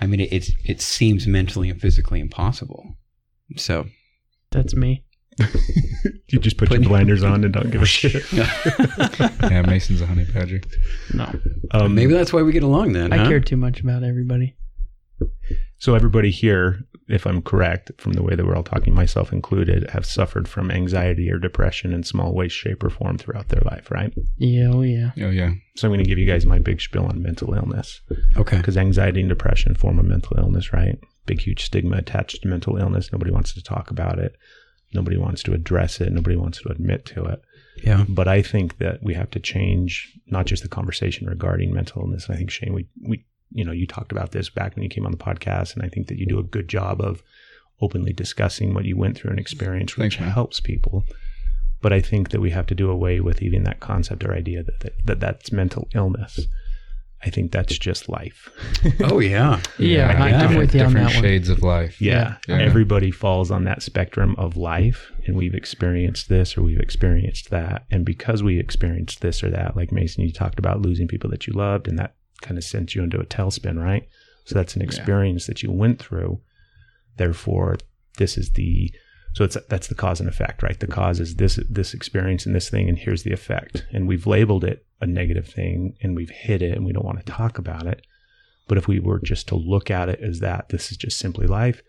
I 0.00 0.06
mean, 0.06 0.20
it, 0.20 0.32
it's 0.32 0.50
it 0.64 0.80
seems 0.80 1.26
mentally 1.26 1.68
and 1.70 1.80
physically 1.80 2.20
impossible. 2.20 2.96
So 3.56 3.86
That's 4.50 4.74
me. 4.74 5.04
you 6.28 6.38
just 6.38 6.56
put 6.58 6.68
Putting- 6.68 6.82
your 6.82 6.90
blinders 6.90 7.22
on 7.22 7.44
and 7.44 7.52
don't 7.52 7.70
give 7.70 7.80
a 7.82 7.86
shit 7.98 8.30
yeah, 8.32 9.62
Mason's 9.62 10.00
a 10.02 10.06
honey 10.06 10.24
badger. 10.24 10.60
No, 11.14 11.32
um, 11.70 11.94
maybe 11.94 12.12
that's 12.12 12.32
why 12.32 12.42
we 12.42 12.52
get 12.52 12.62
along 12.62 12.92
then. 12.92 13.12
I 13.12 13.18
huh? 13.18 13.28
care 13.28 13.40
too 13.40 13.56
much 13.56 13.80
about 13.80 14.02
everybody. 14.02 14.56
So 15.78 15.94
everybody 15.94 16.30
here, 16.30 16.80
if 17.08 17.26
I'm 17.26 17.40
correct, 17.40 17.90
from 17.98 18.12
the 18.12 18.22
way 18.22 18.34
that 18.34 18.44
we're 18.44 18.54
all 18.54 18.62
talking, 18.62 18.94
myself 18.94 19.32
included, 19.32 19.88
have 19.90 20.04
suffered 20.04 20.46
from 20.46 20.70
anxiety 20.70 21.30
or 21.30 21.38
depression 21.38 21.92
in 21.94 22.02
small 22.02 22.34
way, 22.34 22.48
shape, 22.48 22.82
or 22.84 22.90
form 22.90 23.16
throughout 23.16 23.48
their 23.48 23.62
life, 23.64 23.90
right? 23.90 24.12
Yeah, 24.36 24.68
oh 24.72 24.82
yeah. 24.82 25.12
Oh 25.18 25.30
yeah. 25.30 25.52
So 25.76 25.88
I'm 25.88 25.92
going 25.94 26.04
to 26.04 26.08
give 26.08 26.18
you 26.18 26.26
guys 26.26 26.44
my 26.44 26.58
big 26.58 26.82
spiel 26.82 27.06
on 27.06 27.22
mental 27.22 27.54
illness 27.54 28.02
Okay. 28.36 28.58
because 28.58 28.76
anxiety 28.76 29.20
and 29.20 29.28
depression 29.28 29.74
form 29.74 29.98
a 29.98 30.02
mental 30.02 30.36
illness, 30.38 30.72
right? 30.74 30.98
Big, 31.26 31.40
huge 31.40 31.64
stigma 31.64 31.96
attached 31.96 32.42
to 32.42 32.48
mental 32.48 32.76
illness. 32.76 33.12
Nobody 33.12 33.30
wants 33.30 33.52
to 33.54 33.62
talk 33.62 33.90
about 33.90 34.18
it. 34.18 34.36
Nobody 34.92 35.16
wants 35.16 35.42
to 35.44 35.52
address 35.52 36.00
it. 36.00 36.12
Nobody 36.12 36.36
wants 36.36 36.60
to 36.62 36.68
admit 36.68 37.04
to 37.06 37.24
it. 37.24 37.42
Yeah. 37.82 38.04
But 38.08 38.28
I 38.28 38.42
think 38.42 38.78
that 38.78 39.02
we 39.02 39.14
have 39.14 39.30
to 39.30 39.40
change 39.40 40.18
not 40.26 40.46
just 40.46 40.62
the 40.62 40.68
conversation 40.68 41.28
regarding 41.28 41.72
mental 41.72 42.02
illness. 42.02 42.28
I 42.28 42.36
think 42.36 42.50
Shane, 42.50 42.74
we 42.74 42.86
we 43.02 43.24
you 43.52 43.64
know 43.64 43.72
you 43.72 43.86
talked 43.86 44.12
about 44.12 44.32
this 44.32 44.50
back 44.50 44.74
when 44.74 44.82
you 44.82 44.88
came 44.88 45.06
on 45.06 45.12
the 45.12 45.18
podcast, 45.18 45.74
and 45.74 45.84
I 45.84 45.88
think 45.88 46.08
that 46.08 46.18
you 46.18 46.26
do 46.26 46.38
a 46.38 46.44
good 46.44 46.68
job 46.68 47.00
of 47.00 47.22
openly 47.80 48.12
discussing 48.12 48.74
what 48.74 48.84
you 48.84 48.96
went 48.96 49.16
through 49.16 49.30
and 49.30 49.40
experienced, 49.40 49.96
which 49.96 50.18
Thanks, 50.18 50.34
helps 50.34 50.60
people. 50.60 51.04
But 51.80 51.92
I 51.92 52.00
think 52.00 52.30
that 52.30 52.40
we 52.40 52.50
have 52.50 52.66
to 52.66 52.74
do 52.74 52.90
away 52.90 53.20
with 53.20 53.40
even 53.40 53.64
that 53.64 53.80
concept 53.80 54.24
or 54.24 54.34
idea 54.34 54.62
that 54.62 54.80
that, 54.80 54.92
that 55.06 55.20
that's 55.20 55.52
mental 55.52 55.88
illness. 55.94 56.40
I 57.22 57.28
think 57.30 57.52
that's 57.52 57.76
just 57.78 58.08
life. 58.08 58.48
Oh 59.02 59.18
yeah. 59.18 59.60
Yeah, 59.78 60.16
I, 60.22 60.30
yeah. 60.30 60.42
I'm 60.46 60.56
with 60.56 60.74
you 60.74 60.80
on 60.82 60.86
Different 60.88 61.08
that 61.08 61.14
one. 61.16 61.22
shades 61.22 61.48
of 61.48 61.62
life. 61.62 62.00
Yeah. 62.00 62.36
Yeah. 62.48 62.58
Everybody 62.60 63.10
falls 63.10 63.50
on 63.50 63.64
that 63.64 63.82
spectrum 63.82 64.34
of 64.38 64.56
life, 64.56 65.10
and 65.26 65.36
we've 65.36 65.54
experienced 65.54 66.28
this 66.28 66.56
or 66.56 66.62
we've 66.62 66.80
experienced 66.80 67.50
that. 67.50 67.84
And 67.90 68.04
because 68.06 68.42
we 68.42 68.58
experienced 68.58 69.20
this 69.20 69.42
or 69.44 69.50
that, 69.50 69.76
like 69.76 69.92
Mason, 69.92 70.24
you 70.24 70.32
talked 70.32 70.58
about 70.58 70.80
losing 70.82 71.08
people 71.08 71.28
that 71.30 71.46
you 71.46 71.52
loved, 71.52 71.88
and 71.88 71.98
that 71.98 72.14
kind 72.40 72.56
of 72.56 72.64
sent 72.64 72.94
you 72.94 73.02
into 73.02 73.20
a 73.20 73.26
tailspin, 73.26 73.82
right? 73.82 74.08
So 74.44 74.54
that's 74.54 74.74
an 74.76 74.82
experience 74.82 75.46
that 75.46 75.62
you 75.62 75.70
went 75.70 75.98
through. 76.00 76.40
Therefore, 77.16 77.76
this 78.16 78.38
is 78.38 78.52
the 78.52 78.92
so 79.32 79.44
it's 79.44 79.56
that's 79.68 79.88
the 79.88 79.94
cause 79.94 80.20
and 80.20 80.28
effect, 80.28 80.62
right? 80.62 80.78
The 80.78 80.86
cause 80.86 81.20
is 81.20 81.36
this 81.36 81.58
this 81.68 81.94
experience 81.94 82.46
and 82.46 82.54
this 82.54 82.68
thing, 82.68 82.88
and 82.88 82.98
here's 82.98 83.22
the 83.22 83.32
effect. 83.32 83.86
And 83.92 84.08
we've 84.08 84.26
labeled 84.26 84.64
it 84.64 84.84
a 85.00 85.06
negative 85.06 85.46
thing, 85.46 85.96
and 86.02 86.16
we've 86.16 86.30
hid 86.30 86.62
it, 86.62 86.76
and 86.76 86.84
we 86.84 86.92
don't 86.92 87.04
want 87.04 87.24
to 87.24 87.32
talk 87.32 87.58
about 87.58 87.86
it. 87.86 88.06
But 88.68 88.78
if 88.78 88.86
we 88.86 89.00
were 89.00 89.18
just 89.18 89.48
to 89.48 89.56
look 89.56 89.90
at 89.90 90.08
it 90.08 90.20
as 90.20 90.40
that, 90.40 90.68
this 90.68 90.90
is 90.90 90.96
just 90.96 91.18
simply 91.18 91.46
life. 91.46 91.82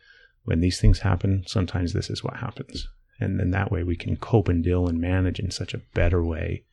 When 0.44 0.62
these 0.62 0.80
things 0.80 1.00
happen, 1.00 1.44
sometimes 1.46 1.94
this 1.94 2.10
is 2.10 2.24
what 2.24 2.38
happens. 2.38 2.88
And 3.20 3.40
then 3.40 3.52
that 3.52 3.72
way 3.72 3.84
we 3.84 3.96
can 3.96 4.18
cope 4.18 4.48
and 4.48 4.64
deal 4.64 4.88
and 4.88 5.00
manage 5.00 5.40
in 5.40 5.52
such 5.52 5.76
a 5.76 5.82
better 5.94 6.24
way 6.24 6.64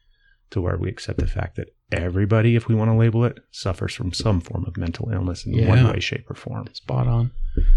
to 0.50 0.60
where 0.60 0.76
we 0.76 0.88
accept 0.88 1.18
the 1.18 1.26
fact 1.26 1.56
that 1.56 1.74
everybody, 1.92 2.54
if 2.54 2.68
we 2.68 2.74
want 2.74 2.90
to 2.90 2.96
label 2.96 3.24
it, 3.24 3.38
suffers 3.50 3.94
from 3.94 4.12
some 4.12 4.40
form 4.40 4.64
of 4.66 4.76
mental 4.76 5.10
illness 5.10 5.46
in 5.46 5.66
one 5.66 5.84
way, 5.90 6.00
shape, 6.00 6.30
or 6.30 6.34
form. 6.34 6.68
Spot 6.72 7.06
on. 7.06 7.30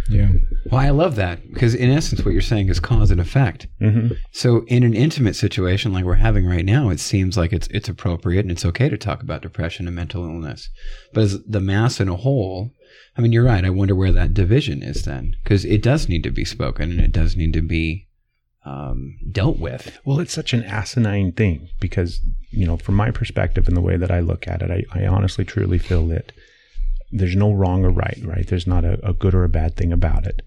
Yeah. 0.09 0.31
Well, 0.69 0.81
I 0.81 0.89
love 0.89 1.15
that 1.15 1.41
because 1.51 1.73
in 1.73 1.89
essence, 1.89 2.23
what 2.23 2.33
you're 2.33 2.41
saying 2.41 2.69
is 2.69 2.79
cause 2.79 3.09
and 3.09 3.21
effect. 3.21 3.67
Mm-hmm. 3.81 4.15
So 4.31 4.63
in 4.67 4.83
an 4.83 4.93
intimate 4.93 5.35
situation 5.35 5.93
like 5.93 6.05
we're 6.05 6.15
having 6.15 6.45
right 6.45 6.65
now, 6.65 6.89
it 6.89 6.99
seems 6.99 7.37
like 7.37 7.53
it's 7.53 7.67
it's 7.67 7.89
appropriate 7.89 8.41
and 8.41 8.51
it's 8.51 8.65
okay 8.65 8.89
to 8.89 8.97
talk 8.97 9.23
about 9.23 9.41
depression 9.41 9.87
and 9.87 9.95
mental 9.95 10.23
illness. 10.23 10.69
But 11.13 11.23
as 11.23 11.43
the 11.43 11.61
mass 11.61 11.99
in 11.99 12.09
a 12.09 12.15
whole, 12.15 12.71
I 13.17 13.21
mean, 13.21 13.31
you're 13.31 13.45
right. 13.45 13.65
I 13.65 13.69
wonder 13.69 13.95
where 13.95 14.11
that 14.11 14.33
division 14.33 14.83
is 14.83 15.03
then, 15.03 15.35
because 15.43 15.65
it 15.65 15.81
does 15.81 16.07
need 16.07 16.23
to 16.23 16.31
be 16.31 16.45
spoken 16.45 16.91
and 16.91 16.99
it 16.99 17.11
does 17.11 17.35
need 17.35 17.53
to 17.53 17.61
be 17.61 18.07
um, 18.63 19.17
dealt 19.31 19.57
with. 19.57 19.99
Well, 20.05 20.19
it's 20.19 20.33
such 20.33 20.53
an 20.53 20.63
asinine 20.63 21.31
thing 21.31 21.69
because, 21.79 22.19
you 22.49 22.65
know, 22.65 22.77
from 22.77 22.95
my 22.95 23.11
perspective 23.11 23.67
and 23.67 23.75
the 23.75 23.81
way 23.81 23.97
that 23.97 24.11
I 24.11 24.19
look 24.19 24.47
at 24.47 24.61
it, 24.61 24.69
I, 24.69 24.83
I 24.99 25.07
honestly 25.07 25.45
truly 25.45 25.79
feel 25.79 26.07
that 26.07 26.31
there's 27.11 27.35
no 27.35 27.51
wrong 27.51 27.83
or 27.83 27.89
right, 27.89 28.19
right? 28.23 28.47
There's 28.47 28.67
not 28.67 28.85
a, 28.85 28.99
a 29.07 29.13
good 29.13 29.33
or 29.33 29.43
a 29.43 29.49
bad 29.49 29.75
thing 29.75 29.91
about 29.91 30.25
it. 30.25 30.41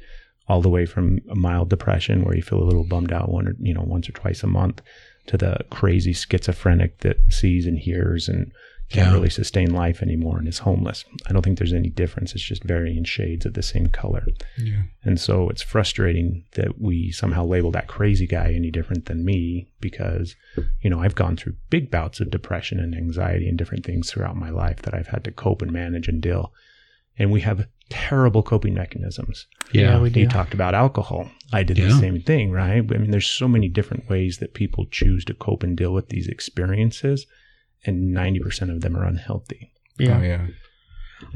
All 0.47 0.61
the 0.61 0.71
way 0.71 0.87
from 0.87 1.21
a 1.31 1.35
mild 1.35 1.71
depression 1.71 2.25
where 2.25 2.37
you 2.37 2.43
feel 2.43 2.63
a 2.63 2.65
little 2.65 2.85
bummed 2.85 3.13
out 3.13 3.31
one 3.31 3.49
or, 3.49 3.55
you 3.59 3.75
know, 3.75 3.85
once 3.85 4.09
or 4.09 4.13
twice 4.13 4.43
a 4.43 4.47
month 4.47 4.81
to 5.27 5.37
the 5.37 5.59
crazy 5.71 6.13
schizophrenic 6.13 7.01
that 7.01 7.17
sees 7.31 7.67
and 7.67 7.79
hears 7.79 8.29
and 8.29 8.53
can't 8.91 9.09
Yeah. 9.09 9.13
really 9.15 9.31
sustain 9.31 9.73
life 9.73 10.03
anymore 10.03 10.39
and 10.39 10.47
is 10.47 10.59
homeless. 10.59 11.05
I 11.27 11.33
don't 11.33 11.43
think 11.43 11.59
there's 11.59 11.73
any 11.73 11.89
difference. 11.89 12.35
It's 12.35 12.45
just 12.45 12.63
varying 12.65 13.05
shades 13.05 13.47
of 13.47 13.55
the 13.55 13.63
same 13.63 13.87
color. 13.89 14.27
Yeah. 14.59 14.83
And 15.03 15.19
so 15.19 15.49
it's 15.49 15.63
frustrating 15.63 16.45
that 16.53 16.81
we 16.81 17.11
somehow 17.11 17.45
label 17.45 17.71
that 17.73 17.89
crazy 17.89 18.27
guy 18.27 18.53
any 18.53 18.71
different 18.71 19.07
than 19.07 19.25
me 19.25 19.69
because, 19.81 20.37
you 20.83 20.91
know, 20.91 21.01
I've 21.01 21.15
gone 21.15 21.37
through 21.37 21.57
big 21.71 21.91
bouts 21.91 22.21
of 22.21 22.31
depression 22.31 22.79
and 22.79 22.95
anxiety 22.95 23.49
and 23.49 23.57
different 23.59 23.85
things 23.85 24.11
throughout 24.11 24.37
my 24.37 24.51
life 24.51 24.83
that 24.83 24.95
I've 24.95 25.09
had 25.09 25.25
to 25.25 25.33
cope 25.33 25.63
and 25.63 25.73
manage 25.73 26.07
and 26.09 26.21
deal. 26.21 26.53
And 27.19 27.31
we 27.31 27.41
have 27.43 27.67
terrible 27.91 28.43
coping 28.43 28.75
mechanisms. 28.75 29.47
Yeah, 29.73 30.01
we 30.01 30.11
do. 30.11 30.21
You 30.21 30.29
talked 30.29 30.53
about 30.55 30.75
alcohol. 30.75 31.31
I 31.53 31.63
did 31.63 31.79
Yeah. 31.79 31.89
the 31.89 31.99
same 32.01 32.21
thing, 32.21 32.51
right? 32.51 32.79
I 32.79 32.99
mean, 32.99 33.11
there's 33.13 33.27
so 33.27 33.47
many 33.47 33.69
different 33.69 34.09
ways 34.09 34.39
that 34.39 34.53
people 34.55 34.87
choose 34.87 35.25
to 35.27 35.35
cope 35.35 35.63
and 35.63 35.77
deal 35.77 35.93
with 35.95 36.09
these 36.09 36.27
experiences, 36.27 37.27
and 37.87 38.15
90% 38.17 38.71
of 38.75 38.81
them 38.81 38.97
are 38.97 39.05
unhealthy. 39.05 39.73
Yeah. 39.99 40.19
Oh 40.19 40.23
yeah. 40.23 40.47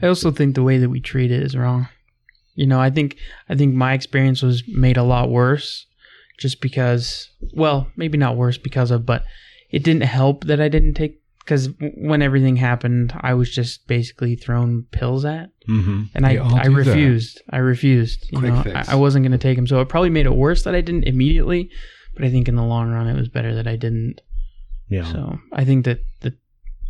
I 0.02 0.06
also 0.08 0.30
think 0.30 0.54
the 0.54 0.62
way 0.62 0.78
that 0.78 0.88
we 0.90 1.00
treat 1.00 1.30
it 1.30 1.42
is 1.42 1.56
wrong. 1.56 1.88
You 2.54 2.66
know, 2.66 2.80
I 2.80 2.90
think 2.90 3.16
I 3.48 3.54
think 3.54 3.74
my 3.74 3.92
experience 3.92 4.42
was 4.42 4.62
made 4.66 4.96
a 4.96 5.02
lot 5.04 5.30
worse 5.30 5.86
just 6.38 6.60
because 6.60 7.28
well, 7.54 7.88
maybe 7.96 8.18
not 8.18 8.36
worse 8.36 8.58
because 8.58 8.90
of, 8.90 9.06
but 9.06 9.22
it 9.70 9.82
didn't 9.84 10.02
help 10.02 10.44
that 10.44 10.60
I 10.60 10.68
didn't 10.68 10.94
take 10.94 11.20
because 11.40 11.68
when 11.96 12.20
everything 12.20 12.56
happened, 12.56 13.12
I 13.20 13.32
was 13.34 13.50
just 13.54 13.86
basically 13.86 14.34
thrown 14.36 14.86
pills 14.90 15.24
at, 15.24 15.50
Mm-hmm. 15.68 16.02
and 16.14 16.26
I 16.26 16.30
I 16.30 16.64
do 16.64 16.74
that. 16.82 16.88
refused. 16.88 17.40
I 17.50 17.58
refused. 17.58 18.26
You 18.32 18.38
Quick 18.40 18.52
know, 18.52 18.62
fix. 18.64 18.88
I, 18.88 18.92
I 18.92 18.96
wasn't 18.96 19.22
going 19.24 19.32
to 19.32 19.38
take 19.38 19.56
them, 19.56 19.66
so 19.66 19.80
it 19.80 19.88
probably 19.88 20.10
made 20.10 20.26
it 20.26 20.34
worse 20.34 20.64
that 20.64 20.74
I 20.74 20.80
didn't 20.80 21.04
immediately. 21.04 21.70
But 22.14 22.24
I 22.24 22.30
think 22.30 22.48
in 22.48 22.56
the 22.56 22.62
long 22.64 22.90
run, 22.90 23.06
it 23.06 23.14
was 23.16 23.28
better 23.28 23.54
that 23.54 23.66
I 23.68 23.76
didn't. 23.76 24.20
Yeah. 24.88 25.10
So 25.12 25.38
I 25.52 25.64
think 25.64 25.84
that 25.84 26.00
the 26.20 26.34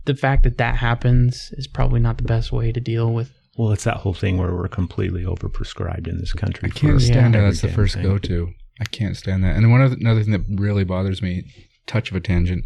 the 0.04 0.14
fact 0.14 0.42
that 0.44 0.58
that 0.58 0.76
happens 0.76 1.50
is 1.52 1.66
probably 1.66 2.00
not 2.00 2.16
the 2.16 2.24
best 2.24 2.52
way 2.52 2.72
to 2.72 2.80
deal 2.80 3.12
with. 3.12 3.30
Well, 3.58 3.72
it's 3.72 3.84
that 3.84 3.96
whole 3.98 4.14
thing 4.14 4.38
where 4.38 4.54
we're 4.54 4.68
completely 4.68 5.24
overprescribed 5.24 6.06
in 6.08 6.18
this 6.18 6.32
country. 6.32 6.68
I 6.68 6.72
can't 6.72 6.94
for 6.94 7.00
stand 7.00 7.34
Yeah. 7.34 7.40
that. 7.40 7.46
That's 7.46 7.60
the 7.60 7.68
first 7.68 7.94
thing. 7.94 8.04
go 8.04 8.16
to. 8.18 8.52
I 8.80 8.84
can't 8.84 9.16
stand 9.16 9.42
that. 9.44 9.56
And 9.56 9.64
then 9.64 9.72
one 9.72 9.82
other, 9.82 9.96
another 9.98 10.22
thing 10.22 10.32
that 10.32 10.44
really 10.48 10.84
bothers 10.84 11.20
me, 11.20 11.44
touch 11.86 12.10
of 12.10 12.16
a 12.16 12.20
tangent, 12.20 12.64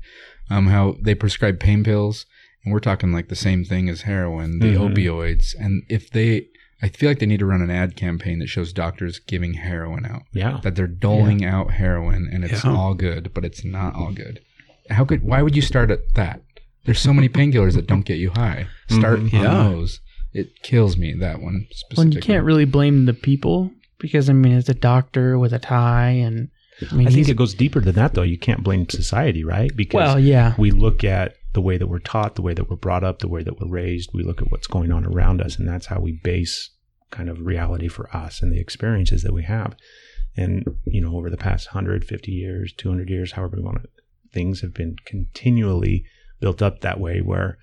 um, 0.51 0.67
how 0.67 0.97
they 1.03 1.15
prescribe 1.15 1.59
pain 1.59 1.83
pills, 1.83 2.27
and 2.65 2.73
we're 2.73 2.81
talking 2.81 3.11
like 3.13 3.29
the 3.29 3.35
same 3.35 3.65
thing 3.65 3.89
as 3.89 4.03
heroin, 4.03 4.59
the 4.59 4.75
Mhm. 4.75 4.95
opioids. 4.95 5.55
And 5.59 5.83
if 5.89 6.11
they, 6.11 6.47
I 6.83 6.89
feel 6.89 7.09
like 7.09 7.19
they 7.21 7.27
need 7.27 7.39
to 7.41 7.47
run 7.47 7.63
an 7.63 7.71
ad 7.71 7.97
campaign 7.97 8.39
that 8.41 8.49
shows 8.49 8.73
doctors 8.75 9.19
giving 9.19 9.55
heroin 9.55 10.05
out, 10.05 10.23
Yeah. 10.35 10.61
that 10.63 10.77
they're 10.77 10.87
doling 10.87 11.45
out 11.45 11.73
heroin, 11.73 12.29
and 12.31 12.45
it's 12.45 12.63
Yeah. 12.65 12.71
all 12.73 12.93
good, 12.95 13.33
but 13.33 13.45
it's 13.45 13.65
not 13.65 13.95
all 13.95 14.13
good. 14.13 14.41
How 14.93 15.05
could? 15.05 15.23
Why 15.23 15.43
would 15.43 15.57
you 15.57 15.63
start 15.63 15.91
at 15.91 16.01
that? 16.15 16.43
There's 16.85 17.01
so 17.01 17.13
many 17.13 17.29
painkillers 17.29 17.75
that 17.75 17.87
don't 17.87 18.05
get 18.05 18.19
you 18.19 18.31
high. 18.31 18.67
Start 18.89 19.21
Mhm. 19.21 19.49
on 19.49 19.73
those. 19.73 20.01
It 20.33 20.63
kills 20.63 20.97
me 20.97 21.13
that 21.15 21.41
one 21.41 21.55
Well, 21.55 21.67
specifically. 21.71 22.03
and 22.05 22.15
you 22.15 22.21
can't 22.21 22.45
really 22.45 22.65
blame 22.65 23.05
the 23.07 23.15
people 23.15 23.71
because 23.99 24.29
I 24.29 24.33
mean 24.33 24.53
it's 24.55 24.69
a 24.69 24.75
doctor 24.75 25.39
with 25.39 25.53
a 25.53 25.59
tie, 25.59 26.11
and 26.11 26.49
I 26.91 26.95
mean 26.95 27.07
I 27.07 27.11
think 27.11 27.29
it 27.29 27.37
goes 27.37 27.55
deeper 27.55 27.81
than 27.81 27.95
that, 27.97 28.15
though. 28.15 28.23
You 28.23 28.39
can't 28.39 28.65
blame 28.65 28.89
society, 28.89 29.45
right? 29.45 29.71
Because 29.77 29.95
well, 29.95 30.19
yeah, 30.19 30.55
we 30.59 30.71
look 30.71 31.05
at 31.05 31.35
the 31.53 31.61
way 31.61 31.77
that 31.77 31.87
we're 31.87 31.99
taught, 31.99 32.35
the 32.35 32.43
way 32.43 32.55
that 32.55 32.69
we're 32.71 32.77
brought 32.77 33.05
up, 33.05 33.19
the 33.21 33.29
way 33.29 33.43
that 33.43 33.61
we're 33.61 33.69
raised. 33.69 34.11
We 34.15 34.23
look 34.25 34.41
at 34.41 34.51
what's 34.51 34.67
going 34.67 34.91
on 34.91 35.05
around 35.05 35.41
us, 35.43 35.59
and 35.59 35.69
that's 35.69 35.87
how 35.87 36.01
we 36.01 36.13
base 36.25 36.71
kind 37.11 37.29
of 37.29 37.43
reality 37.43 37.89
for 37.89 38.09
us 38.17 38.41
and 38.43 38.51
the 38.51 38.59
experiences 38.59 39.23
that 39.23 39.35
we 39.35 39.43
have. 39.45 39.77
And, 40.35 40.65
you 40.87 41.03
know, 41.03 41.15
over 41.19 41.29
the 41.29 41.37
past 41.37 41.69
150 41.75 42.33
years, 42.33 42.73
200 42.73 43.11
years, 43.11 43.33
however 43.33 43.57
we 43.59 43.63
want 43.63 43.85
it, 43.85 43.91
things 44.33 44.61
have 44.63 44.75
been 44.75 44.97
continually 45.05 46.05
built 46.41 46.61
up 46.63 46.81
that 46.81 46.99
way 47.01 47.21
where, 47.21 47.59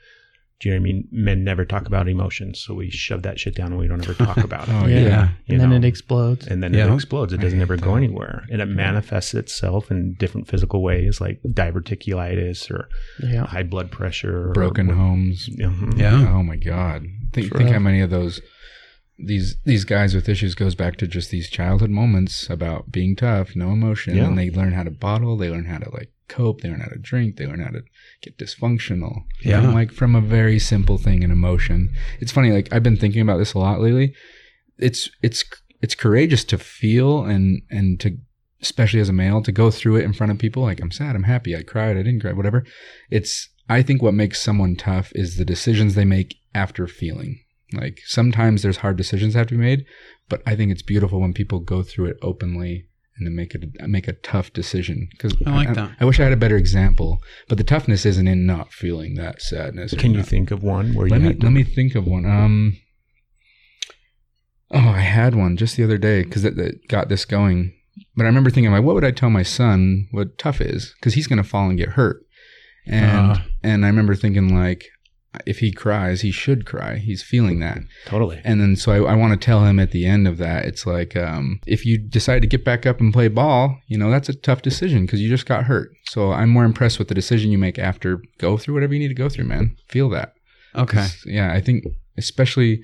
do 0.60 0.68
you 0.70 0.76
know 0.76 0.82
what 0.82 0.90
I 0.90 0.92
mean? 0.92 1.08
Men 1.12 1.44
never 1.46 1.64
talk 1.66 1.88
about 1.88 2.10
emotions. 2.10 2.62
So 2.62 2.74
we 2.74 2.90
shove 2.90 3.24
that 3.24 3.40
shit 3.40 3.56
down 3.56 3.68
and 3.72 3.78
we 3.78 3.88
don't 3.88 4.04
ever 4.04 4.14
talk 4.14 4.38
about 4.38 4.68
it. 4.70 4.74
Oh, 4.74 4.88
yeah, 4.88 5.00
yeah. 5.00 5.30
You 5.46 5.54
and 5.54 5.62
then 5.62 5.70
know. 5.70 5.76
it 5.78 5.86
explodes. 5.86 6.48
and 6.48 6.62
then 6.62 6.74
Yeah. 6.74 6.92
it 6.92 6.94
explodes. 6.96 7.32
It 7.34 7.38
doesn't 7.40 7.60
hate 7.60 7.64
ever 7.64 7.78
go 7.78 7.96
anywhere, 7.96 8.44
and 8.52 8.62
it 8.62 8.66
manifests 8.66 9.34
itself 9.34 9.90
in 9.90 10.16
different 10.20 10.48
physical 10.50 10.82
ways, 10.84 11.22
like 11.22 11.40
diverticulitis 11.44 12.70
or 12.72 12.90
yeah, 13.26 13.46
high 13.46 13.64
blood 13.64 13.92
pressure, 13.92 14.50
or- 14.50 14.54
broken 14.54 14.90
homes. 14.90 15.50
Mhm. 15.50 15.98
Yeah. 15.98 16.28
Oh 16.34 16.44
my 16.44 16.56
god. 16.58 17.04
Think 17.34 17.48
It's 17.48 17.58
think 17.58 17.70
how 17.72 17.80
many 17.80 18.02
of 18.02 18.10
those 18.10 18.42
these 19.18 19.58
these 19.66 19.84
guys 19.86 20.16
with 20.16 20.30
issues 20.30 20.56
goes 20.56 20.76
back 20.76 20.96
to 20.98 21.08
just 21.08 21.30
these 21.32 21.50
childhood 21.50 21.90
moments 21.90 22.50
about 22.50 22.92
being 22.92 23.16
tough, 23.16 23.56
no 23.56 23.72
emotion, 23.72 24.16
Yeah. 24.16 24.28
and 24.28 24.38
they 24.38 24.50
learn 24.50 24.74
how 24.74 24.84
to 24.84 24.92
bottle, 24.92 25.36
they 25.38 25.50
learn 25.50 25.66
how 25.66 25.78
to 25.80 25.90
like 25.92 26.12
cope, 26.30 26.62
they 26.62 26.70
learn 26.70 26.80
how 26.80 26.88
to 26.88 26.98
drink, 26.98 27.36
they 27.36 27.46
learn 27.46 27.60
how 27.60 27.72
to 27.72 27.84
get 28.22 28.38
dysfunctional. 28.38 29.24
Yeah. 29.42 29.72
Like 29.72 29.92
from 29.92 30.16
a 30.16 30.22
very 30.22 30.60
simple 30.60 30.98
thing 30.98 31.24
an 31.24 31.32
emotion. 31.32 31.90
It's 32.20 32.32
funny 32.32 32.52
like 32.52 32.72
I've 32.72 32.84
been 32.84 32.98
thinking 32.98 33.22
about 33.22 33.38
this 33.38 33.54
a 33.54 33.60
lot 33.60 33.82
lately. 33.82 34.14
It's 34.78 35.10
it's 35.22 35.44
it's 35.82 35.96
courageous 35.96 36.44
to 36.46 36.58
feel 36.58 37.24
and 37.24 37.62
and 37.70 38.00
to 38.00 38.18
especially 38.62 39.00
as 39.00 39.10
a 39.10 39.14
male 39.14 39.42
to 39.42 39.52
go 39.52 39.72
through 39.72 39.96
it 39.98 40.04
in 40.04 40.14
front 40.14 40.32
of 40.32 40.38
people 40.38 40.64
like 40.64 40.82
I'm 40.82 40.92
sad, 40.92 41.16
I'm 41.16 41.24
happy, 41.24 41.56
I 41.56 41.64
cried, 41.64 41.98
I 41.98 42.04
didn't 42.04 42.22
cry, 42.22 42.34
whatever. 42.34 42.66
It's 43.10 43.50
I 43.68 43.82
think 43.84 44.02
what 44.02 44.14
makes 44.14 44.42
someone 44.42 44.76
tough 44.76 45.12
is 45.16 45.38
the 45.38 45.46
decisions 45.46 45.96
they 45.96 46.06
make 46.06 46.36
after 46.54 46.88
feeling. 46.88 47.40
Like 47.74 48.00
sometimes 48.06 48.62
there's 48.62 48.78
hard 48.78 48.98
decisions 48.98 49.34
that 49.34 49.40
have 49.40 49.48
to 49.48 49.56
be 49.56 49.64
made, 49.64 49.86
but 50.28 50.42
I 50.46 50.56
think 50.56 50.72
it's 50.72 50.82
beautiful 50.82 51.22
when 51.22 51.34
people 51.34 51.60
go 51.60 51.84
through 51.84 52.06
it 52.06 52.18
openly 52.22 52.89
and 53.20 53.28
then 53.28 53.36
make 53.36 53.54
it 53.54 53.64
make 53.88 54.08
a 54.08 54.14
tough 54.14 54.52
decision. 54.54 55.10
Because 55.12 55.36
I 55.46 55.52
like 55.52 55.74
that. 55.76 55.92
I 56.00 56.06
wish 56.06 56.20
I 56.20 56.24
had 56.24 56.32
a 56.34 56.38
better 56.38 56.56
example, 56.58 57.20
but 57.48 57.58
the 57.60 57.64
toughness 57.64 58.06
isn't 58.06 58.28
in 58.28 58.46
not 58.48 58.72
feeling 58.74 59.16
that 59.16 59.42
sadness. 59.42 59.94
Can 59.94 60.12
you 60.12 60.18
not- 60.18 60.28
think 60.28 60.50
of 60.52 60.64
one 60.64 60.94
where 60.96 61.08
let 61.08 61.18
you 61.18 61.22
me 61.22 61.28
had 61.34 61.44
let 61.44 61.52
me 61.52 61.64
think 61.64 61.94
of 61.96 62.08
one. 62.08 62.26
Um. 62.26 62.78
Oh, 64.72 64.90
I 64.90 65.00
had 65.02 65.34
one 65.36 65.58
just 65.58 65.78
the 65.78 65.84
other 65.84 65.98
day 65.98 66.24
because 66.24 66.44
that, 66.44 66.56
that 66.58 66.88
got 66.88 67.10
this 67.10 67.26
going. 67.26 67.74
But 68.16 68.24
I 68.24 68.28
remember 68.28 68.50
thinking, 68.52 68.72
like, 68.72 68.84
what 68.84 68.96
would 68.96 69.04
I 69.04 69.12
tell 69.12 69.30
my 69.30 69.44
son 69.44 70.08
what 70.12 70.38
tough 70.38 70.62
is? 70.62 70.94
Because 71.00 71.16
he's 71.16 71.28
going 71.28 71.42
to 71.42 71.48
fall 71.50 71.68
and 71.70 71.78
get 71.78 71.90
hurt. 71.90 72.22
And 72.86 73.32
Uh. 73.32 73.38
and 73.64 73.84
I 73.84 73.90
remember 73.90 74.16
thinking, 74.16 74.56
like, 74.56 74.86
if 75.46 75.60
he 75.60 75.72
cries, 75.72 76.22
he 76.22 76.32
should 76.32 76.66
cry. 76.66 76.98
He's 76.98 77.22
feeling 77.22 77.60
that. 77.60 77.80
totally? 78.06 78.42
And 78.44 78.60
then 78.60 78.76
so 78.76 78.92
I, 79.06 79.14
I 79.14 79.16
want 79.16 79.40
to 79.40 79.46
tell 79.46 79.66
him 79.66 79.80
at 79.80 79.92
the 79.92 80.06
end 80.06 80.28
of 80.28 80.38
that, 80.38 80.66
it's 80.66 80.86
like, 80.86 81.16
um, 81.16 81.60
if 81.68 81.86
you 81.86 81.98
decide 81.98 82.42
to 82.42 82.48
get 82.48 82.66
back 82.66 82.86
up 82.86 83.00
and 83.00 83.14
play 83.14 83.28
ball, 83.28 83.78
you 83.88 83.98
know, 83.98 84.10
that's 84.10 84.30
a 84.30 84.34
tough 84.34 84.62
decision 84.62 85.06
because 85.06 85.22
you 85.22 85.30
just 85.30 85.46
got 85.46 85.66
hurt. 85.66 85.92
So 86.10 86.32
I'm 86.32 86.50
more 86.50 86.66
impressed 86.66 87.00
with 87.00 87.10
the 87.10 87.16
decision 87.16 87.52
you 87.52 87.58
make 87.58 87.78
after. 87.78 88.22
Go 88.40 88.58
through 88.58 88.74
whatever 88.74 88.94
you 88.94 89.00
need 89.00 89.10
to 89.10 89.14
go 89.14 89.30
through, 89.30 89.46
man. 89.46 89.76
Feel 89.88 90.10
that. 90.10 90.34
Okay. 90.76 91.08
Yeah, 91.26 91.54
I 91.54 91.62
think 91.62 91.86
especially 92.18 92.84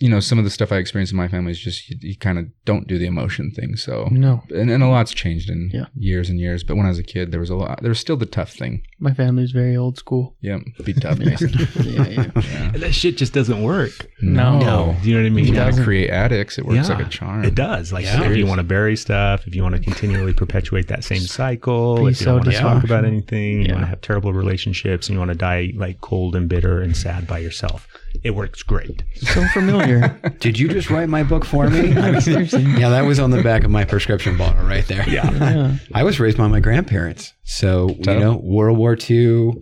you 0.00 0.08
know 0.08 0.18
some 0.20 0.38
of 0.38 0.44
the 0.44 0.50
stuff 0.50 0.72
I 0.72 0.76
experienced 0.76 1.12
in 1.12 1.16
my 1.16 1.28
family 1.28 1.52
is 1.52 1.58
just 1.60 1.88
you, 1.88 1.96
you 2.00 2.16
kind 2.16 2.38
of 2.38 2.46
don't 2.64 2.86
do 2.88 2.98
the 2.98 3.06
emotion 3.06 3.50
thing. 3.52 3.76
So 3.76 4.08
no, 4.10 4.42
and, 4.50 4.70
and 4.70 4.82
a 4.82 4.88
lot's 4.88 5.12
changed 5.12 5.48
in 5.50 5.70
Yeah. 5.72 5.86
years 5.96 6.28
and 6.28 6.40
years. 6.40 6.64
But 6.64 6.76
when 6.76 6.86
I 6.86 6.88
was 6.88 6.98
a 6.98 7.02
kid, 7.04 7.30
there 7.30 7.40
was 7.40 7.50
a 7.50 7.54
lot. 7.54 7.80
There 7.80 7.88
was 7.90 8.00
still 8.00 8.16
the 8.16 8.26
tough 8.26 8.52
thing. 8.52 8.82
my 8.98 9.14
family's 9.14 9.52
very 9.52 9.76
old 9.76 9.98
school. 9.98 10.36
Yeah, 10.40 10.58
be 10.84 10.92
tough, 10.92 11.18
Mason. 11.20 11.50
yeah, 11.82 12.06
yeah. 12.08 12.30
Yeah. 12.36 12.70
that 12.74 12.92
shit 12.92 13.16
just 13.16 13.32
doesn't 13.32 13.62
work. 13.62 13.92
No. 14.20 14.58
no. 14.58 14.96
Do 15.02 15.08
you 15.08 15.16
know 15.16 15.22
what 15.22 15.26
I 15.26 15.30
mean? 15.30 15.46
You 15.46 15.54
want 15.60 15.76
to 15.76 15.84
create 15.84 16.10
addicts. 16.10 16.58
It 16.58 16.66
works 16.66 16.88
Yeah, 16.88 16.96
like 16.96 17.06
a 17.06 17.08
charm. 17.10 17.44
It 17.44 17.54
does. 17.54 17.92
Like 17.92 18.04
Yeah. 18.04 18.22
if 18.28 18.36
you 18.36 18.46
want 18.46 18.58
to 18.58 18.64
bury 18.64 18.96
stuff, 18.96 19.46
if 19.46 19.54
you 19.54 19.62
want 19.62 19.74
to 19.76 19.80
continually 19.80 20.32
perpetuate 20.32 20.88
that 20.88 21.04
same 21.04 21.20
cycle, 21.22 21.96
Be 22.04 22.10
if 22.10 22.20
you 22.20 22.26
don't 22.26 22.34
want 22.40 22.50
to 22.50 22.58
talk 22.58 22.84
about 22.84 23.04
anything, 23.04 23.62
you 23.62 23.72
want 23.72 23.82
to 23.84 23.86
have 23.88 24.00
terrible 24.00 24.32
relationships, 24.32 25.08
and 25.08 25.14
you 25.14 25.18
want 25.20 25.30
to 25.30 25.36
die 25.38 25.72
like 25.76 26.00
cold 26.00 26.34
and 26.36 26.48
bitter 26.48 26.80
and 26.80 26.96
sad 26.96 27.26
by 27.26 27.38
yourself, 27.38 27.86
it 28.22 28.30
works 28.32 28.62
great. 28.62 29.02
So 29.16 29.44
familiar. 29.54 30.08
Did 30.40 30.58
you 30.58 30.68
just 30.68 30.90
write 30.90 31.08
my 31.08 31.22
book 31.22 31.44
for 31.44 31.68
me? 31.68 31.92
Seriously. 32.20 32.62
yeah, 32.62 32.88
that 32.90 33.02
was 33.06 33.18
on 33.18 33.30
the 33.30 33.42
back 33.42 33.64
of 33.64 33.70
my 33.70 33.84
prescription 33.84 34.36
bottle 34.36 34.64
right 34.66 34.86
there. 34.86 35.08
Yeah. 35.08 35.30
Yeah. 35.32 35.76
I 35.94 36.02
was 36.04 36.20
raised 36.20 36.38
by 36.38 36.46
my 36.48 36.60
grandparents. 36.60 37.32
So, 37.44 37.96
So? 38.04 38.12
you 38.12 38.18
know, 38.20 38.36
World 38.42 38.78
War 38.78 38.96
II, 38.98 39.52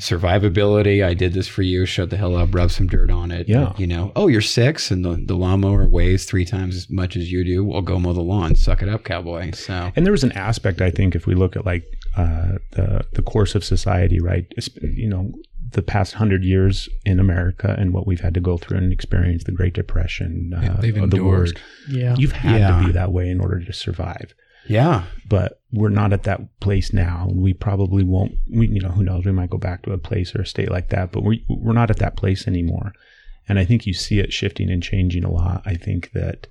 survivability. 0.00 1.04
I 1.04 1.14
did 1.14 1.32
this 1.32 1.46
for 1.48 1.62
you. 1.62 1.86
Shut 1.86 2.10
the 2.10 2.16
hell 2.16 2.36
up, 2.36 2.54
rub 2.54 2.70
some 2.70 2.86
dirt 2.86 3.10
on 3.10 3.30
it. 3.30 3.48
Yeah. 3.48 3.72
You 3.76 3.86
know, 3.86 4.12
oh, 4.16 4.28
you're 4.28 4.40
six 4.40 4.90
and 4.90 5.04
the, 5.04 5.22
the 5.24 5.34
lawnmower 5.34 5.88
weighs 5.88 6.24
three 6.24 6.44
times 6.44 6.76
as 6.76 6.90
much 6.90 7.16
as 7.16 7.30
you 7.30 7.44
do. 7.44 7.64
Well, 7.64 7.82
go 7.82 7.98
mow 7.98 8.12
the 8.12 8.20
lawn. 8.22 8.54
Suck 8.56 8.82
it 8.82 8.88
up, 8.88 9.04
cowboy. 9.04 9.52
So, 9.52 9.90
And 9.96 10.04
there 10.06 10.12
was 10.12 10.24
an 10.24 10.32
aspect, 10.32 10.80
I 10.80 10.90
think, 10.90 11.14
if 11.14 11.26
we 11.26 11.34
look 11.34 11.56
at 11.56 11.64
like 11.66 11.84
uh, 12.16 12.58
the 12.72 13.04
the 13.12 13.22
course 13.22 13.54
of 13.54 13.64
society, 13.64 14.20
right? 14.20 14.44
You 14.82 15.08
know, 15.08 15.32
the 15.72 15.82
past 15.82 16.14
hundred 16.14 16.44
years 16.44 16.88
in 17.04 17.20
America 17.20 17.74
and 17.78 17.92
what 17.92 18.06
we've 18.06 18.20
had 18.20 18.34
to 18.34 18.40
go 18.40 18.56
through 18.56 18.78
and 18.78 18.92
experience, 18.92 19.44
the 19.44 19.52
Great 19.52 19.74
Depression, 19.74 20.50
Yeah, 20.62 20.72
uh, 20.74 20.80
they've 20.80 20.94
the 20.94 21.02
endured. 21.04 21.22
wars. 21.24 21.52
Yeah. 21.88 22.14
You've 22.18 22.32
had 22.32 22.60
Yeah. 22.60 22.80
to 22.80 22.86
be 22.86 22.92
that 22.92 23.12
way 23.12 23.28
in 23.30 23.40
order 23.40 23.60
to 23.60 23.72
survive. 23.72 24.34
yeah. 24.66 25.04
But 25.28 25.60
we're 25.72 25.88
not 25.88 26.12
at 26.12 26.24
that 26.24 26.40
place 26.60 26.92
now. 26.92 27.26
And 27.30 27.40
we 27.40 27.54
probably 27.54 28.02
won't. 28.04 28.32
We, 28.48 28.66
you 28.68 28.80
know, 28.80 28.90
who 28.90 29.04
knows? 29.04 29.24
We 29.24 29.32
might 29.32 29.50
go 29.50 29.58
back 29.58 29.82
to 29.82 29.92
a 29.92 29.98
place 29.98 30.34
or 30.34 30.42
a 30.42 30.46
state 30.46 30.70
like 30.70 30.88
that, 30.90 31.12
but 31.12 31.22
we 31.24 31.44
we're 31.48 31.72
not 31.72 31.90
at 31.90 31.98
that 31.98 32.16
place 32.16 32.46
anymore. 32.48 32.92
And 33.48 33.58
I 33.58 33.64
think 33.64 33.86
you 33.86 33.94
see 33.94 34.18
it 34.20 34.32
shifting 34.32 34.68
and 34.70 34.82
changing 34.82 35.24
a 35.24 35.30
lot. 35.30 35.62
I 35.64 35.74
think 35.76 36.10
that 36.12 36.46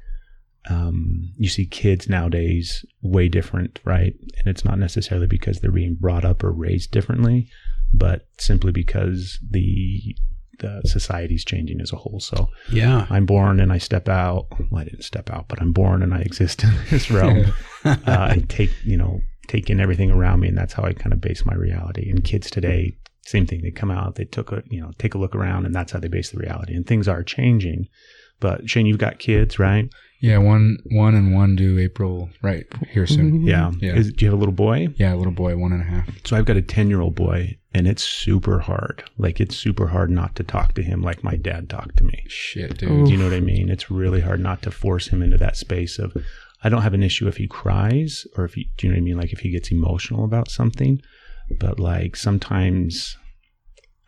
um, 0.70 1.32
you 1.38 1.50
see 1.50 1.66
kids 1.66 2.10
nowadays 2.10 2.86
way 3.02 3.28
different, 3.30 3.80
right? 3.86 4.14
And 4.38 4.48
it's 4.48 4.66
not 4.66 4.78
necessarily 4.78 5.28
because 5.28 5.60
they're 5.60 5.72
being 5.72 5.96
brought 5.96 6.26
up 6.26 6.44
or 6.44 6.52
raised 6.52 6.92
differently, 6.92 7.50
but 7.94 8.28
simply 8.38 8.72
because 8.72 9.40
the 9.50 10.16
the 10.60 10.82
society's 10.84 11.46
changing 11.46 11.80
as 11.80 11.94
a 11.94 11.96
whole. 11.96 12.20
So 12.20 12.50
Yeah. 12.70 13.08
I'm 13.10 13.26
born 13.26 13.62
and 13.62 13.72
I 13.72 13.78
step 13.78 14.10
out. 14.10 14.48
Well, 14.70 14.82
I 14.82 14.84
didn't 14.84 15.04
step 15.04 15.30
out, 15.30 15.48
but 15.48 15.62
I'm 15.62 15.72
born 15.72 16.04
and 16.04 16.14
I 16.14 16.20
exist 16.20 16.66
in 16.66 16.72
this 16.90 17.10
realm. 17.18 17.46
uh, 17.86 17.96
I 18.06 18.44
take 18.50 18.72
you 18.84 18.98
know 18.98 19.22
take 19.48 19.70
in 19.70 19.80
everything 19.80 20.12
around 20.12 20.42
me, 20.42 20.48
and 20.50 20.58
that's 20.58 20.74
how 20.74 20.84
I 20.84 20.94
kind 20.94 21.14
of 21.14 21.22
base 21.22 21.46
my 21.46 21.56
reality. 21.56 22.10
And 22.10 22.24
kids 22.24 22.52
today, 22.52 22.98
same 23.26 23.46
thing. 23.48 23.62
They 23.62 23.72
come 23.72 23.90
out, 23.90 24.16
they 24.16 24.26
took 24.26 24.52
a 24.52 24.62
you 24.70 24.82
know 24.82 24.92
take 24.98 25.14
a 25.14 25.18
look 25.18 25.34
around, 25.36 25.66
and 25.66 25.74
that's 25.74 25.92
how 25.94 26.00
they 26.00 26.10
base 26.10 26.32
the 26.32 26.38
reality. 26.40 26.76
And 26.76 26.86
things 26.86 27.08
are 27.08 27.24
changing. 27.24 27.88
But 28.42 28.70
Shane, 28.70 28.86
you've 28.86 28.98
got 28.98 29.20
kids, 29.20 29.60
right? 29.60 29.90
Yeah, 30.22 30.38
one 30.40 30.78
one 30.92 31.16
and 31.16 31.34
one 31.34 31.56
due 31.56 31.80
April 31.80 32.30
right 32.42 32.66
here 32.90 33.08
soon. 33.08 33.32
Mm-hmm. 33.32 33.48
Yeah. 33.48 33.72
Yeah. 33.80 33.96
Is, 33.96 34.12
do 34.12 34.26
you 34.26 34.32
have 34.32 34.38
a 34.38 34.40
little 34.40 34.54
boy? 34.54 34.90
Yeah, 34.98 35.14
a 35.14 35.18
little 35.18 35.32
boy, 35.32 35.56
one 35.56 35.72
and 35.72 35.82
a 35.82 35.86
half. 35.86 36.10
So 36.26 36.36
I've 36.36 36.46
got 36.46 36.58
a 36.58 36.62
10 36.62 36.90
year 36.90 37.00
old 37.00 37.16
boy, 37.16 37.58
and 37.74 37.88
it's 37.88 38.04
super 38.04 38.60
hard. 38.60 39.04
Like, 39.18 39.40
it's 39.40 39.56
super 39.56 39.88
hard 39.88 40.10
not 40.10 40.36
to 40.36 40.44
talk 40.44 40.74
to 40.74 40.84
him 40.84 41.02
like 41.02 41.24
my 41.24 41.38
dad 41.38 41.70
talked 41.70 41.98
to 41.98 42.04
me. 42.04 42.26
Shit, 42.28 42.80
dude. 42.80 43.06
Do 43.06 43.12
you 43.12 43.18
know 43.18 43.26
what 43.26 43.34
I 43.34 43.40
mean? 43.40 43.70
It's 43.70 43.90
really 43.90 44.22
hard 44.22 44.42
not 44.42 44.62
to 44.64 44.72
force 44.72 45.08
him 45.08 45.24
into 45.24 45.38
that 45.38 45.56
space 45.56 45.98
of, 45.98 46.16
I 46.64 46.70
don't 46.70 46.82
have 46.82 46.94
an 46.94 47.04
issue 47.04 47.28
if 47.30 47.38
he 47.38 47.48
cries 47.48 48.28
or 48.36 48.44
if 48.44 48.56
he, 48.56 48.70
do 48.76 48.88
you 48.88 48.92
know 48.92 48.98
what 48.98 49.02
I 49.02 49.06
mean? 49.06 49.18
Like, 49.18 49.32
if 49.32 49.40
he 49.40 49.52
gets 49.52 49.72
emotional 49.72 50.26
about 50.26 50.52
something, 50.52 51.02
but 51.50 51.80
like 51.80 52.18
sometimes, 52.18 53.18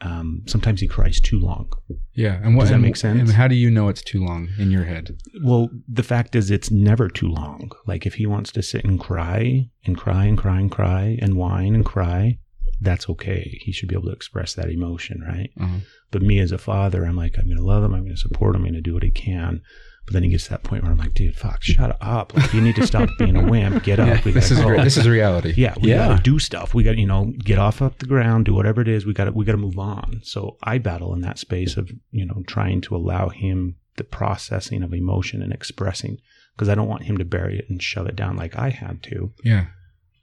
um, 0.01 0.41
sometimes 0.47 0.81
he 0.81 0.87
cries 0.87 1.19
too 1.19 1.39
long. 1.39 1.71
Yeah, 2.13 2.39
and 2.43 2.55
what 2.55 2.63
Does 2.63 2.69
that 2.69 2.75
and- 2.75 2.83
make 2.83 2.95
sense? 2.95 3.19
And 3.19 3.29
how 3.31 3.47
do 3.47 3.55
you 3.55 3.69
know 3.71 3.87
it's 3.87 4.01
too 4.01 4.23
long 4.23 4.49
in 4.57 4.71
your 4.71 4.85
head? 4.85 5.17
Well, 5.43 5.69
the 5.87 6.03
fact 6.03 6.35
is, 6.35 6.49
it's 6.51 6.71
never 6.71 7.07
too 7.07 7.27
long. 7.29 7.71
Like, 7.85 8.05
if 8.05 8.15
he 8.15 8.25
wants 8.25 8.51
to 8.53 8.61
sit 8.63 8.83
and 8.83 8.99
cry 8.99 9.69
and 9.85 9.97
cry 9.97 10.25
and 10.25 10.37
cry 10.37 10.59
and 10.59 10.71
cry 10.71 11.17
and 11.21 11.35
whine 11.35 11.75
and 11.75 11.85
cry, 11.85 12.39
that's 12.81 13.07
okay. 13.09 13.59
He 13.61 13.71
should 13.71 13.89
be 13.89 13.95
able 13.95 14.07
to 14.09 14.15
express 14.15 14.55
that 14.55 14.69
emotion, 14.69 15.23
right? 15.27 15.51
Uh-huh. 15.59 15.79
But 16.09 16.23
me 16.23 16.39
as 16.39 16.51
a 16.51 16.57
father, 16.57 17.05
I'm 17.05 17.15
like, 17.15 17.35
I'm 17.37 17.45
going 17.45 17.57
to 17.57 17.63
love 17.63 17.83
him. 17.83 17.93
I'm 17.93 18.01
going 18.01 18.15
to 18.15 18.17
support 18.17 18.55
him. 18.55 18.61
I'm 18.63 18.71
going 18.71 18.73
to 18.73 18.81
do 18.81 18.95
what 18.95 19.03
he 19.03 19.11
can. 19.11 19.61
But 20.05 20.13
then 20.13 20.23
he 20.23 20.29
gets 20.29 20.45
to 20.45 20.49
that 20.51 20.63
point 20.63 20.83
where 20.83 20.91
I'm 20.91 20.97
like, 20.97 21.13
dude, 21.13 21.35
fuck, 21.35 21.61
shut 21.61 21.95
up. 22.01 22.33
Like, 22.35 22.53
you 22.53 22.59
need 22.61 22.75
to 22.77 22.87
stop 22.87 23.07
being 23.19 23.35
a 23.35 23.43
wimp. 23.47 23.83
Get 23.83 23.99
up. 23.99 24.25
We 24.25 24.31
This 24.31 24.49
is 24.51 24.61
re- 24.63 24.83
this 24.83 24.97
is 24.97 25.07
reality. 25.07 25.53
Yeah, 25.57 25.75
we 25.79 25.89
Yeah. 25.89 26.07
gotta 26.09 26.21
do 26.23 26.39
stuff. 26.39 26.73
We 26.73 26.83
got 26.83 26.93
to 26.93 26.99
you 26.99 27.05
know 27.07 27.33
get 27.37 27.59
off 27.59 27.81
up 27.81 27.99
the 27.99 28.07
ground, 28.07 28.45
do 28.45 28.53
whatever 28.53 28.81
it 28.81 28.87
is. 28.87 29.05
We 29.05 29.13
got 29.13 29.25
to 29.25 29.31
we 29.31 29.45
got 29.45 29.51
to 29.53 29.57
move 29.59 29.77
on. 29.79 30.19
So 30.23 30.57
I 30.63 30.79
battle 30.79 31.13
in 31.13 31.21
that 31.21 31.37
space 31.37 31.77
of 31.77 31.91
you 32.11 32.25
know 32.25 32.43
trying 32.47 32.81
to 32.81 32.95
allow 32.95 33.29
him 33.29 33.75
the 33.97 34.03
processing 34.03 34.81
of 34.83 34.93
emotion 34.93 35.41
and 35.43 35.53
expressing 35.53 36.17
because 36.55 36.67
I 36.69 36.75
don't 36.75 36.87
want 36.87 37.03
him 37.03 37.17
to 37.17 37.25
bury 37.25 37.59
it 37.59 37.65
and 37.69 37.81
shove 37.81 38.07
it 38.07 38.15
down 38.15 38.35
like 38.37 38.55
I 38.57 38.69
had 38.69 39.03
to. 39.03 39.31
Yeah. 39.43 39.65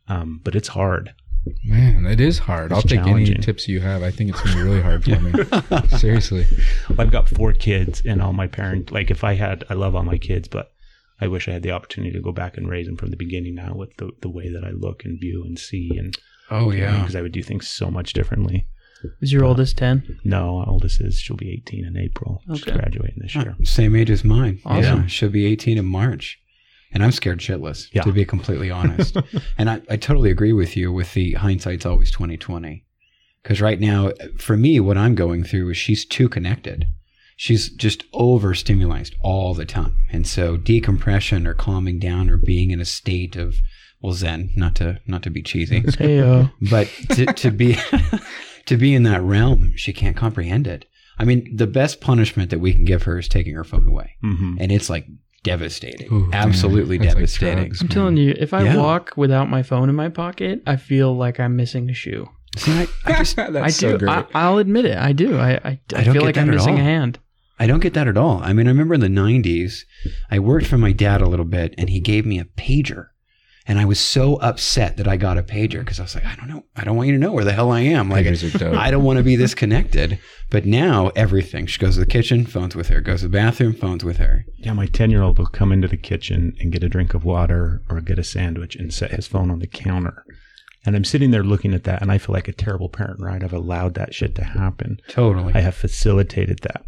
Um, 0.09 0.41
but 0.43 0.55
it's 0.57 0.69
hard. 0.69 1.13
Man, 1.65 2.07
it 2.07 2.21
is 2.21 2.39
hard. 2.39 2.73
It's 2.73 2.77
I'll 2.77 2.83
take 2.83 3.07
any 3.07 3.35
tips 3.35 3.69
you 3.69 3.81
have. 3.81 4.03
I 4.03 4.11
think 4.11 4.31
it's 4.31 4.41
gonna 4.43 4.57
be 4.57 4.63
really 4.63 4.83
hard 4.83 5.05
for 5.05 5.19
me. 5.21 5.33
Seriously. 5.99 6.47
I've 6.99 7.11
got 7.11 7.29
four 7.29 7.53
kids, 7.53 8.03
and 8.05 8.21
all 8.21 8.33
my 8.33 8.47
parents, 8.47 8.93
like 8.93 9.11
if 9.11 9.25
I 9.25 9.35
had, 9.35 9.65
I 9.71 9.75
love 9.75 9.95
all 9.95 10.03
my 10.03 10.19
kids, 10.19 10.49
but 10.49 10.73
I 11.21 11.29
wish 11.29 11.49
I 11.49 11.53
had 11.53 11.63
the 11.63 11.71
opportunity 11.73 12.13
to 12.13 12.21
go 12.21 12.33
back 12.33 12.57
and 12.57 12.69
raise 12.69 12.87
them 12.87 12.97
from 12.97 13.11
the 13.11 13.17
beginning 13.17 13.55
now 13.55 13.75
with 13.75 13.97
the 13.97 14.11
the 14.21 14.29
way 14.29 14.51
that 14.53 14.65
I 14.65 14.71
look 14.71 15.05
and 15.05 15.19
view 15.19 15.43
and 15.45 15.59
see 15.59 15.91
and 15.97 16.17
Oh 16.51 16.71
yeah. 16.71 16.99
because 17.01 17.17
I 17.17 17.23
would 17.23 17.33
do 17.33 17.43
things 17.43 17.69
so 17.69 17.91
much 17.91 18.13
differently. 18.13 18.67
Is 19.21 19.33
your 19.33 19.45
uh, 19.45 19.49
oldest 19.49 19.77
10? 19.77 20.21
No, 20.25 20.65
oldest 20.67 21.01
is 21.01 21.19
she'll 21.19 21.37
be 21.37 21.53
18 21.53 21.85
in 21.85 21.97
April. 21.97 22.43
She's 22.53 22.65
graduating 22.65 23.19
this 23.21 23.35
year. 23.35 23.55
Same 23.63 23.95
age 23.95 24.11
as 24.11 24.25
mine. 24.25 24.61
Awesome. 24.65 25.01
Yeah. 25.03 25.07
She'll 25.07 25.29
be 25.29 25.47
18 25.47 25.79
in 25.79 25.85
March. 25.85 26.39
And 26.93 27.03
I'm 27.05 27.13
scared 27.13 27.41
shitless, 27.41 27.89
Yeah. 27.93 28.03
to 28.03 28.13
be 28.13 28.25
completely 28.25 28.71
honest. 28.71 29.17
and 29.59 29.69
I, 29.69 29.83
I 29.91 29.97
totally 29.97 30.31
agree 30.31 30.53
with 30.53 30.77
you 30.77 30.91
with 30.93 31.13
the 31.15 31.35
hindsight's 31.35 31.85
always 31.87 32.11
2020. 32.11 32.85
Because 33.43 33.61
right 33.61 33.79
now, 33.79 34.11
for 34.39 34.57
me, 34.57 34.81
what 34.81 34.97
I'm 34.99 35.15
going 35.15 35.45
through 35.45 35.71
is 35.71 35.77
she's 35.77 36.05
too 36.05 36.29
connected. 36.29 36.87
She's 37.37 37.71
just 37.71 38.05
overstimulated 38.15 39.15
all 39.21 39.55
the 39.55 39.65
time. 39.65 39.95
And 40.11 40.27
so 40.27 40.57
decompression 40.57 41.47
or 41.47 41.55
calming 41.55 41.99
down 41.99 42.31
or 42.31 42.37
being 42.37 42.71
in 42.71 42.81
a 42.81 42.85
state 42.85 43.37
of 43.37 43.57
well 44.01 44.13
zen, 44.13 44.51
not 44.57 44.75
to 44.77 45.01
not 45.07 45.23
to 45.25 45.31
be 45.31 45.43
cheesy. 45.43 45.85
Hey, 45.99 46.21
uh, 46.21 46.49
but 46.71 46.89
to, 47.11 47.27
to 47.27 47.51
be 47.51 47.77
to 48.67 48.77
be 48.77 48.95
in 48.95 49.03
that 49.05 49.23
realm, 49.23 49.73
she 49.77 49.93
can't 49.93 50.17
comprehend 50.17 50.67
it. 50.67 50.87
I 51.19 51.25
mean, 51.25 51.49
the 51.57 51.67
best 51.67 52.01
punishment 52.01 52.51
that 52.51 52.61
we 52.61 52.73
can 52.73 52.85
give 52.85 53.05
her 53.05 53.19
is 53.19 53.29
taking 53.29 53.55
her 53.55 53.65
phone 53.65 53.87
away, 53.89 54.17
hmm 54.21 54.57
and 54.61 54.71
it's 54.73 54.89
like 54.91 55.07
devastating, 55.43 56.13
Ooh, 56.13 56.31
absolutely 56.33 56.99
man. 56.99 57.07
That's 57.09 57.15
like 57.15 57.21
devastating. 57.23 57.65
drugs, 57.65 57.81
I'm 57.83 57.89
telling 57.89 58.17
you, 58.17 58.35
if 58.39 58.53
I 58.55 58.65
Yeah. 58.65 58.77
walk 58.77 59.13
without 59.17 59.49
my 59.49 59.63
phone 59.63 59.89
in 59.89 59.95
my 59.95 60.09
pocket, 60.09 60.63
I 60.67 60.77
feel 60.77 61.15
like 61.17 61.39
I'm 61.41 61.57
missing 61.57 61.89
a 61.91 61.95
shoe. 61.95 62.29
See, 62.57 62.73
I, 62.73 62.87
I 63.05 63.13
just 63.19 63.37
That's 63.37 63.57
I 63.57 63.69
so 63.71 63.93
do. 63.93 63.99
great. 63.99 64.11
I, 64.11 64.25
I'll 64.35 64.59
admit 64.59 64.85
it. 64.85 64.97
I 64.99 65.13
do. 65.13 65.39
I, 65.39 65.51
I, 65.53 65.59
I, 65.65 65.79
I 65.97 66.05
don't 66.05 66.05
feel 66.05 66.13
get 66.15 66.23
like 66.23 66.35
that 66.37 66.41
I'm 66.43 66.49
at 66.51 66.55
missing 66.55 66.75
all. 66.75 66.81
a 66.81 66.85
hand. 66.85 67.19
I 67.61 67.67
don't 67.67 67.81
get 67.81 67.95
that 67.95 68.07
at 68.09 68.17
all. 68.17 68.41
I 68.43 68.53
mean, 68.53 68.67
I 68.67 68.71
remember 68.71 68.95
in 68.95 69.01
the 69.01 69.09
'90s, 69.09 69.81
I 70.31 70.39
worked 70.39 70.67
for 70.67 70.79
my 70.79 70.93
dad 70.93 71.21
a 71.21 71.29
little 71.29 71.45
bit, 71.45 71.75
and 71.77 71.91
he 71.91 71.99
gave 72.01 72.25
me 72.25 72.39
a 72.39 72.45
pager. 72.45 73.09
And 73.69 73.79
I 73.79 73.85
was 73.85 74.01
so 74.01 74.37
upset 74.37 74.97
that 74.97 75.07
I 75.07 75.19
got 75.19 75.37
a 75.37 75.43
pager 75.43 75.81
because 75.81 76.01
I 76.01 76.03
was 76.03 76.15
like, 76.15 76.25
I 76.25 76.35
don't 76.37 76.49
know. 76.49 76.65
I 76.75 76.85
don't 76.85 76.97
want 76.97 77.09
you 77.09 77.15
to 77.15 77.21
know 77.21 77.33
where 77.33 77.45
the 77.45 77.53
hell 77.53 77.71
I 77.71 77.81
am. 77.81 78.09
Like, 78.09 78.25
Pagers 78.25 78.55
are 78.55 78.59
dope. 78.59 78.75
I 78.75 78.91
don't 78.91 79.05
want 79.05 79.19
to 79.19 79.23
be 79.23 79.37
this 79.37 79.55
connected. 79.55 80.19
But 80.51 80.65
now 80.65 81.09
everything. 81.15 81.67
She 81.67 81.79
goes 81.79 81.95
to 81.95 82.01
the 82.01 82.07
kitchen, 82.07 82.47
phones 82.47 82.75
with 82.75 82.89
her. 82.89 83.03
Goes 83.03 83.21
to 83.21 83.29
the 83.29 83.33
bathroom, 83.33 83.75
phones 83.75 84.03
with 84.03 84.17
her. 84.17 84.47
Yeah, 84.57 84.73
my 84.73 84.87
10 84.87 85.11
year 85.11 85.23
old 85.23 85.39
will 85.39 85.47
come 85.47 85.71
into 85.71 85.87
the 85.87 85.99
kitchen 85.99 86.57
and 86.59 86.73
get 86.73 86.83
a 86.83 86.89
drink 86.89 87.13
of 87.13 87.27
water 87.27 87.83
or 87.91 88.01
get 88.01 88.19
a 88.19 88.25
sandwich 88.25 88.75
and 88.75 88.93
set 88.93 89.11
his 89.11 89.27
phone 89.27 89.51
on 89.51 89.59
the 89.59 89.67
counter. 89.67 90.25
And 90.87 90.97
I'm 90.97 91.05
sitting 91.05 91.33
there 91.33 91.45
looking 91.45 91.75
at 91.75 91.85
that 91.85 92.01
and 92.01 92.11
I 92.11 92.17
feel 92.17 92.33
like 92.33 92.49
a 92.49 92.53
terrible 92.53 92.89
parent, 92.89 93.21
right? 93.21 93.45
I've 93.45 93.53
allowed 93.53 93.93
that 93.95 94.15
shit 94.15 94.35
to 94.37 94.45
happen. 94.45 94.99
Totally. 95.09 95.53
I 95.55 95.61
have 95.61 95.75
facilitated 95.75 96.61
that. 96.61 96.85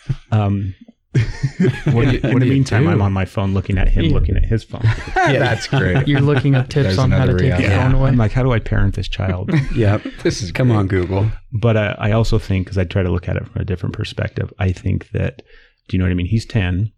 um, 0.30 0.74
What 1.92 2.04
do 2.06 2.12
you- 2.12 2.20
in 2.22 2.32
what 2.32 2.40
the 2.40 2.48
meantime, 2.50 2.84
do? 2.84 2.90
I'm 2.90 3.02
on 3.02 3.12
my 3.12 3.24
phone 3.24 3.54
looking 3.54 3.78
at 3.78 3.88
him 3.88 4.04
Yeah. 4.06 4.12
looking 4.14 4.36
at 4.36 4.44
his 4.44 4.64
phone. 4.64 4.82
That's 5.14 5.66
great. 5.68 6.06
You're 6.08 6.20
looking 6.20 6.54
up 6.54 6.68
tips 6.68 6.84
There's 6.86 6.98
on 6.98 7.10
how 7.10 7.18
to 7.18 7.22
another 7.24 7.38
take 7.38 7.48
your 7.48 7.58
reality. 7.58 7.82
phone 7.82 7.94
away. 8.00 8.08
I'm 8.10 8.16
like, 8.16 8.32
how 8.32 8.42
do 8.42 8.52
I 8.52 8.58
parent 8.58 8.94
this 8.94 9.08
child? 9.08 9.50
Yep. 9.74 10.02
This 10.22 10.42
is 10.42 10.52
Come 10.52 10.68
great. 10.68 10.76
on, 10.76 10.86
Google. 10.88 11.30
but 11.52 11.76
uh, 11.76 11.96
I 11.98 12.12
also 12.12 12.38
think, 12.38 12.66
because 12.66 12.78
I 12.78 12.84
try 12.84 13.02
to 13.02 13.10
look 13.10 13.28
at 13.28 13.36
it 13.36 13.46
from 13.48 13.60
a 13.62 13.64
different 13.64 13.94
perspective, 13.94 14.52
I 14.58 14.72
think 14.72 15.10
that, 15.10 15.42
do 15.88 15.96
you 15.96 15.98
know 15.98 16.04
what 16.06 16.12
I 16.12 16.14
mean? 16.14 16.26
He's 16.26 16.46
10, 16.46 16.92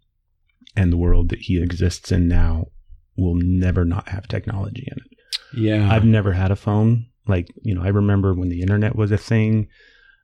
and 0.75 0.91
the 0.93 0.97
world 0.97 1.29
that 1.29 1.39
he 1.39 1.61
exists 1.61 2.11
in 2.11 2.27
now 2.27 2.67
will 3.17 3.35
never 3.35 3.83
not 3.85 4.09
have 4.09 4.27
technology 4.27 4.87
in 4.87 4.97
it. 4.97 5.17
Yeah. 5.59 5.91
I've 5.91 6.05
never 6.05 6.33
had 6.33 6.51
a 6.51 6.55
phone. 6.55 7.07
Like, 7.27 7.47
you 7.63 7.75
know, 7.75 7.83
I 7.83 7.89
remember 7.89 8.33
when 8.33 8.49
the 8.49 8.61
internet 8.61 8.95
was 8.95 9.11
a 9.11 9.17
thing. 9.17 9.67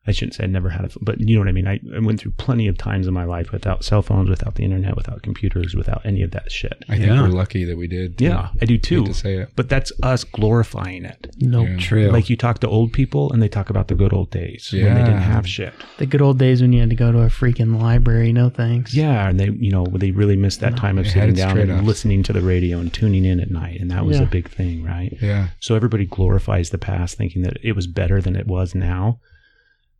I 0.07 0.11
shouldn't 0.11 0.35
say 0.35 0.43
I 0.43 0.47
never 0.47 0.69
had 0.69 0.85
a 0.85 0.89
phone, 0.89 1.03
but 1.03 1.19
you 1.19 1.35
know 1.35 1.41
what 1.41 1.47
I 1.47 1.51
mean? 1.51 1.67
I, 1.67 1.79
I 1.95 1.99
went 1.99 2.19
through 2.19 2.33
plenty 2.33 2.67
of 2.67 2.77
times 2.77 3.07
in 3.07 3.13
my 3.13 3.23
life 3.23 3.51
without 3.51 3.83
cell 3.83 4.01
phones, 4.03 4.29
without 4.29 4.53
the 4.55 4.63
internet, 4.63 4.95
without 4.95 5.23
computers, 5.23 5.73
without 5.75 6.05
any 6.05 6.21
of 6.21 6.31
that 6.31 6.51
shit. 6.51 6.83
I 6.87 6.97
think 6.97 7.07
Yeah. 7.07 7.21
we're 7.23 7.29
lucky 7.29 7.63
that 7.65 7.75
we 7.77 7.87
did. 7.87 8.21
Yeah, 8.21 8.49
I 8.61 8.65
do 8.65 8.75
Hate 8.75 8.83
too. 8.83 9.05
to 9.05 9.13
say 9.13 9.35
it. 9.37 9.49
But 9.55 9.67
that's 9.69 9.91
us 10.03 10.23
glorifying 10.23 11.05
it. 11.05 11.33
No, 11.39 11.63
Yeah. 11.63 11.77
True. 11.77 12.07
Like 12.09 12.29
you 12.29 12.35
talk 12.37 12.59
to 12.59 12.67
old 12.67 12.93
people 12.93 13.31
and 13.33 13.41
they 13.41 13.47
talk 13.47 13.69
about 13.69 13.87
the 13.87 13.95
good 13.95 14.13
old 14.13 14.29
days 14.31 14.69
when 14.71 14.83
they 14.93 15.03
didn't 15.03 15.21
have 15.21 15.47
shit. 15.47 15.73
the 15.97 16.05
good 16.05 16.21
old 16.21 16.37
days 16.37 16.61
when 16.61 16.71
you 16.71 16.81
had 16.81 16.89
to 16.91 16.95
go 16.95 17.11
to 17.11 17.19
a 17.21 17.27
freaking 17.27 17.81
library. 17.81 18.31
No 18.31 18.49
thanks. 18.49 18.93
Yeah, 18.93 19.27
and 19.29 19.39
they, 19.39 19.49
you 19.49 19.71
know, 19.71 19.85
they 19.87 20.11
really 20.11 20.35
missed 20.35 20.59
that 20.59 20.77
time 20.77 20.97
of 20.99 21.05
They 21.05 21.11
sitting 21.11 21.33
down 21.35 21.57
and 21.57 21.71
ups. 21.71 21.83
listening 21.87 22.21
to 22.23 22.33
the 22.33 22.41
radio 22.41 22.79
and 22.79 22.93
tuning 22.93 23.25
in 23.25 23.39
at 23.39 23.49
night, 23.49 23.79
and 23.81 23.89
that 23.91 24.05
was 24.05 24.17
Yeah. 24.17 24.23
a 24.23 24.27
big 24.27 24.49
thing, 24.49 24.83
right? 24.83 25.17
Yeah. 25.21 25.47
So 25.59 25.75
everybody 25.75 26.05
glorifies 26.05 26.69
the 26.69 26.77
past, 26.77 27.17
thinking 27.17 27.41
that 27.41 27.57
it 27.63 27.75
was 27.75 27.87
better 27.87 28.21
than 28.21 28.35
it 28.35 28.45
was 28.45 28.75
now. 28.75 29.19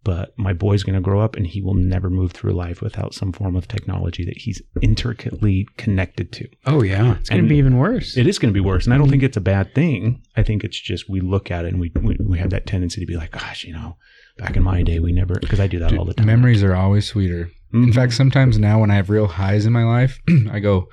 But 0.05 0.37
my 0.37 0.53
boy's 0.53 0.83
going 0.83 0.93
to 0.95 1.01
grow 1.01 1.19
up, 1.19 1.35
and 1.35 1.45
he 1.45 1.61
will 1.61 1.73
never 1.73 2.09
move 2.09 2.31
through 2.31 2.53
life 2.53 2.79
without 2.81 3.13
some 3.13 3.33
form 3.33 3.55
of 3.57 3.67
technology 3.67 4.23
that 4.23 4.37
he's 4.37 4.61
intricately 4.81 5.67
connected 5.77 6.31
to. 6.33 6.47
oh 6.67 6.81
yeah. 6.83 7.15
It's 7.17 7.29
going 7.29 7.43
to 7.43 7.49
be 7.49 7.57
even 7.57 7.77
worse. 7.77 8.15
It 8.15 8.27
is 8.27 8.39
going 8.39 8.53
to 8.53 8.57
be 8.57 8.61
worse, 8.65 8.85
and 8.85 8.93
I 8.93 8.97
don't 8.97 9.09
think 9.09 9.23
it's 9.23 9.35
a 9.35 9.41
bad 9.41 9.73
thing. 9.75 10.21
I 10.37 10.43
think 10.43 10.63
it's 10.63 10.79
just 10.79 11.09
we 11.09 11.19
look 11.19 11.51
at 11.51 11.65
it 11.65 11.69
and 11.73 11.79
we 11.81 11.91
we, 12.01 12.15
we 12.23 12.37
have 12.39 12.51
that 12.51 12.65
tendency 12.67 13.01
to 13.01 13.07
be 13.07 13.17
like, 13.17 13.31
gosh, 13.31 13.63
you 13.65 13.73
know, 13.73 13.97
back 14.37 14.55
in 14.55 14.63
my 14.63 14.83
day, 14.83 14.99
we 14.99 15.11
never 15.11 15.35
because 15.41 15.59
I 15.59 15.67
do 15.67 15.79
that 15.79 15.89
Dude, 15.89 15.99
all 15.99 16.05
the 16.05 16.13
time. 16.13 16.25
Memories 16.27 16.63
are 16.63 16.75
always 16.75 17.05
sweeter. 17.07 17.49
In 17.73 17.87
Mhm. 17.87 17.95
fact, 17.95 18.13
sometimes 18.13 18.57
now 18.57 18.79
when 18.79 18.91
I 18.91 18.95
have 18.95 19.09
real 19.09 19.27
highs 19.27 19.65
in 19.65 19.73
my 19.73 19.83
life, 19.83 20.19
I 20.51 20.59
go, 20.59 20.87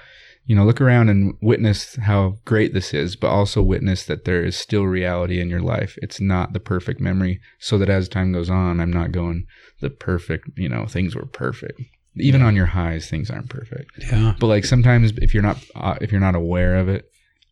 you 0.45 0.57
know, 0.57 0.64
look 0.64 0.80
around 0.80 1.09
and 1.09 1.34
witness 1.40 1.97
how 1.97 2.36
great 2.45 2.74
this 2.74 2.93
is, 2.93 3.14
but 3.16 3.28
also 3.28 3.62
witness 3.62 4.05
that 4.07 4.24
there 4.24 4.45
is 4.45 4.57
still 4.57 4.84
reality 4.84 5.40
in 5.40 5.49
your 5.49 5.61
life. 5.61 5.97
It's 6.03 6.20
not 6.20 6.53
the 6.53 6.61
perfect 6.61 7.01
memory. 7.01 7.40
So 7.61 7.78
that 7.78 7.88
as 7.88 8.09
time 8.09 8.32
goes 8.32 8.51
on, 8.51 8.80
I'm 8.80 8.93
not 8.93 9.12
going 9.12 9.47
the 9.80 9.90
perfect, 9.90 10.51
you 10.57 10.68
know, 10.68 10.86
things 10.86 11.14
were 11.14 11.26
perfect. 11.26 11.80
Even 12.16 12.43
on 12.43 12.57
your 12.57 12.66
highs, 12.66 13.09
things 13.09 13.30
aren't 13.30 13.49
perfect. 13.51 13.90
Yeah. 13.99 14.34
But 14.38 14.49
like 14.49 14.64
sometimes 14.64 15.12
if 15.19 15.32
you're 15.32 15.43
not 15.43 15.59
uh, 15.74 15.97
if 16.01 16.10
you're 16.12 16.20
not 16.20 16.35
aware 16.35 16.77
of 16.77 16.89
it, 16.89 17.05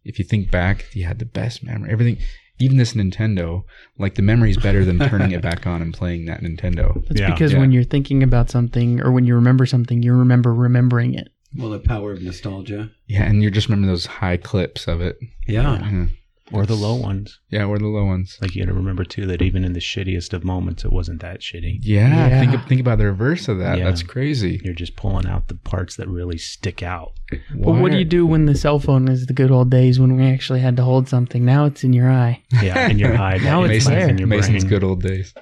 if 0.05 0.19
you 0.19 0.25
think 0.25 0.51
back, 0.51 0.87
you 0.93 1.05
had 1.05 1.19
the 1.19 1.25
best 1.25 1.63
memory. 1.65 1.91
Everything, 1.91 2.19
even 2.59 2.77
this 2.77 2.93
Nintendo, 2.95 3.63
like 3.99 4.17
the 4.17 4.23
memory 4.23 4.51
is 4.51 4.59
better 4.59 4.85
than 4.85 4.99
turning 4.99 5.31
it 5.31 5.41
back 5.51 5.67
on 5.67 5.81
and 5.81 5.95
playing 5.95 6.27
that 6.27 6.41
Nintendo. 6.43 6.95
That's 7.09 7.21
Yeah. 7.21 7.33
because 7.33 7.53
Yeah. 7.53 7.61
when 7.61 7.73
you're 7.73 7.85
thinking 7.85 8.23
about 8.23 8.51
something 8.51 9.01
or 9.01 9.13
when 9.13 9.25
you 9.25 9.35
remember 9.35 9.65
something, 9.65 10.03
you 10.03 10.13
remember 10.13 10.53
remembering 10.53 11.15
it. 11.15 11.29
Well, 11.57 11.71
the 11.71 11.79
power 11.81 12.13
of 12.13 12.23
nostalgia. 12.23 12.91
Yeah, 13.07 13.25
and 13.25 13.43
you 13.43 13.51
just 13.51 13.69
remember 13.69 13.89
those 13.89 14.07
high 14.07 14.37
clips 14.37 14.87
of 14.87 15.01
it. 15.01 15.19
Yeah. 15.47 15.63
Yeah, 15.63 15.79
mm-hmm. 15.79 16.05
or 16.53 16.65
the 16.67 16.75
low 16.77 16.95
ones. 16.95 17.39
yeah 17.51 17.65
or 17.65 17.79
the 17.79 17.87
low 17.87 18.05
ones. 18.05 18.39
Like 18.41 18.55
you 18.55 18.65
got 18.65 18.71
to 18.71 18.77
remember 18.77 19.05
too 19.05 19.27
that 19.27 19.43
even 19.43 19.65
in 19.65 19.73
the 19.73 19.81
shittiest 19.81 20.33
of 20.33 20.45
moments, 20.45 20.85
it 20.85 20.93
wasn't 20.93 21.21
that 21.23 21.41
shitty. 21.41 21.79
Yeah, 21.83 22.29
Yeah. 22.29 22.41
think 22.51 22.69
think 22.69 22.81
about 22.81 22.99
the 22.99 23.07
reverse 23.07 23.49
of 23.49 23.59
that. 23.59 23.79
Yeah. 23.79 23.85
That's 23.85 24.03
crazy. 24.05 24.61
You're 24.65 24.75
just 24.75 24.95
pulling 24.97 25.27
out 25.27 25.49
the 25.49 25.55
parts 25.57 25.97
that 25.97 26.09
really 26.09 26.39
stick 26.39 26.83
out. 26.85 27.13
But 27.55 27.73
what 27.73 27.91
do 27.93 27.99
you 27.99 28.05
do 28.05 28.27
when 28.27 28.47
the 28.47 28.55
cell 28.57 28.79
phone 28.79 29.09
is 29.09 29.27
the 29.27 29.33
good 29.35 29.51
old 29.51 29.71
days 29.71 29.99
when 30.01 30.17
we 30.17 30.25
actually 30.27 30.61
had 30.61 30.77
to 30.77 30.85
hold 30.85 31.09
something? 31.09 31.45
Now 31.45 31.65
it's 31.65 31.83
in 31.85 31.93
your 31.93 32.11
eye. 32.11 32.43
Yeah, 32.63 32.89
in 32.89 32.99
your 32.99 33.17
eye. 33.17 33.39
Now 33.43 33.63
it's 33.65 33.87
Mason's 33.87 33.87
there. 33.89 34.09
in 34.09 34.19
your 34.19 34.29
Mason's 34.29 34.63
brain. 34.65 34.69
good 34.71 34.85
old 34.85 35.03
days. 35.03 35.35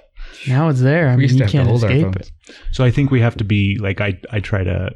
Now 0.47 0.69
it's 0.69 0.81
there. 0.81 1.09
I 1.09 1.17
we 1.17 1.23
mean, 1.23 1.23
used 1.23 1.33
to 1.35 1.39
you 1.39 1.45
have 1.45 1.53
can't 1.53 1.69
hold 1.69 1.85
escape 1.85 2.03
phones. 2.03 2.17
it. 2.49 2.55
So 2.73 2.85
I 2.85 2.91
think 2.91 3.11
we 3.11 3.21
have 3.21 3.37
to 3.37 3.45
be 3.45 3.77
like 3.79 4.01
I. 4.01 4.19
I 4.31 4.41
try 4.41 4.63
to 4.65 4.91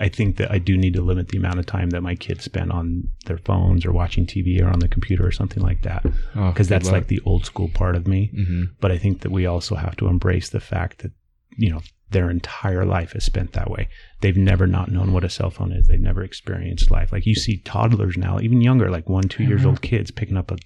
I 0.00 0.08
think 0.08 0.36
that 0.36 0.50
I 0.50 0.58
do 0.58 0.76
need 0.76 0.94
to 0.94 1.02
limit 1.02 1.28
the 1.28 1.38
amount 1.38 1.58
of 1.58 1.66
time 1.66 1.90
that 1.90 2.02
my 2.02 2.14
kids 2.14 2.44
spend 2.44 2.70
on 2.72 3.04
their 3.26 3.38
phones 3.38 3.84
or 3.86 3.92
watching 3.92 4.26
TV 4.26 4.60
or 4.62 4.68
on 4.68 4.80
the 4.80 4.88
computer 4.88 5.26
or 5.26 5.32
something 5.32 5.62
like 5.62 5.82
that. 5.82 6.04
Oh, 6.34 6.50
Because 6.50 6.68
good 6.68 6.74
that's 6.74 6.86
luck. 6.86 6.92
like 6.92 7.06
the 7.08 7.20
old 7.24 7.46
school 7.46 7.68
part 7.68 7.96
of 7.96 8.06
me. 8.06 8.30
hmm 8.34 8.64
But 8.80 8.92
I 8.92 8.98
think 8.98 9.22
that 9.22 9.30
we 9.32 9.46
also 9.46 9.74
have 9.74 9.96
to 9.96 10.08
embrace 10.08 10.50
the 10.50 10.60
fact 10.60 10.98
that, 11.02 11.12
you 11.56 11.70
know, 11.70 11.80
their 12.10 12.30
entire 12.30 12.84
life 12.84 13.16
is 13.16 13.24
spent 13.24 13.52
that 13.54 13.70
way. 13.70 13.88
They've 14.20 14.36
never 14.36 14.66
not 14.66 14.90
known 14.92 15.12
what 15.12 15.24
a 15.24 15.28
cell 15.30 15.50
phone 15.50 15.72
is. 15.72 15.88
They've 15.88 16.00
never 16.00 16.22
experienced 16.22 16.90
life. 16.90 17.10
Like 17.10 17.26
you 17.26 17.34
see 17.34 17.56
toddlers 17.58 18.16
now, 18.16 18.38
even 18.38 18.60
younger, 18.60 18.90
like 18.90 19.08
one, 19.08 19.24
two 19.28 19.42
years 19.44 19.64
old 19.64 19.82
kids 19.82 20.10
picking 20.12 20.36
up 20.36 20.50
a, 20.52 20.56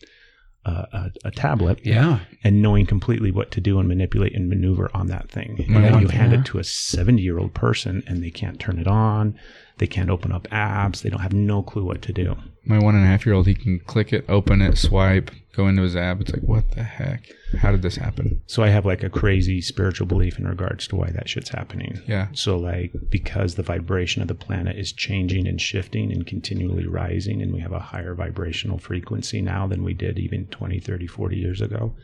a, 0.65 0.71
a, 0.71 1.13
a 1.27 1.31
tablet 1.31 1.81
Yeah. 1.85 2.21
and 2.45 2.61
knowing 2.61 2.87
completely 2.87 3.31
what 3.31 3.51
to 3.53 3.61
do 3.61 3.79
and 3.79 3.89
manipulate 3.89 4.35
and 4.35 4.49
maneuver 4.49 4.91
on 4.95 5.07
that 5.07 5.31
thing. 5.31 5.65
And 5.69 5.85
then 5.85 6.01
you 6.01 6.09
hand 6.09 6.33
yeah. 6.33 6.41
it 6.41 6.47
to 6.47 6.59
a 6.59 6.65
70 6.65 7.23
year 7.23 7.39
old 7.39 7.55
person 7.55 8.03
and 8.07 8.23
they 8.23 8.31
can't 8.31 8.61
turn 8.61 8.79
it 8.79 8.87
on. 8.87 9.39
They 9.81 9.87
can't 9.87 10.11
open 10.11 10.31
up 10.31 10.47
apps. 10.49 11.01
They 11.01 11.09
don't 11.09 11.23
have 11.23 11.33
no 11.33 11.63
clue 11.63 11.87
what 11.87 12.03
to 12.03 12.13
do. 12.13 12.37
My 12.67 12.79
one 12.79 12.95
and 12.95 13.03
a 13.03 13.07
half 13.07 13.25
year 13.25 13.35
old, 13.35 13.47
he 13.47 13.55
can 13.55 13.79
click 13.79 14.13
it, 14.13 14.27
open 14.29 14.61
it, 14.61 14.77
swipe, 14.77 15.31
go 15.57 15.69
into 15.69 15.81
his 15.81 15.97
app. 15.97 16.21
It's 16.21 16.33
like, 16.35 16.43
what 16.43 16.73
the 16.73 16.83
heck? 16.83 17.25
How 17.57 17.71
did 17.73 17.81
this 17.81 17.97
happen? 17.97 18.43
So 18.47 18.63
I 18.63 18.69
have 18.69 18.85
like 18.85 19.03
a 19.03 19.09
crazy 19.09 19.63
spiritual 19.63 20.07
belief 20.07 20.39
in 20.39 20.47
regards 20.47 20.87
to 20.89 20.97
why 20.97 21.09
that 21.13 21.31
shit's 21.31 21.49
happening. 21.49 21.99
Yeah. 22.07 22.29
So 22.35 22.59
like 22.59 22.93
because 23.09 23.55
the 23.55 23.63
vibration 23.63 24.21
of 24.21 24.29
the 24.29 24.35
planet 24.35 24.77
is 24.77 24.93
changing 24.93 25.49
and 25.49 25.59
shifting 25.59 26.13
and 26.13 26.27
continually 26.27 26.87
rising 26.87 27.41
and 27.41 27.51
we 27.51 27.61
have 27.61 27.73
a 27.73 27.81
higher 27.81 28.15
vibrational 28.15 28.77
frequency 28.77 29.41
now 29.41 29.67
than 29.67 29.83
we 29.83 29.95
did 29.95 30.19
even 30.19 30.45
20, 30.49 30.79
30, 30.79 31.07
40 31.07 31.37
years 31.39 31.63
ago. 31.63 31.95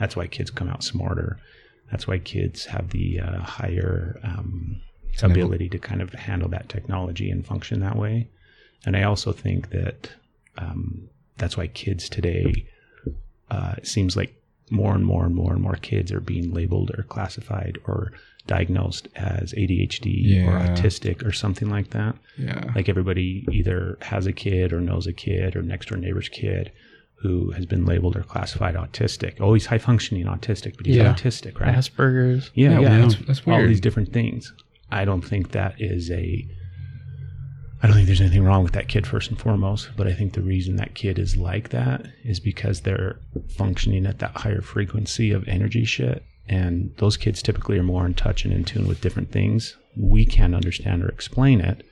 That's 0.00 0.16
why 0.16 0.28
kids 0.28 0.50
come 0.50 0.70
out 0.70 0.82
smarter. 0.82 1.38
That's 1.90 2.06
why 2.06 2.20
kids 2.20 2.64
have 2.64 2.88
the 2.88 3.20
uh, 3.20 3.42
higher 3.42 4.18
um, 4.24 4.80
ability 5.22 5.68
to 5.70 5.78
kind 5.78 6.00
of 6.02 6.12
handle 6.12 6.48
that 6.50 6.68
technology 6.68 7.30
and 7.30 7.46
function 7.46 7.80
that 7.80 7.96
way. 7.96 8.28
And 8.86 8.96
I 8.96 9.02
also 9.02 9.32
think 9.32 9.70
that 9.70 10.10
um, 10.56 11.08
that's 11.36 11.56
why 11.56 11.66
kids 11.68 12.08
today 12.08 12.66
uh, 13.50 13.74
it 13.78 13.86
seems 13.86 14.16
like 14.16 14.34
more 14.70 14.94
and 14.94 15.04
more 15.04 15.24
and 15.24 15.34
more 15.34 15.52
and 15.52 15.62
more 15.62 15.74
kids 15.76 16.12
are 16.12 16.20
being 16.20 16.52
labeled 16.52 16.90
or 16.96 17.02
classified 17.04 17.78
or 17.86 18.12
diagnosed 18.46 19.08
as 19.16 19.52
ADHD 19.54 20.46
or 20.46 20.58
autistic 20.58 21.24
or 21.26 21.32
something 21.32 21.68
like 21.70 21.90
that. 21.90 22.14
Yeah. 22.36 22.70
Like 22.74 22.88
everybody 22.88 23.46
either 23.52 23.98
has 24.02 24.26
a 24.26 24.32
kid 24.32 24.72
or 24.72 24.80
knows 24.80 25.06
a 25.06 25.12
kid 25.12 25.56
or 25.56 25.62
next 25.62 25.88
door 25.88 25.98
neighbor's 25.98 26.28
kid 26.28 26.70
who 27.16 27.50
has 27.52 27.66
been 27.66 27.84
labeled 27.84 28.16
or 28.16 28.22
classified 28.22 28.74
autistic. 28.74 29.40
Oh, 29.40 29.52
he's 29.54 29.66
high 29.66 29.78
functioning 29.78 30.24
autistic, 30.26 30.76
but 30.76 30.86
he's 30.86 30.96
Yeah. 30.96 31.12
autistic, 31.12 31.58
right? 31.60 31.74
Asperger's. 31.74 32.50
Yeah, 32.54 32.72
Yeah, 32.74 32.80
yeah, 32.80 32.88
that's- 33.00 33.16
that's 33.26 33.42
all 33.46 33.66
these 33.66 33.80
different 33.80 34.12
things. 34.12 34.52
I 34.90 35.04
don't 35.04 35.22
think 35.22 35.52
that 35.52 35.80
is 35.80 36.10
a. 36.10 36.46
I 37.80 37.86
don't 37.86 37.94
think 37.94 38.06
there's 38.06 38.20
anything 38.20 38.42
wrong 38.42 38.64
with 38.64 38.72
that 38.72 38.88
kid 38.88 39.06
first 39.06 39.30
and 39.30 39.38
foremost, 39.38 39.90
but 39.96 40.08
I 40.08 40.12
think 40.12 40.32
the 40.32 40.42
reason 40.42 40.76
that 40.76 40.94
kid 40.94 41.16
is 41.16 41.36
like 41.36 41.68
that 41.68 42.08
is 42.24 42.40
because 42.40 42.80
they're 42.80 43.20
functioning 43.56 44.04
at 44.04 44.18
that 44.18 44.36
higher 44.36 44.60
frequency 44.60 45.30
of 45.30 45.46
energy 45.46 45.84
shit, 45.84 46.24
and 46.48 46.92
those 46.96 47.16
kids 47.16 47.40
typically 47.40 47.78
are 47.78 47.84
more 47.84 48.04
in 48.04 48.14
touch 48.14 48.44
and 48.44 48.52
in 48.52 48.64
tune 48.64 48.88
with 48.88 49.00
different 49.00 49.30
things. 49.30 49.76
We 49.96 50.24
can't 50.24 50.56
understand 50.56 51.04
or 51.04 51.08
explain 51.08 51.60
it. 51.60 51.84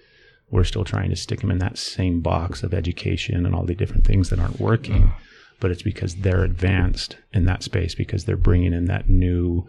We're 0.51 0.65
still 0.65 0.85
trying 0.85 1.11
to 1.11 1.17
stick 1.17 1.41
them 1.41 1.53
in 1.53 1.59
that 1.59 1.79
same 1.79 2.21
box 2.21 2.65
of 2.65 2.75
education 2.75 3.47
and 3.47 3.55
all 3.55 3.65
the 3.65 3.75
different 3.75 4.05
things 4.05 4.31
that 4.31 4.41
aren't 4.41 4.61
working 4.61 5.13
but 5.61 5.71
it's 5.71 5.83
because 5.83 6.17
they're 6.17 6.45
advanced 6.45 7.17
in 7.33 7.45
that 7.47 7.63
space 7.63 7.95
because 7.95 8.25
they're 8.25 8.37
bringing 8.37 8.73
in 8.73 8.85
that 8.87 9.09
new 9.09 9.67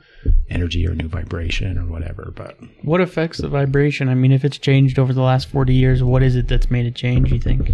energy 0.49 0.85
or 0.87 0.93
new 0.93 1.07
vibration 1.07 1.77
or 1.77 1.85
whatever. 1.85 2.31
But 2.35 2.57
What 2.83 3.01
affects 3.01 3.37
the 3.39 3.47
vibration? 3.49 4.09
I 4.09 4.15
mean, 4.15 4.31
if 4.31 4.43
it's 4.43 4.57
changed 4.57 4.99
over 4.99 5.13
the 5.13 5.21
last 5.21 5.47
40 5.47 5.73
years, 5.73 6.03
what 6.03 6.23
is 6.23 6.35
it 6.35 6.47
that's 6.47 6.69
made 6.69 6.85
it 6.85 6.95
change, 6.95 7.31
you 7.31 7.39
think? 7.39 7.71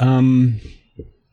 um, 0.00 0.60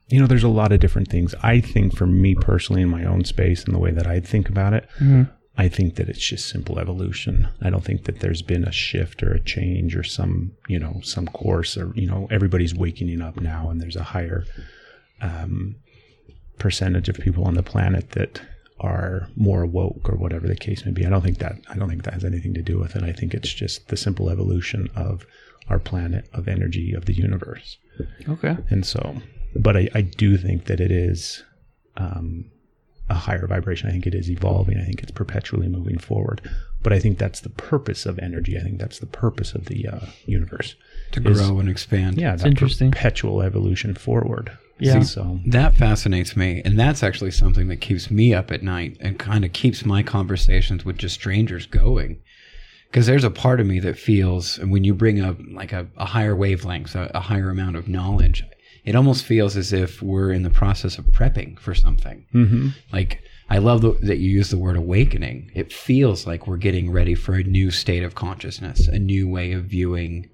you 0.09 0.19
know, 0.19 0.27
there's 0.27 0.43
a 0.43 0.49
lot 0.49 0.71
of 0.71 0.79
different 0.79 1.07
things. 1.09 1.33
I 1.41 1.61
think 1.61 1.95
for 1.95 2.05
me 2.05 2.35
personally, 2.35 2.81
in 2.81 2.89
my 2.89 3.05
own 3.05 3.23
space 3.25 3.63
and 3.63 3.73
the 3.73 3.79
way 3.79 3.91
that 3.91 4.05
I 4.07 4.19
think 4.19 4.49
about 4.49 4.73
it, 4.73 4.87
I 5.57 5.67
think 5.69 5.95
that 5.95 6.09
it's 6.09 6.19
just 6.19 6.49
simple 6.49 6.79
evolution. 6.79 7.47
I 7.61 7.69
don't 7.69 7.83
think 7.83 8.05
that 8.05 8.19
there's 8.19 8.41
been 8.41 8.63
a 8.65 8.71
shift 8.71 9.23
or 9.23 9.31
a 9.31 9.39
change 9.39 9.95
or 9.95 10.03
some, 10.03 10.51
you 10.67 10.79
know, 10.79 10.99
some 11.03 11.27
course 11.27 11.77
or 11.77 11.91
you 11.95 12.07
know, 12.07 12.27
everybody's 12.31 12.75
waking 12.75 13.21
up 13.21 13.39
now, 13.39 13.69
and 13.69 13.79
there's 13.81 13.95
a 13.95 14.03
higher 14.03 14.43
um, 15.21 15.75
percentage 16.57 17.09
of 17.09 17.17
people 17.17 17.43
on 17.45 17.55
the 17.55 17.63
planet 17.63 18.11
that 18.11 18.41
are 18.79 19.27
more 19.35 19.65
woke 19.65 20.09
or 20.09 20.15
whatever 20.15 20.47
the 20.47 20.55
case 20.55 20.85
may 20.85 20.91
be. 20.91 21.05
I 21.05 21.09
don't 21.09 21.21
think 21.21 21.37
that 21.37 21.55
I 21.69 21.77
don't 21.77 21.89
think 21.89 22.03
that 22.03 22.13
has 22.13 22.25
anything 22.25 22.53
to 22.55 22.61
do 22.61 22.79
with 22.79 22.95
it. 22.95 23.03
I 23.03 23.11
think 23.11 23.33
it's 23.33 23.53
just 23.53 23.87
the 23.89 23.97
simple 23.97 24.29
evolution 24.29 24.89
of 24.95 25.25
our 25.69 25.79
planet, 25.79 26.27
of 26.33 26.47
energy, 26.47 26.93
of 26.93 27.05
the 27.05 27.13
universe. 27.13 27.77
Okay. 28.27 28.57
And 28.69 28.85
so, 28.85 29.15
but 29.55 29.77
I, 29.77 29.89
I 29.93 30.01
do 30.01 30.37
think 30.37 30.65
that 30.65 30.79
it 30.79 30.91
is 30.91 31.43
um, 31.97 32.49
a 33.09 33.13
higher 33.13 33.45
vibration. 33.45 33.87
I 33.89 33.91
think 33.91 34.07
it 34.07 34.15
is 34.15 34.29
evolving. 34.29 34.77
I 34.79 34.83
think 34.83 35.03
it's 35.03 35.11
perpetually 35.11 35.67
moving 35.67 35.99
forward. 35.99 36.41
But 36.83 36.93
I 36.93 36.99
think 36.99 37.17
that's 37.19 37.41
the 37.41 37.49
purpose 37.49 38.05
of 38.05 38.17
energy. 38.19 38.57
I 38.57 38.61
think 38.61 38.79
that's 38.79 38.99
the 38.99 39.05
purpose 39.05 39.53
of 39.53 39.65
the 39.65 39.87
uh, 39.87 39.99
universe. 40.25 40.75
To 41.11 41.21
Is- 41.29 41.39
grow 41.39 41.59
and 41.59 41.69
expand. 41.69 42.17
Yeah, 42.17 42.33
It's 42.33 42.43
interesting. 42.43 42.91
perpetual 42.91 43.41
evolution 43.41 43.93
forward. 43.95 44.51
Yeah. 44.79 45.01
So 45.01 45.39
That 45.45 45.75
fascinates 45.75 46.35
me. 46.35 46.61
And 46.65 46.79
that's 46.79 47.03
actually 47.03 47.31
something 47.31 47.67
that 47.67 47.81
keeps 47.81 48.09
me 48.09 48.33
up 48.33 48.49
at 48.51 48.63
night 48.63 48.97
and 48.99 49.19
kind 49.19 49.45
of 49.45 49.53
keeps 49.53 49.85
my 49.85 50.01
conversations 50.01 50.83
with 50.83 50.97
just 50.97 51.13
strangers 51.15 51.67
going. 51.67 52.19
Because 52.89 53.05
there's 53.05 53.23
a 53.23 53.29
part 53.29 53.59
of 53.59 53.67
me 53.67 53.79
that 53.81 53.97
feels, 53.97 54.57
and 54.57 54.71
when 54.71 54.83
you 54.83 54.93
bring 54.95 55.21
up 55.21 55.37
like 55.53 55.71
a, 55.71 55.87
a 55.97 56.05
higher 56.05 56.35
wavelength, 56.35 56.95
a, 56.95 57.11
a 57.13 57.19
higher 57.19 57.49
amount 57.51 57.75
of 57.75 57.87
knowledge, 57.87 58.43
it 58.83 58.95
almost 58.95 59.23
feels 59.23 59.55
as 59.55 59.71
if 59.71 60.01
we're 60.01 60.31
in 60.31 60.41
the 60.41 60.49
process 60.49 60.97
of 60.97 61.05
prepping 61.05 61.59
for 61.59 61.75
something. 61.75 62.25
mm-hmm. 62.33 62.69
Like, 62.91 63.21
I 63.51 63.57
love 63.57 63.81
the, 63.81 63.91
that 64.03 64.19
you 64.19 64.29
use 64.29 64.49
the 64.49 64.57
word 64.57 64.77
awakening. 64.77 65.51
It 65.53 65.73
feels 65.73 66.25
like 66.25 66.47
we're 66.47 66.55
getting 66.55 66.89
ready 66.89 67.15
for 67.15 67.33
a 67.33 67.43
new 67.43 67.69
state 67.69 68.01
of 68.01 68.15
consciousness, 68.15 68.87
a 68.87 68.97
new 68.97 69.27
way 69.27 69.51
of 69.51 69.65
viewing 69.65 70.29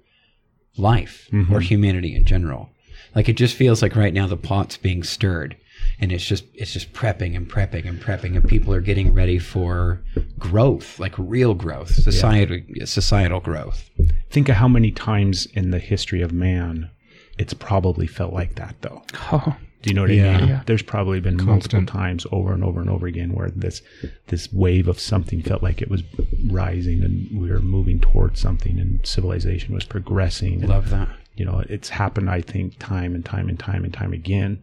life 0.76 1.28
mm-hmm. 1.32 1.52
or 1.52 1.58
humanity 1.58 2.14
in 2.14 2.24
general. 2.24 2.70
Like 3.16 3.28
it 3.28 3.32
just 3.32 3.56
feels 3.56 3.82
like 3.82 3.96
right 3.96 4.14
now 4.14 4.28
the 4.28 4.36
pot's 4.36 4.76
being 4.76 5.02
stirred 5.02 5.56
and 5.98 6.12
it's 6.12 6.24
just 6.24 6.44
it's 6.54 6.72
just 6.72 6.92
prepping 6.92 7.34
and 7.34 7.50
prepping 7.50 7.88
and 7.88 8.00
prepping 8.00 8.36
and 8.36 8.48
people 8.48 8.72
are 8.72 8.80
getting 8.80 9.12
ready 9.12 9.40
for 9.40 10.00
growth, 10.38 11.00
like 11.00 11.14
real 11.18 11.54
growth, 11.54 11.90
societal 11.90 12.60
societal 12.84 13.40
growth. 13.40 13.90
think 14.30 14.48
of 14.48 14.54
how 14.54 14.68
many 14.68 14.92
times 14.92 15.46
in 15.54 15.72
the 15.72 15.80
history 15.80 16.22
of 16.22 16.32
man 16.32 16.88
it's 17.36 17.54
probably 17.54 18.06
felt 18.06 18.32
like 18.32 18.54
that 18.54 18.76
though. 18.82 19.02
Oh, 19.32 19.56
Do 19.82 19.90
you 19.90 19.94
know 19.94 20.02
what 20.02 20.10
Yeah. 20.10 20.36
I 20.36 20.40
mean? 20.40 20.48
Yeah. 20.48 20.62
There's 20.66 20.82
probably 20.82 21.20
been 21.20 21.36
Constant. 21.38 21.72
multiple 21.74 21.86
times 22.00 22.26
over 22.32 22.52
and 22.52 22.64
over 22.64 22.80
and 22.80 22.90
over 22.90 23.06
again 23.06 23.32
where 23.32 23.50
this 23.50 23.80
this 24.26 24.52
wave 24.52 24.88
of 24.88 24.98
something 24.98 25.40
felt 25.42 25.62
like 25.62 25.80
it 25.80 25.88
was 25.88 26.02
rising 26.50 27.02
and 27.04 27.40
we 27.40 27.50
were 27.50 27.60
moving 27.60 28.00
towards 28.00 28.40
something 28.40 28.78
and 28.78 29.00
civilization 29.06 29.74
was 29.74 29.84
progressing. 29.84 30.54
And, 30.60 30.68
Love 30.68 30.90
that. 30.90 31.08
You 31.36 31.44
know, 31.44 31.62
it's 31.68 31.88
happened 31.90 32.28
I 32.28 32.40
think 32.40 32.74
time 32.80 33.14
and 33.14 33.24
time 33.24 33.48
and 33.48 33.58
time 33.58 33.84
and 33.84 33.92
time 33.94 34.12
again. 34.12 34.60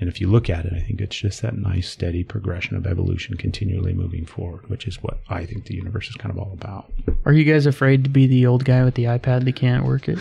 And 0.00 0.08
if 0.08 0.20
you 0.20 0.28
look 0.28 0.48
at 0.48 0.64
it, 0.64 0.72
I 0.74 0.78
think 0.80 1.00
it's 1.00 1.16
just 1.16 1.42
that 1.42 1.56
nice 1.58 1.88
steady 1.88 2.22
progression 2.22 2.76
of 2.76 2.86
evolution 2.86 3.36
continually 3.36 3.92
moving 3.94 4.26
forward, 4.26 4.68
which 4.70 4.86
is 4.86 5.02
what 5.02 5.18
I 5.28 5.44
think 5.44 5.64
the 5.64 5.74
universe 5.74 6.08
is 6.08 6.14
kind 6.14 6.30
of 6.30 6.38
all 6.38 6.52
about. 6.52 6.92
are 7.24 7.32
you 7.32 7.42
guys 7.44 7.66
afraid 7.66 8.04
to 8.04 8.10
be 8.10 8.26
the 8.28 8.46
old 8.46 8.64
guy 8.64 8.84
with 8.84 8.94
the 8.94 9.04
iPad 9.04 9.44
that 9.44 9.56
can't 9.56 9.84
work 9.84 10.08
it? 10.08 10.18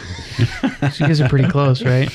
'Cause 0.79 0.99
you 0.99 1.05
guys 1.05 1.21
are 1.21 1.29
pretty 1.29 1.47
close, 1.49 1.83
right? 1.83 2.09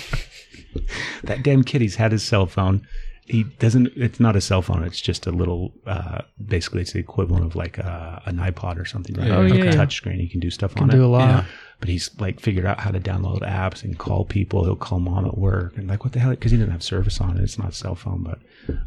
that 1.24 1.42
damn 1.42 1.62
kid 1.62 1.80
he's 1.80 1.96
had 1.96 2.12
his 2.12 2.22
cell 2.22 2.46
phone 2.46 2.86
he 3.24 3.44
doesn't 3.44 3.88
it's 3.96 4.18
not 4.18 4.34
a 4.34 4.40
cell 4.40 4.62
phone 4.62 4.82
it's 4.82 5.00
just 5.00 5.26
a 5.26 5.30
little 5.30 5.72
uh 5.86 6.22
basically 6.44 6.80
it's 6.80 6.92
the 6.92 6.98
equivalent 6.98 7.44
of 7.44 7.54
like 7.54 7.78
a, 7.78 8.20
an 8.26 8.36
ipod 8.38 8.78
or 8.78 8.84
something 8.84 9.14
right? 9.16 9.30
Oh, 9.30 9.42
like 9.42 9.54
yeah, 9.54 9.70
a 9.70 9.72
touch 9.72 9.94
screen 9.94 10.18
he 10.18 10.28
can 10.28 10.40
do 10.40 10.50
stuff 10.50 10.74
Can 10.74 10.84
on 10.84 10.88
do 10.88 10.96
it 10.96 11.00
do 11.00 11.06
a 11.06 11.06
lot. 11.06 11.28
Yeah. 11.28 11.44
but 11.78 11.88
he's 11.88 12.10
like 12.18 12.40
figured 12.40 12.66
out 12.66 12.80
how 12.80 12.90
to 12.90 12.98
download 12.98 13.40
apps 13.42 13.84
and 13.84 13.96
call 13.96 14.24
people 14.24 14.64
he'll 14.64 14.74
call 14.76 14.98
mom 14.98 15.24
at 15.24 15.38
work 15.38 15.76
and 15.76 15.88
like 15.88 16.02
what 16.04 16.12
the 16.12 16.18
hell 16.18 16.30
because 16.30 16.50
he 16.50 16.58
didn't 16.58 16.72
have 16.72 16.82
service 16.82 17.20
on 17.20 17.38
it 17.38 17.42
it's 17.42 17.58
not 17.58 17.68
a 17.68 17.72
cell 17.72 17.94
phone 17.94 18.24
but 18.24 18.40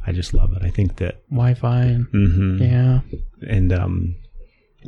i 0.05 0.11
just 0.11 0.33
love 0.33 0.51
it 0.53 0.63
i 0.63 0.69
think 0.69 0.97
that 0.97 1.23
Wi-Fi 1.29 1.81
and 1.83 2.07
mhm. 2.07 2.59
yeah. 2.59 2.99
and 3.49 3.71
um 3.71 4.15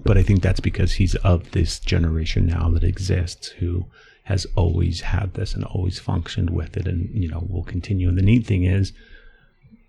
but 0.03 0.17
i 0.17 0.23
think 0.23 0.41
that's 0.41 0.59
because 0.59 0.93
he's 0.93 1.15
of 1.15 1.51
this 1.51 1.79
generation 1.79 2.45
now 2.45 2.69
that 2.69 2.83
exists 2.83 3.47
who 3.47 3.85
has 4.31 4.45
always 4.55 5.01
had 5.01 5.33
this 5.35 5.53
and 5.55 5.63
always 5.65 5.97
functioned 5.99 6.49
with 6.49 6.75
it 6.77 6.85
and 6.87 7.09
you 7.23 7.29
know 7.31 7.41
will 7.49 7.63
continue 7.63 8.07
and 8.09 8.17
the 8.17 8.21
neat 8.31 8.45
thing 8.45 8.63
is 8.63 8.91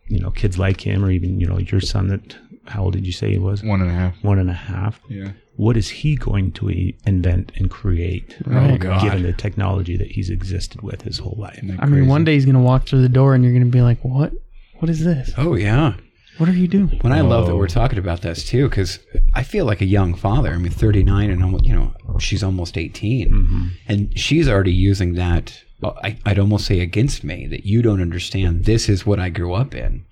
you 0.07 0.21
know 0.21 0.31
kids 0.31 0.59
like 0.59 0.81
him 0.87 1.05
or 1.05 1.11
even 1.11 1.41
you 1.41 1.47
know 1.47 1.59
your 1.59 1.81
son 1.81 2.09
that 2.09 2.37
how 2.67 2.85
old 2.85 2.93
did 2.95 3.07
you 3.07 3.13
say 3.13 3.31
he 3.33 3.39
was 3.39 3.63
One 3.63 3.81
and 3.81 3.91
a 3.91 3.95
half. 3.95 4.15
one 4.23 4.39
and 4.39 4.51
a 4.51 4.61
half 4.73 5.01
Yeah. 5.09 5.33
what 5.57 5.77
is 5.77 5.89
he 5.89 6.15
going 6.17 6.53
to 6.53 6.71
e- 6.71 6.97
invent 7.07 7.53
and 7.57 7.71
create 7.71 8.37
oh, 8.47 8.51
Right. 8.53 8.79
God. 8.81 9.03
given 9.03 9.23
the 9.23 9.33
technology 9.33 9.97
that 9.97 10.11
he's 10.13 10.31
existed 10.31 10.83
with 10.83 11.03
his 11.03 11.19
whole 11.19 11.37
life 11.39 11.59
Isn't 11.63 11.81
I 11.83 11.87
mean, 11.87 12.07
one 12.07 12.25
day 12.25 12.35
he's 12.35 12.47
gonna 12.47 12.61
walk 12.73 12.87
through 12.87 13.03
the 13.03 13.09
door 13.09 13.35
and 13.35 13.43
you're 13.45 13.53
gonna 13.53 13.67
be 13.81 13.81
like, 13.83 13.99
"What? 14.05 14.33
What 14.79 14.89
is 14.91 15.05
this? 15.05 15.33
Oh 15.37 15.55
yeah. 15.57 15.95
What 16.39 16.49
are 16.49 16.53
you 16.53 16.69
doing?" 16.69 16.99
When 17.01 17.13
I 17.13 17.23
love 17.23 17.47
that 17.47 17.53
Oh. 17.53 17.57
we're 17.57 17.67
talking 17.81 17.99
about 17.99 18.21
this 18.23 18.45
too, 18.45 18.69
because 18.69 19.01
I 19.35 19.43
feel 19.43 19.65
like 19.67 19.81
a 19.81 19.87
young 19.99 20.15
father. 20.15 20.51
I 20.53 20.59
mean, 20.59 20.71
39 20.71 21.31
and 21.31 21.43
almost, 21.43 21.65
you 21.67 21.75
know, 21.75 21.93
she's 22.19 22.43
almost 22.43 22.77
18 22.79 23.31
Mm-hmm. 23.31 23.67
and 23.89 24.19
she's 24.19 24.49
already 24.49 24.73
using 24.73 25.15
that 25.15 25.63
uh, 25.83 25.93
I, 26.03 26.19
i'd 26.27 26.39
almost 26.39 26.67
say 26.67 26.81
against 26.81 27.23
me 27.25 27.47
that 27.49 27.65
you 27.67 27.83
don't 27.83 28.03
understand. 28.03 28.65
This 28.65 28.89
is 28.89 29.07
what 29.07 29.21
i 29.21 29.29
grew 29.31 29.55
up 29.55 29.75
in. 29.75 30.05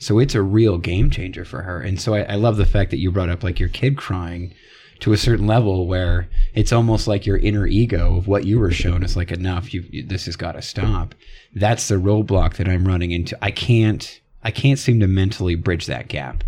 So 0.00 0.18
it's 0.18 0.34
a 0.34 0.42
real 0.42 0.78
game 0.78 1.10
changer 1.10 1.44
for 1.44 1.62
her. 1.62 1.80
And 1.80 2.00
so 2.00 2.14
I, 2.14 2.22
I 2.22 2.34
love 2.34 2.56
the 2.56 2.66
fact 2.66 2.90
that 2.90 2.98
you 2.98 3.12
brought 3.12 3.28
up 3.28 3.44
like 3.44 3.60
your 3.60 3.68
kid 3.68 3.96
crying 3.96 4.52
to 4.98 5.12
a 5.12 5.16
certain 5.16 5.46
level 5.46 5.86
where 5.86 6.28
it's 6.54 6.72
almost 6.72 7.06
like 7.06 7.24
your 7.24 7.36
inner 7.38 7.66
ego 7.68 8.16
of 8.16 8.26
what 8.26 8.44
you 8.44 8.58
were 8.58 8.72
shown 8.72 9.02
is 9.04 9.16
like 9.16 9.30
enough. 9.30 9.72
You, 9.72 9.84
you 9.90 10.04
this 10.04 10.26
has 10.26 10.34
got 10.36 10.52
to 10.52 10.62
stop. 10.62 11.14
That's 11.54 11.86
the 11.88 11.96
roadblock 11.96 12.54
that 12.56 12.68
i'm 12.68 12.86
running 12.88 13.12
into. 13.12 13.36
I 13.44 13.52
can't 13.52 14.20
i 14.42 14.50
can't 14.50 14.78
seem 14.78 14.98
to 15.00 15.06
mentally 15.06 15.54
bridge 15.54 15.86
that 15.86 16.08
gap. 16.08 16.42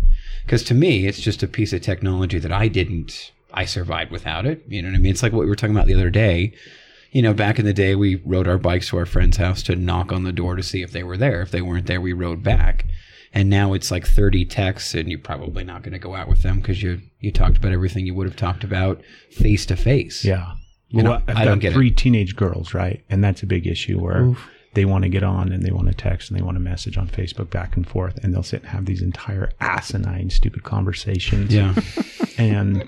Because 0.45 0.63
to 0.65 0.73
me 0.73 1.07
it's 1.07 1.21
just 1.21 1.41
a 1.43 1.47
piece 1.47 1.71
of 1.73 1.81
technology 1.81 2.39
that 2.39 2.51
i 2.51 2.67
didn't 2.67 3.31
i 3.55 3.65
survived 3.65 4.11
without 4.11 4.45
it 4.45 4.63
you 4.67 4.81
know 4.81 4.89
what 4.89 4.95
i 4.95 4.99
mean 4.99 5.11
it's 5.11 5.23
like 5.23 5.33
what 5.33 5.41
we 5.41 5.47
were 5.49 5.55
talking 5.55 5.75
about 5.75 5.87
the 5.87 5.93
other 5.95 6.09
day 6.11 6.53
you 7.11 7.21
know 7.21 7.33
back 7.33 7.57
in 7.59 7.65
the 7.65 7.73
day 7.73 7.95
we 7.95 8.15
rode 8.25 8.47
our 8.47 8.57
bikes 8.57 8.89
to 8.89 8.97
our 8.97 9.05
friend's 9.05 9.37
house 9.37 9.63
to 9.63 9.75
knock 9.75 10.11
on 10.11 10.23
the 10.23 10.31
door 10.31 10.55
to 10.55 10.63
see 10.63 10.81
if 10.81 10.91
they 10.91 11.03
were 11.03 11.17
there 11.17 11.41
if 11.41 11.51
they 11.51 11.61
weren't 11.61 11.87
there 11.87 11.99
we 12.01 12.13
rode 12.13 12.43
back 12.43 12.85
and 13.33 13.49
now 13.49 13.73
it's 13.73 13.91
like 13.91 14.05
30 14.07 14.45
texts 14.45 14.93
and 14.93 15.09
you're 15.09 15.19
probably 15.19 15.63
not 15.63 15.81
going 15.83 15.91
to 15.93 15.99
go 15.99 16.15
out 16.15 16.27
with 16.29 16.41
them 16.43 16.57
because 16.57 16.81
you 16.83 17.01
you 17.19 17.31
talked 17.31 17.57
about 17.57 17.71
everything 17.73 18.05
you 18.05 18.13
would 18.13 18.27
have 18.27 18.35
talked 18.37 18.63
about 18.63 19.01
face 19.31 19.65
to 19.65 19.75
face 19.75 20.23
Yeah. 20.23 20.53
You 20.89 21.03
know, 21.03 21.09
well, 21.11 21.23
I've 21.27 21.37
I 21.37 21.45
don't 21.45 21.59
get 21.59 21.71
it. 21.71 21.73
three 21.75 21.91
teenage 21.91 22.35
girls, 22.35 22.73
right? 22.73 23.03
And 23.09 23.21
that's 23.23 23.41
a 23.43 23.47
big 23.47 23.65
issue 23.67 23.99
where 23.99 24.35
they 24.75 24.85
want 24.85 25.03
to 25.03 25.09
get 25.09 25.23
on 25.23 25.51
and 25.51 25.63
they 25.63 25.71
want 25.71 25.87
to 25.87 25.93
text 25.93 26.29
and 26.29 26.39
they 26.39 26.43
want 26.43 26.55
to 26.55 26.61
message 26.61 26.95
on 26.97 27.07
Facebook 27.09 27.49
back 27.49 27.75
and 27.75 27.85
forth, 27.85 28.17
and 28.23 28.33
they'll 28.33 28.43
sit 28.43 28.61
and 28.61 28.69
have 28.69 28.85
these 28.85 29.01
entire 29.01 29.51
asinine, 29.59 30.29
stupid 30.29 30.63
conversations. 30.63 31.53
yeah 31.53 31.73
And 32.37 32.87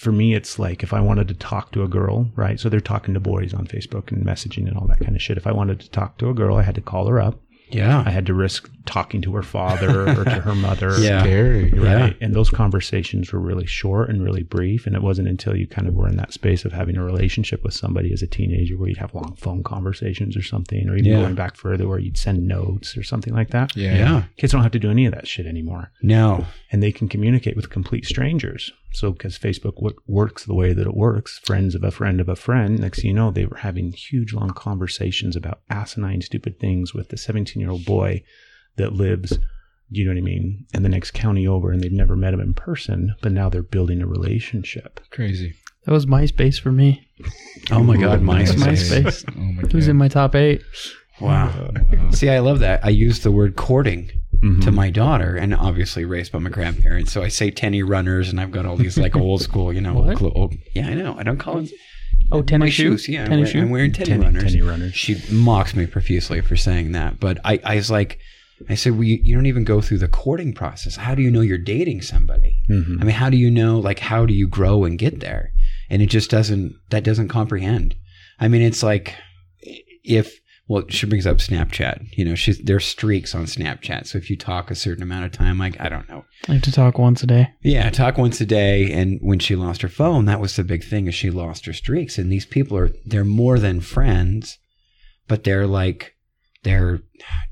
for 0.00 0.12
me, 0.12 0.34
it's 0.34 0.58
like 0.58 0.82
if 0.82 0.94
I 0.94 1.00
wanted 1.00 1.28
to 1.28 1.34
talk 1.34 1.72
to 1.72 1.82
a 1.82 1.88
girl, 1.88 2.30
right? 2.34 2.58
So 2.58 2.70
they're 2.70 2.80
talking 2.80 3.12
to 3.12 3.20
boys 3.20 3.52
on 3.52 3.66
Facebook 3.66 4.10
and 4.10 4.24
messaging 4.24 4.66
and 4.66 4.74
all 4.74 4.86
that 4.86 5.00
kind 5.00 5.14
of 5.14 5.20
shit. 5.20 5.36
If 5.36 5.46
I 5.46 5.52
wanted 5.52 5.78
to 5.80 5.90
talk 5.90 6.16
to 6.18 6.30
a 6.30 6.34
girl, 6.34 6.56
I 6.56 6.62
had 6.62 6.74
to 6.76 6.80
call 6.80 7.06
her 7.08 7.20
up. 7.20 7.38
Yeah 7.72 8.02
I 8.06 8.10
had 8.10 8.26
to 8.26 8.34
risk 8.34 8.70
talking 8.86 9.20
to 9.22 9.34
her 9.34 9.42
father 9.42 10.08
or 10.08 10.24
to 10.24 10.40
her 10.40 10.54
mother. 10.68 10.98
Yeah. 10.98 11.20
Scary. 11.22 11.70
Right. 11.70 12.16
Yeah. 12.18 12.24
And 12.26 12.34
those 12.34 12.50
conversations 12.50 13.32
were 13.32 13.38
really 13.38 13.66
short 13.66 14.08
and 14.10 14.24
really 14.24 14.42
brief. 14.42 14.86
And 14.86 14.96
it 14.96 15.02
wasn't 15.02 15.28
until 15.28 15.54
you 15.56 15.66
kind 15.68 15.86
of 15.86 15.94
were 15.94 16.08
in 16.08 16.16
that 16.16 16.32
space 16.32 16.64
of 16.64 16.72
having 16.72 16.96
a 16.96 17.04
relationship 17.04 17.62
with 17.62 17.74
somebody 17.74 18.12
as 18.12 18.22
a 18.22 18.26
teenager 18.26 18.76
where 18.76 18.88
you'd 18.88 18.96
have 18.98 19.14
long 19.14 19.36
phone 19.36 19.62
conversations 19.62 20.36
or 20.36 20.42
something, 20.42 20.88
or 20.88 20.94
even 20.96 21.04
Yeah. 21.12 21.20
going 21.20 21.34
back 21.34 21.56
further 21.56 21.86
where 21.86 21.98
you'd 22.00 22.16
send 22.16 22.48
notes 22.48 22.96
or 22.96 23.02
something 23.02 23.34
like 23.34 23.50
that. 23.50 23.76
Yeah. 23.76 23.96
yeah 23.96 24.22
Kids 24.38 24.52
don't 24.52 24.62
have 24.62 24.72
to 24.72 24.78
do 24.80 24.90
any 24.90 25.06
of 25.06 25.12
that 25.14 25.28
shit 25.28 25.46
anymore. 25.46 25.92
no 26.02 26.46
And 26.72 26.82
they 26.82 26.90
can 26.92 27.06
communicate 27.08 27.54
with 27.56 27.70
complete 27.70 28.06
strangers. 28.06 28.72
So, 28.92 29.12
because 29.12 29.38
Facebook 29.38 29.76
w- 29.76 29.94
works 30.08 30.44
the 30.46 30.54
way 30.54 30.72
that 30.72 30.84
it 30.84 30.96
works, 30.96 31.38
friends 31.44 31.76
of 31.76 31.84
a 31.84 31.92
friend 31.92 32.20
of 32.20 32.28
a 32.28 32.34
friend, 32.34 32.80
next 32.80 33.02
thing 33.02 33.08
you 33.10 33.14
know, 33.14 33.30
they 33.30 33.44
were 33.46 33.58
having 33.58 33.92
huge, 33.92 34.32
long 34.32 34.50
conversations 34.50 35.36
about 35.36 35.60
asinine, 35.70 36.22
stupid 36.22 36.58
things 36.58 36.92
with 36.92 37.10
the 37.10 37.16
17 37.16 37.59
year 37.60 37.70
old 37.70 37.84
boy 37.84 38.22
that 38.76 38.92
lives, 38.94 39.38
you 39.90 40.04
know 40.04 40.10
what 40.10 40.18
I 40.18 40.22
mean, 40.22 40.66
in 40.74 40.82
the 40.82 40.88
next 40.88 41.12
county 41.12 41.46
over 41.46 41.70
and 41.70 41.82
they've 41.82 41.92
never 41.92 42.16
met 42.16 42.34
him 42.34 42.40
in 42.40 42.54
person, 42.54 43.14
but 43.22 43.32
now 43.32 43.48
they're 43.48 43.62
building 43.62 44.00
a 44.02 44.06
relationship. 44.06 45.00
Crazy. 45.10 45.54
That 45.86 45.92
was 45.92 46.06
MySpace 46.06 46.60
for 46.60 46.72
me. 46.72 47.06
oh 47.70 47.82
my 47.82 47.96
god 47.96 48.20
MySpace. 48.20 48.90
MySpace. 49.02 49.24
Oh 49.36 49.40
my 49.40 49.62
It 49.62 49.74
was 49.74 49.88
in 49.88 49.96
my 49.96 50.08
top 50.08 50.34
eight. 50.34 50.62
wow 51.20 51.52
Wow. 51.74 52.10
see 52.12 52.30
i 52.30 52.38
love 52.38 52.60
that 52.60 52.82
i 52.84 52.88
use 52.88 53.20
the 53.20 53.30
word 53.30 53.56
courting 53.56 54.10
Mhm. 54.42 54.62
to 54.64 54.72
my 54.72 54.88
daughter 54.88 55.36
and 55.36 55.54
obviously 55.54 56.06
raised 56.06 56.32
by 56.32 56.38
my 56.38 56.48
grandparents 56.48 57.12
so 57.12 57.22
i 57.22 57.28
say 57.28 57.50
tenny 57.50 57.82
runners 57.82 58.30
and 58.30 58.40
i've 58.40 58.50
got 58.50 58.64
all 58.64 58.76
these 58.78 58.96
like 58.96 59.14
old 59.14 59.42
school 59.42 59.70
you 59.70 59.82
know 59.82 59.92
What? 59.92 60.16
clo- 60.16 60.32
old, 60.34 60.54
yeah 60.74 60.86
i 60.88 60.94
know 60.94 61.14
i 61.18 61.22
don't 61.22 61.36
call 61.36 61.58
it 61.58 61.70
Oh, 62.32 62.42
tennis 62.42 62.66
my 62.66 62.70
shoes? 62.70 63.08
yeah 63.08 63.24
Tennis 63.26 63.48
I'm, 63.48 63.52
shoe? 63.52 63.60
I'm 63.62 63.70
wearing 63.70 63.92
tenny, 63.92 64.10
Tenny- 64.10 64.24
runners 64.24 64.44
tenny 64.44 64.62
runners. 64.62 64.94
she 64.94 65.16
mocks 65.30 65.74
me 65.74 65.86
profusely 65.86 66.40
for 66.40 66.56
saying 66.56 66.92
that 66.92 67.18
but 67.20 67.38
i, 67.44 67.58
I 67.64 67.76
was 67.76 67.90
like 67.90 68.18
i 68.68 68.74
said 68.74 68.92
well 68.92 69.04
you, 69.04 69.18
you 69.22 69.34
don't 69.34 69.46
even 69.46 69.64
go 69.64 69.80
through 69.80 69.98
the 69.98 70.08
courting 70.08 70.52
process 70.52 70.96
how 70.96 71.14
do 71.14 71.22
you 71.22 71.30
know 71.30 71.40
you're 71.40 71.58
dating 71.58 72.02
somebody 72.02 72.56
Mhm. 72.70 73.00
I 73.00 73.04
mean, 73.04 73.16
how 73.16 73.30
do 73.30 73.36
you 73.36 73.50
know, 73.50 73.80
like, 73.80 73.98
how 73.98 74.26
do 74.26 74.32
you 74.32 74.46
grow 74.46 74.84
and 74.84 74.96
get 74.96 75.18
there? 75.18 75.52
And 75.88 76.00
it 76.02 76.06
just 76.06 76.30
doesn't, 76.30 76.72
that 76.90 77.02
doesn't 77.02 77.26
comprehend. 77.26 77.96
I 78.38 78.46
mean, 78.46 78.62
it's 78.62 78.80
like 78.84 79.16
if, 80.04 80.39
well, 80.70 80.84
she 80.88 81.04
brings 81.04 81.26
up 81.26 81.38
Snapchat, 81.38 82.06
you 82.16 82.24
know, 82.24 82.36
she's, 82.36 82.58
there's 82.60 82.84
streaks 82.86 83.34
on 83.34 83.46
Snapchat. 83.46 84.06
So 84.06 84.18
if 84.18 84.30
you 84.30 84.36
talk 84.36 84.70
a 84.70 84.76
certain 84.76 85.02
amount 85.02 85.24
of 85.24 85.32
time, 85.32 85.58
like, 85.58 85.76
I 85.80 85.88
don't 85.88 86.08
know. 86.08 86.24
I 86.48 86.52
have 86.52 86.62
to 86.62 86.70
talk 86.70 86.96
once 86.96 87.24
a 87.24 87.26
day. 87.26 87.48
Yeah, 87.60 87.90
talk 87.90 88.16
once 88.18 88.40
a 88.40 88.46
day. 88.46 88.92
And 88.92 89.18
when 89.20 89.40
she 89.40 89.56
lost 89.56 89.82
her 89.82 89.88
phone, 89.88 90.26
that 90.26 90.40
was 90.40 90.54
the 90.54 90.62
big 90.62 90.84
thing 90.84 91.08
is 91.08 91.14
she 91.16 91.28
lost 91.28 91.66
her 91.66 91.72
streaks. 91.72 92.18
And 92.18 92.30
these 92.30 92.46
people 92.46 92.78
are, 92.78 92.90
they're 93.04 93.24
more 93.24 93.58
than 93.58 93.80
friends, 93.80 94.58
but 95.26 95.42
they're 95.42 95.66
like, 95.66 96.14
they're 96.62 97.00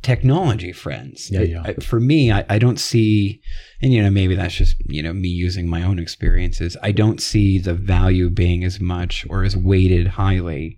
technology 0.03 0.73
friends. 0.73 1.29
Yeah, 1.29 1.41
It- 1.41 1.51
yeah. 1.51 1.63
I- 1.65 1.75
for 1.75 1.99
me, 1.99 2.31
I, 2.31 2.45
I 2.49 2.59
don't 2.61 2.79
see, 2.79 3.41
and 3.83 3.93
you 3.93 4.01
know, 4.01 4.11
maybe 4.11 4.37
that's 4.37 4.55
just 4.55 4.77
you 4.87 5.03
know 5.03 5.13
me 5.13 5.29
using 5.29 5.69
my 5.69 5.83
own 5.83 5.99
experiences. 5.99 6.77
I 6.83 6.93
don't 6.93 7.21
see 7.21 7.59
the 7.59 7.75
value 7.75 8.31
being 8.31 8.65
as 8.65 8.79
much 8.81 9.27
or 9.29 9.45
as 9.45 9.57
weighted 9.57 10.07
highly 10.09 10.78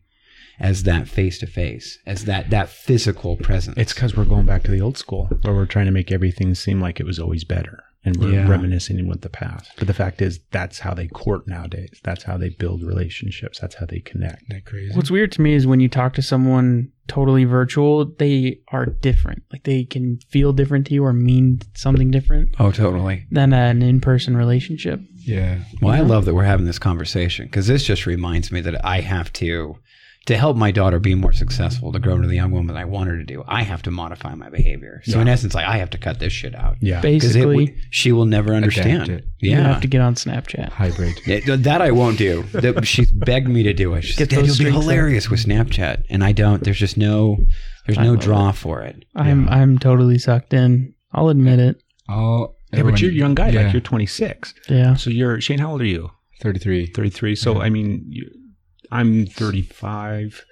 as 0.60 0.82
that 0.84 1.08
face 1.08 1.38
to 1.38 1.46
face, 1.46 1.98
as 2.06 2.26
that 2.26 2.50
that 2.50 2.68
physical 2.68 3.36
presence. 3.36 3.76
It's 3.78 3.94
because 3.94 4.16
we're 4.16 4.24
going 4.26 4.46
back 4.46 4.62
to 4.64 4.70
the 4.70 4.80
old 4.80 4.98
school 4.98 5.26
where 5.42 5.54
we're 5.54 5.66
trying 5.66 5.86
to 5.86 5.92
make 5.92 6.12
everything 6.12 6.54
seem 6.54 6.80
like 6.80 7.00
it 7.00 7.06
was 7.06 7.18
always 7.18 7.44
better. 7.44 7.82
And 8.02 8.16
we're 8.16 8.32
Yeah. 8.32 8.48
reminiscing 8.48 9.06
with 9.08 9.20
the 9.20 9.28
past. 9.28 9.72
But 9.76 9.86
the 9.86 9.92
fact 9.92 10.22
is, 10.22 10.40
that's 10.52 10.78
how 10.78 10.94
they 10.94 11.06
court 11.06 11.46
nowadays. 11.46 12.00
That's 12.02 12.22
how 12.24 12.38
they 12.38 12.48
build 12.48 12.82
relationships. 12.82 13.58
That's 13.60 13.74
how 13.74 13.84
they 13.84 14.00
connect. 14.00 14.44
Isn't 14.44 14.48
that 14.54 14.64
crazy? 14.64 14.94
What's 14.96 15.10
weird 15.10 15.32
to 15.32 15.42
me 15.42 15.52
is 15.52 15.66
when 15.66 15.80
you 15.80 15.88
talk 15.90 16.14
to 16.14 16.22
someone 16.22 16.92
totally 17.08 17.44
virtual, 17.44 18.06
they 18.06 18.60
are 18.72 18.86
different. 18.86 19.42
Like 19.52 19.64
they 19.64 19.84
can 19.84 20.18
feel 20.30 20.54
different 20.54 20.86
to 20.86 20.94
you 20.94 21.04
or 21.04 21.12
mean 21.12 21.60
something 21.74 22.10
different 22.10 22.54
oh, 22.58 22.70
totally. 22.72 23.26
than 23.30 23.52
an 23.52 23.82
in 23.82 24.00
person 24.00 24.34
relationship. 24.34 25.00
yeah. 25.18 25.58
Well, 25.82 25.92
I 25.94 26.00
love 26.00 26.24
that 26.24 26.34
we're 26.34 26.44
having 26.44 26.64
this 26.64 26.78
conversation 26.78 27.44
because 27.46 27.66
this 27.66 27.84
just 27.84 28.06
reminds 28.06 28.50
me 28.50 28.62
that 28.62 28.82
I 28.82 29.00
have 29.02 29.30
to, 29.34 29.76
to 30.30 30.36
help 30.36 30.56
my 30.56 30.70
daughter 30.70 30.98
be 30.98 31.14
more 31.14 31.32
successful, 31.32 31.92
to 31.92 31.98
grow 31.98 32.14
into 32.14 32.28
the 32.28 32.34
young 32.36 32.50
woman 32.52 32.76
I 32.76 32.84
want 32.84 33.10
her 33.10 33.16
to 33.18 33.24
do. 33.24 33.42
I 33.48 33.62
have 33.62 33.82
to 33.82 33.90
modify 33.90 34.34
my 34.34 34.48
behavior. 34.48 35.02
So 35.04 35.20
in 35.20 35.28
essence, 35.28 35.54
like 35.54 35.66
I 35.66 35.76
have 35.78 35.90
to 35.90 35.98
cut 35.98 36.18
this 36.20 36.32
shit 36.32 36.54
out. 36.54 36.76
Yeah. 36.80 37.00
Because 37.00 37.34
it 37.34 37.40
Basically, 37.40 37.56
would- 37.56 37.74
she 37.90 38.12
will 38.12 38.26
never 38.26 38.54
understand. 38.54 39.08
it. 39.08 39.24
you 39.40 39.50
Yeah. 39.50 39.62
have 39.72 39.80
to 39.82 39.88
get 39.88 40.00
on 40.00 40.14
Snapchat. 40.14 40.70
Hybrid. 40.70 41.20
Yeah, 41.26 41.56
that 41.56 41.80
I 41.82 41.90
won't 41.90 42.16
do. 42.18 42.44
That- 42.52 42.86
She's 42.86 43.10
begged 43.12 43.48
me 43.48 43.62
to 43.64 43.72
do 43.72 43.94
it. 43.94 44.02
She's 44.02 44.16
Get 44.16 44.30
like, 44.30 44.30
Dad, 44.30 44.38
those 44.40 44.46
you'll 44.60 44.66
be 44.66 44.70
streaks 44.72 44.76
up." 44.76 44.82
hilarious 44.82 45.30
with 45.30 45.44
Snapchat, 45.44 46.02
and 46.10 46.22
I 46.24 46.32
don't. 46.32 46.62
There's 46.62 46.78
just 46.78 46.96
no, 46.96 47.38
there's 47.86 47.98
I 47.98 48.04
no 48.04 48.10
love 48.12 48.20
draw 48.20 48.52
for 48.52 48.82
it. 48.82 49.04
I'm 49.16 49.48
I'm 49.48 49.78
totally 49.78 50.18
sucked 50.18 50.52
in. 50.54 50.94
I'll 51.12 51.28
admit 51.28 51.58
it. 51.58 51.82
All 52.08 52.56
Yeah, 52.72 52.82
but 52.84 53.00
you're 53.00 53.10
a 53.10 53.14
young 53.14 53.34
guy. 53.34 53.48
Yeah. 53.50 53.62
Like 53.64 53.72
you're 53.72 53.80
26. 53.82 54.54
Yeah. 54.68 54.94
So 54.94 55.10
you're, 55.10 55.40
Shane, 55.40 55.58
how 55.58 55.72
old 55.72 55.80
are 55.80 55.84
you? 55.86 56.10
33. 56.40 56.86
33. 56.86 57.34
So, 57.36 57.60
I 57.60 57.68
mean, 57.68 58.04
you, 58.08 58.30
I'm 58.90 59.26
35. 59.26 60.44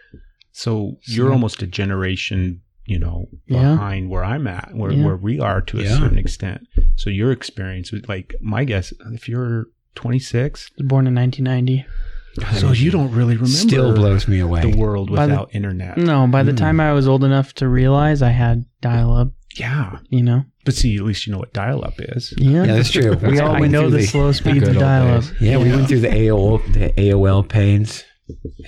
So 0.52 0.96
you're 1.06 1.32
almost 1.32 1.62
a 1.62 1.66
generation, 1.66 2.62
you 2.84 2.98
know, 2.98 3.28
Yeah. 3.46 3.72
behind 3.74 4.10
where 4.10 4.24
I'm 4.24 4.46
at, 4.46 4.70
where, 4.74 4.92
Yeah. 4.92 5.04
where 5.04 5.16
we 5.16 5.38
are 5.40 5.60
to 5.62 5.78
a 5.80 5.82
Yeah. 5.84 5.98
certain 5.98 6.18
extent. 6.18 6.62
So 6.96 7.10
your 7.10 7.30
experience 7.32 7.92
was 7.92 8.08
like, 8.08 8.34
my 8.40 8.64
guess, 8.64 8.92
if 9.12 9.28
you're 9.28 9.66
26, 9.94 10.70
born 10.78 11.06
in 11.06 11.14
1990. 11.14 11.84
so 12.54 12.70
you 12.72 12.90
don't 12.90 13.10
really 13.12 13.34
remember 13.34 13.48
Still 13.48 13.94
blows 13.94 14.28
me 14.28 14.38
away. 14.38 14.60
the 14.62 14.76
world 14.76 15.10
By 15.12 15.26
the- 15.26 15.32
without 15.32 15.50
internet. 15.52 15.96
No, 15.98 16.26
by 16.28 16.42
the 16.44 16.52
Hmm. 16.52 16.56
time 16.56 16.80
I 16.80 16.92
was 16.92 17.08
old 17.08 17.24
enough 17.24 17.52
to 17.54 17.68
realize 17.68 18.22
I 18.22 18.30
had 18.30 18.64
dial 18.80 19.12
up, 19.12 19.32
Yeah. 19.56 19.98
you 20.08 20.22
know? 20.22 20.44
But 20.64 20.74
see, 20.74 20.94
at 20.96 21.02
least 21.02 21.26
you 21.26 21.32
know 21.32 21.38
what 21.40 21.52
dial 21.52 21.84
up 21.84 21.94
is. 21.98 22.32
Yeah. 22.36 22.64
Yeah, 22.64 22.74
that's 22.76 22.90
true. 22.92 23.14
We 23.16 23.40
all 23.40 23.56
I 23.56 23.60
went 23.60 23.72
know 23.72 23.90
the, 23.90 23.98
the, 23.98 24.02
slow 24.06 24.30
speeds 24.32 24.68
of 24.68 24.74
dial 24.78 25.08
up. 25.16 25.22
days. 25.22 25.32
yeah, 25.40 25.56
we 25.56 25.70
went 25.70 25.88
through 25.88 26.00
the 26.00 26.12
AOL, 26.14 26.58
the 26.74 26.92
AOL 27.00 27.42
pains. 27.42 28.04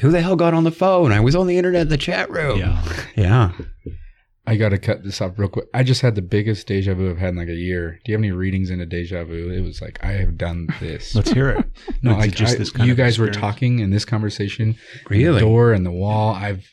Who 0.00 0.10
the 0.10 0.20
hell 0.22 0.36
got 0.36 0.54
on 0.54 0.64
the 0.64 0.70
phone? 0.70 1.12
I 1.12 1.20
was 1.20 1.34
on 1.34 1.46
the 1.46 1.58
internet 1.58 1.82
in 1.82 1.88
the 1.88 1.98
chat 1.98 2.30
room. 2.30 2.58
Yeah. 2.58 2.82
yeah. 3.16 3.52
I 4.46 4.56
got 4.56 4.70
to 4.70 4.78
cut 4.78 5.04
this 5.04 5.20
off 5.20 5.38
real 5.38 5.48
quick. 5.48 5.66
I 5.74 5.82
just 5.82 6.00
had 6.00 6.14
the 6.14 6.22
biggest 6.22 6.66
deja 6.66 6.94
vu 6.94 7.10
I've 7.10 7.18
had 7.18 7.30
in 7.30 7.36
like 7.36 7.48
a 7.48 7.54
year. 7.54 8.00
Do 8.04 8.10
you 8.10 8.14
have 8.16 8.20
any 8.20 8.32
readings 8.32 8.70
into 8.70 8.86
deja 8.86 9.24
vu? 9.24 9.50
It 9.50 9.60
was 9.60 9.80
like, 9.80 10.02
I 10.02 10.12
have 10.12 10.36
done 10.38 10.68
this. 10.80 11.14
Let's 11.14 11.30
hear 11.30 11.50
it. 11.50 11.66
no, 12.02 12.16
like, 12.16 12.34
just 12.34 12.54
I- 12.54 12.58
this 12.58 12.74
you 12.78 12.94
guys 12.94 13.18
were 13.18 13.30
talking 13.30 13.78
in 13.80 13.90
this 13.90 14.04
conversation. 14.04 14.76
Really? 15.08 15.34
The 15.34 15.46
door 15.46 15.72
and 15.72 15.84
the 15.86 15.92
wall. 15.92 16.34
I've 16.34 16.66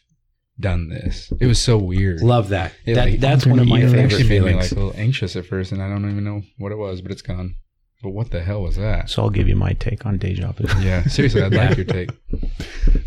done 0.60 0.90
this. 0.90 1.32
It 1.40 1.46
was 1.46 1.60
so 1.60 1.78
weird. 1.78 2.22
Love 2.22 2.50
that. 2.50 2.74
That 2.88 2.96
like, 2.96 3.20
that's 3.20 3.46
one 3.46 3.60
of 3.60 3.68
my 3.68 3.82
favorite 3.82 4.00
actually 4.00 4.24
made 4.24 4.30
me 4.30 4.38
feelings. 4.40 4.72
like 4.72 4.72
a 4.72 4.76
little 4.86 5.00
anxious 5.00 5.36
at 5.36 5.46
first, 5.46 5.72
and 5.72 5.84
I 5.84 5.88
don't 5.90 6.10
even 6.10 6.24
know 6.24 6.42
what 6.58 6.72
it 6.72 6.78
was, 6.78 7.02
but 7.02 7.12
it's 7.12 7.22
gone. 7.22 7.56
But 8.04 8.12
what 8.12 8.32
the 8.32 8.42
hell 8.44 8.62
was 8.62 8.76
that? 8.76 9.10
So 9.10 9.24
I'll 9.24 9.30
give 9.30 9.48
you 9.48 9.56
my 9.56 9.74
take 9.74 10.06
on 10.06 10.18
deja 10.18 10.52
vu. 10.58 10.66
Yeah, 10.82 11.04
seriously, 11.08 11.42
I'd 11.42 11.54
like 11.54 11.78
your 11.78 11.86
take. 11.86 12.10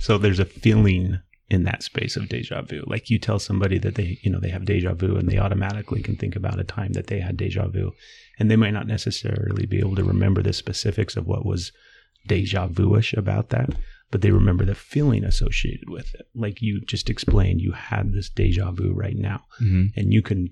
So 0.01 0.17
there's 0.17 0.39
a 0.39 0.47
feeling 0.47 1.19
in 1.51 1.65
that 1.65 1.83
space 1.83 2.17
of 2.17 2.29
deja 2.29 2.63
vu. 2.63 2.83
Like 2.87 3.11
you 3.11 3.19
tell 3.19 3.39
somebody 3.39 3.77
that 3.79 3.97
they, 3.97 4.19
you 4.23 4.31
know, 4.31 4.41
they 4.41 4.49
have 4.49 4.65
deja 4.65 4.95
vu 4.95 5.17
and 5.17 5.29
they 5.29 5.37
automatically 5.39 6.01
can 6.03 6.17
think 6.17 6.37
about 6.37 6.59
a 6.59 6.65
time 6.65 6.93
that 6.95 7.09
they 7.09 7.21
had 7.21 7.37
deja 7.37 7.69
vu. 7.69 7.93
And 8.39 8.51
they 8.51 8.57
might 8.57 8.73
not 8.73 8.87
necessarily 8.87 9.67
be 9.67 9.79
able 9.79 9.97
to 9.97 10.05
remember 10.05 10.43
the 10.43 10.53
specifics 10.55 11.17
of 11.17 11.27
what 11.27 11.45
was 11.45 11.73
deja 12.27 12.67
vu-ish 12.67 13.13
about 13.13 13.51
that, 13.51 13.71
but 14.11 14.23
they 14.23 14.31
remember 14.31 14.65
the 14.65 14.75
feeling 14.75 15.25
associated 15.25 15.91
with 15.91 16.15
it. 16.15 16.27
Like 16.35 16.63
you 16.63 16.81
just 16.87 17.11
explained, 17.11 17.61
you 17.61 17.73
had 17.73 18.13
this 18.13 18.31
deja 18.31 18.71
vu 18.71 18.93
right 18.95 19.17
now, 19.17 19.45
hmm 19.59 19.87
and 19.97 20.13
you 20.15 20.23
can 20.23 20.51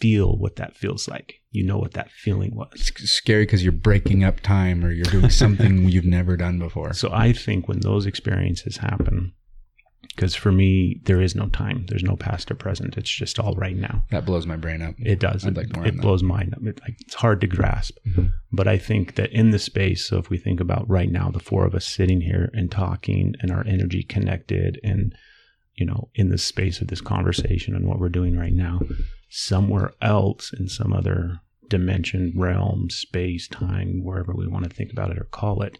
feel 0.00 0.36
what 0.38 0.56
that 0.56 0.76
feels 0.76 1.08
like. 1.08 1.34
You 1.50 1.64
know 1.64 1.78
what 1.78 1.92
that 1.94 2.10
feeling 2.10 2.54
was. 2.54 2.68
It's 2.74 3.10
scary 3.10 3.42
because 3.44 3.62
you're 3.62 3.72
breaking 3.72 4.24
up 4.24 4.40
time 4.40 4.84
or 4.84 4.90
you're 4.92 5.04
doing 5.04 5.30
something 5.30 5.88
you've 5.88 6.04
never 6.04 6.36
done 6.36 6.58
before. 6.58 6.92
So 6.92 7.10
I 7.12 7.32
think 7.32 7.68
when 7.68 7.80
those 7.80 8.06
experiences 8.06 8.76
happen, 8.78 9.32
because 10.14 10.34
for 10.34 10.50
me, 10.52 11.00
there 11.04 11.20
is 11.20 11.34
no 11.34 11.48
time. 11.48 11.86
There's 11.88 12.02
no 12.02 12.16
past 12.16 12.50
or 12.50 12.54
present. 12.54 12.96
It's 12.96 13.10
just 13.10 13.38
all 13.38 13.54
right 13.54 13.76
now. 13.76 14.04
That 14.10 14.24
blows 14.26 14.46
my 14.46 14.56
brain 14.56 14.82
up. 14.82 14.94
It 14.98 15.20
does. 15.20 15.44
I'd 15.44 15.52
It, 15.52 15.56
like 15.56 15.76
more 15.76 15.86
it 15.86 15.94
that. 15.96 16.02
blows 16.02 16.22
mine 16.22 16.52
up. 16.54 16.62
It, 16.66 16.80
like, 16.80 16.96
it's 17.00 17.14
hard 17.14 17.40
to 17.42 17.46
grasp. 17.46 17.96
Mhm. 18.08 18.30
But 18.52 18.66
I 18.68 18.76
think 18.78 19.14
that 19.16 19.30
in 19.32 19.50
the 19.50 19.58
space, 19.58 20.04
so 20.04 20.18
if 20.18 20.28
we 20.30 20.38
think 20.38 20.60
about 20.60 20.88
right 20.88 21.10
now, 21.10 21.30
the 21.30 21.38
four 21.40 21.64
of 21.66 21.74
us 21.74 21.84
sitting 21.86 22.20
here 22.22 22.50
and 22.54 22.70
talking 22.70 23.34
and 23.40 23.50
our 23.50 23.64
energy 23.66 24.02
connected 24.02 24.80
and, 24.82 25.14
you 25.74 25.86
know, 25.86 26.08
in 26.14 26.28
the 26.30 26.38
space 26.38 26.80
of 26.80 26.88
this 26.88 27.00
conversation 27.00 27.74
and 27.76 27.86
what 27.86 27.98
we're 28.00 28.08
doing 28.08 28.36
right 28.36 28.52
now, 28.54 28.80
somewhere 29.30 29.92
else 30.02 30.52
in 30.52 30.68
some 30.68 30.92
other 30.92 31.40
dimension, 31.68 32.32
realm, 32.36 32.90
space, 32.90 33.48
time, 33.48 34.02
wherever 34.04 34.34
we 34.34 34.46
want 34.46 34.64
to 34.64 34.70
think 34.70 34.92
about 34.92 35.10
it 35.10 35.18
or 35.18 35.24
call 35.24 35.62
it, 35.62 35.78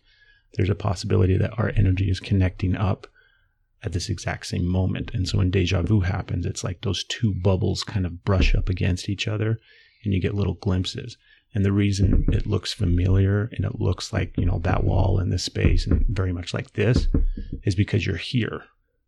there's 0.54 0.70
a 0.70 0.74
possibility 0.74 1.36
that 1.36 1.58
our 1.58 1.72
energy 1.76 2.08
is 2.08 2.20
connecting 2.20 2.76
up 2.76 3.06
at 3.82 3.92
this 3.92 4.08
exact 4.08 4.46
same 4.46 4.66
moment. 4.66 5.10
And 5.12 5.28
so 5.28 5.38
when 5.38 5.50
deja 5.50 5.82
vu 5.82 6.00
happens, 6.00 6.46
it's 6.46 6.64
like 6.64 6.80
those 6.80 7.04
two 7.04 7.34
bubbles 7.34 7.82
kind 7.82 8.06
of 8.06 8.24
brush 8.24 8.54
up 8.54 8.68
against 8.68 9.08
each 9.08 9.26
other 9.26 9.58
and 10.04 10.14
you 10.14 10.20
get 10.20 10.34
little 10.34 10.54
glimpses. 10.54 11.16
And 11.54 11.64
the 11.64 11.72
reason 11.72 12.26
it 12.28 12.46
looks 12.46 12.72
familiar 12.72 13.50
and 13.52 13.64
it 13.64 13.80
looks 13.80 14.12
like, 14.12 14.36
you 14.36 14.46
know, 14.46 14.60
that 14.60 14.84
wall 14.84 15.18
in 15.18 15.30
this 15.30 15.44
space 15.44 15.86
and 15.86 16.06
very 16.08 16.32
much 16.32 16.54
like 16.54 16.74
this 16.74 17.08
is 17.64 17.74
because 17.74 18.06
you're 18.06 18.16
here. 18.16 18.62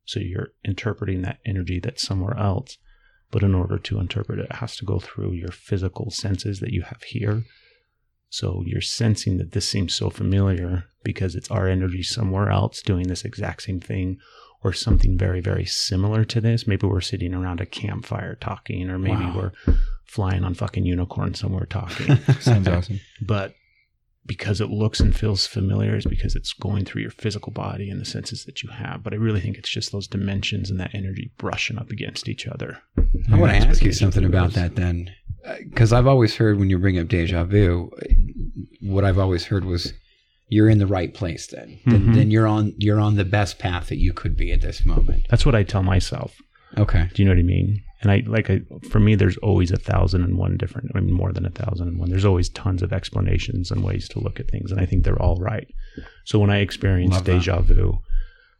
So 0.04 0.18
you're 0.18 0.48
interpreting 0.64 1.22
that 1.22 1.38
energy 1.46 1.78
that's 1.78 2.02
somewhere 2.02 2.36
else. 2.36 2.78
But 3.32 3.42
in 3.42 3.54
order 3.54 3.78
to 3.78 3.98
interpret 3.98 4.38
it, 4.38 4.44
it 4.50 4.56
has 4.56 4.76
to 4.76 4.84
go 4.84 5.00
through 5.00 5.32
your 5.32 5.50
physical 5.50 6.10
senses 6.10 6.60
that 6.60 6.72
you 6.72 6.82
have 6.82 7.02
here. 7.02 7.42
So 8.28 8.62
you're 8.64 8.80
sensing 8.80 9.36
that 9.38 9.52
this 9.52 9.68
seems 9.68 9.94
so 9.94 10.08
familiar 10.10 10.84
because 11.02 11.34
it's 11.34 11.50
our 11.50 11.66
energy 11.66 12.02
somewhere 12.02 12.50
else 12.50 12.80
doing 12.82 13.08
this 13.08 13.24
exact 13.24 13.62
same 13.62 13.80
thing 13.80 14.18
or 14.64 14.72
something 14.72 15.18
very, 15.18 15.40
very 15.40 15.64
similar 15.64 16.24
to 16.26 16.40
this. 16.40 16.66
Maybe 16.66 16.86
we're 16.86 17.00
sitting 17.00 17.34
around 17.34 17.60
a 17.60 17.66
campfire 17.66 18.36
talking, 18.36 18.88
or 18.90 18.98
maybe 18.98 19.24
Wow. 19.24 19.52
we're 19.66 19.74
flying 20.04 20.44
on 20.44 20.54
fucking 20.54 20.84
unicorn 20.86 21.34
somewhere 21.34 21.66
talking. 21.66 22.16
Sounds 22.40 22.68
awesome. 22.68 23.00
but 23.20 23.54
because 24.26 24.60
it 24.60 24.70
looks 24.70 25.00
and 25.00 25.14
feels 25.16 25.46
familiar 25.46 25.96
is 25.96 26.06
because 26.06 26.36
it's 26.36 26.52
going 26.52 26.84
through 26.84 27.02
your 27.02 27.10
physical 27.10 27.52
body 27.52 27.90
and 27.90 28.00
the 28.00 28.04
senses 28.04 28.44
that 28.44 28.62
you 28.62 28.68
have. 28.70 29.02
But 29.02 29.12
I 29.12 29.16
really 29.16 29.40
think 29.40 29.58
it's 29.58 29.68
just 29.68 29.90
those 29.90 30.06
dimensions 30.06 30.70
and 30.70 30.78
that 30.78 30.94
energy 30.94 31.32
brushing 31.38 31.78
up 31.78 31.90
against 31.90 32.28
each 32.28 32.46
other. 32.46 32.78
I 33.32 33.36
want 33.36 33.52
to 33.52 33.58
ask 33.68 33.82
you 33.82 33.92
something 33.92 34.24
about 34.24 34.52
that 34.52 34.76
then, 34.76 35.10
because 35.68 35.92
I've 35.92 36.06
always 36.06 36.36
heard 36.36 36.58
when 36.58 36.70
you 36.70 36.78
bring 36.78 36.98
up 36.98 37.08
deja 37.08 37.44
vu, 37.44 37.90
what 38.80 39.04
I've 39.04 39.18
always 39.18 39.44
heard 39.46 39.64
was 39.64 39.92
you're 40.48 40.68
in 40.68 40.78
the 40.78 40.86
right 40.86 41.12
place. 41.12 41.46
Then, 41.48 41.78
then, 41.86 42.00
Mhm. 42.08 42.14
then 42.14 42.30
you're 42.30 42.46
on 42.46 42.74
you're 42.78 43.00
on 43.00 43.16
the 43.16 43.24
best 43.24 43.58
path 43.58 43.88
that 43.88 43.98
you 43.98 44.12
could 44.12 44.36
be 44.36 44.52
at 44.52 44.60
this 44.60 44.84
moment. 44.84 45.26
That's 45.30 45.44
what 45.46 45.54
I 45.54 45.62
tell 45.62 45.82
myself. 45.82 46.36
Okay. 46.78 47.08
Do 47.12 47.22
you 47.22 47.26
know 47.28 47.32
what 47.34 47.38
I 47.40 47.42
mean? 47.42 47.82
And 48.02 48.10
I 48.10 48.22
like 48.26 48.50
I 48.50 48.60
for 48.90 48.98
me, 49.00 49.14
there's 49.14 49.36
always 49.38 49.70
a 49.70 49.76
thousand 49.76 50.22
and 50.24 50.36
one 50.36 50.56
different. 50.56 50.90
I 50.94 51.00
mean, 51.00 51.14
more 51.14 51.32
than 51.32 51.46
a 51.46 51.50
thousand 51.50 51.88
and 51.88 51.98
one. 51.98 52.10
There's 52.10 52.24
always 52.24 52.48
tons 52.48 52.82
of 52.82 52.92
explanations 52.92 53.70
and 53.70 53.84
ways 53.84 54.08
to 54.10 54.18
look 54.20 54.40
at 54.40 54.50
things, 54.50 54.72
and 54.72 54.80
I 54.80 54.86
think 54.86 55.04
they're 55.04 55.22
all 55.22 55.36
right. 55.40 55.68
So 56.24 56.38
when 56.38 56.50
I 56.50 56.58
experience 56.58 57.12
Love 57.14 57.24
that. 57.24 57.32
deja 57.38 57.60
vu, 57.60 57.98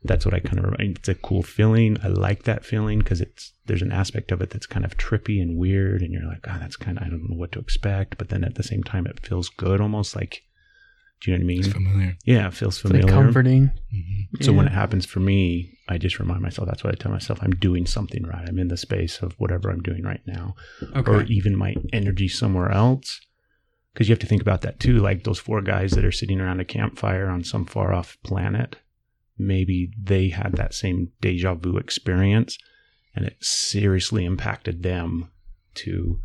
that's 0.05 0.25
what 0.25 0.35
I 0.35 0.41
kind 0.41 0.59
of. 0.65 0.75
It's 0.79 1.09
a 1.09 1.15
cool 1.17 1.43
feeling. 1.43 1.99
I 2.05 2.09
like 2.09 2.45
that 2.45 2.65
feeling 2.65 3.01
because 3.01 3.21
it's 3.21 3.53
there's 3.67 3.83
an 3.83 3.93
aspect 3.93 4.31
of 4.33 4.41
it 4.43 4.51
that's 4.51 4.67
kind 4.67 4.85
of 4.85 4.97
trippy 4.97 5.41
and 5.43 5.57
weird, 5.59 6.03
and 6.03 6.13
you're 6.13 6.25
like, 6.27 6.45
oh, 6.49 6.57
that's 6.61 6.77
kind 6.77 6.99
of 6.99 7.05
I 7.05 7.09
don't 7.11 7.29
know 7.29 7.37
what 7.37 7.53
to 7.53 7.59
expect, 7.59 8.19
but 8.19 8.29
then 8.29 8.45
at 8.45 8.55
the 8.55 8.63
same 8.63 8.83
time, 8.85 9.07
it 9.07 9.21
feels 9.27 9.49
good, 9.49 9.81
almost 9.81 10.15
like. 10.15 10.43
Do 11.21 11.31
you 11.31 11.39
know 11.39 11.45
what 11.45 11.53
I 11.53 11.57
It's 11.59 11.67
mean? 11.69 11.73
familiar. 11.75 12.17
Yeah, 12.25 12.49
it 12.49 12.55
feels 12.55 12.77
It's 12.79 12.85
like 12.85 13.03
familiar. 13.03 13.13
comforting. 13.23 13.71
Mhm. 13.95 14.45
So 14.45 14.53
when 14.53 14.67
it 14.67 14.73
happens 14.73 15.07
for 15.07 15.21
me, 15.21 15.79
I 15.93 15.99
just 15.99 16.19
remind 16.19 16.41
myself 16.41 16.67
that's 16.67 16.83
what 16.83 16.95
I 16.95 16.97
tell 16.97 17.13
myself. 17.13 17.39
I'm 17.43 17.53
doing 17.53 17.87
something 17.87 18.25
right. 18.25 18.49
I'm 18.49 18.59
in 18.59 18.69
the 18.69 18.77
space 18.77 19.21
of 19.21 19.33
whatever 19.35 19.71
I'm 19.71 19.83
doing 19.83 20.03
right 20.03 20.23
now, 20.27 20.55
or 21.07 21.23
even 21.25 21.57
my 21.57 21.75
energy 21.93 22.29
somewhere 22.29 22.71
else. 22.71 23.21
Because 23.93 24.09
you 24.09 24.13
have 24.13 24.21
to 24.21 24.27
think 24.27 24.41
about 24.41 24.63
that 24.63 24.81
too. 24.81 24.99
Like 25.01 25.25
those 25.25 25.39
four 25.39 25.61
guys 25.61 25.91
that 25.93 26.05
are 26.05 26.13
sitting 26.13 26.41
around 26.41 26.61
a 26.61 26.65
campfire 26.65 27.29
on 27.29 27.45
some 27.45 27.67
far 27.67 27.93
off 27.93 28.17
planet, 28.25 28.77
maybe 29.37 29.93
they 30.03 30.31
had 30.31 30.55
that 30.55 30.73
same 30.73 31.13
deja 31.21 31.55
vu 31.55 31.77
experience 31.77 32.57
and 33.15 33.27
it 33.27 33.37
seriously 33.41 34.25
impacted 34.25 34.83
them 34.83 35.31
to 35.75 36.19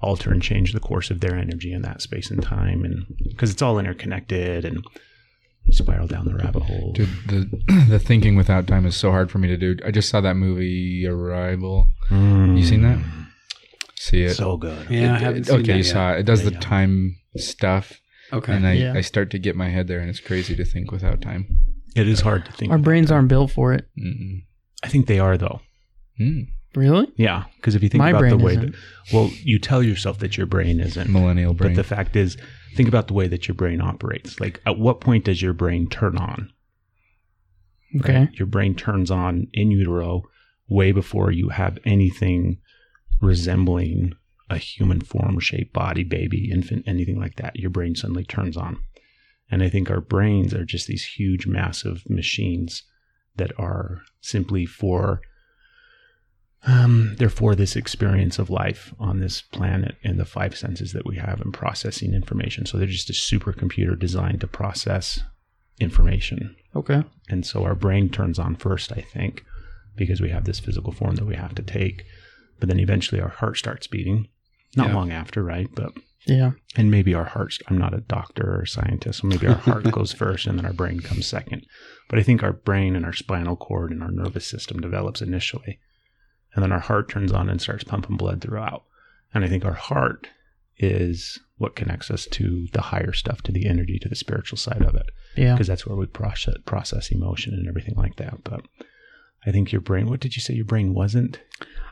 alter 0.00 0.32
and 0.32 0.42
change 0.42 0.72
the 0.72 0.80
course 0.80 1.10
of 1.10 1.20
their 1.20 1.36
energy 1.36 1.72
in 1.72 1.82
that 1.82 2.02
space 2.02 2.28
and 2.28 2.42
time. 2.42 2.84
And 2.84 3.06
because 3.28 3.52
it's 3.52 3.62
all 3.62 3.78
interconnected 3.78 4.64
and 4.64 4.84
spiral 5.72 6.06
down 6.06 6.24
the 6.26 6.34
rabbit 6.34 6.62
hole. 6.62 6.92
Dude, 6.92 7.08
the 7.26 7.84
the 7.88 7.98
thinking 7.98 8.36
without 8.36 8.66
time 8.66 8.86
is 8.86 8.96
so 8.96 9.10
hard 9.10 9.30
for 9.30 9.38
me 9.38 9.48
to 9.48 9.56
do. 9.56 9.76
I 9.84 9.90
just 9.90 10.08
saw 10.08 10.20
that 10.20 10.34
movie 10.36 11.06
Arrival. 11.06 11.86
You 12.10 12.62
seen 12.64 12.82
that? 12.82 12.98
See 13.96 14.22
it? 14.22 14.34
So 14.34 14.56
good. 14.56 14.90
Yeah, 14.90 15.14
I 15.14 15.18
haven't 15.18 15.42
it- 15.42 15.46
seen 15.46 15.54
okay, 15.60 15.66
that 15.68 15.72
you 15.78 15.84
yet. 15.84 15.92
saw 15.92 16.12
it. 16.14 16.20
It 16.20 16.22
does 16.26 16.40
Yeah, 16.42 16.48
the 16.50 16.54
yeah. 16.54 16.60
time 16.60 17.16
stuff, 17.36 18.00
Okay. 18.32 18.52
and 18.52 18.66
I, 18.66 18.72
Yeah. 18.74 18.94
I 18.94 19.00
start 19.00 19.30
to 19.30 19.38
get 19.38 19.54
my 19.56 19.68
head 19.68 19.86
there, 19.88 20.00
and 20.00 20.10
it's 20.10 20.20
crazy 20.20 20.56
to 20.56 20.64
think 20.64 20.90
without 20.90 21.20
time. 21.22 21.46
It 21.94 22.08
is 22.08 22.20
hard 22.20 22.44
to 22.46 22.52
think. 22.52 22.72
Our 22.72 22.78
brains 22.78 23.08
that. 23.08 23.14
aren't 23.14 23.28
built 23.28 23.50
for 23.52 23.72
it. 23.72 23.86
Mm-mm. 23.98 24.42
I 24.82 24.88
think 24.88 25.06
they 25.06 25.18
are 25.20 25.36
though. 25.38 25.60
Mm. 26.20 26.48
Really? 26.74 27.06
Yeah, 27.16 27.44
because 27.56 27.74
if 27.74 27.82
you 27.82 27.88
think 27.90 27.98
My 28.00 28.10
about 28.10 28.20
brain 28.20 28.38
the 28.38 28.44
way 28.44 28.52
isn't. 28.52 28.72
that, 28.72 28.78
well, 29.12 29.30
you 29.42 29.58
tell 29.58 29.82
yourself 29.82 30.18
that 30.20 30.36
your 30.38 30.46
brain 30.46 30.80
isn't, 30.80 31.10
Millennial 31.10 31.52
brain. 31.52 31.72
but 31.74 31.76
the 31.76 31.84
fact 31.84 32.16
is, 32.16 32.36
think 32.74 32.88
about 32.88 33.08
the 33.08 33.14
way 33.14 33.28
that 33.28 33.48
your 33.48 33.54
brain 33.54 33.80
operates. 33.80 34.40
Like, 34.40 34.60
at 34.66 34.78
what 34.78 35.00
point 35.00 35.24
does 35.24 35.42
your 35.42 35.52
brain 35.52 35.88
turn 35.88 36.16
on? 36.18 36.52
Okay. 38.00 38.20
right? 38.20 38.34
Your 38.34 38.46
brain 38.46 38.74
turns 38.74 39.10
on 39.10 39.48
in 39.52 39.70
utero 39.70 40.22
way 40.68 40.92
before 40.92 41.30
you 41.30 41.50
have 41.50 41.78
anything 41.84 42.58
resembling 43.20 44.14
a 44.48 44.58
human 44.58 45.00
form, 45.00 45.38
shape, 45.38 45.72
body, 45.72 46.04
baby, 46.04 46.50
infant, 46.50 46.84
anything 46.86 47.18
like 47.18 47.36
that. 47.36 47.56
Your 47.56 47.70
brain 47.70 47.94
suddenly 47.94 48.24
turns 48.24 48.56
on. 48.56 48.78
And 49.50 49.62
I 49.62 49.68
think 49.68 49.90
our 49.90 50.00
brains 50.00 50.54
are 50.54 50.64
just 50.64 50.86
these 50.86 51.04
huge, 51.04 51.46
massive 51.46 52.02
machines 52.08 52.84
that 53.36 53.52
are 53.58 54.02
simply 54.20 54.66
for 54.66 55.20
um, 56.66 57.16
they're 57.18 57.28
this 57.54 57.74
experience 57.76 58.38
of 58.38 58.48
life 58.50 58.94
on 59.00 59.18
this 59.20 59.42
planet 59.42 59.96
and 60.04 60.18
the 60.18 60.24
five 60.24 60.56
senses 60.56 60.92
that 60.92 61.06
we 61.06 61.16
have 61.16 61.40
and 61.40 61.52
processing 61.52 62.14
information. 62.14 62.66
So 62.66 62.78
they're 62.78 62.86
just 62.86 63.10
a 63.10 63.12
supercomputer 63.12 63.98
designed 63.98 64.40
to 64.42 64.46
process 64.46 65.20
information. 65.80 66.54
Okay. 66.76 67.02
And 67.28 67.44
so 67.44 67.64
our 67.64 67.74
brain 67.74 68.08
turns 68.08 68.38
on 68.38 68.54
first, 68.56 68.92
I 68.92 69.00
think, 69.00 69.44
because 69.96 70.20
we 70.20 70.30
have 70.30 70.44
this 70.44 70.60
physical 70.60 70.92
form 70.92 71.16
that 71.16 71.26
we 71.26 71.34
have 71.36 71.54
to 71.56 71.62
take. 71.62 72.04
But 72.60 72.68
then 72.68 72.78
eventually 72.78 73.20
our 73.20 73.28
heart 73.28 73.58
starts 73.58 73.86
beating. 73.86 74.28
Not 74.76 74.88
Yeah. 74.88 74.94
long 74.94 75.10
after, 75.10 75.42
right? 75.42 75.68
But 75.74 75.92
Yeah. 76.26 76.52
and 76.76 76.88
maybe 76.90 77.12
our 77.14 77.24
hearts 77.24 77.58
i'm 77.66 77.76
not 77.76 77.92
a 77.94 78.00
doctor 78.00 78.48
or 78.54 78.62
a 78.62 78.66
scientist 78.68 79.20
so 79.22 79.26
maybe 79.26 79.48
our 79.48 79.56
heart 79.56 79.90
goes 79.90 80.12
first 80.12 80.46
and 80.46 80.56
then 80.56 80.64
our 80.64 80.72
brain 80.72 81.00
comes 81.00 81.26
second 81.26 81.66
but 82.08 82.16
i 82.16 82.22
think 82.22 82.44
our 82.44 82.52
brain 82.52 82.94
and 82.94 83.04
our 83.04 83.12
spinal 83.12 83.56
cord 83.56 83.90
and 83.90 84.04
our 84.04 84.12
nervous 84.12 84.46
system 84.46 84.78
develops 84.78 85.20
initially 85.20 85.80
and 86.54 86.62
then 86.62 86.72
our 86.72 86.78
heart 86.80 87.08
turns 87.08 87.32
on 87.32 87.48
and 87.48 87.60
starts 87.60 87.84
pumping 87.84 88.16
blood 88.16 88.40
throughout 88.40 88.84
and 89.34 89.44
i 89.44 89.48
think 89.48 89.64
our 89.64 89.72
heart 89.72 90.28
is 90.78 91.38
what 91.58 91.76
connects 91.76 92.10
us 92.10 92.26
to 92.26 92.66
the 92.72 92.80
higher 92.80 93.12
stuff 93.12 93.42
to 93.42 93.52
the 93.52 93.66
energy 93.66 93.98
to 93.98 94.08
the 94.08 94.16
spiritual 94.16 94.56
side 94.58 94.82
of 94.82 94.94
it 94.94 95.06
Yeah. 95.36 95.54
because 95.54 95.66
that's 95.66 95.86
where 95.86 95.96
we 95.96 96.06
process 96.06 96.54
process 96.66 97.10
emotion 97.10 97.54
and 97.54 97.68
everything 97.68 97.94
like 97.96 98.16
that 98.16 98.42
but 98.44 98.62
i 99.46 99.50
think 99.52 99.70
your 99.72 99.80
brain 99.80 100.08
what 100.08 100.20
did 100.20 100.34
you 100.36 100.42
say 100.42 100.54
your 100.54 100.64
brain 100.64 100.94
wasn't 100.94 101.40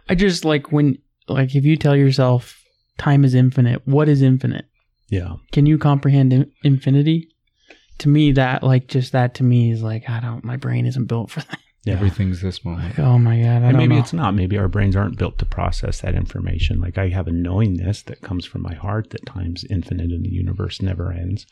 I 0.08 0.14
just 0.16 0.44
like 0.44 0.72
when 0.72 0.98
like 1.28 1.54
if 1.54 1.64
you 1.64 1.76
tell 1.76 1.94
yourself 1.94 2.60
time 2.98 3.24
is 3.24 3.34
infinite, 3.34 3.86
what 3.86 4.08
is 4.08 4.22
infinite? 4.22 4.64
yeah 5.08 5.34
Can 5.52 5.66
you 5.66 5.78
comprehend 5.78 6.32
in- 6.32 6.50
infinity? 6.64 7.28
To 7.98 8.08
me, 8.08 8.32
that 8.32 8.64
like 8.64 8.88
just 8.88 9.12
that 9.12 9.34
to 9.34 9.44
me 9.44 9.70
is 9.70 9.82
like 9.82 10.08
I 10.10 10.18
don't. 10.20 10.42
My 10.42 10.56
brain 10.56 10.86
isn't 10.86 11.04
built 11.04 11.30
for 11.30 11.40
that. 11.42 11.58
Yeah 11.84 11.94
Everything's 11.94 12.40
this 12.42 12.64
moment. 12.64 12.90
Like, 12.90 12.98
oh 12.98 13.18
my 13.18 13.36
god, 13.38 13.46
I 13.46 13.54
and 13.54 13.62
don't 13.72 13.76
maybe 13.78 13.94
know. 13.94 14.00
it's 14.00 14.12
not. 14.12 14.34
Maybe 14.34 14.58
our 14.58 14.68
brains 14.68 14.96
aren't 14.96 15.18
built 15.18 15.38
to 15.38 15.46
process 15.46 16.00
that 16.00 16.14
information. 16.14 16.80
Like 16.80 16.98
I 16.98 17.08
have 17.08 17.26
a 17.28 17.32
knowingness 17.32 18.02
that 18.02 18.20
comes 18.22 18.44
from 18.44 18.62
my 18.62 18.74
heart 18.74 19.10
that 19.10 19.26
time's 19.26 19.64
infinite 19.70 20.10
and 20.10 20.24
the 20.24 20.30
universe 20.30 20.82
never 20.82 21.12
ends. 21.12 21.46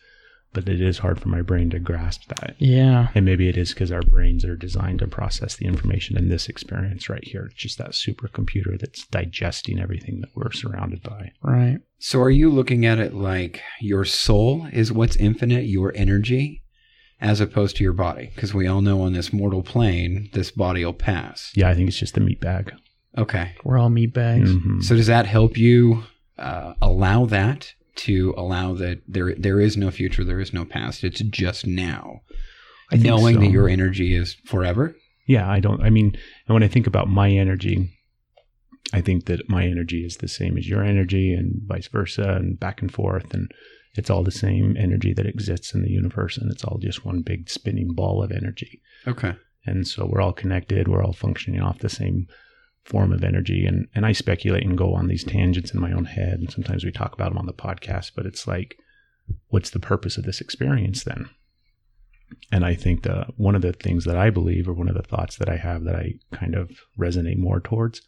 but 0.54 0.66
it 0.66 0.80
is 0.80 0.98
hard 0.98 1.20
for 1.20 1.28
my 1.28 1.42
brain 1.42 1.68
to 1.70 1.78
grasp 1.78 2.26
that. 2.28 2.56
Yeah. 2.58 3.08
And 3.14 3.26
maybe 3.26 3.48
it 3.50 3.58
is 3.58 3.74
because 3.74 3.92
our 3.92 4.00
brains 4.02 4.46
are 4.46 4.56
designed 4.56 5.00
to 5.00 5.06
process 5.06 5.56
the 5.56 5.66
information 5.66 6.16
in 6.16 6.30
this 6.30 6.48
experience 6.48 7.10
right 7.10 7.22
here. 7.22 7.44
It's 7.50 7.54
just 7.62 7.76
that 7.78 7.90
supercomputer 7.90 8.78
that's 8.80 9.06
digesting 9.08 9.78
everything 9.78 10.20
that 10.22 10.30
we're 10.34 10.52
surrounded 10.52 11.02
by. 11.02 11.32
Right. 11.42 11.80
So 11.98 12.22
are 12.22 12.30
you 12.30 12.50
looking 12.50 12.86
at 12.86 12.98
it 12.98 13.12
like 13.12 13.60
your 13.80 14.06
soul 14.06 14.66
is 14.72 14.90
what's 14.90 15.16
infinite, 15.16 15.64
your 15.66 15.92
energy, 15.94 16.62
as 17.20 17.40
opposed 17.40 17.76
to 17.76 17.84
your 17.84 17.92
body? 17.92 18.30
Because 18.34 18.54
we 18.54 18.66
all 18.66 18.80
know 18.80 19.00
on 19.02 19.12
this 19.12 19.32
mortal 19.32 19.62
plane, 19.62 20.30
this 20.32 20.50
body 20.50 20.84
will 20.84 20.92
pass. 20.92 21.52
Yeah, 21.54 21.68
I 21.68 21.74
think 21.74 21.88
it's 21.88 21.98
just 21.98 22.16
a 22.16 22.20
meat 22.20 22.40
bag. 22.40 22.72
Okay. 23.16 23.54
We're 23.64 23.78
all 23.78 23.90
meat 23.90 24.12
bags. 24.14 24.50
Mhm. 24.50 24.82
So 24.82 24.94
does 24.94 25.08
that 25.08 25.26
help 25.26 25.56
you 25.56 26.04
uh, 26.38 26.74
allow 26.80 27.26
that 27.26 27.72
to 27.96 28.32
allow 28.36 28.74
that 28.74 29.00
there 29.08 29.34
there 29.34 29.60
is 29.60 29.76
no 29.76 29.90
future, 29.90 30.22
there 30.22 30.38
is 30.40 30.52
no 30.52 30.64
past. 30.64 31.02
It's 31.02 31.20
just 31.20 31.66
now, 31.66 32.20
I 32.92 32.96
think 32.96 33.06
knowing 33.06 33.34
so. 33.34 33.40
that 33.40 33.50
your 33.50 33.68
energy 33.68 34.14
is 34.14 34.34
forever. 34.44 34.94
Yeah, 35.26 35.50
I 35.50 35.58
don't. 35.60 35.82
I 35.82 35.90
mean, 35.90 36.16
and 36.46 36.54
when 36.54 36.62
I 36.62 36.68
think 36.68 36.86
about 36.86 37.08
my 37.08 37.30
energy, 37.30 37.90
I 38.92 39.00
think 39.00 39.26
that 39.26 39.48
my 39.50 39.64
energy 39.66 40.04
is 40.04 40.18
the 40.18 40.28
same 40.28 40.56
as 40.56 40.68
your 40.68 40.84
energy, 40.84 41.32
and 41.34 41.60
vice 41.66 41.88
versa, 41.88 42.34
and 42.38 42.58
back 42.58 42.80
and 42.80 42.92
forth, 42.92 43.34
and 43.34 43.50
it's 43.94 44.10
all 44.10 44.22
the 44.22 44.30
same 44.30 44.76
energy 44.76 45.12
that 45.14 45.26
exists 45.26 45.74
in 45.74 45.82
the 45.82 45.90
universe, 45.90 46.36
and 46.36 46.50
it's 46.50 46.64
all 46.64 46.78
just 46.78 47.04
one 47.04 47.22
big 47.22 47.48
spinning 47.48 47.94
ball 47.94 48.22
of 48.22 48.32
energy. 48.32 48.80
Okay. 49.06 49.34
And 49.64 49.86
so 49.86 50.06
we're 50.06 50.20
all 50.20 50.32
connected. 50.32 50.88
We're 50.88 51.02
all 51.02 51.12
functioning 51.12 51.60
off 51.60 51.80
the 51.80 51.88
same 51.88 52.26
form 52.84 53.12
of 53.12 53.22
energy. 53.22 53.66
And 53.66 53.88
and 53.94 54.06
I 54.06 54.12
speculate 54.12 54.64
and 54.64 54.78
go 54.78 54.94
on 54.94 55.08
these 55.08 55.24
tangents 55.24 55.72
in 55.72 55.80
my 55.80 55.92
own 55.92 56.06
head, 56.06 56.34
and 56.40 56.50
sometimes 56.50 56.84
we 56.84 56.92
talk 56.92 57.12
about 57.12 57.30
them 57.30 57.38
on 57.38 57.46
the 57.46 57.52
podcast. 57.52 58.12
But 58.14 58.26
it's 58.26 58.46
like, 58.46 58.78
what's 59.48 59.70
the 59.70 59.80
purpose 59.80 60.16
of 60.16 60.24
this 60.24 60.40
experience 60.40 61.04
then? 61.04 61.28
And 62.52 62.64
I 62.64 62.74
think 62.74 63.02
the 63.02 63.26
one 63.36 63.54
of 63.54 63.62
the 63.62 63.72
things 63.72 64.04
that 64.04 64.16
I 64.16 64.30
believe, 64.30 64.68
or 64.68 64.72
one 64.72 64.88
of 64.88 64.96
the 64.96 65.02
thoughts 65.02 65.36
that 65.36 65.48
I 65.48 65.56
have 65.56 65.84
that 65.84 65.96
I 65.96 66.14
kind 66.32 66.54
of 66.54 66.70
resonate 66.98 67.38
more 67.38 67.60
towards, 67.60 68.02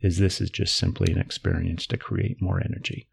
is 0.00 0.18
this 0.18 0.40
is 0.40 0.50
just 0.50 0.76
simply 0.76 1.12
an 1.12 1.18
experience 1.18 1.86
to 1.86 1.96
create 1.96 2.40
more 2.40 2.60
energy, 2.60 3.08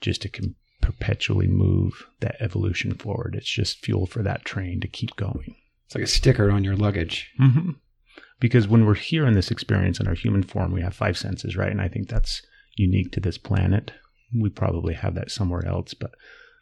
just 0.00 0.22
to 0.22 0.28
com- 0.28 0.56
perpetually 0.90 1.46
move 1.46 2.06
that 2.18 2.36
evolution 2.40 2.94
forward. 2.94 3.36
It's 3.36 3.48
just 3.48 3.84
fuel 3.84 4.06
for 4.06 4.22
that 4.22 4.44
train 4.44 4.80
to 4.80 4.88
keep 4.88 5.14
going. 5.14 5.54
It's 5.86 5.94
like 5.94 6.04
a 6.04 6.08
sticker 6.08 6.50
on 6.50 6.64
your 6.64 6.76
luggage. 6.76 7.30
Mm-hmm. 7.40 7.70
Because 8.40 8.66
when 8.66 8.86
we're 8.86 8.94
here 8.94 9.26
in 9.26 9.34
this 9.34 9.50
experience 9.50 10.00
in 10.00 10.08
our 10.08 10.14
human 10.14 10.42
form, 10.42 10.72
we 10.72 10.82
have 10.82 10.94
five 10.94 11.16
senses, 11.16 11.56
right? 11.56 11.70
And 11.70 11.80
I 11.80 11.88
think 11.88 12.08
that's 12.08 12.42
unique 12.76 13.12
to 13.12 13.20
this 13.20 13.38
planet. 13.38 13.92
We 14.34 14.48
probably 14.48 14.94
have 14.94 15.14
that 15.14 15.30
somewhere 15.30 15.64
else, 15.66 15.94
but 15.94 16.14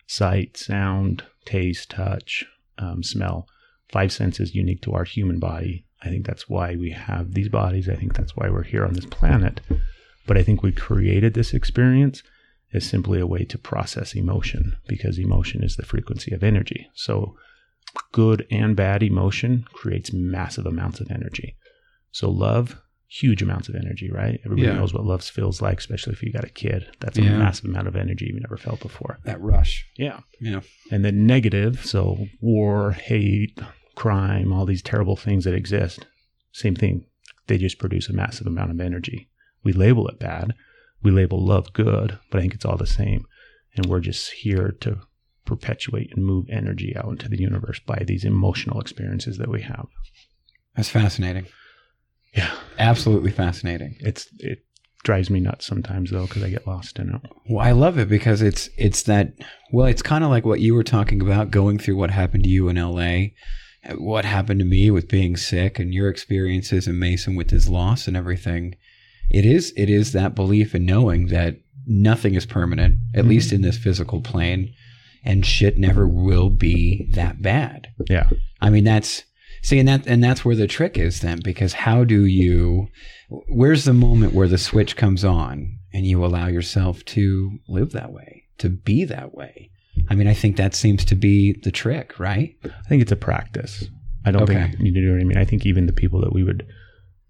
sight, 0.07 0.57
sound, 0.57 1.23
taste, 1.45 1.91
touch, 1.91 2.45
um, 2.79 3.03
smell, 3.03 3.47
five 3.91 4.13
senses 4.13 4.55
unique 4.55 4.83
to 4.83 4.93
our 4.93 5.05
human 5.05 5.39
body. 5.39 5.87
I 6.03 6.09
think 6.09 6.27
that's 6.27 6.49
why 6.49 6.77
we 6.77 6.91
have 6.91 7.33
these 7.33 7.49
bodies. 7.49 7.89
I 7.89 7.95
think 7.95 8.15
that's 8.15 8.37
why 8.37 8.51
we're 8.51 8.63
here 8.63 8.85
on 8.85 8.93
this 8.93 9.07
planet. 9.07 9.61
But 10.27 10.37
I 10.37 10.43
think 10.43 10.63
we 10.63 10.73
created 10.73 11.35
this 11.35 11.55
experience 11.55 12.23
as 12.73 12.85
simply 12.89 13.19
a 13.21 13.27
way 13.27 13.45
to 13.45 13.59
process 13.59 14.15
emotion 14.15 14.77
because 14.87 15.19
emotion 15.19 15.63
is 15.65 15.77
the 15.77 15.85
frequency 15.87 16.35
of 16.35 16.43
energy. 16.45 16.89
So 16.95 17.37
good 18.13 18.47
and 18.51 18.77
bad 18.77 19.03
emotion 19.03 19.65
creates 19.73 20.13
massive 20.13 20.67
amounts 20.67 21.01
of 21.01 21.11
energy. 21.11 21.57
So 22.13 22.31
love, 22.31 22.77
huge 23.07 23.41
amounts 23.41 23.69
of 23.71 23.75
energy, 23.75 24.11
right? 24.11 24.39
Everybody 24.45 24.69
Yeah. 24.69 24.75
knows 24.75 24.93
what 24.93 25.05
love 25.07 25.25
feels 25.25 25.63
like, 25.63 25.79
especially 25.79 26.13
if 26.13 26.23
you 26.23 26.31
got 26.31 26.45
a 26.45 26.49
kid. 26.51 26.87
That's 27.01 27.17
a 27.19 27.23
Yeah. 27.23 27.39
massive 27.39 27.65
amount 27.65 27.89
of 27.89 27.97
energy 27.97 28.27
you've 28.27 28.43
never 28.43 28.59
felt 28.59 28.81
before. 28.81 29.19
That 29.25 29.41
rush. 29.41 29.87
Yeah. 29.97 30.21
Yeah. 30.41 30.61
And 30.91 31.05
then 31.05 31.27
negative, 31.27 31.85
so 31.87 32.27
war, 32.41 32.93
hate, 32.93 33.59
crime, 33.95 34.53
all 34.53 34.67
these 34.67 34.83
terrible 34.83 35.17
things 35.17 35.45
that 35.45 35.55
exist, 35.55 36.05
same 36.53 36.75
thing. 36.77 37.05
They 37.47 37.57
just 37.57 37.79
produce 37.79 38.11
a 38.11 38.13
massive 38.13 38.47
amount 38.47 38.71
of 38.73 38.81
energy. 38.81 39.31
We 39.65 39.73
label 39.73 40.07
it 40.09 40.19
bad. 40.19 40.53
We 41.03 41.11
label 41.11 41.45
love 41.45 41.73
good, 41.73 42.19
but 42.31 42.39
I 42.39 42.41
think 42.41 42.55
it's 42.55 42.65
all 42.65 42.77
the 42.77 42.87
same. 42.87 43.27
And 43.77 43.87
we're 43.87 44.01
just 44.01 44.33
here 44.33 44.75
to 44.81 45.01
perpetuate 45.45 46.13
and 46.15 46.25
move 46.25 46.47
energy 46.51 46.95
out 46.97 47.09
into 47.09 47.29
the 47.29 47.39
universe 47.39 47.81
by 47.81 48.03
these 48.07 48.25
emotional 48.25 48.81
experiences 48.81 49.39
that 49.39 49.49
we 49.49 49.63
have. 49.63 49.87
That's 50.77 50.89
fascinating. 50.89 51.47
Yeah. 52.35 52.53
Absolutely 52.79 53.31
fascinating. 53.31 53.97
It's 54.01 54.29
it 54.39 54.65
drives 55.05 55.31
me 55.31 55.41
nuts 55.41 55.67
sometimes 55.67 56.11
though 56.11 56.27
because 56.27 56.43
I 56.43 56.51
get 56.51 56.67
lost 56.67 56.99
in 56.99 57.15
it. 57.15 57.21
Well, 57.49 57.67
I 57.67 57.73
love 57.73 57.99
it 57.99 58.09
because 58.09 58.43
it's 58.43 58.69
it's 58.77 59.05
that 59.05 59.33
well, 59.73 59.87
it's 59.87 60.03
kind 60.03 60.25
of 60.25 60.31
like 60.31 60.45
what 60.45 60.61
you 60.61 60.75
were 60.75 60.85
talking 60.85 61.21
about 61.21 61.51
going 61.51 61.79
through 61.79 61.97
what 61.97 62.11
happened 62.11 62.45
to 62.45 62.51
you 62.51 62.69
in 62.69 62.77
LA, 62.77 63.29
what 63.97 64.25
happened 64.25 64.61
to 64.61 64.67
me 64.67 64.91
with 64.91 65.09
being 65.09 65.37
sick 65.37 65.79
and 65.79 65.95
your 65.95 66.09
experiences 66.09 66.87
and 66.87 67.01
Mason 67.01 67.37
with 67.37 67.51
his 67.51 67.69
loss 67.69 68.07
and 68.07 68.17
everything. 68.17 68.75
It 69.31 69.45
is 69.45 69.73
it 69.77 69.91
is 69.91 70.13
that 70.13 70.35
belief 70.35 70.75
and 70.75 70.87
knowing 70.87 71.27
that 71.27 71.57
nothing 71.87 72.35
is 72.35 72.47
permanent, 72.47 72.99
at 73.15 73.21
mm-hmm. 73.21 73.31
least 73.31 73.53
in 73.53 73.63
this 73.63 73.79
physical 73.79 74.21
plane, 74.21 74.73
and 75.25 75.45
shit 75.45 75.79
never 75.79 76.07
will 76.07 76.51
be 76.51 77.09
that 77.13 77.43
bad. 77.43 77.89
Yeah. 78.09 78.29
I 78.61 78.71
mean, 78.71 78.85
that's 78.85 79.25
see, 79.63 79.79
and 79.79 79.89
that 79.89 80.07
and 80.07 80.23
that's 80.23 80.45
where 80.45 80.57
the 80.57 80.67
trick 80.67 80.99
is 80.99 81.21
then, 81.21 81.41
because 81.43 81.73
how 81.73 82.05
do 82.05 82.25
you? 82.25 82.89
Where's 83.49 83.85
the 83.85 83.93
moment 83.93 84.33
where 84.33 84.49
the 84.49 84.59
switch 84.59 84.97
comes 84.97 85.25
on 85.25 85.79
and 85.93 86.07
you 86.07 86.25
allow 86.25 86.47
yourself 86.47 87.05
to 87.07 87.59
live 87.69 87.93
that 87.93 88.13
way, 88.13 88.45
to 88.59 88.69
be 88.69 89.05
that 89.05 89.35
way? 89.35 89.71
I 90.09 90.15
mean, 90.15 90.29
I 90.29 90.35
think 90.35 90.57
that 90.57 90.75
seems 90.75 91.05
to 91.07 91.15
be 91.15 91.59
the 91.65 91.71
trick, 91.73 92.19
right? 92.19 92.55
I 92.65 92.89
think 92.89 93.03
it's 93.03 93.13
a 93.13 93.17
practice. 93.17 93.85
I 94.25 94.31
don't 94.31 94.43
Okay. 94.43 94.55
think 94.55 94.77
you 94.81 94.93
know 94.93 95.13
what 95.13 95.21
I 95.21 95.25
mean. 95.25 95.39
I 95.39 95.45
think 95.45 95.67
even 95.67 95.87
the 95.87 95.93
people 95.93 96.21
that 96.21 96.33
we 96.33 96.45
would 96.45 96.67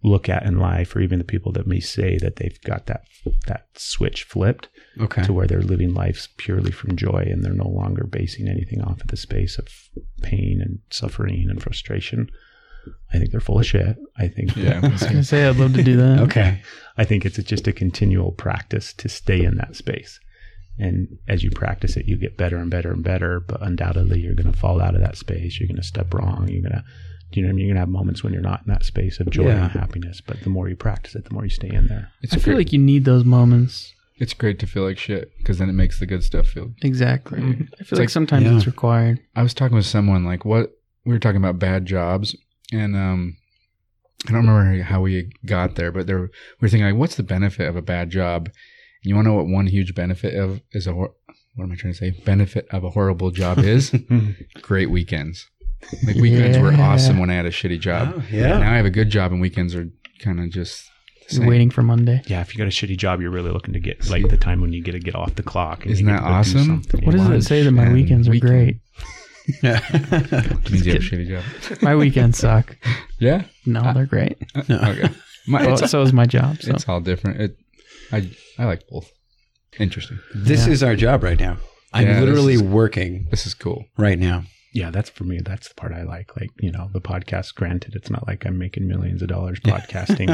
look 0.03 0.29
at 0.29 0.45
in 0.45 0.59
life, 0.59 0.95
or 0.95 1.01
even 1.01 1.19
the 1.19 1.25
people 1.25 1.51
that 1.53 1.67
may 1.67 1.81
say 1.81 2.19
that 2.19 2.37
they've 2.37 2.61
got 2.63 2.87
that 2.87 3.03
that 3.47 3.67
switch 3.75 4.23
flipped 4.25 4.69
Okay. 5.01 5.23
to 5.23 5.33
where 5.33 5.47
they're 5.47 5.61
living 5.61 5.93
lives 5.95 6.29
purely 6.37 6.71
from 6.71 6.97
joy, 6.97 7.25
and 7.31 7.43
they're 7.45 7.53
no 7.53 7.69
longer 7.69 8.05
basing 8.05 8.49
anything 8.49 8.81
off 8.81 9.01
of 9.01 9.09
the 9.09 9.17
space 9.17 9.59
of 9.59 9.67
pain 10.23 10.61
and 10.61 10.79
suffering 10.91 11.47
and 11.51 11.63
frustration. 11.63 12.31
I 13.13 13.19
think 13.19 13.33
they're 13.33 13.41
full 13.41 13.59
of 13.59 13.67
shit. 13.67 13.97
I 14.17 14.29
think 14.29 14.57
Yeah. 14.57 14.81
I 14.85 14.89
was 14.89 15.03
gonna 15.03 15.25
say 15.25 15.47
I'd 15.47 15.57
love 15.57 15.75
to 15.75 15.83
do 15.83 15.97
that. 15.97 16.21
Okay. 16.27 16.63
I 16.97 17.05
think 17.05 17.25
it's 17.27 17.37
just 17.43 17.67
a 17.69 17.73
continual 17.73 18.33
practice 18.33 18.93
to 18.95 19.09
stay 19.09 19.45
in 19.45 19.57
that 19.57 19.77
space. 19.77 20.21
And 20.81 21.19
as 21.27 21.43
you 21.43 21.51
practice 21.51 21.97
it, 21.97 22.07
you 22.07 22.17
get 22.17 22.37
better 22.37 22.57
and 22.57 22.71
better 22.71 22.93
and 22.93 23.03
better. 23.03 23.41
But 23.41 23.63
undoubtedly, 23.63 24.21
you're 24.21 24.35
going 24.37 24.53
to 24.53 24.57
fall 24.59 24.81
out 24.81 24.95
of 24.95 25.01
that 25.01 25.17
space. 25.17 25.59
You're 25.59 25.67
going 25.67 25.77
to 25.77 25.83
step 25.83 26.15
wrong. 26.15 26.47
You're 26.49 26.63
going 26.63 26.73
to, 26.81 26.85
you 27.33 27.43
know 27.43 27.49
what 27.49 27.53
I 27.53 27.57
mean? 27.57 27.67
You're 27.67 27.75
going 27.75 27.77
to 27.77 27.81
have 27.81 27.89
moments 27.89 28.23
when 28.25 28.33
you're 28.33 28.43
not 28.43 28.63
in 28.67 28.73
that 28.73 28.85
space 28.85 29.21
of 29.21 29.29
joy 29.31 29.47
Yeah. 29.49 29.65
and 29.65 29.73
happiness. 29.73 30.21
But 30.27 30.41
the 30.43 30.49
more 30.51 30.69
you 30.69 30.77
practice 30.77 31.15
it, 31.15 31.25
the 31.25 31.35
more 31.35 31.45
you 31.45 31.51
stay 31.51 31.69
in 31.71 31.87
there. 31.89 32.11
It's 32.23 32.33
I 32.33 32.37
feel 32.37 32.55
great, 32.55 32.57
like 32.67 32.73
you 32.73 32.79
need 32.79 33.05
those 33.05 33.25
moments. 33.25 33.93
it's 34.21 34.35
great 34.35 34.59
to 34.61 34.67
feel 34.67 34.83
like 34.85 34.99
shit 34.99 35.31
because 35.39 35.59
then 35.59 35.69
it 35.69 35.75
makes 35.75 36.01
the 36.01 36.07
good 36.07 36.25
stuff 36.25 36.47
feel. 36.49 36.73
Exactly. 36.83 37.39
Mhm. 37.41 37.53
I 37.53 37.55
feel 37.57 37.69
It's 37.81 37.93
like, 37.93 37.99
like- 38.01 38.09
sometimes 38.11 38.45
Yeah. 38.47 38.57
it's 38.57 38.67
required. 38.67 39.21
I 39.37 39.43
was 39.43 39.55
talking 39.55 39.77
with 39.77 39.87
someone 39.87 40.25
like 40.25 40.45
what 40.45 40.73
we 41.05 41.13
were 41.13 41.19
talking 41.21 41.37
about 41.37 41.59
bad 41.59 41.87
jobs, 41.87 42.35
and 42.73 42.97
um, 42.97 43.37
I 44.27 44.33
don't 44.33 44.47
remember 44.47 44.83
how 44.83 45.01
we 45.03 45.31
got 45.47 45.77
there, 45.77 45.93
but 45.93 46.07
there 46.07 46.19
we 46.23 46.29
were 46.61 46.69
thinking 46.69 46.87
like, 46.87 46.97
what's 46.97 47.15
the 47.17 47.23
benefit 47.23 47.69
of 47.69 47.77
a 47.77 47.83
bad 47.83 48.11
job? 48.11 48.47
And 48.47 48.55
you 49.11 49.15
want 49.15 49.27
to 49.27 49.31
know 49.31 49.37
what 49.37 49.47
one 49.47 49.67
huge 49.69 49.95
benefit 49.95 50.35
of 50.35 50.61
is 50.73 50.87
a 50.89 50.93
hor- 50.93 51.15
what 51.55 51.65
am 51.65 51.73
I 51.73 51.77
trying 51.77 51.93
to 51.93 51.99
say? 51.99 52.11
Benefit 52.25 52.67
of 52.71 52.83
a 52.85 52.91
horrible 52.91 53.31
job 53.31 53.59
is 53.61 53.93
great 54.63 54.91
weekends. 54.91 55.47
Like 56.07 56.17
weekends 56.17 56.59
were 56.59 56.73
awesome 56.73 57.19
when 57.19 57.31
I 57.31 57.35
had 57.35 57.47
a 57.47 57.51
shitty 57.51 57.81
job. 57.81 58.15
Oh, 58.17 58.23
yeah. 58.31 58.59
Now 58.59 58.73
I 58.73 58.77
have 58.77 58.87
a 58.87 58.91
good 58.91 59.11
job, 59.11 59.33
and 59.33 59.41
weekends 59.41 59.75
are 59.75 59.89
kind 60.21 60.41
of 60.41 60.51
just 60.51 60.85
You're 61.31 61.41
same. 61.41 61.47
waiting 61.47 61.71
for 61.71 61.83
Monday. 61.83 62.21
Yeah, 62.27 62.41
if 62.41 62.53
you 62.55 62.59
got 62.59 62.67
a 62.67 62.71
shitty 62.71 62.97
job, 62.99 63.21
you're 63.21 63.31
really 63.31 63.51
looking 63.53 63.73
to 63.75 63.81
get 63.81 64.09
like 64.11 64.29
the 64.29 64.37
time 64.37 64.61
when 64.61 64.73
you 64.73 64.83
get 64.83 64.93
to 64.93 64.99
get 64.99 65.15
off 65.15 65.35
the 65.37 65.43
clock. 65.43 65.83
and 65.85 65.93
Isn't 65.93 66.07
that 66.07 66.17
to 66.17 66.23
go 66.23 66.27
do 66.29 66.33
awesome? 66.35 66.83
What 67.05 67.13
does 67.13 67.29
it 67.31 67.43
say 67.43 67.63
that 67.63 67.71
my 67.71 67.93
weekends 67.93 68.29
are 68.29 68.33
weekend. 68.33 68.51
great? 68.51 68.77
It 69.63 70.71
means 70.71 70.85
you 70.87 70.93
have 70.93 71.03
a 71.03 71.05
shitty 71.05 71.27
job. 71.29 71.43
My 71.83 71.97
weekends 71.97 72.39
suck. 72.39 72.77
Yeah. 73.19 73.45
No, 73.65 73.95
they're 73.95 74.05
great. 74.05 74.37
Okay. 74.71 75.09
My, 75.47 75.65
Well, 75.67 75.79
so 75.79 76.03
is 76.03 76.13
my 76.13 76.27
job. 76.27 76.61
So. 76.61 76.73
it's 76.73 76.87
all 76.87 77.01
different. 77.01 77.41
It, 77.41 77.57
I 78.13 78.31
I 78.59 78.67
like 78.67 78.87
both. 78.91 79.11
Interesting. 79.79 80.19
This 80.35 80.67
Yeah. 80.67 80.73
is 80.75 80.83
our 80.83 80.95
job 80.97 81.23
right 81.23 81.41
now. 81.41 81.57
I'm 81.95 82.07
Yeah, 82.07 82.21
this 82.21 82.25
literally 82.29 82.55
is- 82.55 82.63
working 82.63 83.27
This 83.31 83.47
is 83.47 83.55
cool. 83.55 83.87
right 83.97 84.19
now. 84.19 84.45
Yeah, 84.79 84.91
that's 84.91 85.11
for 85.11 85.25
me. 85.25 85.41
That's 85.45 85.69
the 85.69 85.75
part 85.75 85.93
I 85.93 86.03
like. 86.05 86.29
Like, 86.41 86.51
you 86.61 86.71
know, 86.71 86.89
the 86.93 87.01
podcast, 87.01 87.55
granted, 87.55 87.95
it's 87.97 88.11
not 88.11 88.27
like 88.27 88.47
I'm 88.47 88.59
making 88.59 88.87
millions 88.87 89.21
of 89.23 89.29
dollars 89.29 89.59
podcasting, 89.61 90.29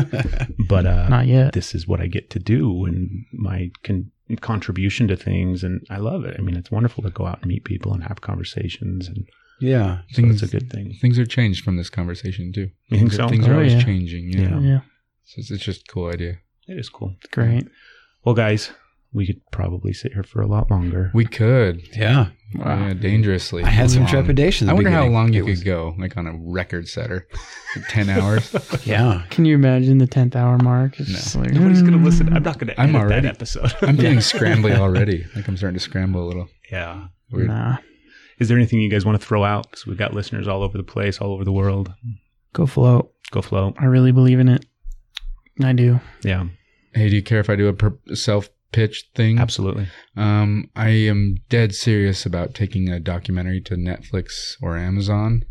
but 0.68 0.84
uh, 0.86 1.08
Not 1.08 1.26
yet. 1.26 1.52
this 1.52 1.74
is 1.74 1.86
what 1.88 2.00
I 2.00 2.06
get 2.06 2.30
to 2.30 2.38
do 2.38 2.84
and 2.84 3.24
my 3.32 3.70
con- 3.82 4.10
contribution 4.40 5.08
to 5.08 5.16
things. 5.16 5.64
And 5.64 5.86
I 5.90 5.96
love 5.98 6.24
it. 6.24 6.36
I 6.38 6.42
mean, 6.42 6.56
it's 6.56 6.70
wonderful 6.70 7.02
to 7.04 7.10
go 7.10 7.26
out 7.26 7.38
and 7.42 7.48
meet 7.48 7.64
people 7.64 7.94
and 7.94 8.02
have 8.04 8.20
conversations. 8.20 9.08
And 9.08 9.26
yeah. 9.60 10.00
so 10.12 10.22
it's 10.26 10.42
a 10.42 10.46
good 10.48 10.70
thing. 10.70 10.94
Things 11.00 11.18
are 11.18 11.26
changed 11.26 11.64
from 11.64 11.76
this 11.76 11.90
conversation 11.90 12.52
too. 12.52 12.70
You 12.88 12.98
think 12.98 13.12
so? 13.12 13.28
Things 13.28 13.46
Oh, 13.46 13.50
are 13.50 13.54
always 13.54 13.74
yeah. 13.74 13.82
changing. 13.84 14.30
Yeah. 14.32 14.40
Yeah. 14.40 14.60
Yeah, 14.60 14.80
So 15.24 15.34
it's, 15.38 15.50
it's 15.50 15.64
just 15.64 15.82
a 15.88 15.92
cool 15.92 16.08
idea. 16.12 16.38
It 16.68 16.78
is 16.78 16.88
cool. 16.88 17.14
great. 17.30 17.66
Well, 18.24 18.34
guys, 18.34 18.70
We 19.14 19.26
could 19.26 19.40
probably 19.52 19.92
sit 19.92 20.12
here 20.12 20.24
for 20.24 20.42
a 20.42 20.46
lot 20.46 20.70
longer. 20.70 21.10
We 21.14 21.24
could. 21.24 21.82
Yeah. 21.96 22.28
Yeah, 22.56 22.94
dangerously. 22.94 23.62
I 23.64 23.68
had 23.68 23.90
some 23.90 24.02
long. 24.02 24.10
trepidation. 24.10 24.68
I 24.68 24.72
the 24.72 24.74
wonder 24.76 24.90
how 24.90 25.06
long 25.06 25.32
you 25.32 25.44
It 25.44 25.50
was- 25.50 25.58
could 25.60 25.66
go, 25.66 25.94
like 25.98 26.16
on 26.16 26.26
a 26.26 26.36
record 26.36 26.88
setter. 26.88 27.26
Like 27.76 27.88
10 27.88 28.10
hours. 28.10 28.54
Yeah. 28.84 29.22
Can 29.30 29.44
you 29.44 29.54
imagine 29.54 29.98
the 29.98 30.06
tenth 30.06 30.34
hour 30.36 30.58
mark? 30.58 30.98
It's 31.00 31.08
No. 31.08 31.14
just 31.16 31.36
like, 31.36 31.50
Nobody's 31.52 31.82
gonna 31.82 31.96
mm. 31.98 32.04
listen. 32.04 32.32
I'm 32.32 32.42
not 32.42 32.58
gonna 32.58 32.74
I'm 32.76 32.90
edit 32.90 33.00
already- 33.00 33.26
that 33.28 33.34
episode. 33.36 33.72
I'm 33.82 33.96
getting 33.96 34.18
scrambly 34.32 34.76
already. 34.76 35.24
Like 35.36 35.46
I'm 35.48 35.56
starting 35.56 35.78
to 35.78 35.82
scramble 35.84 36.24
a 36.24 36.26
little. 36.26 36.48
yeah. 36.70 37.06
Weird. 37.30 37.48
Nah, 37.48 37.78
Is 38.38 38.48
there 38.48 38.56
anything 38.56 38.80
you 38.80 38.90
guys 38.90 39.04
want 39.04 39.20
to 39.20 39.24
throw 39.26 39.44
out? 39.44 39.70
Because 39.70 39.86
we've 39.86 39.96
got 39.96 40.12
listeners 40.12 40.46
all 40.48 40.62
over 40.62 40.76
the 40.76 40.84
place, 40.84 41.18
all 41.20 41.32
over 41.32 41.44
the 41.44 41.52
world. 41.52 41.92
go 42.52 42.66
float. 42.66 43.12
Go 43.30 43.42
float. 43.42 43.74
I 43.78 43.86
really 43.86 44.12
believe 44.12 44.38
in 44.40 44.48
it. 44.48 44.64
I 45.62 45.72
do. 45.72 46.00
Yeah, 46.22 46.46
Hey, 46.94 47.08
do 47.08 47.16
you 47.16 47.22
care 47.22 47.40
if 47.40 47.48
I 47.50 47.56
do 47.56 47.66
a 47.68 47.72
per- 47.72 47.98
self 48.14 48.48
pitch 48.74 49.04
thing? 49.14 49.38
absolutely. 49.38 49.86
Um, 50.16 50.70
I 50.74 50.88
am 50.90 51.36
dead 51.48 51.74
serious 51.74 52.26
about 52.26 52.54
taking 52.54 52.88
a 52.88 53.00
documentary 53.00 53.60
to 53.62 53.76
Netflix 53.76 54.54
or 54.60 54.76
Amazon. 54.76 55.44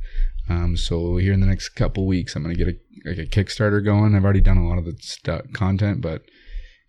Um, 0.49 0.75
so 0.75 1.17
here 1.17 1.33
in 1.33 1.39
the 1.39 1.47
next 1.47 1.69
couple 1.69 2.05
weeks, 2.05 2.35
I'm 2.35 2.43
gonna 2.43 2.55
get 2.55 2.67
a 2.67 2.75
like 3.05 3.17
a 3.17 3.25
Kickstarter 3.25 3.83
going. 3.83 4.15
I've 4.15 4.23
already 4.23 4.41
done 4.41 4.57
a 4.57 4.67
lot 4.67 4.77
of 4.77 4.85
the 4.85 4.95
stu- 4.99 5.41
content, 5.53 6.01
but 6.01 6.23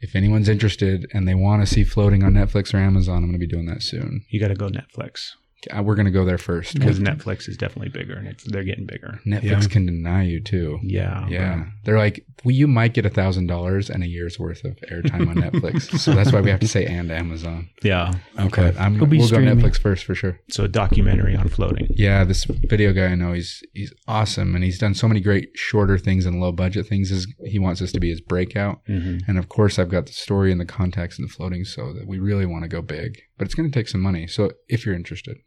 if 0.00 0.14
anyone's 0.14 0.48
interested 0.48 1.06
and 1.12 1.26
they 1.26 1.34
want 1.34 1.62
to 1.62 1.72
see 1.72 1.84
floating 1.84 2.24
on 2.24 2.34
Netflix 2.34 2.74
or 2.74 2.78
Amazon, 2.78 3.18
I'm 3.22 3.26
gonna 3.26 3.38
be 3.38 3.46
doing 3.46 3.66
that 3.66 3.82
soon. 3.82 4.24
You 4.28 4.40
got 4.40 4.48
to 4.48 4.54
go 4.54 4.68
Netflix 4.68 5.30
We're 5.82 5.94
gonna 5.94 6.10
go 6.10 6.24
there 6.24 6.38
first. 6.38 6.74
because 6.74 6.98
Netflix 6.98 7.48
is 7.48 7.56
definitely 7.56 7.88
bigger 7.90 8.14
and 8.14 8.26
it's 8.28 8.44
they're 8.44 8.64
getting 8.64 8.86
bigger. 8.86 9.20
Netflix 9.26 9.42
Yeah. 9.42 9.60
can 9.68 9.86
deny 9.86 10.24
you 10.24 10.40
too. 10.40 10.78
Yeah, 10.82 11.26
Yeah, 11.28 11.64
they're 11.84 11.98
like, 11.98 12.24
well, 12.44 12.54
you 12.54 12.66
might 12.66 12.94
get 12.94 13.06
a 13.06 13.10
thousand 13.10 13.46
dollars 13.46 13.88
and 13.90 14.02
a 14.02 14.06
year's 14.08 14.38
worth 14.38 14.64
of 14.64 14.76
airtime 14.90 15.28
on 15.28 15.36
Netflix. 15.36 15.98
so 15.98 16.12
that's 16.14 16.32
why 16.32 16.40
we 16.40 16.50
have 16.50 16.60
to 16.60 16.68
say 16.68 16.84
and 16.86 17.10
Amazon. 17.10 17.68
yeah. 17.82 18.12
Okay. 18.38 18.70
But 18.72 18.80
I'm 18.80 18.94
It'll 18.96 19.06
be 19.06 19.18
we'll 19.18 19.26
streaming. 19.26 19.58
go 19.58 19.66
Netflix 19.66 19.78
first 19.78 20.04
for 20.04 20.14
sure. 20.14 20.38
So 20.50 20.64
a 20.64 20.68
documentary 20.68 21.36
on 21.36 21.48
floating. 21.48 21.86
Yeah, 21.90 22.24
this 22.24 22.44
video 22.44 22.92
guy 22.92 23.06
I 23.06 23.14
know, 23.14 23.32
he's 23.32 23.62
he's 23.72 23.92
awesome, 24.08 24.54
and 24.54 24.62
he's 24.64 24.78
done 24.78 24.94
so 24.94 25.08
many 25.08 25.20
great 25.20 25.50
shorter 25.54 25.98
things 25.98 26.26
and 26.26 26.40
low 26.40 26.52
budget 26.52 26.86
things. 26.86 27.10
As 27.12 27.26
he 27.44 27.58
wants 27.58 27.80
us 27.82 27.92
to 27.92 28.00
be 28.00 28.10
his 28.10 28.20
breakout, 28.20 28.80
Mm-hmm. 28.88 29.28
and 29.28 29.38
of 29.38 29.48
course, 29.48 29.78
I've 29.78 29.88
got 29.90 30.06
the 30.06 30.12
story 30.12 30.52
and 30.52 30.60
the 30.60 30.64
context 30.66 31.18
and 31.18 31.28
the 31.28 31.32
floating, 31.32 31.64
so 31.64 31.92
that 31.94 32.06
we 32.06 32.18
really 32.18 32.46
want 32.46 32.62
to 32.64 32.68
go 32.68 32.82
big. 32.82 33.18
But 33.38 33.46
it's 33.46 33.54
going 33.54 33.70
to 33.70 33.76
take 33.78 33.88
some 33.88 34.00
money. 34.00 34.26
So 34.26 34.52
if 34.68 34.84
you're 34.86 34.94
interested, 34.94 35.38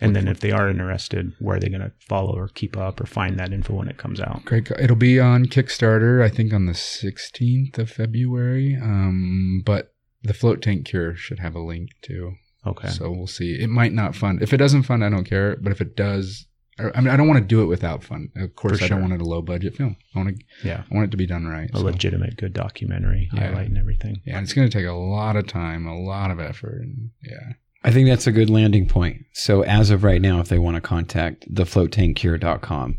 And 0.00 0.14
then 0.16 0.26
if 0.28 0.40
they 0.40 0.50
are 0.50 0.68
interested, 0.68 1.32
where 1.38 1.56
are 1.56 1.60
they 1.60 1.68
going 1.68 1.80
to 1.80 1.92
follow 2.00 2.36
or 2.36 2.48
keep 2.48 2.76
up 2.76 3.00
or 3.00 3.06
find 3.06 3.38
that 3.38 3.52
info 3.52 3.74
when 3.74 3.88
it 3.88 3.96
comes 3.96 4.20
out? 4.20 4.44
great. 4.44 4.68
It'll 4.72 4.96
be 4.96 5.20
on 5.20 5.46
Kickstarter, 5.46 6.22
I 6.22 6.28
think, 6.28 6.52
on 6.52 6.66
the 6.66 6.72
16th 6.72 7.78
of 7.78 7.90
February. 7.90 8.76
Um, 8.80 9.62
but 9.64 9.94
the 10.22 10.34
float 10.34 10.62
tank 10.62 10.86
cure 10.86 11.14
should 11.14 11.38
have 11.38 11.54
a 11.54 11.60
link 11.60 11.90
too. 12.02 12.32
Okay. 12.66 12.88
So 12.88 13.10
we'll 13.10 13.26
see. 13.26 13.54
It 13.60 13.68
might 13.68 13.92
not 13.92 14.14
fund. 14.16 14.42
If 14.42 14.52
it 14.52 14.56
doesn't 14.56 14.82
fund, 14.84 15.04
I 15.04 15.10
don't 15.10 15.24
care. 15.24 15.56
But 15.56 15.70
if 15.70 15.80
it 15.80 15.96
does, 15.96 16.46
I 16.78 17.00
mean, 17.00 17.10
I 17.10 17.16
don't 17.16 17.28
want 17.28 17.38
to 17.38 17.46
do 17.46 17.62
it 17.62 17.66
without 17.66 18.02
fun. 18.02 18.30
Of 18.36 18.56
course, 18.56 18.78
For 18.80 18.86
I 18.86 18.88
don't 18.88 19.00
want 19.02 19.12
it 19.12 19.20
a 19.20 19.24
low 19.24 19.42
budget 19.42 19.76
film. 19.76 19.96
I 20.14 20.18
want 20.18 20.36
to. 20.36 20.44
yeah. 20.66 20.82
I 20.90 20.94
want 20.94 21.06
it 21.06 21.10
to 21.12 21.16
be 21.16 21.26
done 21.26 21.46
right. 21.46 21.70
A 21.72 21.76
so- 21.78 21.84
legitimate, 21.84 22.36
good 22.36 22.52
documentary 22.52 23.28
Yeah. 23.32 23.52
highlighting 23.52 23.78
everything. 23.78 24.22
Yeah, 24.26 24.38
and 24.38 24.44
it's 24.44 24.54
going 24.54 24.68
to 24.68 24.76
take 24.76 24.86
a 24.86 24.92
lot 24.92 25.36
of 25.36 25.46
time, 25.46 25.86
a 25.86 25.96
lot 25.96 26.30
of 26.32 26.40
effort. 26.40 26.80
And 26.82 27.10
yeah. 27.22 27.52
I 27.84 27.90
think 27.92 28.08
that's 28.08 28.26
a 28.26 28.32
good 28.32 28.48
landing 28.50 28.88
point. 28.88 29.18
So 29.34 29.62
as 29.62 29.90
of 29.90 30.02
right 30.04 30.20
now, 30.22 30.40
if 30.40 30.48
they 30.48 30.58
want 30.58 30.76
to 30.76 30.80
contact 30.80 31.52
thefloattankcure.com, 31.54 32.98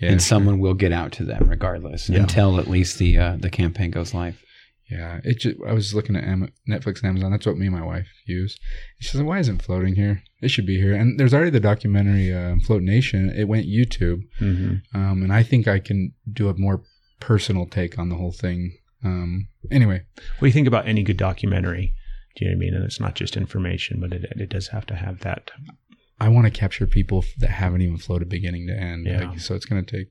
Yeah. 0.00 0.10
and 0.10 0.20
sure. 0.20 0.26
someone 0.26 0.58
will 0.60 0.74
get 0.74 0.92
out 0.92 1.12
to 1.12 1.24
them 1.24 1.48
regardless 1.48 2.08
Yeah. 2.08 2.20
until 2.20 2.60
at 2.60 2.68
least 2.68 2.98
the 2.98 3.16
uh, 3.18 3.36
the 3.40 3.50
campaign 3.50 3.90
goes 3.90 4.14
live. 4.14 4.42
Yeah. 4.90 5.20
It 5.24 5.40
just, 5.40 5.56
I 5.66 5.72
was 5.74 5.94
looking 5.94 6.16
at 6.16 6.24
Am- 6.24 6.50
Netflix 6.68 7.00
and 7.02 7.08
Amazon. 7.10 7.30
That's 7.30 7.44
what 7.44 7.58
me 7.58 7.66
and 7.66 7.74
my 7.74 7.84
wife 7.84 8.06
use. 8.26 8.58
She 9.00 9.08
said, 9.10 9.26
why 9.26 9.38
isn't 9.38 9.60
floating 9.62 9.94
here? 9.96 10.22
It 10.40 10.48
should 10.50 10.64
be 10.64 10.78
here. 10.80 10.94
And 10.94 11.20
there's 11.20 11.34
already 11.34 11.50
the 11.50 11.60
documentary, 11.60 12.32
uh, 12.32 12.56
Float 12.64 12.82
Nation. 12.82 13.28
It 13.28 13.48
went 13.48 13.66
YouTube. 13.66 14.22
Mm-hmm. 14.40 14.98
Um, 14.98 15.22
and 15.22 15.30
I 15.30 15.42
think 15.42 15.68
I 15.68 15.78
can 15.78 16.14
do 16.32 16.48
a 16.48 16.54
more 16.56 16.82
personal 17.20 17.66
take 17.66 17.98
on 17.98 18.08
the 18.08 18.14
whole 18.16 18.32
thing. 18.32 18.78
Um, 19.04 19.48
anyway, 19.70 20.04
What 20.16 20.40
do 20.40 20.46
you 20.46 20.52
think 20.52 20.66
about 20.68 20.88
any 20.88 21.02
good 21.02 21.18
documentary? 21.18 21.92
Do 22.38 22.44
you 22.44 22.50
know 22.52 22.56
what 22.56 22.58
I 22.58 22.66
mean? 22.66 22.74
And 22.74 22.84
it's 22.84 23.00
not 23.00 23.16
just 23.16 23.36
information, 23.36 23.98
but 24.00 24.12
it, 24.12 24.24
it 24.36 24.48
does 24.48 24.68
have 24.68 24.86
to 24.86 24.94
have 24.94 25.20
that. 25.20 25.50
I 26.20 26.28
want 26.28 26.46
to 26.46 26.52
capture 26.52 26.86
people 26.86 27.24
that 27.38 27.50
haven't 27.50 27.82
even 27.82 27.96
floated 27.96 28.28
beginning 28.28 28.68
to 28.68 28.74
end. 28.74 29.06
Yeah. 29.06 29.30
Like, 29.30 29.40
so 29.40 29.56
it's 29.56 29.66
going 29.66 29.84
to 29.84 29.96
take, 29.98 30.08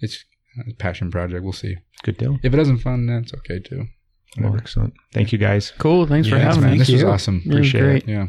it's 0.00 0.22
a 0.68 0.74
passion 0.74 1.10
project. 1.10 1.42
We'll 1.42 1.54
see. 1.54 1.76
Good 2.02 2.18
deal. 2.18 2.38
If 2.42 2.52
it 2.52 2.56
doesn't 2.56 2.78
fund, 2.78 3.08
that's 3.08 3.32
okay 3.32 3.58
too. 3.60 3.86
Well, 4.38 4.54
excellent. 4.54 4.92
Thank 5.14 5.32
you 5.32 5.38
guys. 5.38 5.72
Cool. 5.78 6.06
Thanks 6.06 6.28
for 6.28 6.38
having 6.38 6.70
me. 6.70 6.76
This 6.76 6.90
was 6.90 7.04
awesome. 7.04 7.40
Yeah, 7.44 7.52
it 7.52 7.54
Appreciate 7.54 7.80
great. 7.80 8.02
it. 8.02 8.08
Yeah. 8.08 8.26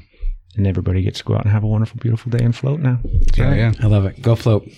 And 0.56 0.66
everybody 0.66 1.02
gets 1.02 1.20
to 1.20 1.26
go 1.26 1.36
out 1.36 1.44
and 1.44 1.52
have 1.52 1.64
a 1.64 1.68
wonderful, 1.68 2.00
beautiful 2.00 2.32
day 2.32 2.44
and 2.46 2.56
float 2.56 2.80
now. 2.80 3.00
Yeah. 3.36 3.54
Yeah. 3.56 3.74
I 3.82 3.88
love 3.88 4.06
it. 4.06 4.22
Go 4.22 4.36
float. 4.36 4.70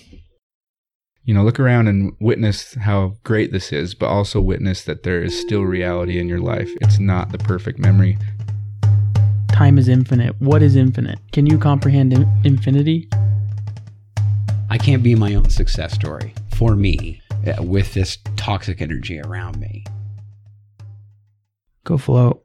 You 1.24 1.34
know, 1.34 1.44
look 1.44 1.60
around 1.60 1.86
and 1.86 2.14
witness 2.20 2.74
how 2.74 3.16
great 3.24 3.52
this 3.52 3.72
is, 3.72 3.94
but 3.94 4.06
also 4.06 4.40
witness 4.40 4.84
that 4.84 5.02
there 5.02 5.22
is 5.22 5.38
still 5.38 5.62
reality 5.62 6.18
in 6.18 6.28
your 6.28 6.40
life. 6.40 6.70
It's 6.80 6.98
not 6.98 7.30
the 7.30 7.38
perfect 7.38 7.78
memory. 7.78 8.18
Time 9.48 9.78
is 9.78 9.88
infinite. 9.88 10.40
What 10.40 10.62
is 10.62 10.76
infinite? 10.76 11.18
Can 11.32 11.46
you 11.46 11.58
comprehend 11.58 12.12
in- 12.12 12.30
infinity? 12.44 13.08
I 14.70 14.78
can't 14.78 15.02
be 15.02 15.14
my 15.14 15.34
own 15.34 15.50
success 15.50 15.92
story 15.92 16.32
for 16.54 16.76
me 16.76 17.20
uh, 17.46 17.62
with 17.62 17.92
this 17.94 18.18
toxic 18.36 18.80
energy 18.80 19.20
around 19.20 19.58
me. 19.58 19.84
Go 21.84 21.98
float. 21.98 22.38